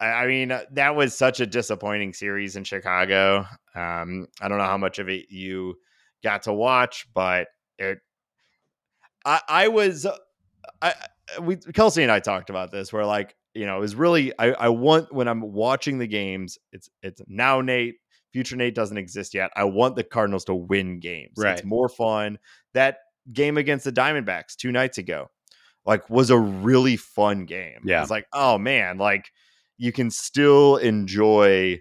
I, 0.00 0.06
I 0.06 0.26
mean, 0.26 0.58
that 0.70 0.96
was 0.96 1.14
such 1.14 1.40
a 1.40 1.46
disappointing 1.46 2.14
series 2.14 2.56
in 2.56 2.64
Chicago. 2.64 3.46
Um, 3.74 4.28
I 4.40 4.48
don't 4.48 4.58
know 4.58 4.64
how 4.64 4.78
much 4.78 4.98
of 4.98 5.10
it 5.10 5.26
you 5.28 5.74
got 6.22 6.44
to 6.44 6.52
watch, 6.52 7.06
but 7.14 7.48
it. 7.78 7.98
I, 9.24 9.40
I 9.48 9.68
was, 9.68 10.04
uh, 10.04 10.16
I 10.80 10.94
we 11.40 11.56
Kelsey 11.56 12.02
and 12.02 12.10
I 12.10 12.20
talked 12.20 12.50
about 12.50 12.72
this. 12.72 12.92
Where 12.92 13.06
like 13.06 13.34
you 13.54 13.66
know, 13.66 13.76
it 13.76 13.80
was 13.80 13.94
really 13.94 14.32
I, 14.38 14.52
I 14.52 14.68
want 14.68 15.12
when 15.12 15.28
I'm 15.28 15.52
watching 15.52 15.98
the 15.98 16.06
games, 16.06 16.58
it's 16.72 16.88
it's 17.02 17.20
now 17.26 17.60
Nate, 17.60 17.96
future 18.32 18.56
Nate 18.56 18.74
doesn't 18.74 18.96
exist 18.96 19.34
yet. 19.34 19.50
I 19.56 19.64
want 19.64 19.96
the 19.96 20.04
Cardinals 20.04 20.44
to 20.46 20.54
win 20.54 21.00
games. 21.00 21.32
Right. 21.36 21.58
It's 21.58 21.64
more 21.64 21.88
fun. 21.88 22.38
That 22.74 22.98
game 23.32 23.56
against 23.58 23.84
the 23.84 23.92
Diamondbacks 23.92 24.56
two 24.56 24.72
nights 24.72 24.98
ago, 24.98 25.30
like 25.84 26.08
was 26.10 26.30
a 26.30 26.38
really 26.38 26.96
fun 26.96 27.44
game. 27.44 27.80
Yeah. 27.84 28.02
It's 28.02 28.10
like, 28.10 28.26
oh 28.32 28.58
man, 28.58 28.98
like 28.98 29.30
you 29.78 29.92
can 29.92 30.10
still 30.10 30.76
enjoy 30.76 31.80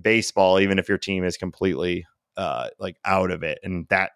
baseball 0.00 0.58
even 0.58 0.78
if 0.78 0.88
your 0.88 0.98
team 0.98 1.24
is 1.24 1.36
completely 1.36 2.06
uh 2.36 2.68
like 2.78 2.96
out 3.04 3.30
of 3.30 3.42
it. 3.42 3.58
And 3.62 3.86
that 3.88 4.12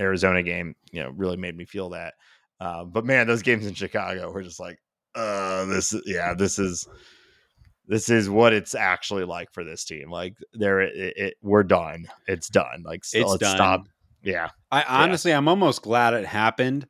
Arizona 0.00 0.42
game, 0.42 0.74
you 0.90 1.02
know, 1.02 1.10
really 1.10 1.36
made 1.36 1.56
me 1.56 1.64
feel 1.64 1.90
that. 1.90 2.14
Uh, 2.60 2.84
but 2.84 3.04
man, 3.04 3.26
those 3.26 3.42
games 3.42 3.66
in 3.66 3.74
Chicago 3.74 4.30
were 4.30 4.42
just 4.42 4.60
like, 4.60 4.78
uh, 5.14 5.64
this, 5.66 5.94
yeah, 6.06 6.32
this 6.34 6.58
is 6.58 6.86
this 7.88 8.08
is 8.08 8.30
what 8.30 8.52
it's 8.52 8.74
actually 8.74 9.24
like 9.24 9.52
for 9.52 9.64
this 9.64 9.84
team. 9.84 10.08
Like, 10.10 10.36
there, 10.54 10.80
it, 10.80 10.92
it, 11.16 11.34
we're 11.42 11.64
done. 11.64 12.06
It's 12.28 12.48
done. 12.48 12.84
Like, 12.84 13.04
so 13.04 13.18
It's 13.18 13.30
let's 13.30 13.40
done. 13.40 13.56
stop. 13.56 13.84
Yeah, 14.22 14.50
I 14.70 14.84
honestly, 14.84 15.32
I'm 15.32 15.48
almost 15.48 15.82
glad 15.82 16.14
it 16.14 16.24
happened 16.24 16.86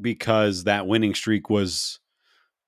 because 0.00 0.64
that 0.64 0.86
winning 0.86 1.14
streak 1.14 1.50
was 1.50 1.98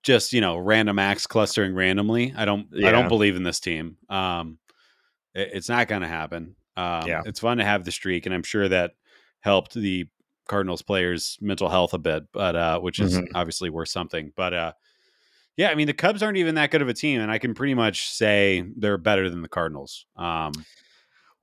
just 0.03 0.32
you 0.32 0.41
know 0.41 0.59
random 0.59 0.99
acts 0.99 1.28
clustering 1.28 1.74
randomly. 1.74 2.35
I 2.37 2.45
don't, 2.45 2.66
I 2.85 2.91
don't 2.91 3.09
believe 3.09 3.37
in 3.37 3.45
this 3.45 3.61
team. 3.61 3.97
Um, 4.09 4.59
it- 5.35 5.51
it's 5.55 5.68
not 5.68 5.87
going 5.87 6.03
to 6.03 6.09
happen. 6.09 6.57
Um, 6.76 7.08
Yeah. 7.08 7.22
it's 7.24 7.40
fun 7.40 7.58
to 7.58 7.64
have 7.64 7.84
the 7.84 7.92
streak, 7.92 8.26
and 8.26 8.34
I'm 8.34 8.42
sure 8.42 8.68
that 8.68 8.92
helped 9.40 9.74
the 9.74 10.06
Cardinals 10.48 10.82
players' 10.82 11.38
mental 11.40 11.68
health 11.68 11.94
a 11.94 11.98
bit, 11.98 12.24
but 12.32 12.56
uh, 12.56 12.80
which 12.80 13.00
is 13.00 13.14
Mhm. 13.14 13.28
obviously 13.34 13.70
worth 13.70 13.88
something. 13.88 14.32
But 14.36 14.54
uh, 14.54 14.72
yeah, 15.56 15.70
I 15.70 15.74
mean, 15.74 15.86
the 15.86 15.92
Cubs 15.94 16.22
aren't 16.22 16.38
even 16.38 16.56
that 16.56 16.70
good 16.70 16.82
of 16.82 16.88
a 16.88 16.94
team, 16.94 17.20
and 17.20 17.30
I 17.30 17.38
can 17.38 17.54
pretty 17.54 17.74
much 17.74 18.08
say 18.08 18.64
they're 18.76 18.98
better 18.98 19.30
than 19.30 19.42
the 19.42 19.48
Cardinals. 19.48 20.06
Um, 20.16 20.52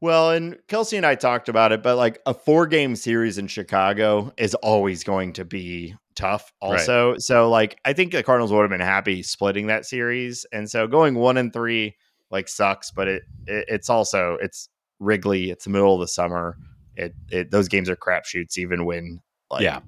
Well, 0.02 0.32
and 0.32 0.58
Kelsey 0.68 0.98
and 0.98 1.06
I 1.06 1.16
talked 1.16 1.48
about 1.48 1.72
it, 1.72 1.84
but 1.84 1.96
like 1.96 2.20
a 2.26 2.34
four 2.34 2.66
game 2.66 2.96
series 2.96 3.38
in 3.38 3.48
Chicago 3.48 4.34
is 4.38 4.56
always 4.56 5.04
going 5.04 5.34
to 5.34 5.46
be 5.46 5.96
tough, 6.16 6.52
Right. 6.68 6.90
also. 6.90 7.16
So, 7.20 7.50
like, 7.50 7.80
I 7.86 7.94
think 7.94 8.12
the 8.12 8.24
Cardinals 8.24 8.52
would 8.52 8.62
have 8.62 8.70
been 8.72 8.80
happy 8.82 9.22
splitting 9.24 9.68
that 9.68 9.86
series. 9.86 10.46
And 10.52 10.70
so 10.70 10.88
going 10.88 11.16
one 11.16 11.38
and 11.38 11.54
three, 11.54 11.96
like, 12.32 12.48
sucks, 12.48 12.92
but 12.92 13.08
it, 13.08 13.24
it 13.46 13.66
it's 13.68 13.90
also, 13.90 14.38
it's 14.42 14.70
Wrigley, 15.02 15.50
it's 15.50 15.66
the 15.66 15.72
middle 15.72 15.94
of 15.94 16.00
the 16.00 16.08
summer. 16.08 16.58
It, 16.96 17.14
it, 17.30 17.52
those 17.52 17.68
games 17.68 17.90
are 17.90 17.96
crapshoots, 17.96 18.58
even 18.58 18.86
when, 18.86 19.20
like, 19.50 19.64
yeah, 19.64 19.80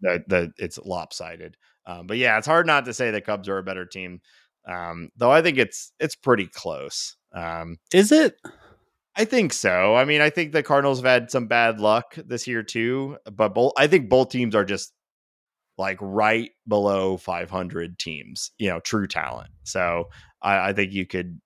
the, 0.00 0.24
the 0.26 0.52
it's 0.58 0.78
lopsided. 0.78 1.56
Um, 1.86 2.06
but 2.06 2.16
yeah, 2.16 2.38
it's 2.38 2.46
hard 2.46 2.66
not 2.66 2.84
to 2.86 2.94
say 2.94 3.10
the 3.10 3.20
Cubs 3.20 3.48
are 3.48 3.58
a 3.58 3.62
better 3.62 3.84
team. 3.84 4.20
Um, 4.66 5.10
though 5.16 5.30
I 5.30 5.42
think 5.42 5.58
it's, 5.58 5.92
it's 6.00 6.16
pretty 6.16 6.46
close. 6.46 7.16
Um, 7.34 7.78
is 7.92 8.12
it? 8.12 8.36
I 9.16 9.24
think 9.24 9.52
so. 9.52 9.94
I 9.94 10.04
mean, 10.04 10.20
I 10.20 10.30
think 10.30 10.52
the 10.52 10.62
Cardinals 10.62 10.98
have 10.98 11.06
had 11.06 11.30
some 11.30 11.46
bad 11.46 11.80
luck 11.80 12.14
this 12.16 12.46
year 12.46 12.62
too, 12.62 13.18
but 13.30 13.54
both 13.54 13.72
I 13.76 13.86
think 13.86 14.08
both 14.08 14.30
teams 14.30 14.54
are 14.54 14.64
just 14.64 14.92
like 15.78 15.98
right 16.00 16.50
below 16.66 17.16
500 17.16 17.98
teams, 17.98 18.52
you 18.58 18.68
know, 18.68 18.80
true 18.80 19.06
talent. 19.06 19.50
So 19.64 20.08
I, 20.42 20.70
I 20.70 20.72
think 20.72 20.92
you 20.92 21.06
could, 21.06 21.40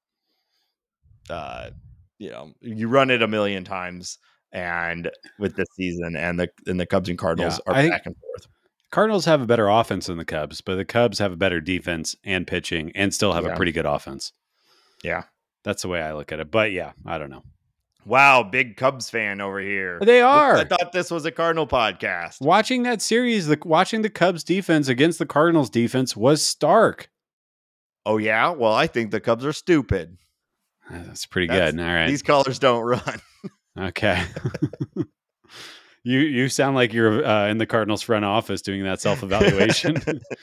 uh, 1.29 1.71
you 2.19 2.31
know, 2.31 2.53
you 2.61 2.89
run 2.89 3.11
it 3.11 3.23
a 3.23 3.29
million 3.29 3.65
times, 3.65 4.19
and 4.53 5.11
with 5.39 5.57
this 5.57 5.69
season, 5.77 6.17
and 6.17 6.39
the 6.39 6.49
and 6.67 6.79
the 6.79 6.87
Cubs 6.87 7.09
and 7.09 7.19
Cardinals 7.19 7.61
Yeah, 7.67 7.73
are 7.73 7.89
back 7.89 8.07
and 8.07 8.17
forth. 8.17 8.47
Cardinals 8.91 9.25
have 9.27 9.43
a 9.43 9.47
better 9.47 9.69
offense 9.69 10.07
than 10.07 10.17
the 10.19 10.25
Cubs, 10.25 10.61
but 10.61 10.77
the 10.77 10.85
Cubs 10.85 11.19
have 11.19 11.33
a 11.33 11.37
better 11.37 11.61
defense 11.61 12.17
and 12.25 12.47
pitching 12.47 12.91
and 12.95 13.13
still 13.13 13.33
have 13.35 13.45
Yeah. 13.45 13.53
a 13.53 13.57
pretty 13.57 13.73
good 13.73 13.85
offense. 13.87 14.33
Yeah. 15.03 15.25
That's 15.65 15.83
the 15.83 15.89
way 15.89 16.01
I 16.01 16.15
look 16.15 16.33
at 16.33 16.41
it. 16.41 16.51
But 16.51 16.73
yeah, 16.73 16.93
I 17.05 17.19
don't 17.19 17.29
know. 17.31 17.43
Wow, 18.07 18.43
big 18.43 18.79
Cubs 18.79 19.11
fan 19.11 19.43
over 19.43 19.61
here. 19.61 19.99
They 20.01 20.23
are. 20.23 20.57
I 20.57 20.65
thought 20.65 20.93
this 20.93 21.11
was 21.11 21.27
a 21.27 21.31
Cardinal 21.31 21.67
podcast. 21.67 22.41
Watching 22.41 22.85
that 22.85 23.03
series, 23.03 23.49
the 23.49 23.59
watching 23.63 24.01
the 24.01 24.09
Cubs 24.09 24.43
defense 24.43 24.89
against 24.89 25.19
the 25.19 25.27
Cardinals 25.27 25.69
defense 25.69 26.17
was 26.17 26.43
stark. 26.43 27.11
Oh 28.07 28.17
yeah, 28.17 28.49
well 28.51 28.73
I 28.73 28.87
think 28.87 29.11
the 29.11 29.21
Cubs 29.21 29.45
are 29.45 29.53
stupid. 29.53 30.17
That's 30.91 31.27
pretty 31.27 31.49
That's- 31.49 31.73
good. 31.73 31.81
All 31.81 31.87
right. 31.87 32.09
These 32.09 32.23
callers 32.23 32.59
don't 32.59 32.83
run. 32.83 33.21
Okay. 33.79 34.23
you 36.05 36.21
you 36.21 36.49
sound 36.49 36.75
like 36.77 36.93
you're 36.93 37.25
uh, 37.25 37.49
in 37.49 37.59
the 37.59 37.67
Cardinals 37.67 38.03
front 38.03 38.25
office 38.25 38.63
doing 38.63 38.85
that 38.85 39.01
self 39.01 39.23
evaluation. 39.23 39.97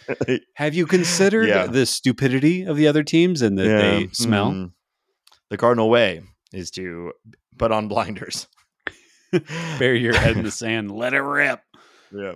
have 0.55 0.73
you 0.75 0.85
considered 0.85 1.47
Yeah. 1.47 1.67
the 1.67 1.85
stupidity 1.85 2.63
of 2.63 2.77
the 2.77 2.87
other 2.87 3.03
teams 3.03 3.41
and 3.41 3.57
that 3.57 3.63
they 3.65 4.07
smell? 4.11 4.51
mhm. 4.51 4.71
The 5.49 5.57
Cardinal 5.57 5.89
way 5.89 6.21
is 6.53 6.71
to 6.71 7.11
put 7.57 7.71
on 7.71 7.87
blinders. 7.87 8.47
Bury 9.79 9.99
your 10.01 10.15
head 10.17 10.37
in 10.37 10.43
the 10.43 10.51
sand, 10.51 10.91
let 10.91 11.13
it 11.13 11.19
rip. 11.21 11.59
yeah. 12.11 12.35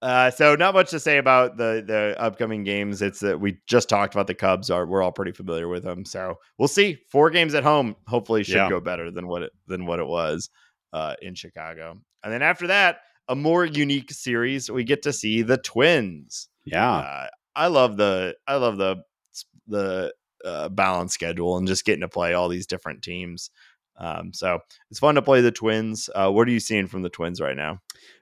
Uh, 0.00 0.30
so 0.30 0.54
not 0.54 0.74
much 0.74 0.90
to 0.90 1.00
say 1.00 1.18
about 1.18 1.56
the 1.56 1.82
the 1.86 2.14
upcoming 2.20 2.62
games. 2.62 3.02
It's 3.02 3.20
that 3.20 3.40
we 3.40 3.58
just 3.66 3.88
talked 3.88 4.14
about 4.14 4.28
the 4.28 4.34
Cubs. 4.34 4.70
Are 4.70 4.86
we're 4.86 5.02
all 5.02 5.10
pretty 5.12 5.32
familiar 5.32 5.66
with 5.66 5.82
them. 5.82 6.04
So 6.04 6.36
we'll 6.56 6.68
see. 6.68 6.98
Four 7.10 7.30
games 7.30 7.54
at 7.54 7.64
home. 7.64 7.96
Hopefully, 8.06 8.44
should 8.44 8.54
Yeah. 8.56 8.68
go 8.68 8.80
better 8.80 9.10
than 9.10 9.26
what 9.26 9.42
it 9.42 9.52
than 9.66 9.86
what 9.86 9.98
it 9.98 10.06
was 10.06 10.50
uh, 10.92 11.14
in 11.20 11.34
Chicago. 11.34 11.96
And 12.22 12.32
then 12.32 12.42
after 12.42 12.68
that, 12.68 13.00
a 13.28 13.34
more 13.34 13.64
unique 13.64 14.10
series. 14.12 14.70
We 14.70 14.84
get 14.84 15.02
to 15.02 15.12
see 15.12 15.42
the 15.42 15.58
Twins. 15.58 16.48
Yeah. 16.64 16.90
Uh, 16.90 17.26
I 17.56 17.66
love 17.66 17.96
the 17.96 18.36
I 18.46 18.54
love 18.56 18.76
the 18.78 19.02
the 19.66 20.14
uh, 20.44 20.68
balance 20.68 21.12
schedule 21.12 21.56
and 21.56 21.66
just 21.66 21.84
getting 21.84 22.02
to 22.02 22.08
play 22.08 22.34
all 22.34 22.48
these 22.48 22.66
different 22.68 23.02
teams. 23.02 23.50
Um, 23.98 24.32
so 24.32 24.60
it's 24.92 25.00
fun 25.00 25.16
to 25.16 25.22
play 25.22 25.40
the 25.40 25.50
Twins. 25.50 26.08
Uh, 26.14 26.30
what 26.30 26.46
are 26.46 26.52
you 26.52 26.60
seeing 26.60 26.86
from 26.86 27.02
the 27.02 27.08
Twins 27.10 27.40
right 27.40 27.56
now? 27.56 27.80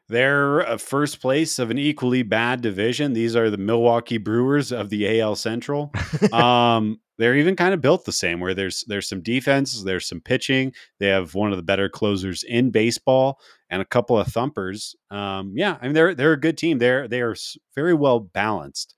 They're 0.08 0.66
uh, 0.66 0.78
first 0.78 1.20
place 1.20 1.58
of 1.58 1.70
an 1.70 1.78
equally 1.78 2.22
bad 2.22 2.60
division. 2.60 3.12
These 3.12 3.34
are 3.34 3.50
the 3.50 3.58
Milwaukee 3.58 4.18
Brewers 4.18 4.70
of 4.70 4.88
the 4.88 5.20
AL 5.20 5.36
Central. 5.36 5.92
um, 6.32 7.00
they're 7.18 7.36
even 7.36 7.56
kind 7.56 7.74
of 7.74 7.80
built 7.80 8.04
the 8.04 8.12
same, 8.12 8.40
where 8.40 8.54
there's 8.54 8.84
there's 8.86 9.08
some 9.08 9.22
defense, 9.22 9.82
there's 9.82 10.06
some 10.08 10.20
pitching. 10.20 10.72
They 11.00 11.08
have 11.08 11.34
one 11.34 11.50
of 11.50 11.56
the 11.56 11.62
better 11.62 11.88
closers 11.88 12.44
in 12.44 12.70
baseball 12.70 13.40
and 13.70 13.82
a 13.82 13.86
couple 13.86 14.18
of 14.18 14.28
thumpers. 14.28 14.94
Um, 15.10 15.54
yeah, 15.56 15.76
I 15.80 15.84
mean 15.86 15.94
they're 15.94 16.14
they're 16.14 16.34
a 16.34 16.40
good 16.40 16.58
team. 16.58 16.78
They're 16.78 17.08
they 17.08 17.22
are 17.22 17.34
very 17.74 17.94
well 17.94 18.20
balanced, 18.20 18.94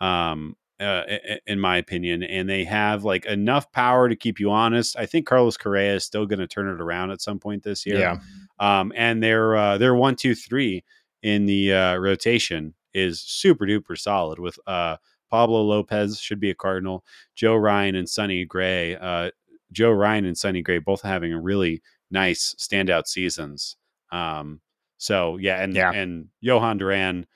um, 0.00 0.56
uh, 0.80 1.02
in 1.46 1.58
my 1.60 1.76
opinion, 1.76 2.22
and 2.22 2.48
they 2.48 2.64
have 2.64 3.04
like 3.04 3.24
enough 3.26 3.70
power 3.72 4.08
to 4.08 4.16
keep 4.16 4.38
you 4.38 4.50
honest. 4.50 4.96
I 4.98 5.06
think 5.06 5.26
Carlos 5.26 5.56
Correa 5.56 5.94
is 5.94 6.04
still 6.04 6.26
going 6.26 6.38
to 6.38 6.46
turn 6.46 6.68
it 6.68 6.80
around 6.80 7.10
at 7.10 7.22
some 7.22 7.38
point 7.38 7.62
this 7.62 7.86
year. 7.86 7.98
Yeah. 7.98 8.18
Um, 8.58 8.92
and 8.94 9.22
their 9.22 9.56
uh, 9.56 9.78
their 9.78 9.94
one, 9.94 10.16
two, 10.16 10.34
three 10.34 10.84
in 11.22 11.46
the 11.46 11.72
uh, 11.72 11.96
rotation 11.96 12.74
is 12.94 13.20
super 13.20 13.66
duper 13.66 13.98
solid. 13.98 14.38
With 14.38 14.58
uh, 14.66 14.96
Pablo 15.30 15.62
Lopez 15.62 16.20
should 16.20 16.40
be 16.40 16.50
a 16.50 16.54
Cardinal, 16.54 17.04
Joe 17.34 17.56
Ryan 17.56 17.94
and 17.96 18.08
Sonny 18.08 18.44
Gray. 18.44 18.96
Uh, 18.96 19.30
Joe 19.72 19.90
Ryan 19.90 20.24
and 20.26 20.38
Sonny 20.38 20.62
Gray 20.62 20.78
both 20.78 21.02
having 21.02 21.34
really 21.34 21.82
nice 22.10 22.54
standout 22.58 23.06
seasons. 23.06 23.76
Um, 24.12 24.60
so 24.98 25.36
yeah, 25.38 25.62
and 25.62 25.74
Yeah. 25.74 25.92
and 25.92 26.28
Jhoan 26.44 26.78
Duran 26.78 27.26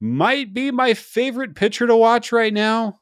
might 0.00 0.52
be 0.54 0.70
my 0.70 0.94
favorite 0.94 1.54
pitcher 1.54 1.86
to 1.86 1.96
watch 1.96 2.32
right 2.32 2.52
now. 2.52 3.00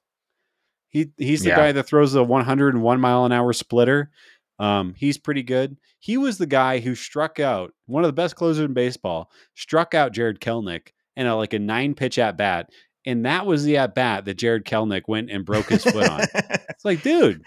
He 0.89 1.11
he's 1.19 1.43
the 1.43 1.51
Yeah. 1.51 1.57
guy 1.57 1.73
that 1.73 1.85
throws 1.85 2.13
the 2.13 2.25
101 2.25 3.01
mile 3.01 3.25
an 3.25 3.33
hour 3.33 3.53
splitter. 3.53 4.11
Um, 4.59 4.95
he's 4.97 5.19
pretty 5.19 5.43
good. 5.43 5.77
He 5.99 6.17
was 6.17 6.39
the 6.39 6.47
guy 6.47 6.79
who 6.79 6.95
struck 6.95 7.39
out 7.41 7.75
one 7.87 8.05
of 8.05 8.09
the 8.09 8.13
best 8.15 8.37
closers 8.37 8.65
in 8.65 8.73
baseball, 8.73 9.31
struck 9.55 9.95
out 9.95 10.13
Jarred 10.13 10.41
Kelenic 10.41 10.89
in 11.17 11.27
a, 11.27 11.37
like 11.37 11.53
a 11.53 11.59
nine 11.59 11.95
pitch 11.95 12.19
at 12.19 12.37
bat. 12.39 12.71
And 13.05 13.27
that 13.27 13.45
was 13.47 13.65
the 13.65 13.77
at 13.77 13.95
bat 13.95 14.25
that 14.25 14.35
Jarred 14.39 14.65
Kelenic 14.65 15.03
went 15.09 15.31
and 15.31 15.45
broke 15.45 15.67
his 15.69 15.85
foot 15.85 16.09
on. 16.09 16.21
It's 16.71 16.85
like, 16.85 17.03
dude, 17.03 17.43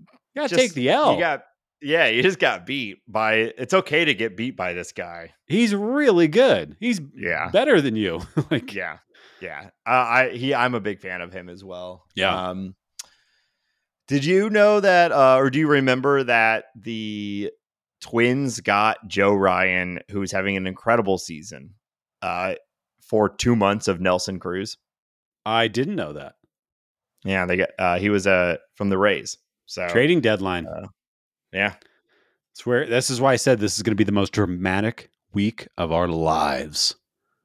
you 0.00 0.06
gotta 0.36 0.48
Just- 0.50 0.60
take 0.60 0.74
the 0.74 0.90
L. 0.90 1.14
You 1.14 1.20
got 1.20 1.42
Yeah, 1.80 2.06
you 2.08 2.22
just 2.22 2.38
got 2.38 2.66
beat 2.66 2.98
by. 3.06 3.34
It's 3.34 3.72
okay 3.74 4.04
to 4.04 4.14
get 4.14 4.36
beat 4.36 4.56
by 4.56 4.72
this 4.72 4.92
guy. 4.92 5.34
He's 5.46 5.74
really 5.74 6.26
good. 6.28 6.76
He's 6.80 7.00
Yeah. 7.14 7.50
better 7.50 7.80
than 7.80 7.94
you. 7.96 8.20
like 8.50 8.74
Yeah, 8.74 8.98
yeah. 9.40 9.70
Uh, 9.86 9.90
I 9.90 10.30
he 10.30 10.54
I'm 10.54 10.74
a 10.74 10.80
big 10.80 11.00
fan 11.00 11.20
of 11.20 11.32
him 11.32 11.48
as 11.48 11.62
well. 11.62 12.04
Yeah. 12.14 12.48
Um, 12.50 12.74
did 14.08 14.24
you 14.24 14.48
know 14.50 14.80
that, 14.80 15.12
uh, 15.12 15.36
or 15.36 15.50
do 15.50 15.58
you 15.58 15.68
remember 15.68 16.24
that 16.24 16.64
the 16.74 17.50
Twins 18.00 18.60
got 18.60 18.96
Joe 19.06 19.34
Ryan, 19.34 20.00
who's 20.10 20.32
having 20.32 20.56
an 20.56 20.66
incredible 20.66 21.18
season, 21.18 21.74
uh, 22.22 22.54
for 23.02 23.28
two 23.28 23.54
months 23.54 23.86
of 23.86 24.00
Nelson 24.00 24.38
Cruz? 24.40 24.78
I 25.44 25.68
didn't 25.68 25.96
know 25.96 26.14
that. 26.14 26.34
Yeah, 27.24 27.46
they 27.46 27.56
got. 27.58 27.68
Uh, 27.78 27.98
he 27.98 28.08
was 28.10 28.26
uh 28.26 28.56
from 28.76 28.88
the 28.88 28.98
Rays. 28.98 29.36
So 29.66 29.86
Trading 29.88 30.20
deadline. 30.20 30.66
Yeah, 31.52 31.74
It's 32.52 32.66
where 32.66 32.86
this 32.86 33.10
is 33.10 33.20
why 33.20 33.32
I 33.32 33.36
said 33.36 33.58
this 33.58 33.76
is 33.76 33.82
going 33.82 33.92
to 33.92 33.96
be 33.96 34.04
the 34.04 34.12
most 34.12 34.32
dramatic 34.32 35.10
week 35.32 35.68
of 35.78 35.92
our 35.92 36.08
lives. 36.08 36.94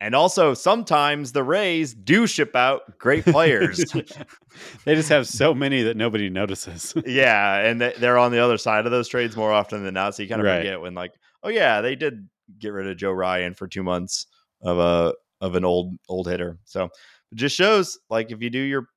and 0.02 0.14
also 0.16 0.54
sometimes 0.54 1.32
the 1.32 1.44
Rays 1.44 1.94
do 1.94 2.28
ship 2.28 2.56
out 2.56 2.98
great 2.98 3.24
players. 3.26 3.78
they 4.86 4.96
just 4.96 5.10
have 5.10 5.28
so 5.28 5.54
many 5.54 5.84
that 5.84 5.96
nobody 5.96 6.30
notices. 6.30 6.94
yeah, 7.06 7.60
and 7.60 7.80
they- 7.80 7.94
they're 7.98 8.18
on 8.18 8.32
the 8.32 8.40
other 8.40 8.58
side 8.58 8.86
of 8.86 8.92
those 8.92 9.08
trades 9.08 9.38
more 9.38 9.54
often 9.54 9.84
than 9.84 9.94
not. 9.94 10.16
So 10.16 10.24
you 10.24 10.30
kind 10.30 10.42
of 10.42 10.46
Right. 10.46 10.58
forget 10.60 10.82
when, 10.82 10.94
like, 10.94 11.14
oh 11.44 11.50
yeah, 11.50 11.80
they 11.82 11.96
did 11.96 12.28
get 12.60 12.70
rid 12.74 12.88
of 12.88 12.98
Joe 12.98 13.12
Ryan 13.14 13.54
for 13.54 13.68
two 13.68 13.84
months 13.84 14.28
of 14.62 14.78
a 14.80 15.14
of 15.40 15.56
an 15.56 15.64
old 15.66 15.96
old 16.10 16.28
hitter. 16.28 16.58
So 16.66 16.86
it 17.32 17.36
just 17.36 17.56
shows, 17.56 17.98
like, 18.10 18.32
if 18.32 18.42
you 18.42 18.50
do 18.50 18.60
your 18.60 18.88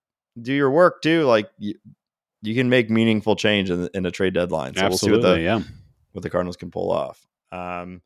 do 0.40 0.52
your 0.52 0.70
work 0.70 1.02
too, 1.02 1.22
like 1.24 1.48
you, 1.58 1.74
you 2.46 2.54
can 2.54 2.68
make 2.68 2.90
meaningful 2.90 3.36
change 3.36 3.70
in, 3.70 3.88
in 3.94 4.06
a 4.06 4.10
trade 4.10 4.34
deadline. 4.34 4.74
So 4.74 4.82
Absolutely, 4.82 5.18
we'll 5.18 5.24
see 5.24 5.28
what 5.28 5.36
the 5.36 5.42
yeah. 5.42 5.60
what 6.12 6.22
the 6.22 6.30
Cardinals 6.30 6.56
can 6.56 6.70
pull 6.70 6.90
off. 6.90 7.26
Um, 7.52 8.02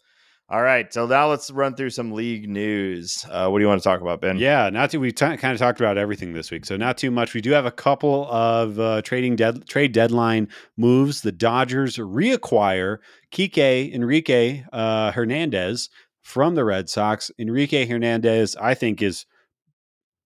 all 0.48 0.62
right, 0.62 0.92
so 0.92 1.06
now 1.06 1.28
let's 1.28 1.48
run 1.52 1.76
through 1.76 1.90
some 1.90 2.10
league 2.10 2.48
news. 2.48 3.24
Uh, 3.30 3.48
what 3.48 3.58
do 3.58 3.62
you 3.62 3.68
want 3.68 3.80
to 3.80 3.88
talk 3.88 4.00
about, 4.00 4.20
Ben? 4.20 4.36
Yeah, 4.36 4.68
not 4.70 4.90
too. 4.90 4.98
We 4.98 5.12
t- 5.12 5.36
kind 5.36 5.52
of 5.52 5.58
talked 5.58 5.78
about 5.78 5.96
everything 5.96 6.32
this 6.32 6.50
week, 6.50 6.64
so 6.64 6.76
not 6.76 6.98
too 6.98 7.12
much. 7.12 7.34
We 7.34 7.40
do 7.40 7.52
have 7.52 7.66
a 7.66 7.70
couple 7.70 8.28
of 8.28 8.80
uh, 8.80 9.02
trading 9.02 9.36
dead 9.36 9.68
trade 9.68 9.92
deadline 9.92 10.48
moves. 10.76 11.20
The 11.20 11.30
Dodgers 11.30 11.98
reacquire 11.98 12.98
Kike 13.30 13.94
Enrique 13.94 14.64
uh, 14.72 15.12
Hernandez 15.12 15.88
from 16.20 16.56
the 16.56 16.64
Red 16.64 16.88
Sox. 16.88 17.30
Enrique 17.38 17.86
Hernandez, 17.86 18.56
I 18.56 18.74
think, 18.74 19.02
is 19.02 19.26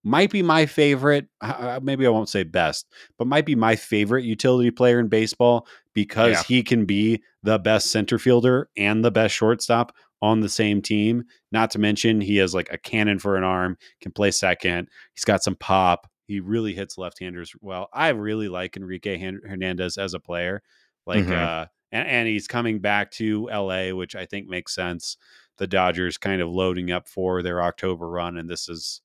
might 0.04 0.30
be 0.30 0.42
my 0.42 0.66
favorite. 0.66 1.26
uh, 1.40 1.80
Maybe 1.82 2.06
I 2.06 2.10
won't 2.10 2.28
say 2.28 2.42
best, 2.44 2.86
but 3.18 3.26
might 3.26 3.46
be 3.46 3.54
my 3.54 3.74
favorite 3.76 4.24
utility 4.24 4.70
player 4.70 5.00
in 5.00 5.08
baseball 5.08 5.66
because 5.94 6.32
Yeah. 6.32 6.42
he 6.44 6.62
can 6.62 6.84
be 6.84 7.22
the 7.42 7.58
best 7.58 7.90
center 7.90 8.18
fielder 8.18 8.68
and 8.76 9.04
the 9.04 9.10
best 9.10 9.34
shortstop 9.34 9.94
on 10.22 10.40
the 10.40 10.48
same 10.48 10.80
team. 10.82 11.24
Not 11.52 11.70
to 11.72 11.78
mention, 11.78 12.20
he 12.20 12.36
has 12.36 12.54
like 12.54 12.72
a 12.72 12.78
cannon 12.78 13.18
for 13.18 13.36
an 13.36 13.44
arm, 13.44 13.76
can 14.00 14.12
play 14.12 14.30
second. 14.30 14.88
He's 15.14 15.24
got 15.24 15.42
some 15.42 15.56
pop. 15.56 16.06
He 16.26 16.40
really 16.40 16.72
hits 16.74 16.96
left-handers 16.96 17.52
well. 17.60 17.88
I 17.92 18.08
really 18.10 18.48
like 18.48 18.76
Enrique 18.76 19.18
Hernandez 19.18 19.98
as 19.98 20.14
a 20.14 20.20
player. 20.20 20.62
Like, 21.06 21.24
Mhm. 21.26 21.32
uh, 21.36 21.66
and, 21.92 22.08
and 22.08 22.28
he's 22.28 22.48
coming 22.48 22.78
back 22.80 23.10
to 23.12 23.48
LA, 23.50 23.92
which 23.92 24.16
I 24.16 24.24
think 24.24 24.48
makes 24.48 24.74
sense. 24.74 25.16
The 25.58 25.66
Dodgers 25.66 26.16
kind 26.18 26.40
of 26.40 26.48
loading 26.50 26.90
up 26.90 27.08
for 27.08 27.42
their 27.42 27.62
October 27.62 28.08
run, 28.08 28.36
and 28.38 28.48
this 28.48 28.68
is, 28.68 29.02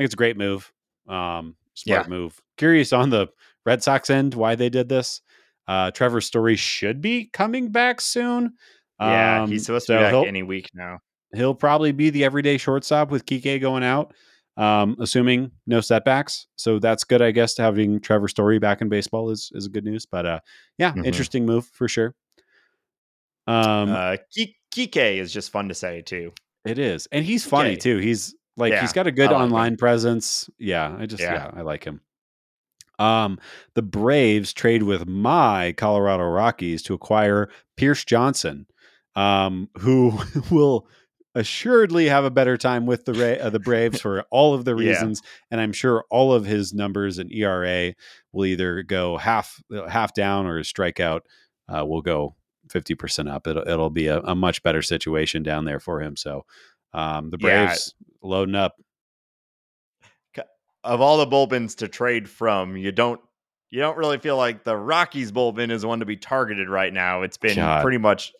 think 0.00 0.06
it's 0.06 0.14
a 0.14 0.16
great 0.16 0.36
move. 0.36 0.72
Um, 1.08 1.56
smart 1.74 2.08
move. 2.08 2.40
Curious 2.56 2.92
on 2.92 3.10
the 3.10 3.28
Red 3.66 3.82
Sox 3.82 4.10
end 4.10 4.34
why 4.34 4.54
they 4.54 4.68
did 4.68 4.88
this. 4.88 5.20
Uh, 5.68 5.90
Trevor 5.90 6.20
Story 6.20 6.56
should 6.56 7.00
be 7.00 7.26
coming 7.32 7.70
back 7.70 8.00
soon. 8.00 8.54
yeah, 9.00 9.42
Um, 9.42 9.50
he's 9.50 9.66
supposed 9.66 9.86
so 9.86 9.98
to 9.98 10.04
be 10.06 10.12
back 10.12 10.26
any 10.26 10.42
week 10.42 10.68
now. 10.74 10.98
he'll 11.34 11.54
probably 11.54 11.92
be 11.92 12.10
the 12.10 12.24
everyday 12.24 12.56
shortstop 12.58 13.10
with 13.10 13.24
Kike 13.26 13.60
going 13.60 13.84
out, 13.84 14.12
um, 14.56 14.96
assuming 15.00 15.52
no 15.66 15.80
setbacks. 15.80 16.46
So 16.56 16.78
that's 16.78 17.04
good, 17.04 17.22
I 17.22 17.30
guess. 17.30 17.56
Having 17.56 18.00
Trevor 18.00 18.28
Story 18.28 18.58
back 18.58 18.80
in 18.82 18.88
baseball 18.88 19.30
is 19.30 19.50
is 19.54 19.68
good 19.68 19.84
news. 19.84 20.06
But 20.06 20.26
uh, 20.26 20.40
yeah, 20.78 20.92
Mhm. 20.92 21.06
interesting 21.06 21.46
move 21.46 21.66
for 21.66 21.86
sure. 21.88 22.14
Um, 23.46 23.90
uh, 23.90 24.16
Kike 24.74 25.18
is 25.18 25.32
just 25.32 25.50
fun 25.50 25.68
to 25.68 25.74
say 25.74 26.02
too. 26.02 26.32
it 26.64 26.78
is, 26.78 27.06
and 27.10 27.24
he's 27.24 27.44
funny 27.44 27.76
Kike. 27.76 27.80
too. 27.80 27.98
He's 27.98 28.34
like 28.60 28.72
Yeah, 28.72 28.80
he's 28.82 28.92
got 28.92 29.06
a 29.06 29.12
good 29.12 29.30
like 29.30 29.36
him. 29.36 29.42
online 29.42 29.76
presence. 29.76 30.48
Yeah, 30.58 30.96
I 30.98 31.06
just 31.06 31.22
Yeah. 31.22 31.32
yeah. 31.34 31.50
I 31.54 31.62
like 31.62 31.84
him. 31.84 32.00
Um, 32.98 33.38
the 33.74 33.82
Braves 33.82 34.52
trade 34.52 34.82
with 34.82 35.06
my 35.08 35.72
Colorado 35.76 36.24
Rockies 36.24 36.82
to 36.82 36.94
acquire 36.94 37.48
Pierce 37.76 38.04
Johnson, 38.04 38.66
um, 39.16 39.70
who 39.78 40.12
will 40.50 40.86
assuredly 41.34 42.08
have 42.08 42.24
a 42.24 42.30
better 42.30 42.56
time 42.56 42.86
with 42.86 43.04
the 43.06 43.14
Ra- 43.14 43.46
uh, 43.46 43.50
the 43.50 43.60
Braves 43.60 44.00
for 44.02 44.24
all 44.30 44.52
of 44.52 44.64
the 44.64 44.76
Yeah. 44.76 44.90
reasons, 44.90 45.22
and 45.50 45.60
I'm 45.60 45.72
sure 45.72 46.04
all 46.10 46.32
of 46.34 46.44
his 46.44 46.74
numbers 46.74 47.18
and 47.18 47.32
ERA 47.32 47.94
will 48.32 48.44
either 48.46 48.82
go 48.82 49.16
half 49.16 49.62
half 49.88 50.12
down 50.12 50.46
or 50.46 50.58
his 50.58 50.70
strikeout 50.70 51.20
uh, 51.68 51.86
will 51.86 52.02
go 52.02 52.34
fifty 52.68 52.94
percent 52.94 53.28
up. 53.30 53.46
It'll 53.46 53.66
it'll 53.66 53.90
be 53.90 54.08
a, 54.08 54.20
a 54.20 54.34
much 54.34 54.62
better 54.62 54.82
situation 54.82 55.42
down 55.42 55.64
there 55.64 55.80
for 55.80 56.02
him. 56.02 56.16
So 56.16 56.44
um, 56.92 57.30
the 57.30 57.38
Yeah. 57.40 57.64
Braves 57.66 57.94
loading 58.22 58.54
up. 58.54 58.74
Of 60.82 61.02
all 61.02 61.18
the 61.18 61.26
bullpens 61.26 61.76
to 61.76 61.88
trade 61.88 62.26
from, 62.26 62.74
you 62.74 62.90
don't 62.90 63.20
you 63.68 63.80
don't 63.80 63.98
really 63.98 64.16
feel 64.18 64.38
like 64.38 64.64
the 64.64 64.74
Rockies 64.76 65.30
bullpen 65.30 65.70
is 65.70 65.84
one 65.84 66.00
to 66.00 66.06
be 66.06 66.16
targeted 66.16 66.70
right 66.70 66.90
now. 66.92 67.20
It's 67.20 67.36
been 67.36 67.56
God. 67.56 67.82
pretty 67.82 67.98
much 67.98 68.32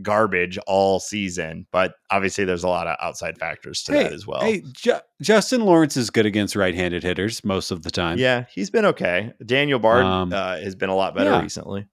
garbage 0.00 0.56
all 0.66 0.98
season, 0.98 1.66
but 1.72 1.94
obviously 2.10 2.44
there's 2.46 2.64
a 2.64 2.68
lot 2.68 2.86
of 2.86 2.96
outside 3.02 3.36
factors 3.38 3.82
to 3.82 3.92
that 3.92 4.12
as 4.14 4.26
well. 4.26 4.40
Hey, 4.40 4.62
Ju- 4.72 4.98
Justin 5.20 5.60
Lawrence 5.60 5.96
is 5.98 6.08
good 6.10 6.24
against 6.26 6.56
right-handed 6.56 7.02
hitters 7.04 7.44
most 7.44 7.70
of 7.70 7.82
the 7.82 7.90
time. 7.90 8.16
Yeah, 8.18 8.46
he's 8.52 8.70
been 8.70 8.86
okay. 8.86 9.34
Daniel 9.44 9.78
Bard 9.78 10.04
Um, 10.04 10.32
uh, 10.32 10.56
has 10.56 10.74
been 10.74 10.88
a 10.88 10.96
lot 10.96 11.14
better 11.14 11.30
yeah. 11.32 11.42
recently. 11.42 11.86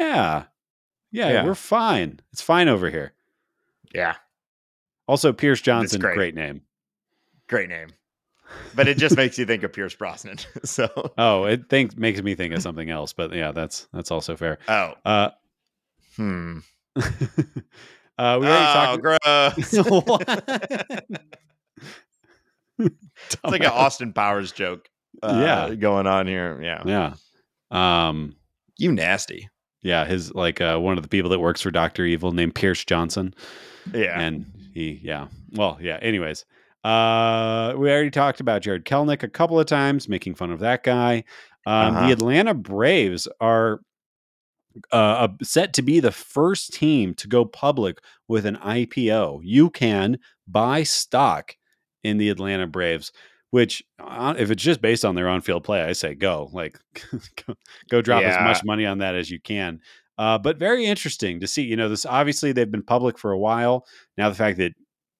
yeah, 0.00 0.44
yeah, 1.12 1.30
Yeah. 1.30 1.44
We're 1.44 1.54
fine. 1.54 2.18
It's 2.32 2.40
fine 2.42 2.68
over 2.68 2.88
here. 2.90 3.12
Yeah, 3.94 4.14
Also, 5.06 5.32
Pierce 5.34 5.60
Johnson, 5.60 6.00
great. 6.00 6.16
great 6.16 6.34
name. 6.34 6.62
Great 7.54 7.68
name. 7.68 7.88
But 8.74 8.88
it 8.88 8.98
just 8.98 9.16
makes 9.16 9.38
you 9.38 9.46
think 9.46 9.62
of 9.62 9.72
Pierce 9.72 9.94
Brosnan. 9.94 10.38
so, 10.64 10.88
Oh, 11.16 11.44
it 11.44 11.68
think 11.70 11.96
makes 11.96 12.20
me 12.20 12.34
think 12.34 12.52
of 12.52 12.62
something 12.62 12.90
else, 12.90 13.12
but 13.12 13.32
yeah, 13.32 13.52
that's 13.52 13.86
that's 13.92 14.10
also 14.10 14.36
fair. 14.36 14.58
oh, 14.68 14.94
Uh, 15.04 15.30
hmm. 16.16 16.58
uh, 16.96 18.38
we 18.40 18.46
already 18.46 18.90
oh, 18.92 18.96
gross. 18.98 19.70
talked. 19.70 21.04
It's 22.78 23.36
like 23.44 23.60
an 23.62 23.70
Austin 23.70 24.12
Powers 24.12 24.50
joke. 24.50 24.88
uh, 25.22 25.40
Yeah. 25.40 25.74
going 25.76 26.06
on 26.08 26.26
here. 26.26 26.60
Yeah, 26.60 26.82
yeah. 26.84 27.14
Um, 27.70 28.34
you 28.78 28.90
nasty. 28.92 29.48
yeah, 29.82 30.04
his 30.06 30.34
like 30.34 30.60
uh, 30.60 30.78
one 30.78 30.96
of 30.96 31.02
the 31.04 31.08
people 31.08 31.30
that 31.30 31.38
works 31.40 31.60
for 31.60 31.70
Doctor 31.70 32.04
Evil 32.04 32.32
named 32.32 32.54
Pierce 32.56 32.84
Johnson. 32.84 33.32
Yeah, 33.92 34.18
and 34.20 34.46
he 34.72 35.00
yeah 35.04 35.28
well 35.52 35.78
yeah 35.80 35.98
anyways 36.02 36.44
uh 36.84 37.74
we 37.76 37.90
already 37.90 38.10
talked 38.10 38.40
about 38.40 38.62
Jarred 38.62 38.84
Kelenic 38.84 39.22
a 39.22 39.28
couple 39.28 39.58
of 39.58 39.66
times 39.66 40.08
making 40.08 40.34
fun 40.34 40.50
of 40.50 40.60
that 40.60 40.82
guy. 40.84 41.24
Um 41.66 41.96
Uh-huh. 41.96 42.06
the 42.06 42.12
atlanta 42.12 42.54
braves 42.54 43.26
are 43.40 43.80
uh 44.92 45.28
set 45.42 45.72
to 45.74 45.82
be 45.82 46.00
the 46.00 46.10
first 46.12 46.72
team 46.72 47.14
to 47.14 47.28
go 47.28 47.44
public 47.44 47.98
with 48.28 48.44
an 48.44 48.56
ipo 48.56 49.40
you 49.42 49.70
can 49.70 50.18
buy 50.48 50.82
stock 50.82 51.56
in 52.02 52.18
the 52.18 52.28
atlanta 52.28 52.66
braves 52.66 53.12
which 53.50 53.84
uh, 54.00 54.34
if 54.36 54.50
it's 54.50 54.62
just 54.62 54.80
based 54.82 55.04
on 55.04 55.14
their 55.14 55.28
on-field 55.28 55.62
play 55.62 55.82
i 55.82 55.92
say 55.92 56.12
go 56.14 56.50
like 56.52 56.78
go, 57.46 57.54
go 57.88 58.02
drop 58.02 58.24
as 58.24 58.34
much 58.44 58.64
money 58.64 58.84
on 58.84 58.98
that 58.98 59.14
as 59.14 59.30
you 59.30 59.40
can. 59.40 59.80
Uh, 60.18 60.38
but 60.38 60.58
very 60.58 60.84
interesting 60.84 61.40
to 61.40 61.46
see 61.46 61.62
you 61.62 61.76
know 61.76 61.88
this 61.88 62.04
obviously 62.06 62.52
they've 62.52 62.70
been 62.70 62.82
public 62.82 63.18
for 63.18 63.30
a 63.32 63.38
while. 63.38 63.86
Now 64.16 64.28
the 64.28 64.34
fact 64.36 64.58
that 64.58 64.72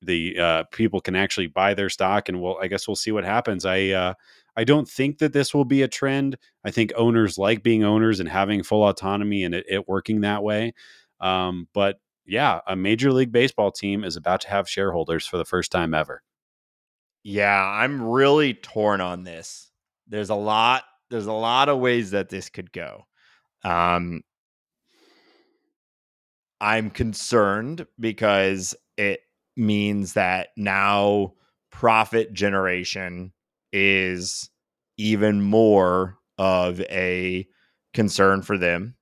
the 0.05 0.39
uh, 0.39 0.65
people 0.73 1.01
can 1.01 1.17
actually 1.17 1.47
buy 1.47 1.75
their 1.75 1.91
stock 1.91 2.29
and 2.29 2.41
we'll 2.41 2.57
i 2.61 2.67
guess 2.67 2.87
we'll 2.87 2.97
see 2.97 3.13
what 3.13 3.25
happens 3.25 3.65
i 3.65 3.89
uh, 3.89 4.15
i 4.57 4.65
don't 4.65 4.89
think 4.89 5.19
that 5.19 5.33
this 5.33 5.55
will 5.55 5.65
be 5.65 5.83
a 5.83 5.89
trend 5.89 6.37
i 6.65 6.71
think 6.71 6.93
owners 6.97 7.39
like 7.39 7.63
being 7.63 7.85
owners 7.85 8.21
and 8.21 8.29
having 8.29 8.63
full 8.63 8.87
autonomy 8.87 9.45
and 9.45 9.55
it, 9.55 9.65
it 9.69 9.89
working 9.89 10.21
that 10.21 10.43
way 10.43 10.73
um, 11.21 11.69
but 11.73 12.01
yeah 12.27 12.61
a 12.67 12.77
major 12.77 13.13
league 13.13 13.33
baseball 13.33 13.71
team 13.71 14.05
is 14.05 14.17
about 14.17 14.41
to 14.41 14.49
have 14.49 14.69
shareholders 14.69 15.27
for 15.27 15.37
the 15.37 15.45
first 15.45 15.71
time 15.71 15.95
ever 15.95 16.23
yeah. 17.25 17.59
I'm 17.59 18.03
really 18.03 18.53
torn 18.53 19.01
on 19.01 19.25
this. 19.25 19.71
There's 20.07 20.31
a 20.31 20.35
lot. 20.35 20.85
There's 21.11 21.27
a 21.27 21.33
lot 21.33 21.69
of 21.69 21.79
ways 21.79 22.11
that 22.13 22.29
this 22.29 22.51
could 22.51 22.71
go. 22.71 23.07
Um, 23.65 24.23
I'm 26.61 26.91
concerned 26.91 27.87
because 27.99 28.75
it 28.97 29.21
means 29.57 30.15
that 30.15 30.49
now 30.57 31.35
profit 31.71 32.33
generation 32.33 33.33
is 33.73 34.51
even 34.97 35.43
more 35.43 36.19
of 36.39 36.81
a 36.83 37.47
concern 37.93 38.43
for 38.43 38.59
them. 38.59 38.95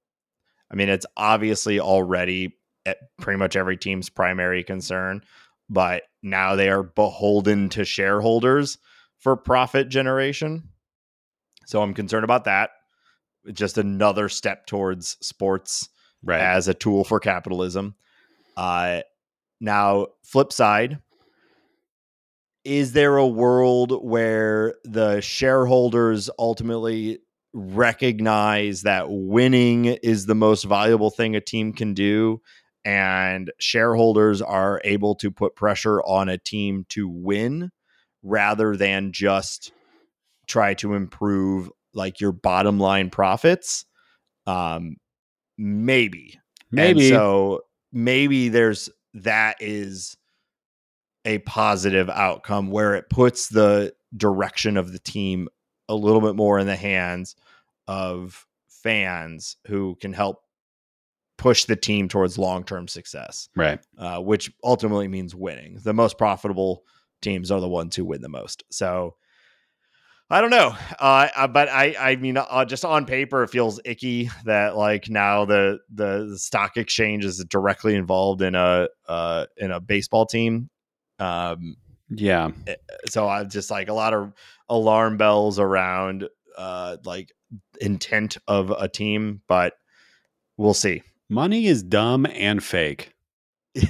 I 0.71 0.75
mean, 0.75 0.89
it's 0.89 1.07
obviously 1.17 1.81
already 1.81 2.57
at 2.87 2.99
pretty 3.19 3.39
much 3.39 3.57
every 3.57 3.77
team's 3.77 4.09
primary 4.09 4.65
concern, 4.65 5.23
but 5.69 6.03
now 6.23 6.57
they 6.57 6.69
are 6.71 6.83
beholden 6.83 7.69
to 7.71 7.85
shareholders 7.85 8.79
for 9.19 9.37
profit 9.37 9.89
generation. 9.89 10.69
So 11.67 11.83
I'm 11.83 11.95
concerned 11.95 12.25
about 12.25 12.45
that. 12.45 12.71
Just 13.53 13.79
another 13.79 14.29
step 14.29 14.67
towards 14.67 15.17
sports 15.25 15.89
Right. 16.25 16.41
as 16.41 16.69
a 16.69 16.75
tool 16.75 17.03
for 17.03 17.19
capitalism. 17.19 17.97
Uh, 18.57 19.01
now, 19.63 20.09
flip 20.25 20.53
side, 20.53 20.99
is 22.65 22.93
there 22.93 23.17
a 23.17 23.27
world 23.27 24.05
where 24.05 24.75
the 24.83 25.21
shareholders 25.21 26.29
ultimately 26.37 27.21
recognize 27.53 28.83
that 28.83 29.07
winning 29.09 29.85
is 29.85 30.27
the 30.27 30.35
most 30.35 30.65
valuable 30.65 31.11
thing 31.11 31.37
a 31.37 31.41
team 31.41 31.73
can 31.73 31.95
do? 31.95 32.43
And 32.85 33.53
shareholders 33.61 34.43
are 34.43 34.81
able 34.83 35.15
to 35.17 35.31
put 35.31 35.55
pressure 35.55 36.03
on 36.03 36.29
a 36.29 36.39
team 36.39 36.85
to 36.89 37.09
win 37.09 37.71
rather 38.25 38.77
than 38.77 39.13
just 39.13 39.73
try 40.49 40.75
to 40.75 40.95
improve 40.95 41.71
like 41.95 42.21
your 42.21 42.33
bottom 42.33 42.81
line 42.81 43.11
profits. 43.11 43.85
Um, 44.45 44.97
maybe. 45.57 46.41
And 46.73 46.97
Maybe. 46.97 47.11
so 47.11 47.61
maybe 47.93 48.49
there's 48.49 48.91
that 49.15 49.57
is 49.61 50.17
a 51.25 51.39
positive 51.39 52.11
outcome 52.11 52.71
where 52.71 52.95
it 52.95 53.09
puts 53.09 53.49
the 53.49 53.95
direction 54.17 54.77
of 54.77 54.93
the 54.93 54.99
team 54.99 55.49
a 55.89 55.95
little 55.95 56.21
bit 56.21 56.35
more 56.35 56.59
in 56.59 56.67
the 56.67 56.77
hands 56.77 57.37
of 57.87 58.47
fans 58.69 59.57
who 59.67 59.97
can 60.01 60.13
help 60.13 60.43
push 61.39 61.65
the 61.65 61.77
team 61.77 62.09
towards 62.09 62.39
long-term 62.39 62.87
success 62.89 63.49
right. 63.57 63.81
uh, 63.99 64.19
which 64.19 64.53
ultimately 64.63 65.09
means 65.09 65.35
winning. 65.35 65.79
The 65.83 65.93
most 65.93 66.19
profitable 66.19 66.85
teams 67.21 67.51
are 67.51 67.61
the 67.61 67.69
ones 67.69 67.97
who 67.97 68.05
win 68.05 68.23
the 68.23 68.29
most. 68.29 68.65
So 68.71 69.17
I 70.33 70.41
don't 70.41 70.49
know, 70.49 70.75
uh, 70.99 71.29
uh, 71.37 71.47
but 71.47 71.69
I 71.69 71.95
I 72.01 72.17
mean, 72.17 72.39
uh, 72.39 72.65
just 72.65 72.87
on 72.87 73.05
paper, 73.05 73.43
it 73.43 73.51
feels 73.51 73.79
icky 73.85 74.31
that 74.47 74.79
like 74.79 75.11
now 75.11 75.45
the 75.45 75.81
the, 75.93 76.39
stock 76.39 76.79
exchange 76.79 77.27
is 77.27 77.45
directly 77.51 77.95
involved 77.95 78.41
in 78.41 78.55
a 78.55 78.89
uh, 79.07 79.45
in 79.59 79.71
a 79.71 79.79
baseball 79.79 80.25
team. 80.25 80.71
Um, 81.19 81.77
Yeah. 82.09 82.51
so 83.09 83.29
I'm 83.29 83.51
just 83.51 83.71
like 83.71 83.89
a 83.89 83.93
lot 83.93 84.15
of 84.15 84.33
alarm 84.71 85.19
bells 85.19 85.59
around 85.59 86.27
uh, 86.57 86.97
like 87.05 87.31
intent 87.79 88.39
of 88.49 88.71
a 88.71 88.89
team, 88.89 89.43
but 89.49 89.75
we'll 90.57 90.73
see. 90.73 91.03
Money 91.29 91.67
is 91.67 91.83
dumb 91.83 92.25
and 92.25 92.65
fake. 92.65 93.13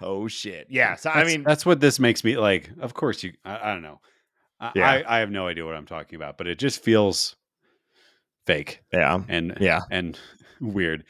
oh 0.00 0.26
shit! 0.26 0.66
Yeah. 0.68 0.96
So 0.96 1.10
I 1.10 1.22
mean, 1.22 1.44
that's 1.44 1.64
what 1.64 1.78
this 1.78 2.00
makes 2.00 2.24
me 2.24 2.36
like. 2.36 2.70
Of 2.80 2.94
course, 2.94 3.22
you. 3.22 3.34
I, 3.44 3.70
I 3.70 3.72
don't 3.72 3.82
know. 3.82 4.00
I, 4.60 4.72
Yeah. 4.74 4.90
I, 4.90 5.16
I 5.16 5.20
have 5.20 5.30
no 5.30 5.46
idea 5.46 5.64
what 5.64 5.74
I'm 5.74 5.86
talking 5.86 6.16
about, 6.16 6.38
but 6.38 6.46
it 6.46 6.58
just 6.58 6.82
feels 6.82 7.36
fake 8.46 8.82
yeah, 8.92 9.20
and 9.28 9.56
yeah. 9.60 9.82
and 9.90 10.18
weird. 10.60 11.04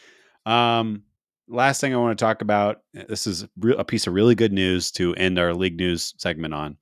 Um, 0.44 1.04
last 1.48 1.80
thing 1.80 1.94
I 1.94 1.98
want 1.98 2.18
to 2.18 2.24
talk 2.24 2.42
about. 2.42 2.82
This 2.92 3.26
is 3.26 3.46
a 3.76 3.84
piece 3.84 4.06
of 4.06 4.14
really 4.14 4.34
good 4.34 4.52
news 4.52 4.90
to 4.92 5.14
end 5.14 5.38
our 5.38 5.54
league 5.54 5.76
news 5.76 6.14
segment 6.18 6.54
on. 6.54 6.76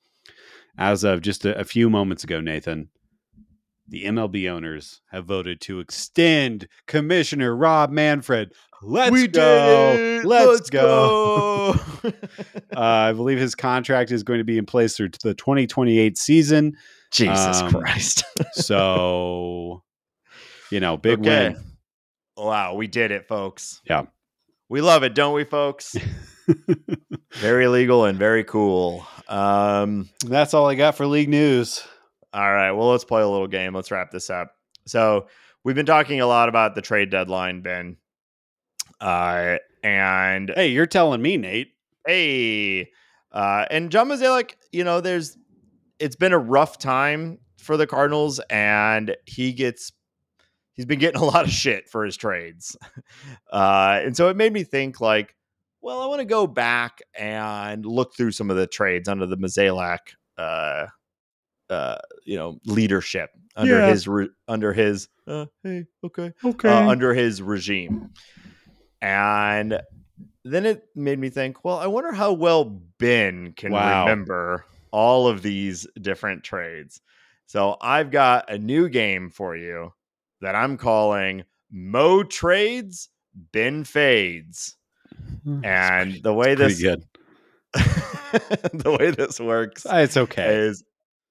As 0.78 1.04
of 1.04 1.22
just 1.22 1.44
a, 1.44 1.58
a 1.58 1.64
few 1.64 1.88
moments 1.88 2.24
ago, 2.24 2.40
Nathan, 2.40 2.88
the 3.88 4.04
MLB 4.04 4.50
owners 4.50 5.00
have 5.10 5.24
voted 5.26 5.60
to 5.62 5.80
extend 5.80 6.68
Commissioner 6.86 7.54
Rob 7.54 7.90
Manfred. 7.90 8.52
Let's 8.82 9.10
we 9.12 9.26
go. 9.26 9.94
it! 9.96 10.24
Let's, 10.24 10.68
go. 10.70 11.74
go. 12.02 12.12
Uh, 12.76 12.80
I 12.80 13.12
believe 13.12 13.38
his 13.38 13.54
contract 13.54 14.10
is 14.12 14.22
going 14.22 14.38
to 14.38 14.44
be 14.44 14.58
in 14.58 14.66
place 14.66 14.96
through 14.96 15.08
the 15.22 15.34
2028 15.34 16.16
season. 16.18 16.76
Jesus 17.10 17.56
Um, 17.62 17.70
Christ! 17.72 18.22
So, 18.52 19.82
you 20.70 20.78
know, 20.80 20.96
big 20.96 21.20
Okay. 21.20 21.50
win. 21.54 21.64
Wow, 22.36 22.74
we 22.74 22.86
did 22.86 23.10
it, 23.12 23.26
folks. 23.26 23.80
Yeah. 23.84 24.02
we 24.68 24.82
love 24.82 25.02
it, 25.04 25.14
don't 25.14 25.32
we, 25.34 25.44
folks? 25.44 25.96
very 27.34 27.66
legal 27.68 28.04
and 28.04 28.18
very 28.18 28.44
cool. 28.44 29.06
Um, 29.28 30.08
That's 30.26 30.52
all 30.54 30.68
I 30.68 30.74
got 30.74 30.96
for 30.96 31.06
league 31.06 31.28
news. 31.30 31.82
All 32.36 32.52
right, 32.52 32.70
well, 32.72 32.90
let's 32.90 33.04
play 33.04 33.22
a 33.22 33.28
little 33.28 33.46
game. 33.46 33.74
Let's 33.74 33.90
wrap 33.90 34.10
this 34.10 34.28
up. 34.28 34.52
So 34.86 35.28
we've 35.64 35.74
been 35.74 35.86
talking 35.86 36.20
a 36.20 36.26
lot 36.26 36.50
about 36.50 36.74
the 36.74 36.82
trade 36.82 37.08
deadline, 37.08 37.62
Ben. 37.62 37.96
Uh, 39.00 39.56
and 39.82 40.52
Hey, 40.54 40.68
you're 40.68 40.84
telling 40.86 41.22
me, 41.22 41.38
Nate. 41.38 41.72
hey, 42.06 42.90
uh, 43.32 43.64
and 43.70 43.90
John 43.90 44.08
Mozeliak, 44.08 44.52
you 44.70 44.84
know, 44.84 45.00
there's 45.00 45.38
it's 45.98 46.16
been 46.16 46.34
a 46.34 46.38
rough 46.38 46.78
time 46.78 47.38
for 47.56 47.78
the 47.78 47.86
Cardinals, 47.86 48.38
and 48.50 49.16
he 49.24 49.54
gets 49.54 49.92
he's 50.74 50.84
been 50.84 50.98
getting 50.98 51.22
a 51.22 51.24
lot 51.24 51.44
of 51.46 51.50
shit 51.50 51.88
for 51.88 52.04
his 52.04 52.18
trades, 52.18 52.76
uh, 53.50 54.00
and 54.04 54.14
so 54.14 54.28
it 54.28 54.36
made 54.36 54.52
me 54.52 54.62
think 54.62 55.00
like, 55.00 55.34
well, 55.80 56.02
I 56.02 56.06
want 56.06 56.20
to 56.20 56.26
go 56.26 56.46
back 56.46 57.00
and 57.18 57.86
look 57.86 58.14
through 58.14 58.32
some 58.32 58.50
of 58.50 58.58
the 58.58 58.66
trades 58.66 59.08
under 59.08 59.24
the 59.26 59.38
Mozeliak, 59.38 60.00
uh, 60.36 60.86
uh, 61.70 61.96
you 62.26 62.36
know, 62.36 62.58
leadership 62.66 63.30
under 63.56 63.80
Yeah. 63.80 63.90
his 63.90 64.06
re- 64.06 64.30
under 64.48 64.72
his 64.72 65.08
uh, 65.26 65.46
hey 65.62 65.86
okay 66.04 66.32
Okay. 66.44 66.68
uh, 66.68 66.88
under 66.88 67.14
his 67.14 67.40
regime. 67.40 68.10
And 69.00 69.80
then 70.44 70.66
it 70.66 70.84
made 70.94 71.18
me 71.18 71.28
think, 71.30 71.64
well, 71.64 71.78
I 71.78 71.86
wonder 71.86 72.12
how 72.12 72.32
well 72.32 72.64
Ben 72.98 73.52
can 73.52 73.72
Wow. 73.72 74.04
remember 74.04 74.64
all 74.90 75.26
of 75.28 75.42
these 75.42 75.86
different 76.00 76.44
trades. 76.44 77.00
So 77.46 77.76
I've 77.80 78.10
got 78.10 78.50
a 78.50 78.58
new 78.58 78.88
game 78.88 79.30
for 79.30 79.56
you 79.56 79.92
that 80.40 80.54
I'm 80.54 80.76
calling 80.76 81.44
Mo 81.70 82.22
Trades, 82.24 83.08
Ben 83.34 83.84
Fades. 83.84 84.76
And 85.62 86.22
the 86.22 86.32
way 86.32 86.54
this 86.54 86.80
good. 86.80 87.04
the 87.74 88.96
way 88.98 89.10
this 89.10 89.38
works 89.40 89.86
It's 89.88 90.16
okay. 90.16 90.56
is 90.56 90.84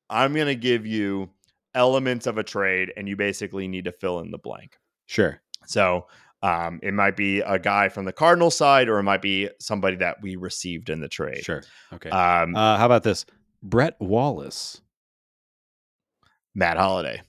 I'm 0.10 0.34
going 0.34 0.48
to 0.48 0.56
give 0.56 0.86
you 0.86 1.30
elements 1.74 2.28
of 2.28 2.38
a 2.38 2.44
trade 2.44 2.94
and 2.96 3.08
you 3.08 3.16
basically 3.16 3.68
need 3.68 3.86
to 3.86 3.92
fill 3.92 4.20
in 4.20 4.32
the 4.32 4.38
blank. 4.38 4.78
Sure. 5.08 5.42
So 5.66 6.08
um, 6.42 6.80
it 6.84 6.94
might 6.94 7.16
be 7.18 7.40
a 7.42 7.58
guy 7.60 7.90
from 7.90 8.06
the 8.06 8.14
Cardinal 8.14 8.52
side, 8.52 8.88
or 8.88 9.00
it 9.00 9.04
might 9.04 9.22
be 9.22 9.50
somebody 9.60 9.96
that 9.98 10.18
we 10.22 10.36
received 10.36 10.90
in 10.90 11.00
the 11.00 11.08
trade. 11.10 11.44
Sure. 11.44 11.64
Okay. 11.94 12.10
Um, 12.10 12.56
Uh, 12.56 12.78
how 12.78 12.86
about 12.86 13.04
this? 13.04 13.26
Brett 13.64 13.96
Wallace. 14.00 14.82
Matt 16.54 16.78
Holliday. 16.78 17.22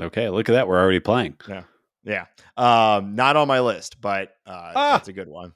Okay, 0.00 0.28
look 0.30 0.48
at 0.48 0.52
that. 0.52 0.68
We're 0.68 0.80
already 0.80 1.00
playing. 1.00 1.36
Yeah. 1.48 1.64
Yeah. 2.04 2.24
Um, 2.56 3.14
not 3.14 3.36
on 3.36 3.46
my 3.48 3.60
list, 3.60 4.00
but 4.00 4.34
uh, 4.46 4.72
Ah. 4.74 4.92
that's 4.92 5.08
a 5.08 5.12
good 5.12 5.28
one. 5.28 5.52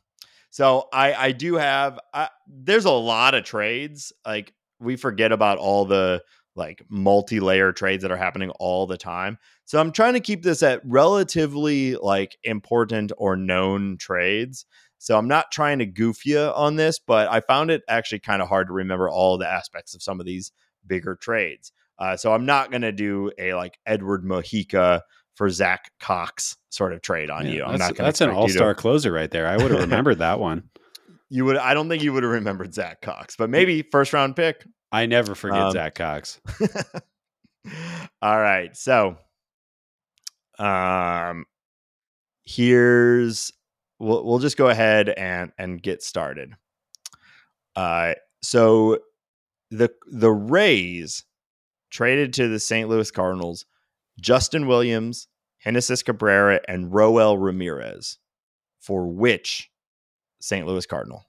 So 0.51 0.89
I, 0.93 1.15
I 1.15 1.33
do 1.33 1.55
have, 1.55 1.99
I, 2.13 2.29
there's 2.47 2.85
a 2.85 2.91
lot 2.91 3.35
of 3.35 3.45
trades. 3.45 4.13
Like 4.27 4.53
we 4.81 4.97
forget 4.97 5.33
about 5.33 5.59
all 5.59 5.85
the 5.85 6.23
like 6.55 6.83
multi-layer 6.89 7.73
trades 7.73 8.03
that 8.03 8.11
are 8.11 8.17
happening 8.17 8.51
all 8.59 8.87
the 8.87 8.97
time. 8.97 9.39
So 9.67 9.79
I'm 9.79 9.93
trying 9.93 10.15
to 10.15 10.21
keep 10.21 10.43
this 10.43 10.63
at 10.63 10.81
relatively 10.85 11.97
like 11.97 12.37
important 12.43 13.13
or 13.19 13.37
known 13.37 13.99
trades. 13.99 14.65
So 14.99 15.19
I'm 15.19 15.29
not 15.29 15.53
trying 15.53 15.79
to 15.81 15.87
goof 15.87 16.25
you 16.25 16.39
on 16.39 16.77
this, 16.77 16.99
but 16.99 17.29
I 17.31 17.41
found 17.41 17.71
it 17.71 17.83
actually 17.89 18.21
kind 18.21 18.41
of 18.41 18.49
hard 18.49 18.69
to 18.69 18.73
remember 18.73 19.09
all 19.09 19.37
the 19.37 19.49
aspects 19.49 19.95
of 19.95 20.03
some 20.03 20.19
of 20.19 20.27
these 20.27 20.53
bigger 20.87 21.15
trades. 21.15 21.73
Uh, 21.99 22.17
so 22.17 22.33
I'm 22.33 22.47
not 22.47 22.71
going 22.71 22.83
to 22.83 22.93
do 22.93 23.31
a 23.39 23.55
like 23.55 23.79
Edward 23.87 24.25
Mujica 24.25 25.03
for 25.35 25.51
Zack 25.51 25.91
Cox 26.01 26.57
sort 26.71 26.93
of 26.93 27.03
trade 27.03 27.31
on 27.31 27.47
Yeah, 27.47 27.53
you. 27.53 27.65
I'm 27.65 27.79
not 27.79 27.95
going 27.95 28.07
that's 28.07 28.23
an 28.23 28.31
all 28.31 28.49
star 28.49 28.75
closer 28.75 29.13
right 29.13 29.31
there. 29.31 29.47
I 29.47 29.57
would 29.57 29.71
have 29.71 29.81
remembered 29.81 30.19
that 30.19 30.41
one. 30.41 30.71
You 31.29 31.45
would. 31.47 31.57
I 31.57 31.75
don't 31.75 31.89
think 31.89 32.03
you 32.03 32.13
would 32.13 32.23
have 32.23 32.33
remembered 32.33 32.73
Zack 32.75 33.01
Cox, 33.03 33.37
but 33.37 33.51
maybe 33.51 33.83
first 33.83 34.13
round 34.13 34.37
pick. 34.37 34.65
I 34.93 35.07
never 35.07 35.35
forget 35.35 35.61
Um, 35.61 35.73
Zack 35.73 35.95
Cox. 35.97 36.41
All 38.23 38.41
right. 38.41 38.77
So, 38.77 39.17
um, 40.59 41.45
here's 42.45 43.53
we'll 43.99 44.25
we'll 44.25 44.39
just 44.39 44.57
go 44.57 44.69
ahead 44.69 45.09
and 45.09 45.53
and 45.59 45.83
get 45.83 46.03
started. 46.03 46.55
Uh, 47.75 48.15
so 48.43 48.99
the 49.71 49.91
the 50.11 50.31
Rays 50.31 51.25
traded 51.91 52.33
to 52.35 52.49
the 52.49 52.61
St. 52.61 52.89
Louis 52.89 53.11
Cardinals 53.11 53.67
Justin 54.21 54.67
Williams, 54.67 55.29
Genesis 55.63 56.03
Cabrera, 56.03 56.61
and 56.69 56.95
Roel 56.95 57.37
Ramirez 57.37 58.19
for 58.81 59.07
which 59.09 59.71
St. 60.41 60.67
Louis 60.67 60.87
Cardinal? 60.87 61.25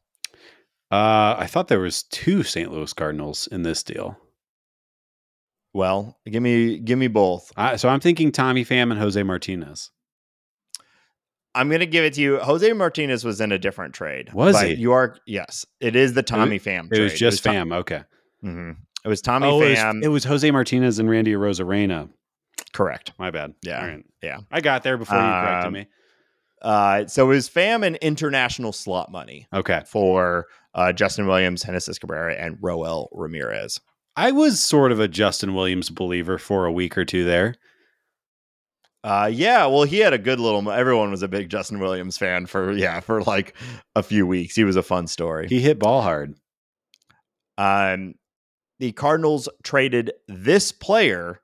Uh, 0.92 1.36
I 1.38 1.48
thought 1.48 1.68
there 1.68 1.80
was 1.80 2.04
two 2.04 2.44
St. 2.44 2.72
Louis 2.72 2.94
Cardinals 2.94 3.48
in 3.48 3.64
this 3.64 3.84
deal. 3.84 4.18
Well, 5.74 6.18
give 6.26 6.42
me 6.42 6.80
give 6.80 6.98
me 6.98 7.08
both. 7.08 7.52
I, 7.56 7.76
so 7.76 7.90
I'm 7.90 8.00
thinking 8.00 8.32
Tommy 8.32 8.66
Pham 8.66 8.90
and 8.92 9.00
Jose 9.00 9.22
Martinez. 9.22 9.92
I'm 11.54 11.70
gonna 11.70 11.86
give 11.86 12.04
it 12.06 12.14
to 12.14 12.22
you. 12.22 12.38
Jose 12.38 12.72
Martinez 12.74 13.24
was 13.26 13.42
in 13.42 13.52
a 13.52 13.58
different 13.58 13.94
trade. 13.94 14.32
Was 14.34 14.60
he? 14.62 14.76
You 14.76 14.92
are 14.94 15.18
yes. 15.28 15.66
It 15.80 15.96
is 15.96 16.14
the 16.14 16.24
Tommy 16.24 16.60
Pham. 16.60 16.92
It 16.92 17.00
was 17.02 17.12
trade. 17.12 17.18
just 17.20 17.44
Tom- 17.44 17.56
Pham. 17.70 17.74
Okay. 17.80 18.04
Mhm. 18.44 18.78
It 19.04 19.08
was 19.08 19.22
Tommy 19.22 19.48
oh, 19.48 19.62
it 19.62 19.70
was, 19.72 20.04
it 20.04 20.08
was 20.10 20.24
Jose 20.24 20.50
Martinez 20.52 21.00
and 21.00 21.10
Randy 21.10 21.34
Arozarena. 21.34 22.10
correct. 22.74 23.14
My 23.20 23.32
bad. 23.32 23.54
Yeah. 23.62 23.86
Right. 23.86 24.06
Yeah. 24.22 24.40
I 24.52 24.62
got 24.62 24.84
there 24.84 24.98
before 24.98 25.18
you 25.18 25.24
corrected 25.24 25.68
Um, 25.68 25.74
me. 25.74 25.88
Uh, 26.62 27.06
so 27.08 27.26
it 27.26 27.36
was 27.36 27.50
Pham 27.50 27.86
and 27.86 27.96
international 27.98 28.72
slot 28.74 29.12
money 29.12 29.48
Okay. 29.54 29.82
for 29.86 30.48
uh, 30.74 30.92
Justin 30.94 31.28
Williams, 31.28 31.64
Genesis 31.64 32.00
Cabrera, 32.00 32.34
and 32.36 32.58
Roel 32.62 33.10
Ramirez. 33.12 33.80
I 34.16 34.32
was 34.32 34.60
sort 34.60 34.92
of 34.92 35.00
a 35.00 35.08
Justin 35.08 35.54
Williams 35.54 35.90
believer 35.90 36.38
for 36.40 36.66
a 36.66 36.72
week 36.72 36.98
or 36.98 37.06
two 37.06 37.24
there. 37.24 37.56
Uh, 39.04 39.30
yeah, 39.32 39.68
well, 39.68 39.84
he 39.84 40.00
had 40.00 40.12
a 40.14 40.18
good 40.18 40.40
little. 40.40 40.70
Everyone 40.72 41.12
was 41.12 41.22
a 41.22 41.28
big 41.28 41.50
Justin 41.50 41.80
Williams 41.80 42.18
fan 42.18 42.46
for 42.48 42.74
yeah 42.74 43.00
for 43.00 43.22
like 43.24 43.56
a 43.96 44.02
few 44.04 44.26
weeks. 44.26 44.56
He 44.56 44.64
was 44.64 44.76
a 44.76 44.84
fun 44.84 45.06
story. 45.08 45.48
He 45.48 45.62
hit 45.62 45.78
ball 45.80 46.02
hard. 46.02 46.34
Um, 47.58 48.16
the 48.80 48.92
Cardinals 48.92 49.48
traded 49.64 50.12
this 50.28 50.72
player 50.72 51.40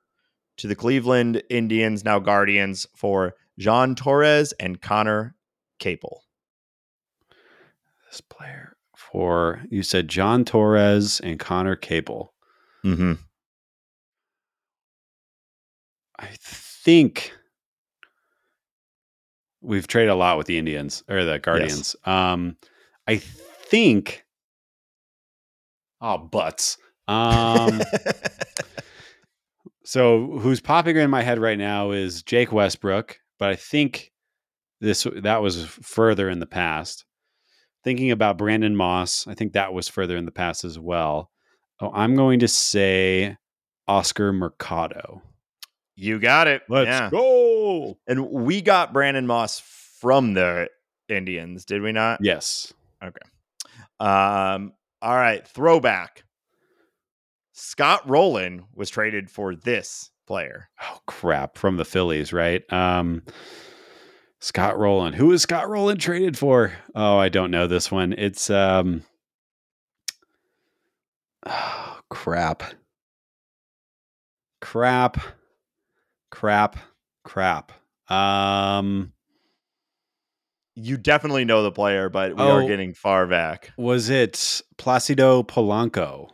to 0.58 0.66
the 0.66 0.74
Cleveland 0.76 1.42
Indians, 1.48 2.04
now 2.04 2.18
Guardians, 2.18 2.86
for 2.94 3.34
Jhon 3.60 3.96
Torres 3.96 4.52
and 4.58 4.80
Conner 4.80 5.34
Capel. 5.78 6.22
This 8.10 8.20
player 8.20 8.76
for 8.96 9.62
you 9.70 9.82
said 9.82 10.08
John 10.08 10.44
Torres 10.44 11.20
and 11.20 11.38
Connor 11.38 11.76
Capel. 11.76 12.32
Mm-hmm. 12.84 13.14
I 16.18 16.28
think 16.40 17.32
we've 19.60 19.86
traded 19.86 20.10
a 20.10 20.14
lot 20.14 20.38
with 20.38 20.46
the 20.46 20.58
Indians 20.58 21.02
or 21.08 21.24
the 21.24 21.38
Guardians. 21.38 21.96
Um, 22.04 22.56
I 23.06 23.16
think. 23.16 24.24
Oh, 26.00 26.18
butts. 26.18 26.76
Um, 27.08 27.80
so 29.84 30.38
who's 30.38 30.60
popping 30.60 30.96
in 30.96 31.10
my 31.10 31.22
head 31.22 31.38
right 31.38 31.58
now 31.58 31.92
is 31.92 32.22
Jake 32.22 32.52
Westbrook, 32.52 33.18
but 33.38 33.50
I 33.50 33.56
think 33.56 34.12
this 34.80 35.06
that 35.16 35.42
was 35.42 35.64
further 35.64 36.28
in 36.28 36.38
the 36.38 36.46
past. 36.46 37.04
Thinking 37.82 38.10
about 38.10 38.38
Brandon 38.38 38.74
Moss, 38.74 39.26
I 39.26 39.34
think 39.34 39.52
that 39.52 39.74
was 39.74 39.88
further 39.88 40.16
in 40.16 40.24
the 40.24 40.30
past 40.30 40.64
as 40.64 40.78
well. 40.78 41.30
Oh, 41.80 41.90
I'm 41.92 42.14
going 42.14 42.40
to 42.40 42.48
say 42.48 43.36
Oscar 43.86 44.32
Mercado. 44.32 45.22
you 45.96 46.18
got 46.18 46.46
it. 46.48 46.62
Let's 46.68 46.88
yeah. 46.88 47.10
go. 47.10 47.98
And 48.06 48.30
we 48.30 48.62
got 48.62 48.92
Brandon 48.92 49.26
Moss 49.26 49.60
from 49.60 50.34
the 50.34 50.68
Indians, 51.08 51.64
did 51.64 51.82
we 51.82 51.92
not? 51.92 52.20
Yes. 52.22 52.72
Okay. 53.02 53.20
Um, 54.00 54.72
all 55.02 55.14
right, 55.14 55.46
throwback. 55.46 56.24
Scott 57.52 58.08
Rolen 58.08 58.64
was 58.74 58.90
traded 58.90 59.30
for 59.30 59.54
this 59.54 60.10
player. 60.26 60.68
Oh 60.82 60.98
crap! 61.06 61.56
From 61.58 61.76
the 61.76 61.84
Phillies, 61.84 62.32
right? 62.32 62.62
Um, 62.72 63.22
Scott 64.40 64.78
Rolen. 64.78 65.12
Who 65.14 65.32
is 65.32 65.42
Scott 65.42 65.68
Rolen 65.68 65.98
traded 65.98 66.36
for? 66.38 66.72
Oh, 66.94 67.16
I 67.18 67.28
don't 67.28 67.50
know 67.50 67.66
this 67.66 67.90
one. 67.90 68.12
It's 68.14 68.50
um. 68.50 69.02
Oh 71.46 71.98
crap! 72.10 72.62
Crap! 74.60 75.18
Crap! 76.30 76.76
Crap! 77.24 77.72
Um, 78.10 79.12
You 80.76 80.96
definitely 80.96 81.44
know 81.44 81.62
the 81.62 81.70
player, 81.72 82.08
but 82.08 82.34
we 82.36 82.42
are 82.42 82.62
Oh. 82.62 82.66
getting 82.66 82.94
far 82.94 83.26
back. 83.26 83.72
was 83.76 84.08
it 84.10 84.62
Placido 84.78 85.42
Polanco? 85.42 86.30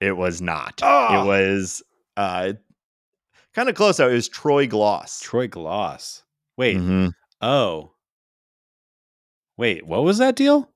It 0.00 0.16
was 0.16 0.40
not. 0.42 0.80
Oh. 0.82 1.22
It 1.22 1.26
was 1.26 1.82
uh 2.16 2.52
kind 3.54 3.68
of 3.68 3.74
close 3.74 3.96
though. 3.98 4.08
It 4.08 4.14
was 4.14 4.28
Troy 4.28 4.66
Glaus. 4.66 5.20
Troy 5.20 5.48
Glaus. 5.48 6.22
Wait. 6.56 6.76
Mhm. 6.76 7.12
Oh. 7.40 7.92
Wait. 9.56 9.86
What 9.86 10.04
was 10.04 10.18
that 10.18 10.36
deal? 10.36 10.70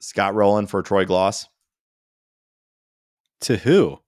Scott 0.00 0.34
Rolen 0.34 0.66
for 0.66 0.82
Troy 0.82 1.04
Glaus. 1.04 1.46
To 3.42 3.56
who? 3.56 3.98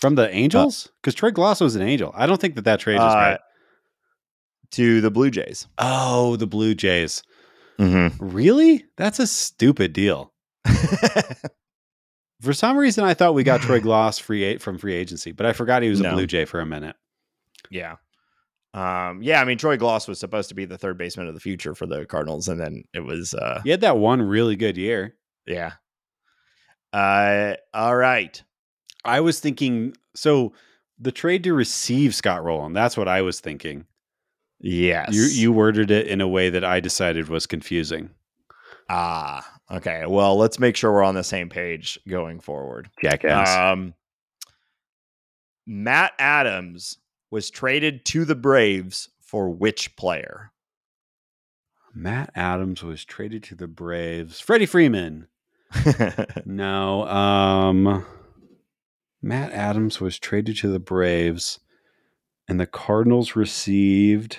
From 0.00 0.14
the 0.14 0.30
Angels? 0.34 0.90
Because 1.00 1.14
Troy 1.14 1.30
Glaus 1.30 1.60
was 1.60 1.74
an 1.76 1.82
Angel. 1.82 2.12
I 2.14 2.26
don't 2.26 2.40
think 2.40 2.54
that 2.54 2.64
that 2.64 2.80
trade 2.80 2.96
is 2.96 3.00
Uh, 3.00 3.38
to 4.72 5.00
the 5.00 5.10
Blue 5.10 5.30
Jays. 5.30 5.66
Oh, 5.78 6.36
the 6.36 6.46
Blue 6.46 6.74
Jays. 6.74 7.22
Mm-hmm. 7.78 8.28
Really? 8.28 8.84
That's 8.96 9.18
a 9.18 9.26
stupid 9.26 9.92
deal. 9.92 10.32
For 12.40 12.52
some 12.52 12.76
reason, 12.76 13.04
I 13.04 13.14
thought 13.14 13.34
we 13.34 13.42
got 13.42 13.60
Troy 13.60 13.80
Glaus 13.88 14.20
free 14.20 14.44
a- 14.44 14.58
from 14.58 14.78
free 14.78 14.94
agency, 14.94 15.32
but 15.32 15.44
I 15.46 15.52
forgot 15.52 15.82
he 15.82 15.88
was 15.90 16.00
a 16.00 16.04
No. 16.04 16.12
Blue 16.14 16.26
Jay 16.26 16.44
for 16.44 16.60
a 16.60 16.66
minute. 16.66 16.96
yeah. 17.70 17.96
Um, 18.74 19.22
yeah, 19.22 19.40
I 19.40 19.44
mean 19.44 19.56
Troy 19.56 19.76
Glaus 19.78 20.06
was 20.06 20.20
supposed 20.20 20.50
to 20.50 20.54
be 20.54 20.66
the 20.66 20.76
third 20.76 20.98
baseman 20.98 21.26
of 21.26 21.32
the 21.34 21.40
future 21.40 21.74
for 21.74 21.86
the 21.86 22.04
Cardinals, 22.04 22.48
and 22.48 22.60
then 22.60 22.84
it 22.92 23.00
was 23.00 23.32
uh 23.34 23.60
He 23.64 23.70
had 23.70 23.80
that 23.80 23.96
one 23.96 24.20
really 24.20 24.56
good 24.56 24.76
year. 24.76 25.16
yeah. 25.46 25.72
Uh 26.92 27.54
all 27.74 27.96
right. 27.96 28.42
I 29.04 29.20
was 29.20 29.40
thinking 29.40 29.94
so 30.14 30.52
the 30.98 31.12
trade 31.12 31.44
to 31.44 31.54
receive 31.54 32.14
Scott 32.14 32.44
Rolen. 32.44 32.72
That's 32.74 32.96
what 32.96 33.08
I 33.08 33.22
was 33.22 33.40
thinking. 33.40 33.86
Yes. 34.60 35.14
You 35.14 35.22
you 35.22 35.52
worded 35.52 35.90
it 35.90 36.06
in 36.06 36.20
a 36.20 36.28
way 36.28 36.50
that 36.50 36.64
I 36.64 36.80
decided 36.80 37.28
was 37.28 37.46
confusing. 37.46 38.10
ah 38.90 39.57
okay. 39.70 40.04
Well, 40.06 40.36
let's 40.36 40.58
make 40.58 40.76
sure 40.76 40.92
we're 40.92 41.02
on 41.02 41.14
the 41.14 41.24
same 41.24 41.48
page 41.48 41.98
going 42.08 42.40
forward. 42.40 42.90
Jackass. 43.02 43.48
Um, 43.48 43.94
Matt 45.66 46.12
Adams 46.18 46.98
was 47.30 47.50
traded 47.50 48.04
to 48.06 48.24
the 48.24 48.34
Braves 48.34 49.10
for 49.20 49.50
which 49.50 49.94
player? 49.96 50.52
Matt 51.94 52.30
Adams 52.34 52.82
was 52.82 53.04
traded 53.04 53.42
to 53.44 53.54
the 53.54 53.66
Braves. 53.66 54.40
Freddie 54.40 54.66
Freeman. 54.66 55.28
No. 56.46 57.06
Um 57.06 58.06
Matt 59.20 59.52
Adams 59.52 60.00
was 60.00 60.18
traded 60.18 60.56
to 60.58 60.68
the 60.68 60.78
Braves 60.78 61.60
and 62.48 62.58
the 62.58 62.66
Cardinals 62.66 63.36
received 63.36 64.38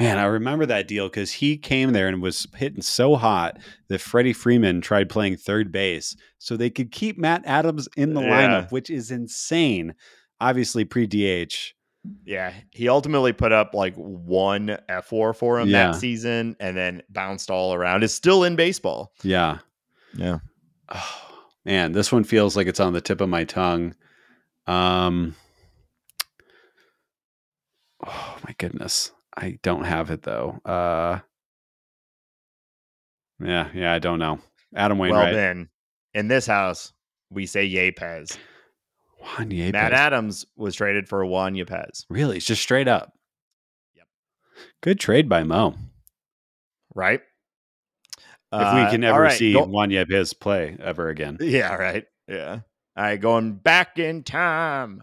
Man, 0.00 0.18
I 0.18 0.24
remember 0.24 0.66
that 0.66 0.88
deal 0.88 1.06
because 1.08 1.30
he 1.30 1.56
came 1.56 1.92
there 1.92 2.08
and 2.08 2.20
was 2.20 2.48
hitting 2.56 2.82
so 2.82 3.14
hot 3.14 3.58
that 3.88 4.00
Freddie 4.00 4.32
Freeman 4.32 4.80
tried 4.80 5.08
playing 5.08 5.36
third 5.36 5.70
base 5.70 6.16
so 6.38 6.56
they 6.56 6.68
could 6.70 6.90
keep 6.90 7.16
Matt 7.16 7.42
Adams 7.44 7.88
in 7.96 8.14
the 8.14 8.20
Yeah. 8.20 8.28
lineup, 8.64 8.72
which 8.72 8.90
is 8.90 9.10
insane. 9.12 9.94
Obviously, 10.40 10.84
pre 10.84 11.06
DH. 11.06 11.74
yeah, 12.26 12.52
he 12.72 12.88
ultimately 12.88 13.32
put 13.32 13.52
up 13.52 13.72
like 13.72 13.94
one 13.94 14.76
F 14.88 15.06
four 15.06 15.32
for 15.32 15.60
him 15.60 15.68
Yeah. 15.68 15.92
that 15.92 16.00
season, 16.00 16.56
and 16.58 16.76
then 16.76 17.02
bounced 17.08 17.50
all 17.50 17.72
around. 17.72 18.02
Is 18.02 18.12
still 18.12 18.42
in 18.44 18.56
baseball. 18.56 19.12
Yeah. 19.22 19.58
Yeah. 20.16 20.38
Oh, 20.88 21.30
man, 21.64 21.92
this 21.92 22.10
one 22.12 22.24
feels 22.24 22.56
like 22.56 22.66
it's 22.66 22.80
on 22.80 22.92
the 22.94 23.00
tip 23.00 23.20
of 23.20 23.28
my 23.28 23.44
tongue. 23.44 23.94
Um, 24.66 25.34
oh 28.06 28.38
my 28.46 28.54
goodness, 28.58 29.12
I 29.36 29.58
don't 29.62 29.84
have 29.84 30.10
it 30.10 30.22
though. 30.22 30.60
Uh, 30.64 31.18
yeah, 33.40 33.68
yeah, 33.74 33.92
I 33.92 33.98
don't 33.98 34.18
know. 34.18 34.38
Adam 34.74 34.98
Well, 34.98 35.10
Wainwright, 35.10 35.34
then 35.34 35.68
in 36.14 36.28
this 36.28 36.46
house, 36.46 36.92
we 37.30 37.46
say 37.46 37.68
Yapez. 37.68 38.36
Juan 39.20 39.50
Yepez. 39.50 39.72
Matt 39.72 39.92
Adams 39.92 40.46
was 40.56 40.74
traded 40.76 41.08
for 41.08 41.24
Juan 41.26 41.54
Yapez, 41.54 42.04
really, 42.08 42.36
it's 42.36 42.46
just 42.46 42.62
straight 42.62 42.88
up. 42.88 43.12
Yep. 43.96 44.06
Good 44.82 45.00
trade 45.00 45.28
by 45.28 45.42
Mo. 45.42 45.74
right? 46.94 47.20
If 48.52 48.60
we 48.74 48.80
Uh, 48.82 48.90
can 48.90 49.02
ever 49.02 49.22
right, 49.22 49.36
see 49.36 49.52
go- 49.52 49.64
Juan 49.64 49.90
Yepez 49.90 50.38
play 50.38 50.76
ever 50.80 51.08
again. 51.08 51.38
Yeah, 51.40 51.74
right. 51.74 52.04
Yeah. 52.28 52.60
All 52.96 53.02
right, 53.02 53.20
going 53.20 53.54
back 53.54 53.98
in 53.98 54.22
time. 54.22 55.02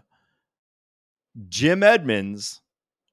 Jim 1.50 1.82
Edmonds 1.82 2.61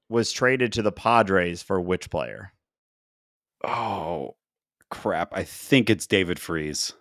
was 0.10 0.32
traded 0.32 0.74
to 0.74 0.82
the 0.82 0.92
Padres 0.92 1.62
for 1.62 1.80
which 1.80 2.10
player? 2.10 2.52
Oh 3.64 4.36
crap! 4.90 5.30
I 5.34 5.44
think 5.44 5.90
it's 5.90 6.08
David 6.08 6.40
Freese. 6.40 6.94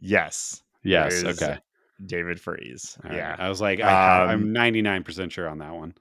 Yes, 0.00 0.62
Yes. 0.82 1.24
Okay. 1.24 1.58
David 2.06 2.40
Freese. 2.40 2.96
Right. 3.02 3.14
yeah. 3.14 3.36
I 3.38 3.48
was 3.48 3.60
like, 3.60 3.80
I, 3.80 4.22
Um, 4.24 4.30
I'm 4.30 4.54
99% 4.54 5.30
sure 5.30 5.48
on 5.48 5.58
that 5.58 5.74
one. 5.74 5.94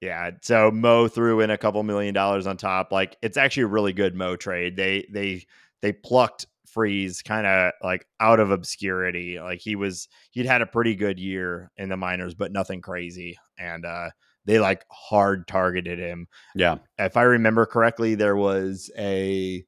Yeah. 0.00 0.30
So 0.42 0.70
Mo 0.70 1.08
threw 1.08 1.40
in 1.40 1.50
a 1.50 1.58
couple 1.58 1.82
million 1.82 2.14
dollars 2.14 2.46
on 2.46 2.56
top. 2.56 2.92
Like 2.92 3.16
it's 3.20 3.36
actually 3.36 3.64
a 3.64 3.68
really 3.68 3.92
good 3.92 4.14
Mo 4.14 4.36
trade. 4.36 4.76
They 4.76 5.06
they 5.12 5.44
they 5.82 5.92
plucked 5.92 6.46
Freese 6.66 7.20
kind 7.22 7.46
of 7.46 7.72
like 7.82 8.06
out 8.20 8.40
of 8.40 8.50
obscurity. 8.50 9.40
Like 9.40 9.60
he 9.60 9.74
was 9.76 10.08
he'd 10.30 10.46
had 10.46 10.62
a 10.62 10.66
pretty 10.66 10.94
good 10.94 11.18
year 11.18 11.70
in 11.76 11.88
the 11.88 11.96
minors, 11.96 12.34
but 12.34 12.52
nothing 12.52 12.80
crazy. 12.80 13.38
And 13.58 13.84
uh 13.84 14.10
they 14.48 14.58
like 14.58 14.86
hard 14.90 15.46
targeted 15.46 15.98
him. 15.98 16.26
Yeah. 16.54 16.78
If 16.98 17.18
I 17.18 17.22
remember 17.24 17.66
correctly, 17.66 18.14
there 18.14 18.34
was 18.34 18.90
a 18.96 19.62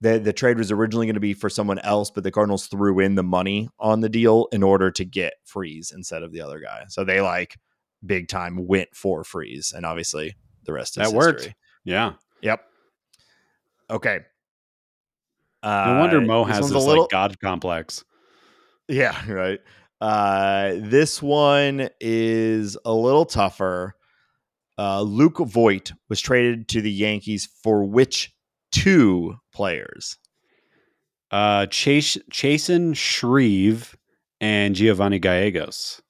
the 0.00 0.18
the 0.18 0.32
trade 0.32 0.58
was 0.58 0.72
originally 0.72 1.06
going 1.06 1.14
to 1.14 1.20
be 1.20 1.32
for 1.32 1.48
someone 1.48 1.78
else, 1.78 2.10
but 2.10 2.24
the 2.24 2.32
Cardinals 2.32 2.66
threw 2.66 2.98
in 2.98 3.14
the 3.14 3.22
money 3.22 3.68
on 3.78 4.00
the 4.00 4.08
deal 4.08 4.48
in 4.50 4.64
order 4.64 4.90
to 4.90 5.04
get 5.04 5.34
Freese 5.44 5.92
instead 5.92 6.24
of 6.24 6.32
the 6.32 6.40
other 6.40 6.58
guy. 6.58 6.86
So 6.88 7.04
they 7.04 7.20
like 7.20 7.56
big 8.04 8.26
time 8.26 8.66
went 8.66 8.88
for 8.96 9.22
Freese, 9.22 9.72
and 9.72 9.86
obviously 9.86 10.34
the 10.64 10.72
rest 10.72 10.98
is 10.98 11.08
That 11.08 11.16
worked. 11.16 11.54
Yeah. 11.84 12.14
Yep. 12.42 12.62
Okay. 13.90 14.20
No 15.62 15.98
wonder 16.00 16.18
Uh, 16.18 16.22
Mo 16.22 16.42
has 16.42 16.62
one's 16.62 16.72
this 16.72 16.84
little, 16.84 17.04
like 17.04 17.10
God 17.10 17.38
complex. 17.38 18.04
Yeah, 18.88 19.30
right. 19.30 19.60
Uh, 20.04 20.74
this 20.80 21.22
one 21.22 21.88
is 21.98 22.76
a 22.84 22.92
little 22.92 23.24
tougher. 23.24 23.94
Uh, 24.76 25.00
Luke 25.00 25.38
Voit 25.38 25.92
was 26.10 26.20
traded 26.20 26.68
to 26.68 26.82
the 26.82 26.92
Yankees 26.92 27.48
for 27.62 27.84
which 27.84 28.34
two 28.70 29.36
players? 29.54 30.18
Uh 31.30 31.64
Chase 31.66 32.18
Chasen 32.30 32.94
Shreve 32.94 33.96
and 34.42 34.74
Giovanni 34.74 35.18
Gallegos. 35.18 36.02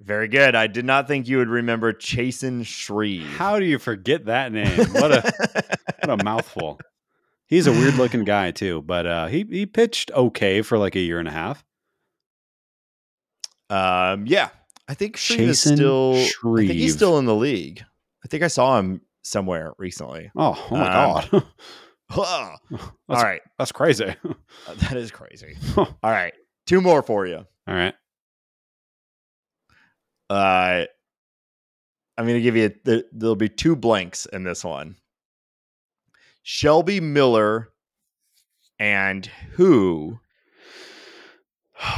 Very 0.00 0.28
good. 0.28 0.54
I 0.54 0.68
did 0.68 0.84
not 0.84 1.08
think 1.08 1.26
you 1.26 1.38
would 1.38 1.48
remember 1.48 1.92
Chasen 1.92 2.64
Shreve. 2.64 3.26
How 3.26 3.58
do 3.58 3.64
you 3.64 3.78
forget 3.80 4.26
that 4.26 4.52
name? 4.52 4.78
What 4.92 5.10
a 5.10 5.32
what 6.04 6.20
a 6.20 6.24
mouthful. 6.24 6.78
He's 7.46 7.66
a 7.66 7.72
weird 7.72 7.94
looking 7.96 8.22
guy 8.24 8.52
too, 8.52 8.82
but 8.82 9.04
uh 9.04 9.26
he 9.26 9.44
he 9.50 9.66
pitched 9.66 10.12
okay 10.12 10.62
for 10.62 10.78
like 10.78 10.94
a 10.94 11.00
year 11.00 11.18
and 11.18 11.26
a 11.26 11.32
half. 11.32 11.64
Um, 13.72 14.26
yeah, 14.26 14.50
I 14.88 14.94
think 14.94 15.16
Shreve 15.16 15.48
is 15.48 15.60
still. 15.60 16.14
I 16.16 16.56
think 16.66 16.72
he's 16.72 16.94
still 16.94 17.18
in 17.18 17.24
the 17.24 17.34
league. 17.34 17.82
I 18.24 18.28
think 18.28 18.42
I 18.42 18.48
saw 18.48 18.78
him 18.78 19.00
somewhere 19.22 19.72
recently. 19.78 20.30
Oh, 20.36 20.66
oh 20.70 20.76
my 20.76 21.04
Um, 21.04 21.24
god. 21.30 21.44
All 22.16 22.58
right, 23.08 23.40
That's 23.58 23.72
crazy. 23.72 24.14
Uh, 24.68 24.74
that 24.74 24.96
is 24.96 25.10
crazy. 25.10 25.56
All 25.76 25.88
right, 26.02 26.34
two 26.66 26.80
more 26.82 27.02
for 27.02 27.26
you. 27.26 27.38
All 27.66 27.74
right. 27.74 27.94
Uh, 30.30 30.84
I'm 32.16 32.24
going 32.26 32.36
to 32.36 32.40
give 32.42 32.54
you, 32.56 32.72
there, 32.84 33.02
there'll 33.12 33.34
be 33.34 33.48
two 33.48 33.74
blanks 33.74 34.26
in 34.26 34.44
this 34.44 34.62
one. 34.64 34.96
Shelby 36.42 37.00
Miller 37.00 37.70
and 38.78 39.26
who 39.52 40.18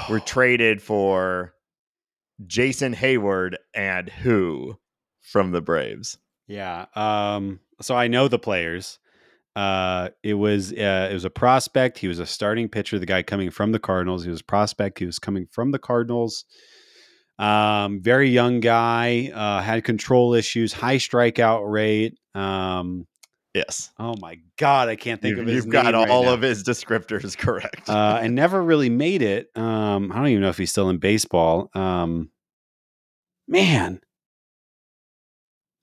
were 0.09 0.21
traded 0.25 0.81
for 0.81 1.55
Jason 2.47 2.95
Heyward 2.95 3.55
and 3.75 4.09
who 4.09 4.79
from 5.21 5.53
the 5.53 5.61
Braves? 5.61 6.19
Yeah. 6.47 6.87
Um. 6.95 7.61
So 7.81 7.95
I 7.95 8.09
know 8.09 8.29
the 8.29 8.39
players. 8.39 8.99
Uh, 9.57 10.11
it 10.23 10.35
was 10.35 10.73
uh, 10.73 11.09
it 11.11 11.15
was 11.15 11.25
a 11.25 11.31
prospect. 11.31 11.99
He 11.99 12.09
was 12.09 12.19
a 12.19 12.27
starting 12.27 12.69
pitcher. 12.69 12.99
The 12.99 13.07
guy 13.07 13.23
coming 13.23 13.51
from 13.51 13.73
the 13.73 13.79
Cardinals. 13.79 14.25
He 14.25 14.31
was 14.31 14.41
a 14.41 14.45
prospect. 14.45 14.99
He 14.99 15.07
was 15.07 15.19
coming 15.19 15.47
from 15.51 15.71
the 15.71 15.79
Cardinals. 15.79 16.45
Um, 17.39 18.01
very 18.01 18.31
young 18.31 18.61
guy. 18.61 19.31
Uh, 19.35 19.61
had 19.61 19.85
control 19.85 20.35
issues. 20.35 20.73
High 20.73 20.97
strikeout 20.97 21.71
rate. 21.71 22.19
Um. 22.35 23.07
Yes. 23.55 23.91
Oh 24.01 24.15
my 24.21 24.41
God, 24.59 24.89
I 24.89 24.97
can't 24.97 25.23
think 25.23 25.37
You, 25.37 25.43
of 25.43 25.47
his 25.49 25.57
You've 25.65 25.73
got 25.73 25.95
right 25.95 26.11
all 26.11 26.25
now. 26.25 26.33
of 26.35 26.43
his 26.43 26.65
descriptors 26.65 27.39
correct. 27.39 27.89
uh, 27.89 28.19
and 28.21 28.35
never 28.35 28.61
really 28.63 28.91
made 28.91 29.23
it. 29.23 29.49
Um, 29.57 30.11
I 30.11 30.17
don't 30.17 30.27
even 30.29 30.43
know 30.43 30.49
if 30.49 30.59
he's 30.59 30.71
still 30.73 30.91
in 30.91 30.99
baseball. 30.99 31.71
Um, 31.75 32.31
man, 33.47 34.01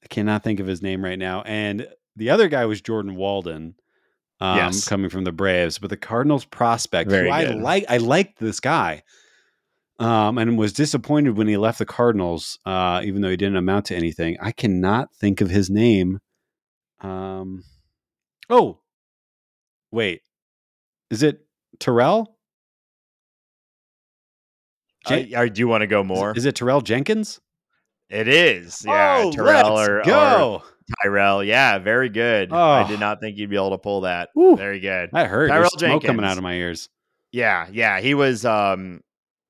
I 0.04 0.08
cannot 0.08 0.44
think 0.44 0.60
of 0.60 0.68
his 0.68 0.82
name 0.82 1.04
right 1.04 1.18
now. 1.20 1.44
And 1.44 1.88
the 2.18 2.30
other 2.32 2.50
guy 2.50 2.66
was 2.66 2.82
Jordan 2.82 3.16
Walden, 3.16 3.76
um, 4.42 4.58
Yes. 4.58 4.86
coming 4.86 5.10
from 5.10 5.24
the 5.24 5.32
Braves, 5.32 5.78
but 5.80 5.90
the 5.90 5.98
Cardinals 5.98 6.44
prospect. 6.44 7.10
Very 7.10 7.28
who 7.28 7.32
I 7.32 7.44
like. 7.46 7.86
I 7.88 7.98
liked 7.98 8.40
this 8.40 8.60
guy. 8.60 9.04
Um, 10.00 10.40
and 10.40 10.58
was 10.58 10.74
disappointed 10.74 11.38
when 11.38 11.48
he 11.48 11.58
left 11.58 11.78
the 11.78 11.86
Cardinals, 11.86 12.58
uh, 12.66 13.02
even 13.06 13.22
though 13.22 13.30
he 13.30 13.38
didn't 13.38 13.56
amount 13.58 13.86
to 13.86 13.96
anything. 13.96 14.36
I 14.42 14.52
cannot 14.52 15.14
think 15.14 15.42
of 15.42 15.50
his 15.52 15.70
name. 15.70 16.20
Um, 17.02 17.64
oh, 18.50 18.80
wait, 19.92 20.22
is 21.10 21.24
it 21.24 21.46
Terrell? 21.80 22.38
Jen- 25.08 25.34
Uh, 25.36 25.46
do 25.48 25.60
you 25.60 25.68
want 25.68 25.82
to 25.82 25.88
go 25.88 26.04
more? 26.04 26.34
Is, 26.36 26.46
it 26.46 26.56
Terrell 26.56 26.82
Jenkins? 26.82 27.40
it 28.10 28.28
is. 28.28 28.84
Yeah. 28.86 29.22
oh, 29.26 29.32
Terrell 29.32 29.74
let's 29.76 29.90
or, 29.90 30.00
or. 30.12 30.62
Tyrell. 31.04 31.44
Yeah. 31.44 31.80
Very 31.80 32.10
good. 32.10 32.52
I 32.52 32.84
Oh. 32.84 32.88
did 32.88 33.00
not 33.00 33.22
think 33.22 33.38
you'd 33.38 33.50
be 33.50 33.56
able 33.56 33.70
to 33.72 33.78
pull 33.78 34.02
that. 34.02 34.30
Very 34.36 34.80
good. 34.82 35.10
That 35.14 35.28
hurt. 35.28 35.48
Tyrell 35.48 35.70
There's 35.78 35.92
smoke 35.92 36.04
coming 36.04 36.26
out 36.26 36.38
of 36.38 36.44
my 36.44 36.54
ears. 36.56 36.90
Yeah, 37.32 37.68
yeah, 37.72 38.02
he 38.02 38.14
was. 38.14 38.44
Um, 38.46 39.00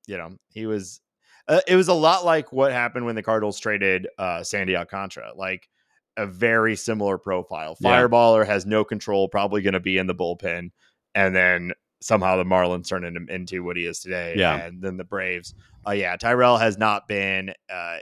you 0.06 0.16
know, 0.16 0.36
he 0.50 0.66
was. 0.66 1.00
Uh, 1.48 1.60
it 1.66 1.74
was 1.74 1.88
a 1.88 1.94
lot 1.94 2.24
like 2.24 2.52
what 2.52 2.70
happened 2.70 3.04
when 3.06 3.16
the 3.16 3.22
Cardinals 3.24 3.58
traded 3.58 4.06
uh, 4.18 4.44
Sandy 4.44 4.76
Alcantara. 4.76 5.32
Like 5.36 5.68
a 6.16 6.26
very 6.26 6.76
similar 6.76 7.18
profile. 7.18 7.76
Yeah. 7.80 7.90
Fireballer 8.02 8.46
has 8.46 8.66
no 8.66 8.84
control, 8.84 9.28
probably 9.28 9.62
going 9.62 9.72
to 9.74 9.80
be 9.80 9.98
in 9.98 10.06
the 10.06 10.14
bullpen, 10.14 10.70
and 11.14 11.34
then 11.34 11.72
somehow 12.00 12.36
the 12.36 12.44
Marlins 12.44 12.88
turned 12.88 13.04
him 13.04 13.28
into 13.30 13.62
what 13.64 13.76
he 13.76 13.86
is 13.86 14.00
today. 14.00 14.34
Yeah. 14.36 14.56
and 14.56 14.82
then 14.82 14.96
the 14.96 15.04
Braves. 15.04 15.54
Oh 15.86 15.92
yeah, 15.92 16.16
Tyrell 16.16 16.58
has 16.58 16.76
not 16.78 17.08
been. 17.08 17.52
Uh, 17.72 17.98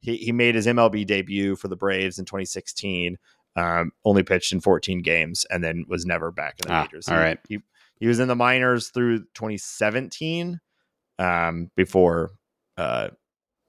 he 0.00 0.16
he 0.16 0.32
made 0.32 0.54
his 0.54 0.66
MLB 0.66 1.06
debut 1.06 1.56
for 1.56 1.68
the 1.68 1.76
Braves 1.76 2.18
in 2.18 2.24
2016. 2.24 3.16
Um, 3.56 3.92
only 4.04 4.24
pitched 4.24 4.52
in 4.52 4.60
14 4.60 5.00
games 5.02 5.46
and 5.48 5.62
then 5.62 5.84
was 5.88 6.04
never 6.04 6.32
back 6.32 6.56
in 6.60 6.66
the 6.68 6.74
Ah, 6.74 6.82
majors. 6.82 7.08
All 7.08 7.16
right, 7.16 7.38
He- 7.48 7.54
he 7.56 7.60
he 8.00 8.06
was 8.08 8.18
in 8.18 8.26
the 8.28 8.34
minors 8.34 8.88
through 8.88 9.20
2017 9.34 10.60
um, 11.20 11.70
before 11.76 12.32
uh, 12.76 13.08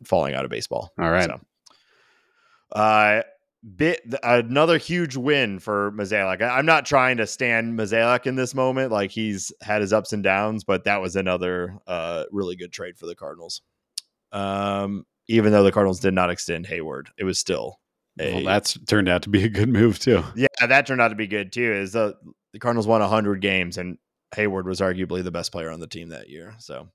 falling 0.03 0.33
out 0.33 0.43
of 0.43 0.49
baseball. 0.49 0.91
All 0.99 1.11
right. 1.11 1.25
So, 1.29 1.39
uh, 2.71 3.21
bit 3.75 4.01
another 4.23 4.77
huge 4.77 5.15
win 5.15 5.59
for 5.59 5.91
Mozeliak. 5.91 6.41
I'm 6.41 6.65
not 6.65 6.85
trying 6.85 7.17
to 7.17 7.27
stand 7.27 7.77
Mozeliak 7.77 8.25
in 8.27 8.35
this 8.35 8.53
moment. 8.53 8.91
Like 8.91 9.11
he's 9.11 9.51
had 9.61 9.81
his 9.81 9.91
ups 9.93 10.13
and 10.13 10.23
downs, 10.23 10.63
but 10.63 10.83
that 10.83 11.01
was 11.01 11.15
another 11.15 11.77
uh, 11.87 12.25
really 12.31 12.55
good 12.55 12.71
trade 12.71 12.97
for 12.97 13.05
the 13.05 13.15
Cardinals. 13.15 13.61
Um, 14.31 15.05
even 15.27 15.51
though 15.51 15.63
the 15.63 15.71
Cardinals 15.71 15.99
did 15.99 16.13
not 16.13 16.29
extend 16.29 16.67
Heyward, 16.67 17.07
it 17.17 17.23
was 17.23 17.39
still 17.39 17.79
a, 18.19 18.35
Well, 18.35 18.43
that's 18.43 18.77
turned 18.85 19.09
out 19.09 19.23
to 19.23 19.29
be 19.29 19.43
a 19.43 19.49
good 19.49 19.69
move 19.69 19.97
too. 19.99 20.23
yeah, 20.35 20.47
that 20.67 20.85
turned 20.85 21.01
out 21.01 21.09
to 21.09 21.15
be 21.15 21.27
good 21.27 21.51
too. 21.51 21.71
Is 21.73 21.93
the 21.93 22.15
the 22.53 22.59
Cardinals 22.59 22.87
won 22.87 23.01
hundred 23.01 23.41
games 23.41 23.77
and 23.77 23.97
Heyward 24.35 24.65
was 24.65 24.81
arguably 24.81 25.23
the 25.23 25.31
best 25.31 25.51
player 25.51 25.71
on 25.71 25.79
the 25.79 25.87
team 25.87 26.09
that 26.09 26.29
year. 26.29 26.55
So, 26.59 26.89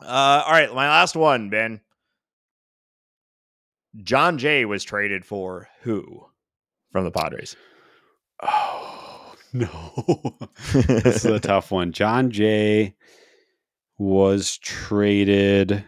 uh, 0.00 0.42
all 0.46 0.52
right, 0.52 0.72
my 0.74 0.88
last 0.88 1.16
one, 1.16 1.50
Ben. 1.50 1.80
Jon 3.96 4.38
Jay 4.38 4.64
was 4.64 4.84
traded 4.84 5.24
for 5.24 5.68
who 5.82 6.26
from 6.90 7.04
the 7.04 7.10
Padres? 7.10 7.56
Oh 8.42 9.34
no, 9.52 10.38
this 10.72 11.24
is 11.24 11.26
a 11.26 11.40
tough 11.40 11.70
one. 11.70 11.92
Jon 11.92 12.30
Jay 12.30 12.94
was 13.98 14.56
traded. 14.58 15.84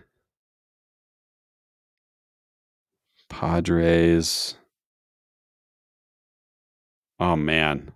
Padres. 3.29 4.55
Oh 7.19 7.37
man. 7.37 7.93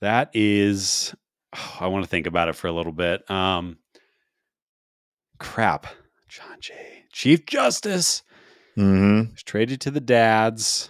That 0.00 0.30
is 0.34 1.14
I 1.80 1.86
want 1.86 2.04
to 2.04 2.10
think 2.10 2.26
about 2.26 2.48
it 2.48 2.56
for 2.56 2.66
a 2.66 2.72
little 2.72 2.92
bit. 2.92 3.30
Um 3.30 3.78
crap. 5.38 5.86
John 6.32 6.60
Jay. 6.60 7.04
Chief 7.12 7.44
Justice 7.46 8.22
Mm-hmm. 8.78 9.32
was 9.32 9.42
traded 9.42 9.82
to 9.82 9.90
the 9.90 10.00
dads. 10.00 10.88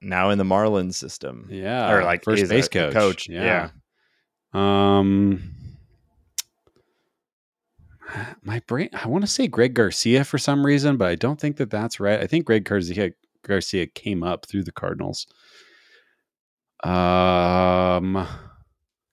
Now 0.00 0.30
in 0.30 0.38
the 0.38 0.44
Marlins 0.44 0.94
system, 0.94 1.46
Yeah. 1.50 1.92
or 1.92 2.02
like 2.02 2.24
first 2.24 2.48
base 2.48 2.68
coach. 2.68 2.94
Coach, 2.94 3.28
Yeah. 3.28 3.68
yeah. 4.54 4.54
Um 4.54 5.54
my 8.42 8.60
brain 8.66 8.88
I 8.94 9.06
want 9.08 9.22
to 9.24 9.30
say 9.30 9.46
Greg 9.46 9.74
Garcia 9.74 10.24
for 10.24 10.38
some 10.38 10.64
reason, 10.64 10.96
but 10.96 11.08
I 11.08 11.14
don't 11.16 11.38
think 11.38 11.58
that 11.58 11.68
that's 11.70 12.00
right. 12.00 12.18
I 12.20 12.26
think 12.26 12.46
Greg 12.46 12.64
Garcia 12.64 13.10
Garcia 13.46 13.86
came 13.86 14.22
up 14.22 14.46
through 14.46 14.62
the 14.64 14.72
Cardinals. 14.72 15.26
Um 16.82 18.26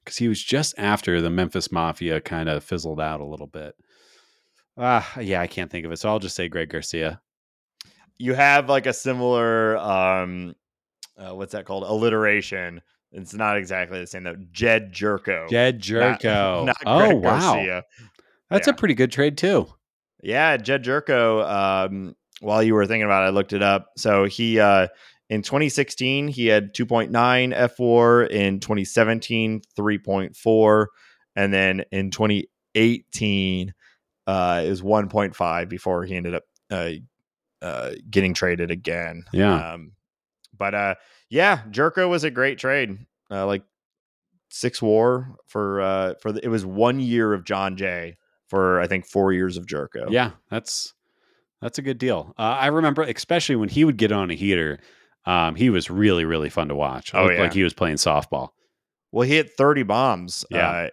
cuz 0.06 0.18
he 0.18 0.27
was 0.30 0.41
just 0.41 0.73
after 0.77 1.19
the 1.19 1.30
Memphis 1.30 1.72
Mafia 1.72 2.22
kind 2.22 2.47
of 2.47 2.64
fizzled 2.64 3.02
out 3.02 3.19
a 3.19 3.26
little 3.26 3.47
bit. 3.47 3.76
Ah, 4.77 5.19
yeah, 5.19 5.41
I 5.41 5.47
can't 5.47 5.72
think 5.72 5.85
of 5.85 5.91
it. 5.91 5.97
So 5.99 6.10
I'll 6.10 6.19
just 6.19 6.35
say 6.35 6.49
Greg 6.49 6.69
Garcia. 6.69 7.22
You 8.18 8.34
have 8.34 8.69
like 8.69 8.85
a 8.85 8.93
similar, 8.93 9.77
um, 9.77 10.56
uh, 11.18 11.34
what's 11.35 11.53
that 11.53 11.65
called? 11.65 11.84
Alliteration. 11.84 12.81
It's 13.11 13.34
not 13.34 13.57
exactly 13.57 13.99
the 13.99 14.07
same 14.07 14.23
though. 14.23 14.35
Jedd 14.52 14.93
Gyorko. 14.93 15.49
Jedd 15.49 15.76
Not- 15.89 16.19
Gyorko. 16.22 16.65
not 16.65 16.77
oh, 16.85 16.99
Greg 16.99 17.23
wow. 17.23 17.39
Garcia. 17.39 17.84
That's 18.49 18.68
Yeah. 18.68 18.73
a 18.73 18.76
pretty 18.77 18.93
good 18.95 19.11
trade 19.11 19.38
too. 19.38 19.68
Yeah, 20.22 20.57
Jedd 20.57 20.84
Gyorko. 20.84 21.47
Um, 21.49 22.15
while 22.41 22.61
you 22.61 22.73
were 22.73 22.85
thinking 22.85 23.06
about 23.06 23.23
it, 23.23 23.27
I 23.27 23.30
looked 23.30 23.53
it 23.53 23.64
up. 23.64 23.88
So 23.97 24.26
he 24.26 24.60
uh, 24.60 24.88
in 25.30 25.41
2016 25.41 26.27
he 26.27 26.47
had 26.47 26.73
2.9 26.76 27.10
F4. 27.11 28.30
In 28.30 28.60
2017, 28.60 29.61
3.4, 29.77 30.85
and 31.38 31.53
then 31.53 31.84
in 31.91 32.11
2018 32.11 33.73
uh, 34.27 34.64
it 34.65 34.69
was 34.69 34.81
1.5 34.81 35.69
before 35.69 36.03
he 36.06 36.15
ended 36.15 36.35
up 36.35 36.43
uh, 36.72 36.91
uh, 37.61 37.91
getting 38.10 38.34
traded 38.34 38.72
again. 38.72 39.23
Yeah. 39.31 39.73
Um, 39.73 39.91
but 40.57 40.73
uh, 40.76 40.95
yeah, 41.30 41.61
Gyorko 41.69 42.10
was 42.10 42.23
a 42.23 42.31
great 42.31 42.57
trade. 42.57 42.97
Uh, 43.30 43.45
like 43.45 43.64
six 44.49 44.81
war 44.81 45.35
for 45.47 45.81
uh 45.81 46.14
for 46.22 46.31
the, 46.31 46.45
it 46.45 46.47
was 46.47 46.65
one 46.65 46.99
year 46.99 47.34
of 47.34 47.43
Jon 47.43 47.76
Jay 47.76 48.15
for 48.47 48.80
I 48.80 48.88
think 48.88 49.06
four 49.06 49.34
years 49.34 49.57
of 49.57 49.65
Gyorko. 49.65 50.10
Yeah, 50.11 50.31
that's 50.49 50.93
that's 51.61 51.77
a 51.80 51.81
good 51.81 51.97
deal. 51.97 52.34
Uh, 52.38 52.41
I 52.60 52.68
remember, 52.68 53.02
especially 53.02 53.56
when 53.56 53.69
he 53.69 53.84
would 53.84 53.97
get 53.97 54.11
on 54.11 54.30
a 54.30 54.35
heater, 54.35 54.80
um, 55.26 55.56
he 55.56 55.69
was 55.72 55.89
really 55.89 56.23
really 56.26 56.49
fun 56.49 56.68
to 56.69 56.76
watch. 56.76 57.10
It 57.10 57.18
Oh, 57.18 57.30
yeah. 57.30 57.41
like 57.41 57.53
he 57.53 57.64
was 57.64 57.73
playing 57.73 57.95
softball. 57.97 58.49
Well, 59.11 59.27
he 59.27 59.35
hit 59.35 59.52
30 59.57 59.84
bombs 59.84 60.45
Yeah. 60.52 60.69
uh, 60.69 60.89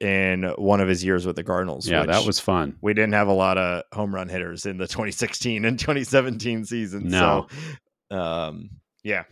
in 0.00 0.42
one 0.58 0.80
of 0.80 0.88
his 0.88 1.02
years 1.04 1.24
with 1.26 1.36
the 1.36 1.44
Cardinals. 1.44 1.88
Yeah, 1.88 2.04
that 2.04 2.26
was 2.26 2.38
fun. 2.38 2.76
we 2.82 2.92
didn't 2.94 3.14
have 3.14 3.28
a 3.28 3.32
lot 3.32 3.56
of 3.58 3.82
home 3.92 4.14
run 4.14 4.28
hitters 4.28 4.66
in 4.66 4.76
the 4.78 4.86
2016 4.88 5.64
and 5.64 5.78
2017 5.78 6.64
seasons. 6.64 7.10
No. 7.12 7.46
So, 8.10 8.16
um, 8.16 8.70
yeah. 9.02 9.24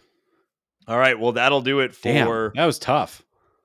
All 0.87 0.99
right. 0.99 1.19
Well, 1.19 1.33
that'll 1.33 1.63
do 1.63 1.81
it 1.81 1.97
Damn, 2.03 2.27
for 2.27 2.53
that 2.55 2.67
was 2.67 2.79
tough. 2.79 3.23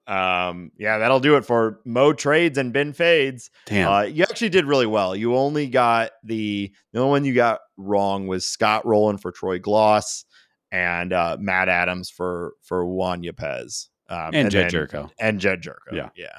um, 0.08 0.72
yeah, 0.78 0.98
that'll 1.00 1.20
do 1.20 1.36
it 1.38 1.46
for 1.46 1.80
Mo 1.86 2.14
trades 2.14 2.58
and 2.58 2.72
Ben 2.74 2.94
fades. 2.94 3.50
Damn. 3.66 3.92
Uh, 3.92 4.02
you 4.04 4.24
actually 4.24 4.50
did 4.50 4.66
really 4.66 4.86
well. 4.88 5.16
You 5.16 5.36
only 5.36 5.68
got 5.68 6.12
the 6.24 6.72
the 6.94 7.00
only 7.00 7.10
one 7.12 7.26
you 7.26 7.34
got 7.34 7.60
wrong 7.78 8.28
was 8.28 8.48
Scott 8.48 8.86
Rolen 8.86 9.18
for 9.18 9.32
Troy 9.32 9.60
Glaus 9.60 10.24
and 10.72 11.12
uh, 11.14 11.38
Matt 11.40 11.68
Adams 11.70 12.10
for 12.10 12.54
for 12.64 12.86
Juan 12.86 13.22
Yepez 13.22 13.88
um, 14.10 14.32
and 14.34 14.50
Jedd 14.50 14.72
then- 14.72 14.88
Gyorko. 14.88 15.10
and 15.20 15.40
Jedd 15.40 15.62
Gyorko. 15.62 15.94
Yeah. 15.94 16.10
yeah. 16.16 16.38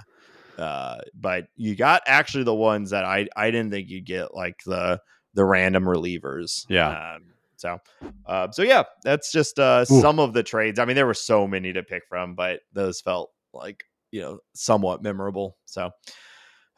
Uh, 0.61 0.99
but 1.15 1.47
you 1.57 1.75
got 1.75 2.03
actually 2.07 2.45
the 2.45 2.55
ones 2.55 2.91
that 2.91 3.05
I 3.05 3.29
I 3.35 3.51
didn't 3.51 3.71
think 3.71 3.89
you'd 3.89 4.07
get 4.07 4.35
like 4.35 4.57
the 4.67 5.01
the 5.35 5.45
random 5.45 5.85
relievers. 5.85 6.67
Yeah. 6.69 7.15
Um, 7.17 7.23
so, 7.57 7.79
uh, 8.27 8.51
so 8.53 8.63
yeah, 8.63 8.85
that's 9.05 9.31
just 9.33 9.59
uh, 9.59 9.85
some 9.85 10.19
of 10.19 10.33
the 10.33 10.43
trades. 10.43 10.79
I 10.79 10.85
mean, 10.87 10.97
there 10.97 11.07
were 11.07 11.13
so 11.15 11.47
many 11.47 11.73
to 11.75 11.83
pick 11.83 12.03
from, 12.09 12.35
but 12.35 12.61
those 12.73 13.01
felt 13.01 13.31
like 13.53 13.85
you 14.11 14.21
know 14.23 14.39
somewhat 14.55 15.03
memorable. 15.03 15.57
So, 15.67 15.91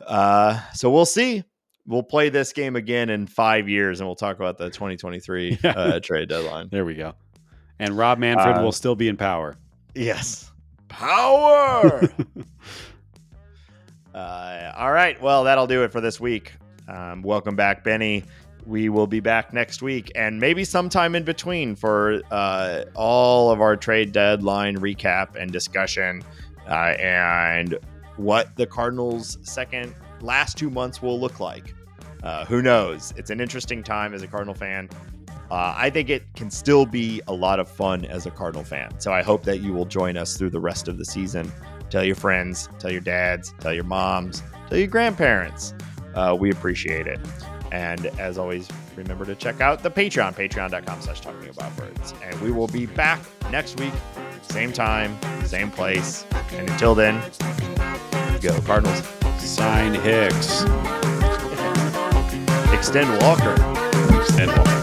uh, 0.07 0.61
so 0.75 0.91
we'll 0.91 1.07
see. 1.07 1.45
We'll 1.87 2.03
play 2.03 2.29
this 2.29 2.53
game 2.53 2.77
again 2.77 3.11
in 3.11 3.27
five 3.27 3.69
years, 3.69 4.01
and 4.01 4.09
we'll 4.09 4.17
talk 4.17 4.37
about 4.37 4.59
the 4.59 4.71
2023 4.71 5.59
Yeah. 5.65 5.71
uh, 5.71 6.01
trade 6.01 6.29
deadline. 6.29 6.69
There 6.71 6.85
we 6.85 6.95
go. 6.95 7.15
And 7.79 7.97
Rob 7.97 8.19
Manfred 8.19 8.59
Uh, 8.59 8.63
will 8.63 8.73
still 8.73 8.95
be 8.95 9.09
in 9.09 9.17
power. 9.17 9.57
Yes, 9.95 10.51
power. 10.89 12.03
Uh, 14.15 14.73
all 14.77 14.93
right. 14.93 15.21
Well, 15.21 15.45
that'll 15.45 15.67
do 15.67 15.83
it 15.85 15.93
for 15.93 16.01
this 16.01 16.21
week. 16.21 16.53
Um, 16.89 17.23
welcome 17.23 17.57
back, 17.57 17.85
Benny. 17.85 18.25
We 18.67 18.89
will 18.89 19.07
be 19.07 19.21
back 19.21 19.53
next 19.53 19.83
week 19.83 20.13
and 20.15 20.39
maybe 20.39 20.65
sometime 20.65 21.15
in 21.15 21.25
between 21.25 21.75
for 21.75 22.23
uh, 22.31 22.85
all 22.95 23.51
of 23.51 23.61
our 23.61 23.77
trade 23.77 24.13
deadline 24.13 24.77
recap 24.77 25.35
and 25.35 25.51
discussion 25.53 26.23
uh, 26.69 26.95
and 26.99 27.79
what 28.17 28.55
the 28.57 28.67
Cardinals' 28.67 29.39
second 29.43 29.95
last 30.21 30.57
two 30.57 30.71
months 30.71 31.03
will 31.03 31.19
look 31.19 31.41
like. 31.41 31.75
Uh, 32.23 32.45
who 32.45 32.63
knows? 32.63 33.13
It's 33.17 33.31
an 33.31 33.41
interesting 33.41 33.83
time 33.83 34.15
as 34.15 34.23
a 34.23 34.29
Cardinal 34.29 34.55
fan. 34.55 34.89
Uh, 35.51 35.75
I 35.77 35.91
think 35.91 36.09
it 36.09 36.23
can 36.35 36.51
still 36.51 36.87
be 36.87 37.21
a 37.27 37.33
lot 37.33 37.59
of 37.59 37.69
fun 37.69 38.05
as 38.07 38.27
a 38.27 38.31
Cardinal 38.31 38.65
fan. 38.65 38.99
So 39.01 39.13
I 39.13 39.23
hope 39.23 39.43
that 39.45 39.61
you 39.61 39.73
will 39.73 39.85
join 39.85 40.17
us 40.17 40.37
through 40.37 40.51
the 40.51 40.61
rest 40.61 40.89
of 40.89 40.99
the 40.99 41.05
season. 41.05 41.53
Tell 41.93 42.03
your 42.03 42.17
friends, 42.17 42.71
tell 42.79 42.91
your 42.91 43.03
dads, 43.03 43.53
tell 43.61 43.75
your 43.75 43.85
moms, 43.85 44.43
tell 44.71 44.79
your 44.79 44.87
grandparents. 44.87 45.75
Uh, 46.15 46.35
we 46.41 46.51
appreciate 46.51 47.07
it. 47.07 47.21
And 47.71 48.07
as 48.19 48.39
always, 48.39 48.67
remember 48.97 49.27
to 49.27 49.35
check 49.35 49.61
out 49.61 49.83
the 49.83 49.91
Patreon, 49.91 50.35
patreon.com 50.35 51.03
slash 51.03 51.21
talking 51.21 51.51
about 51.51 51.77
birds. 51.77 52.15
And 52.25 52.41
we 52.41 52.51
will 52.51 52.67
be 52.67 52.87
back 52.87 53.21
next 53.51 53.79
week, 53.79 53.93
same 54.41 54.73
time, 54.73 55.19
same 55.45 55.71
place. 55.71 56.25
And 56.53 56.71
until 56.71 56.95
then, 56.95 57.21
go 58.41 58.59
Cardinals. 58.63 59.07
Sign 59.39 59.93
Hicks. 59.93 60.63
Extend 62.73 63.21
Walker. 63.21 63.53
Extend 64.19 64.51
Walker. 64.51 64.82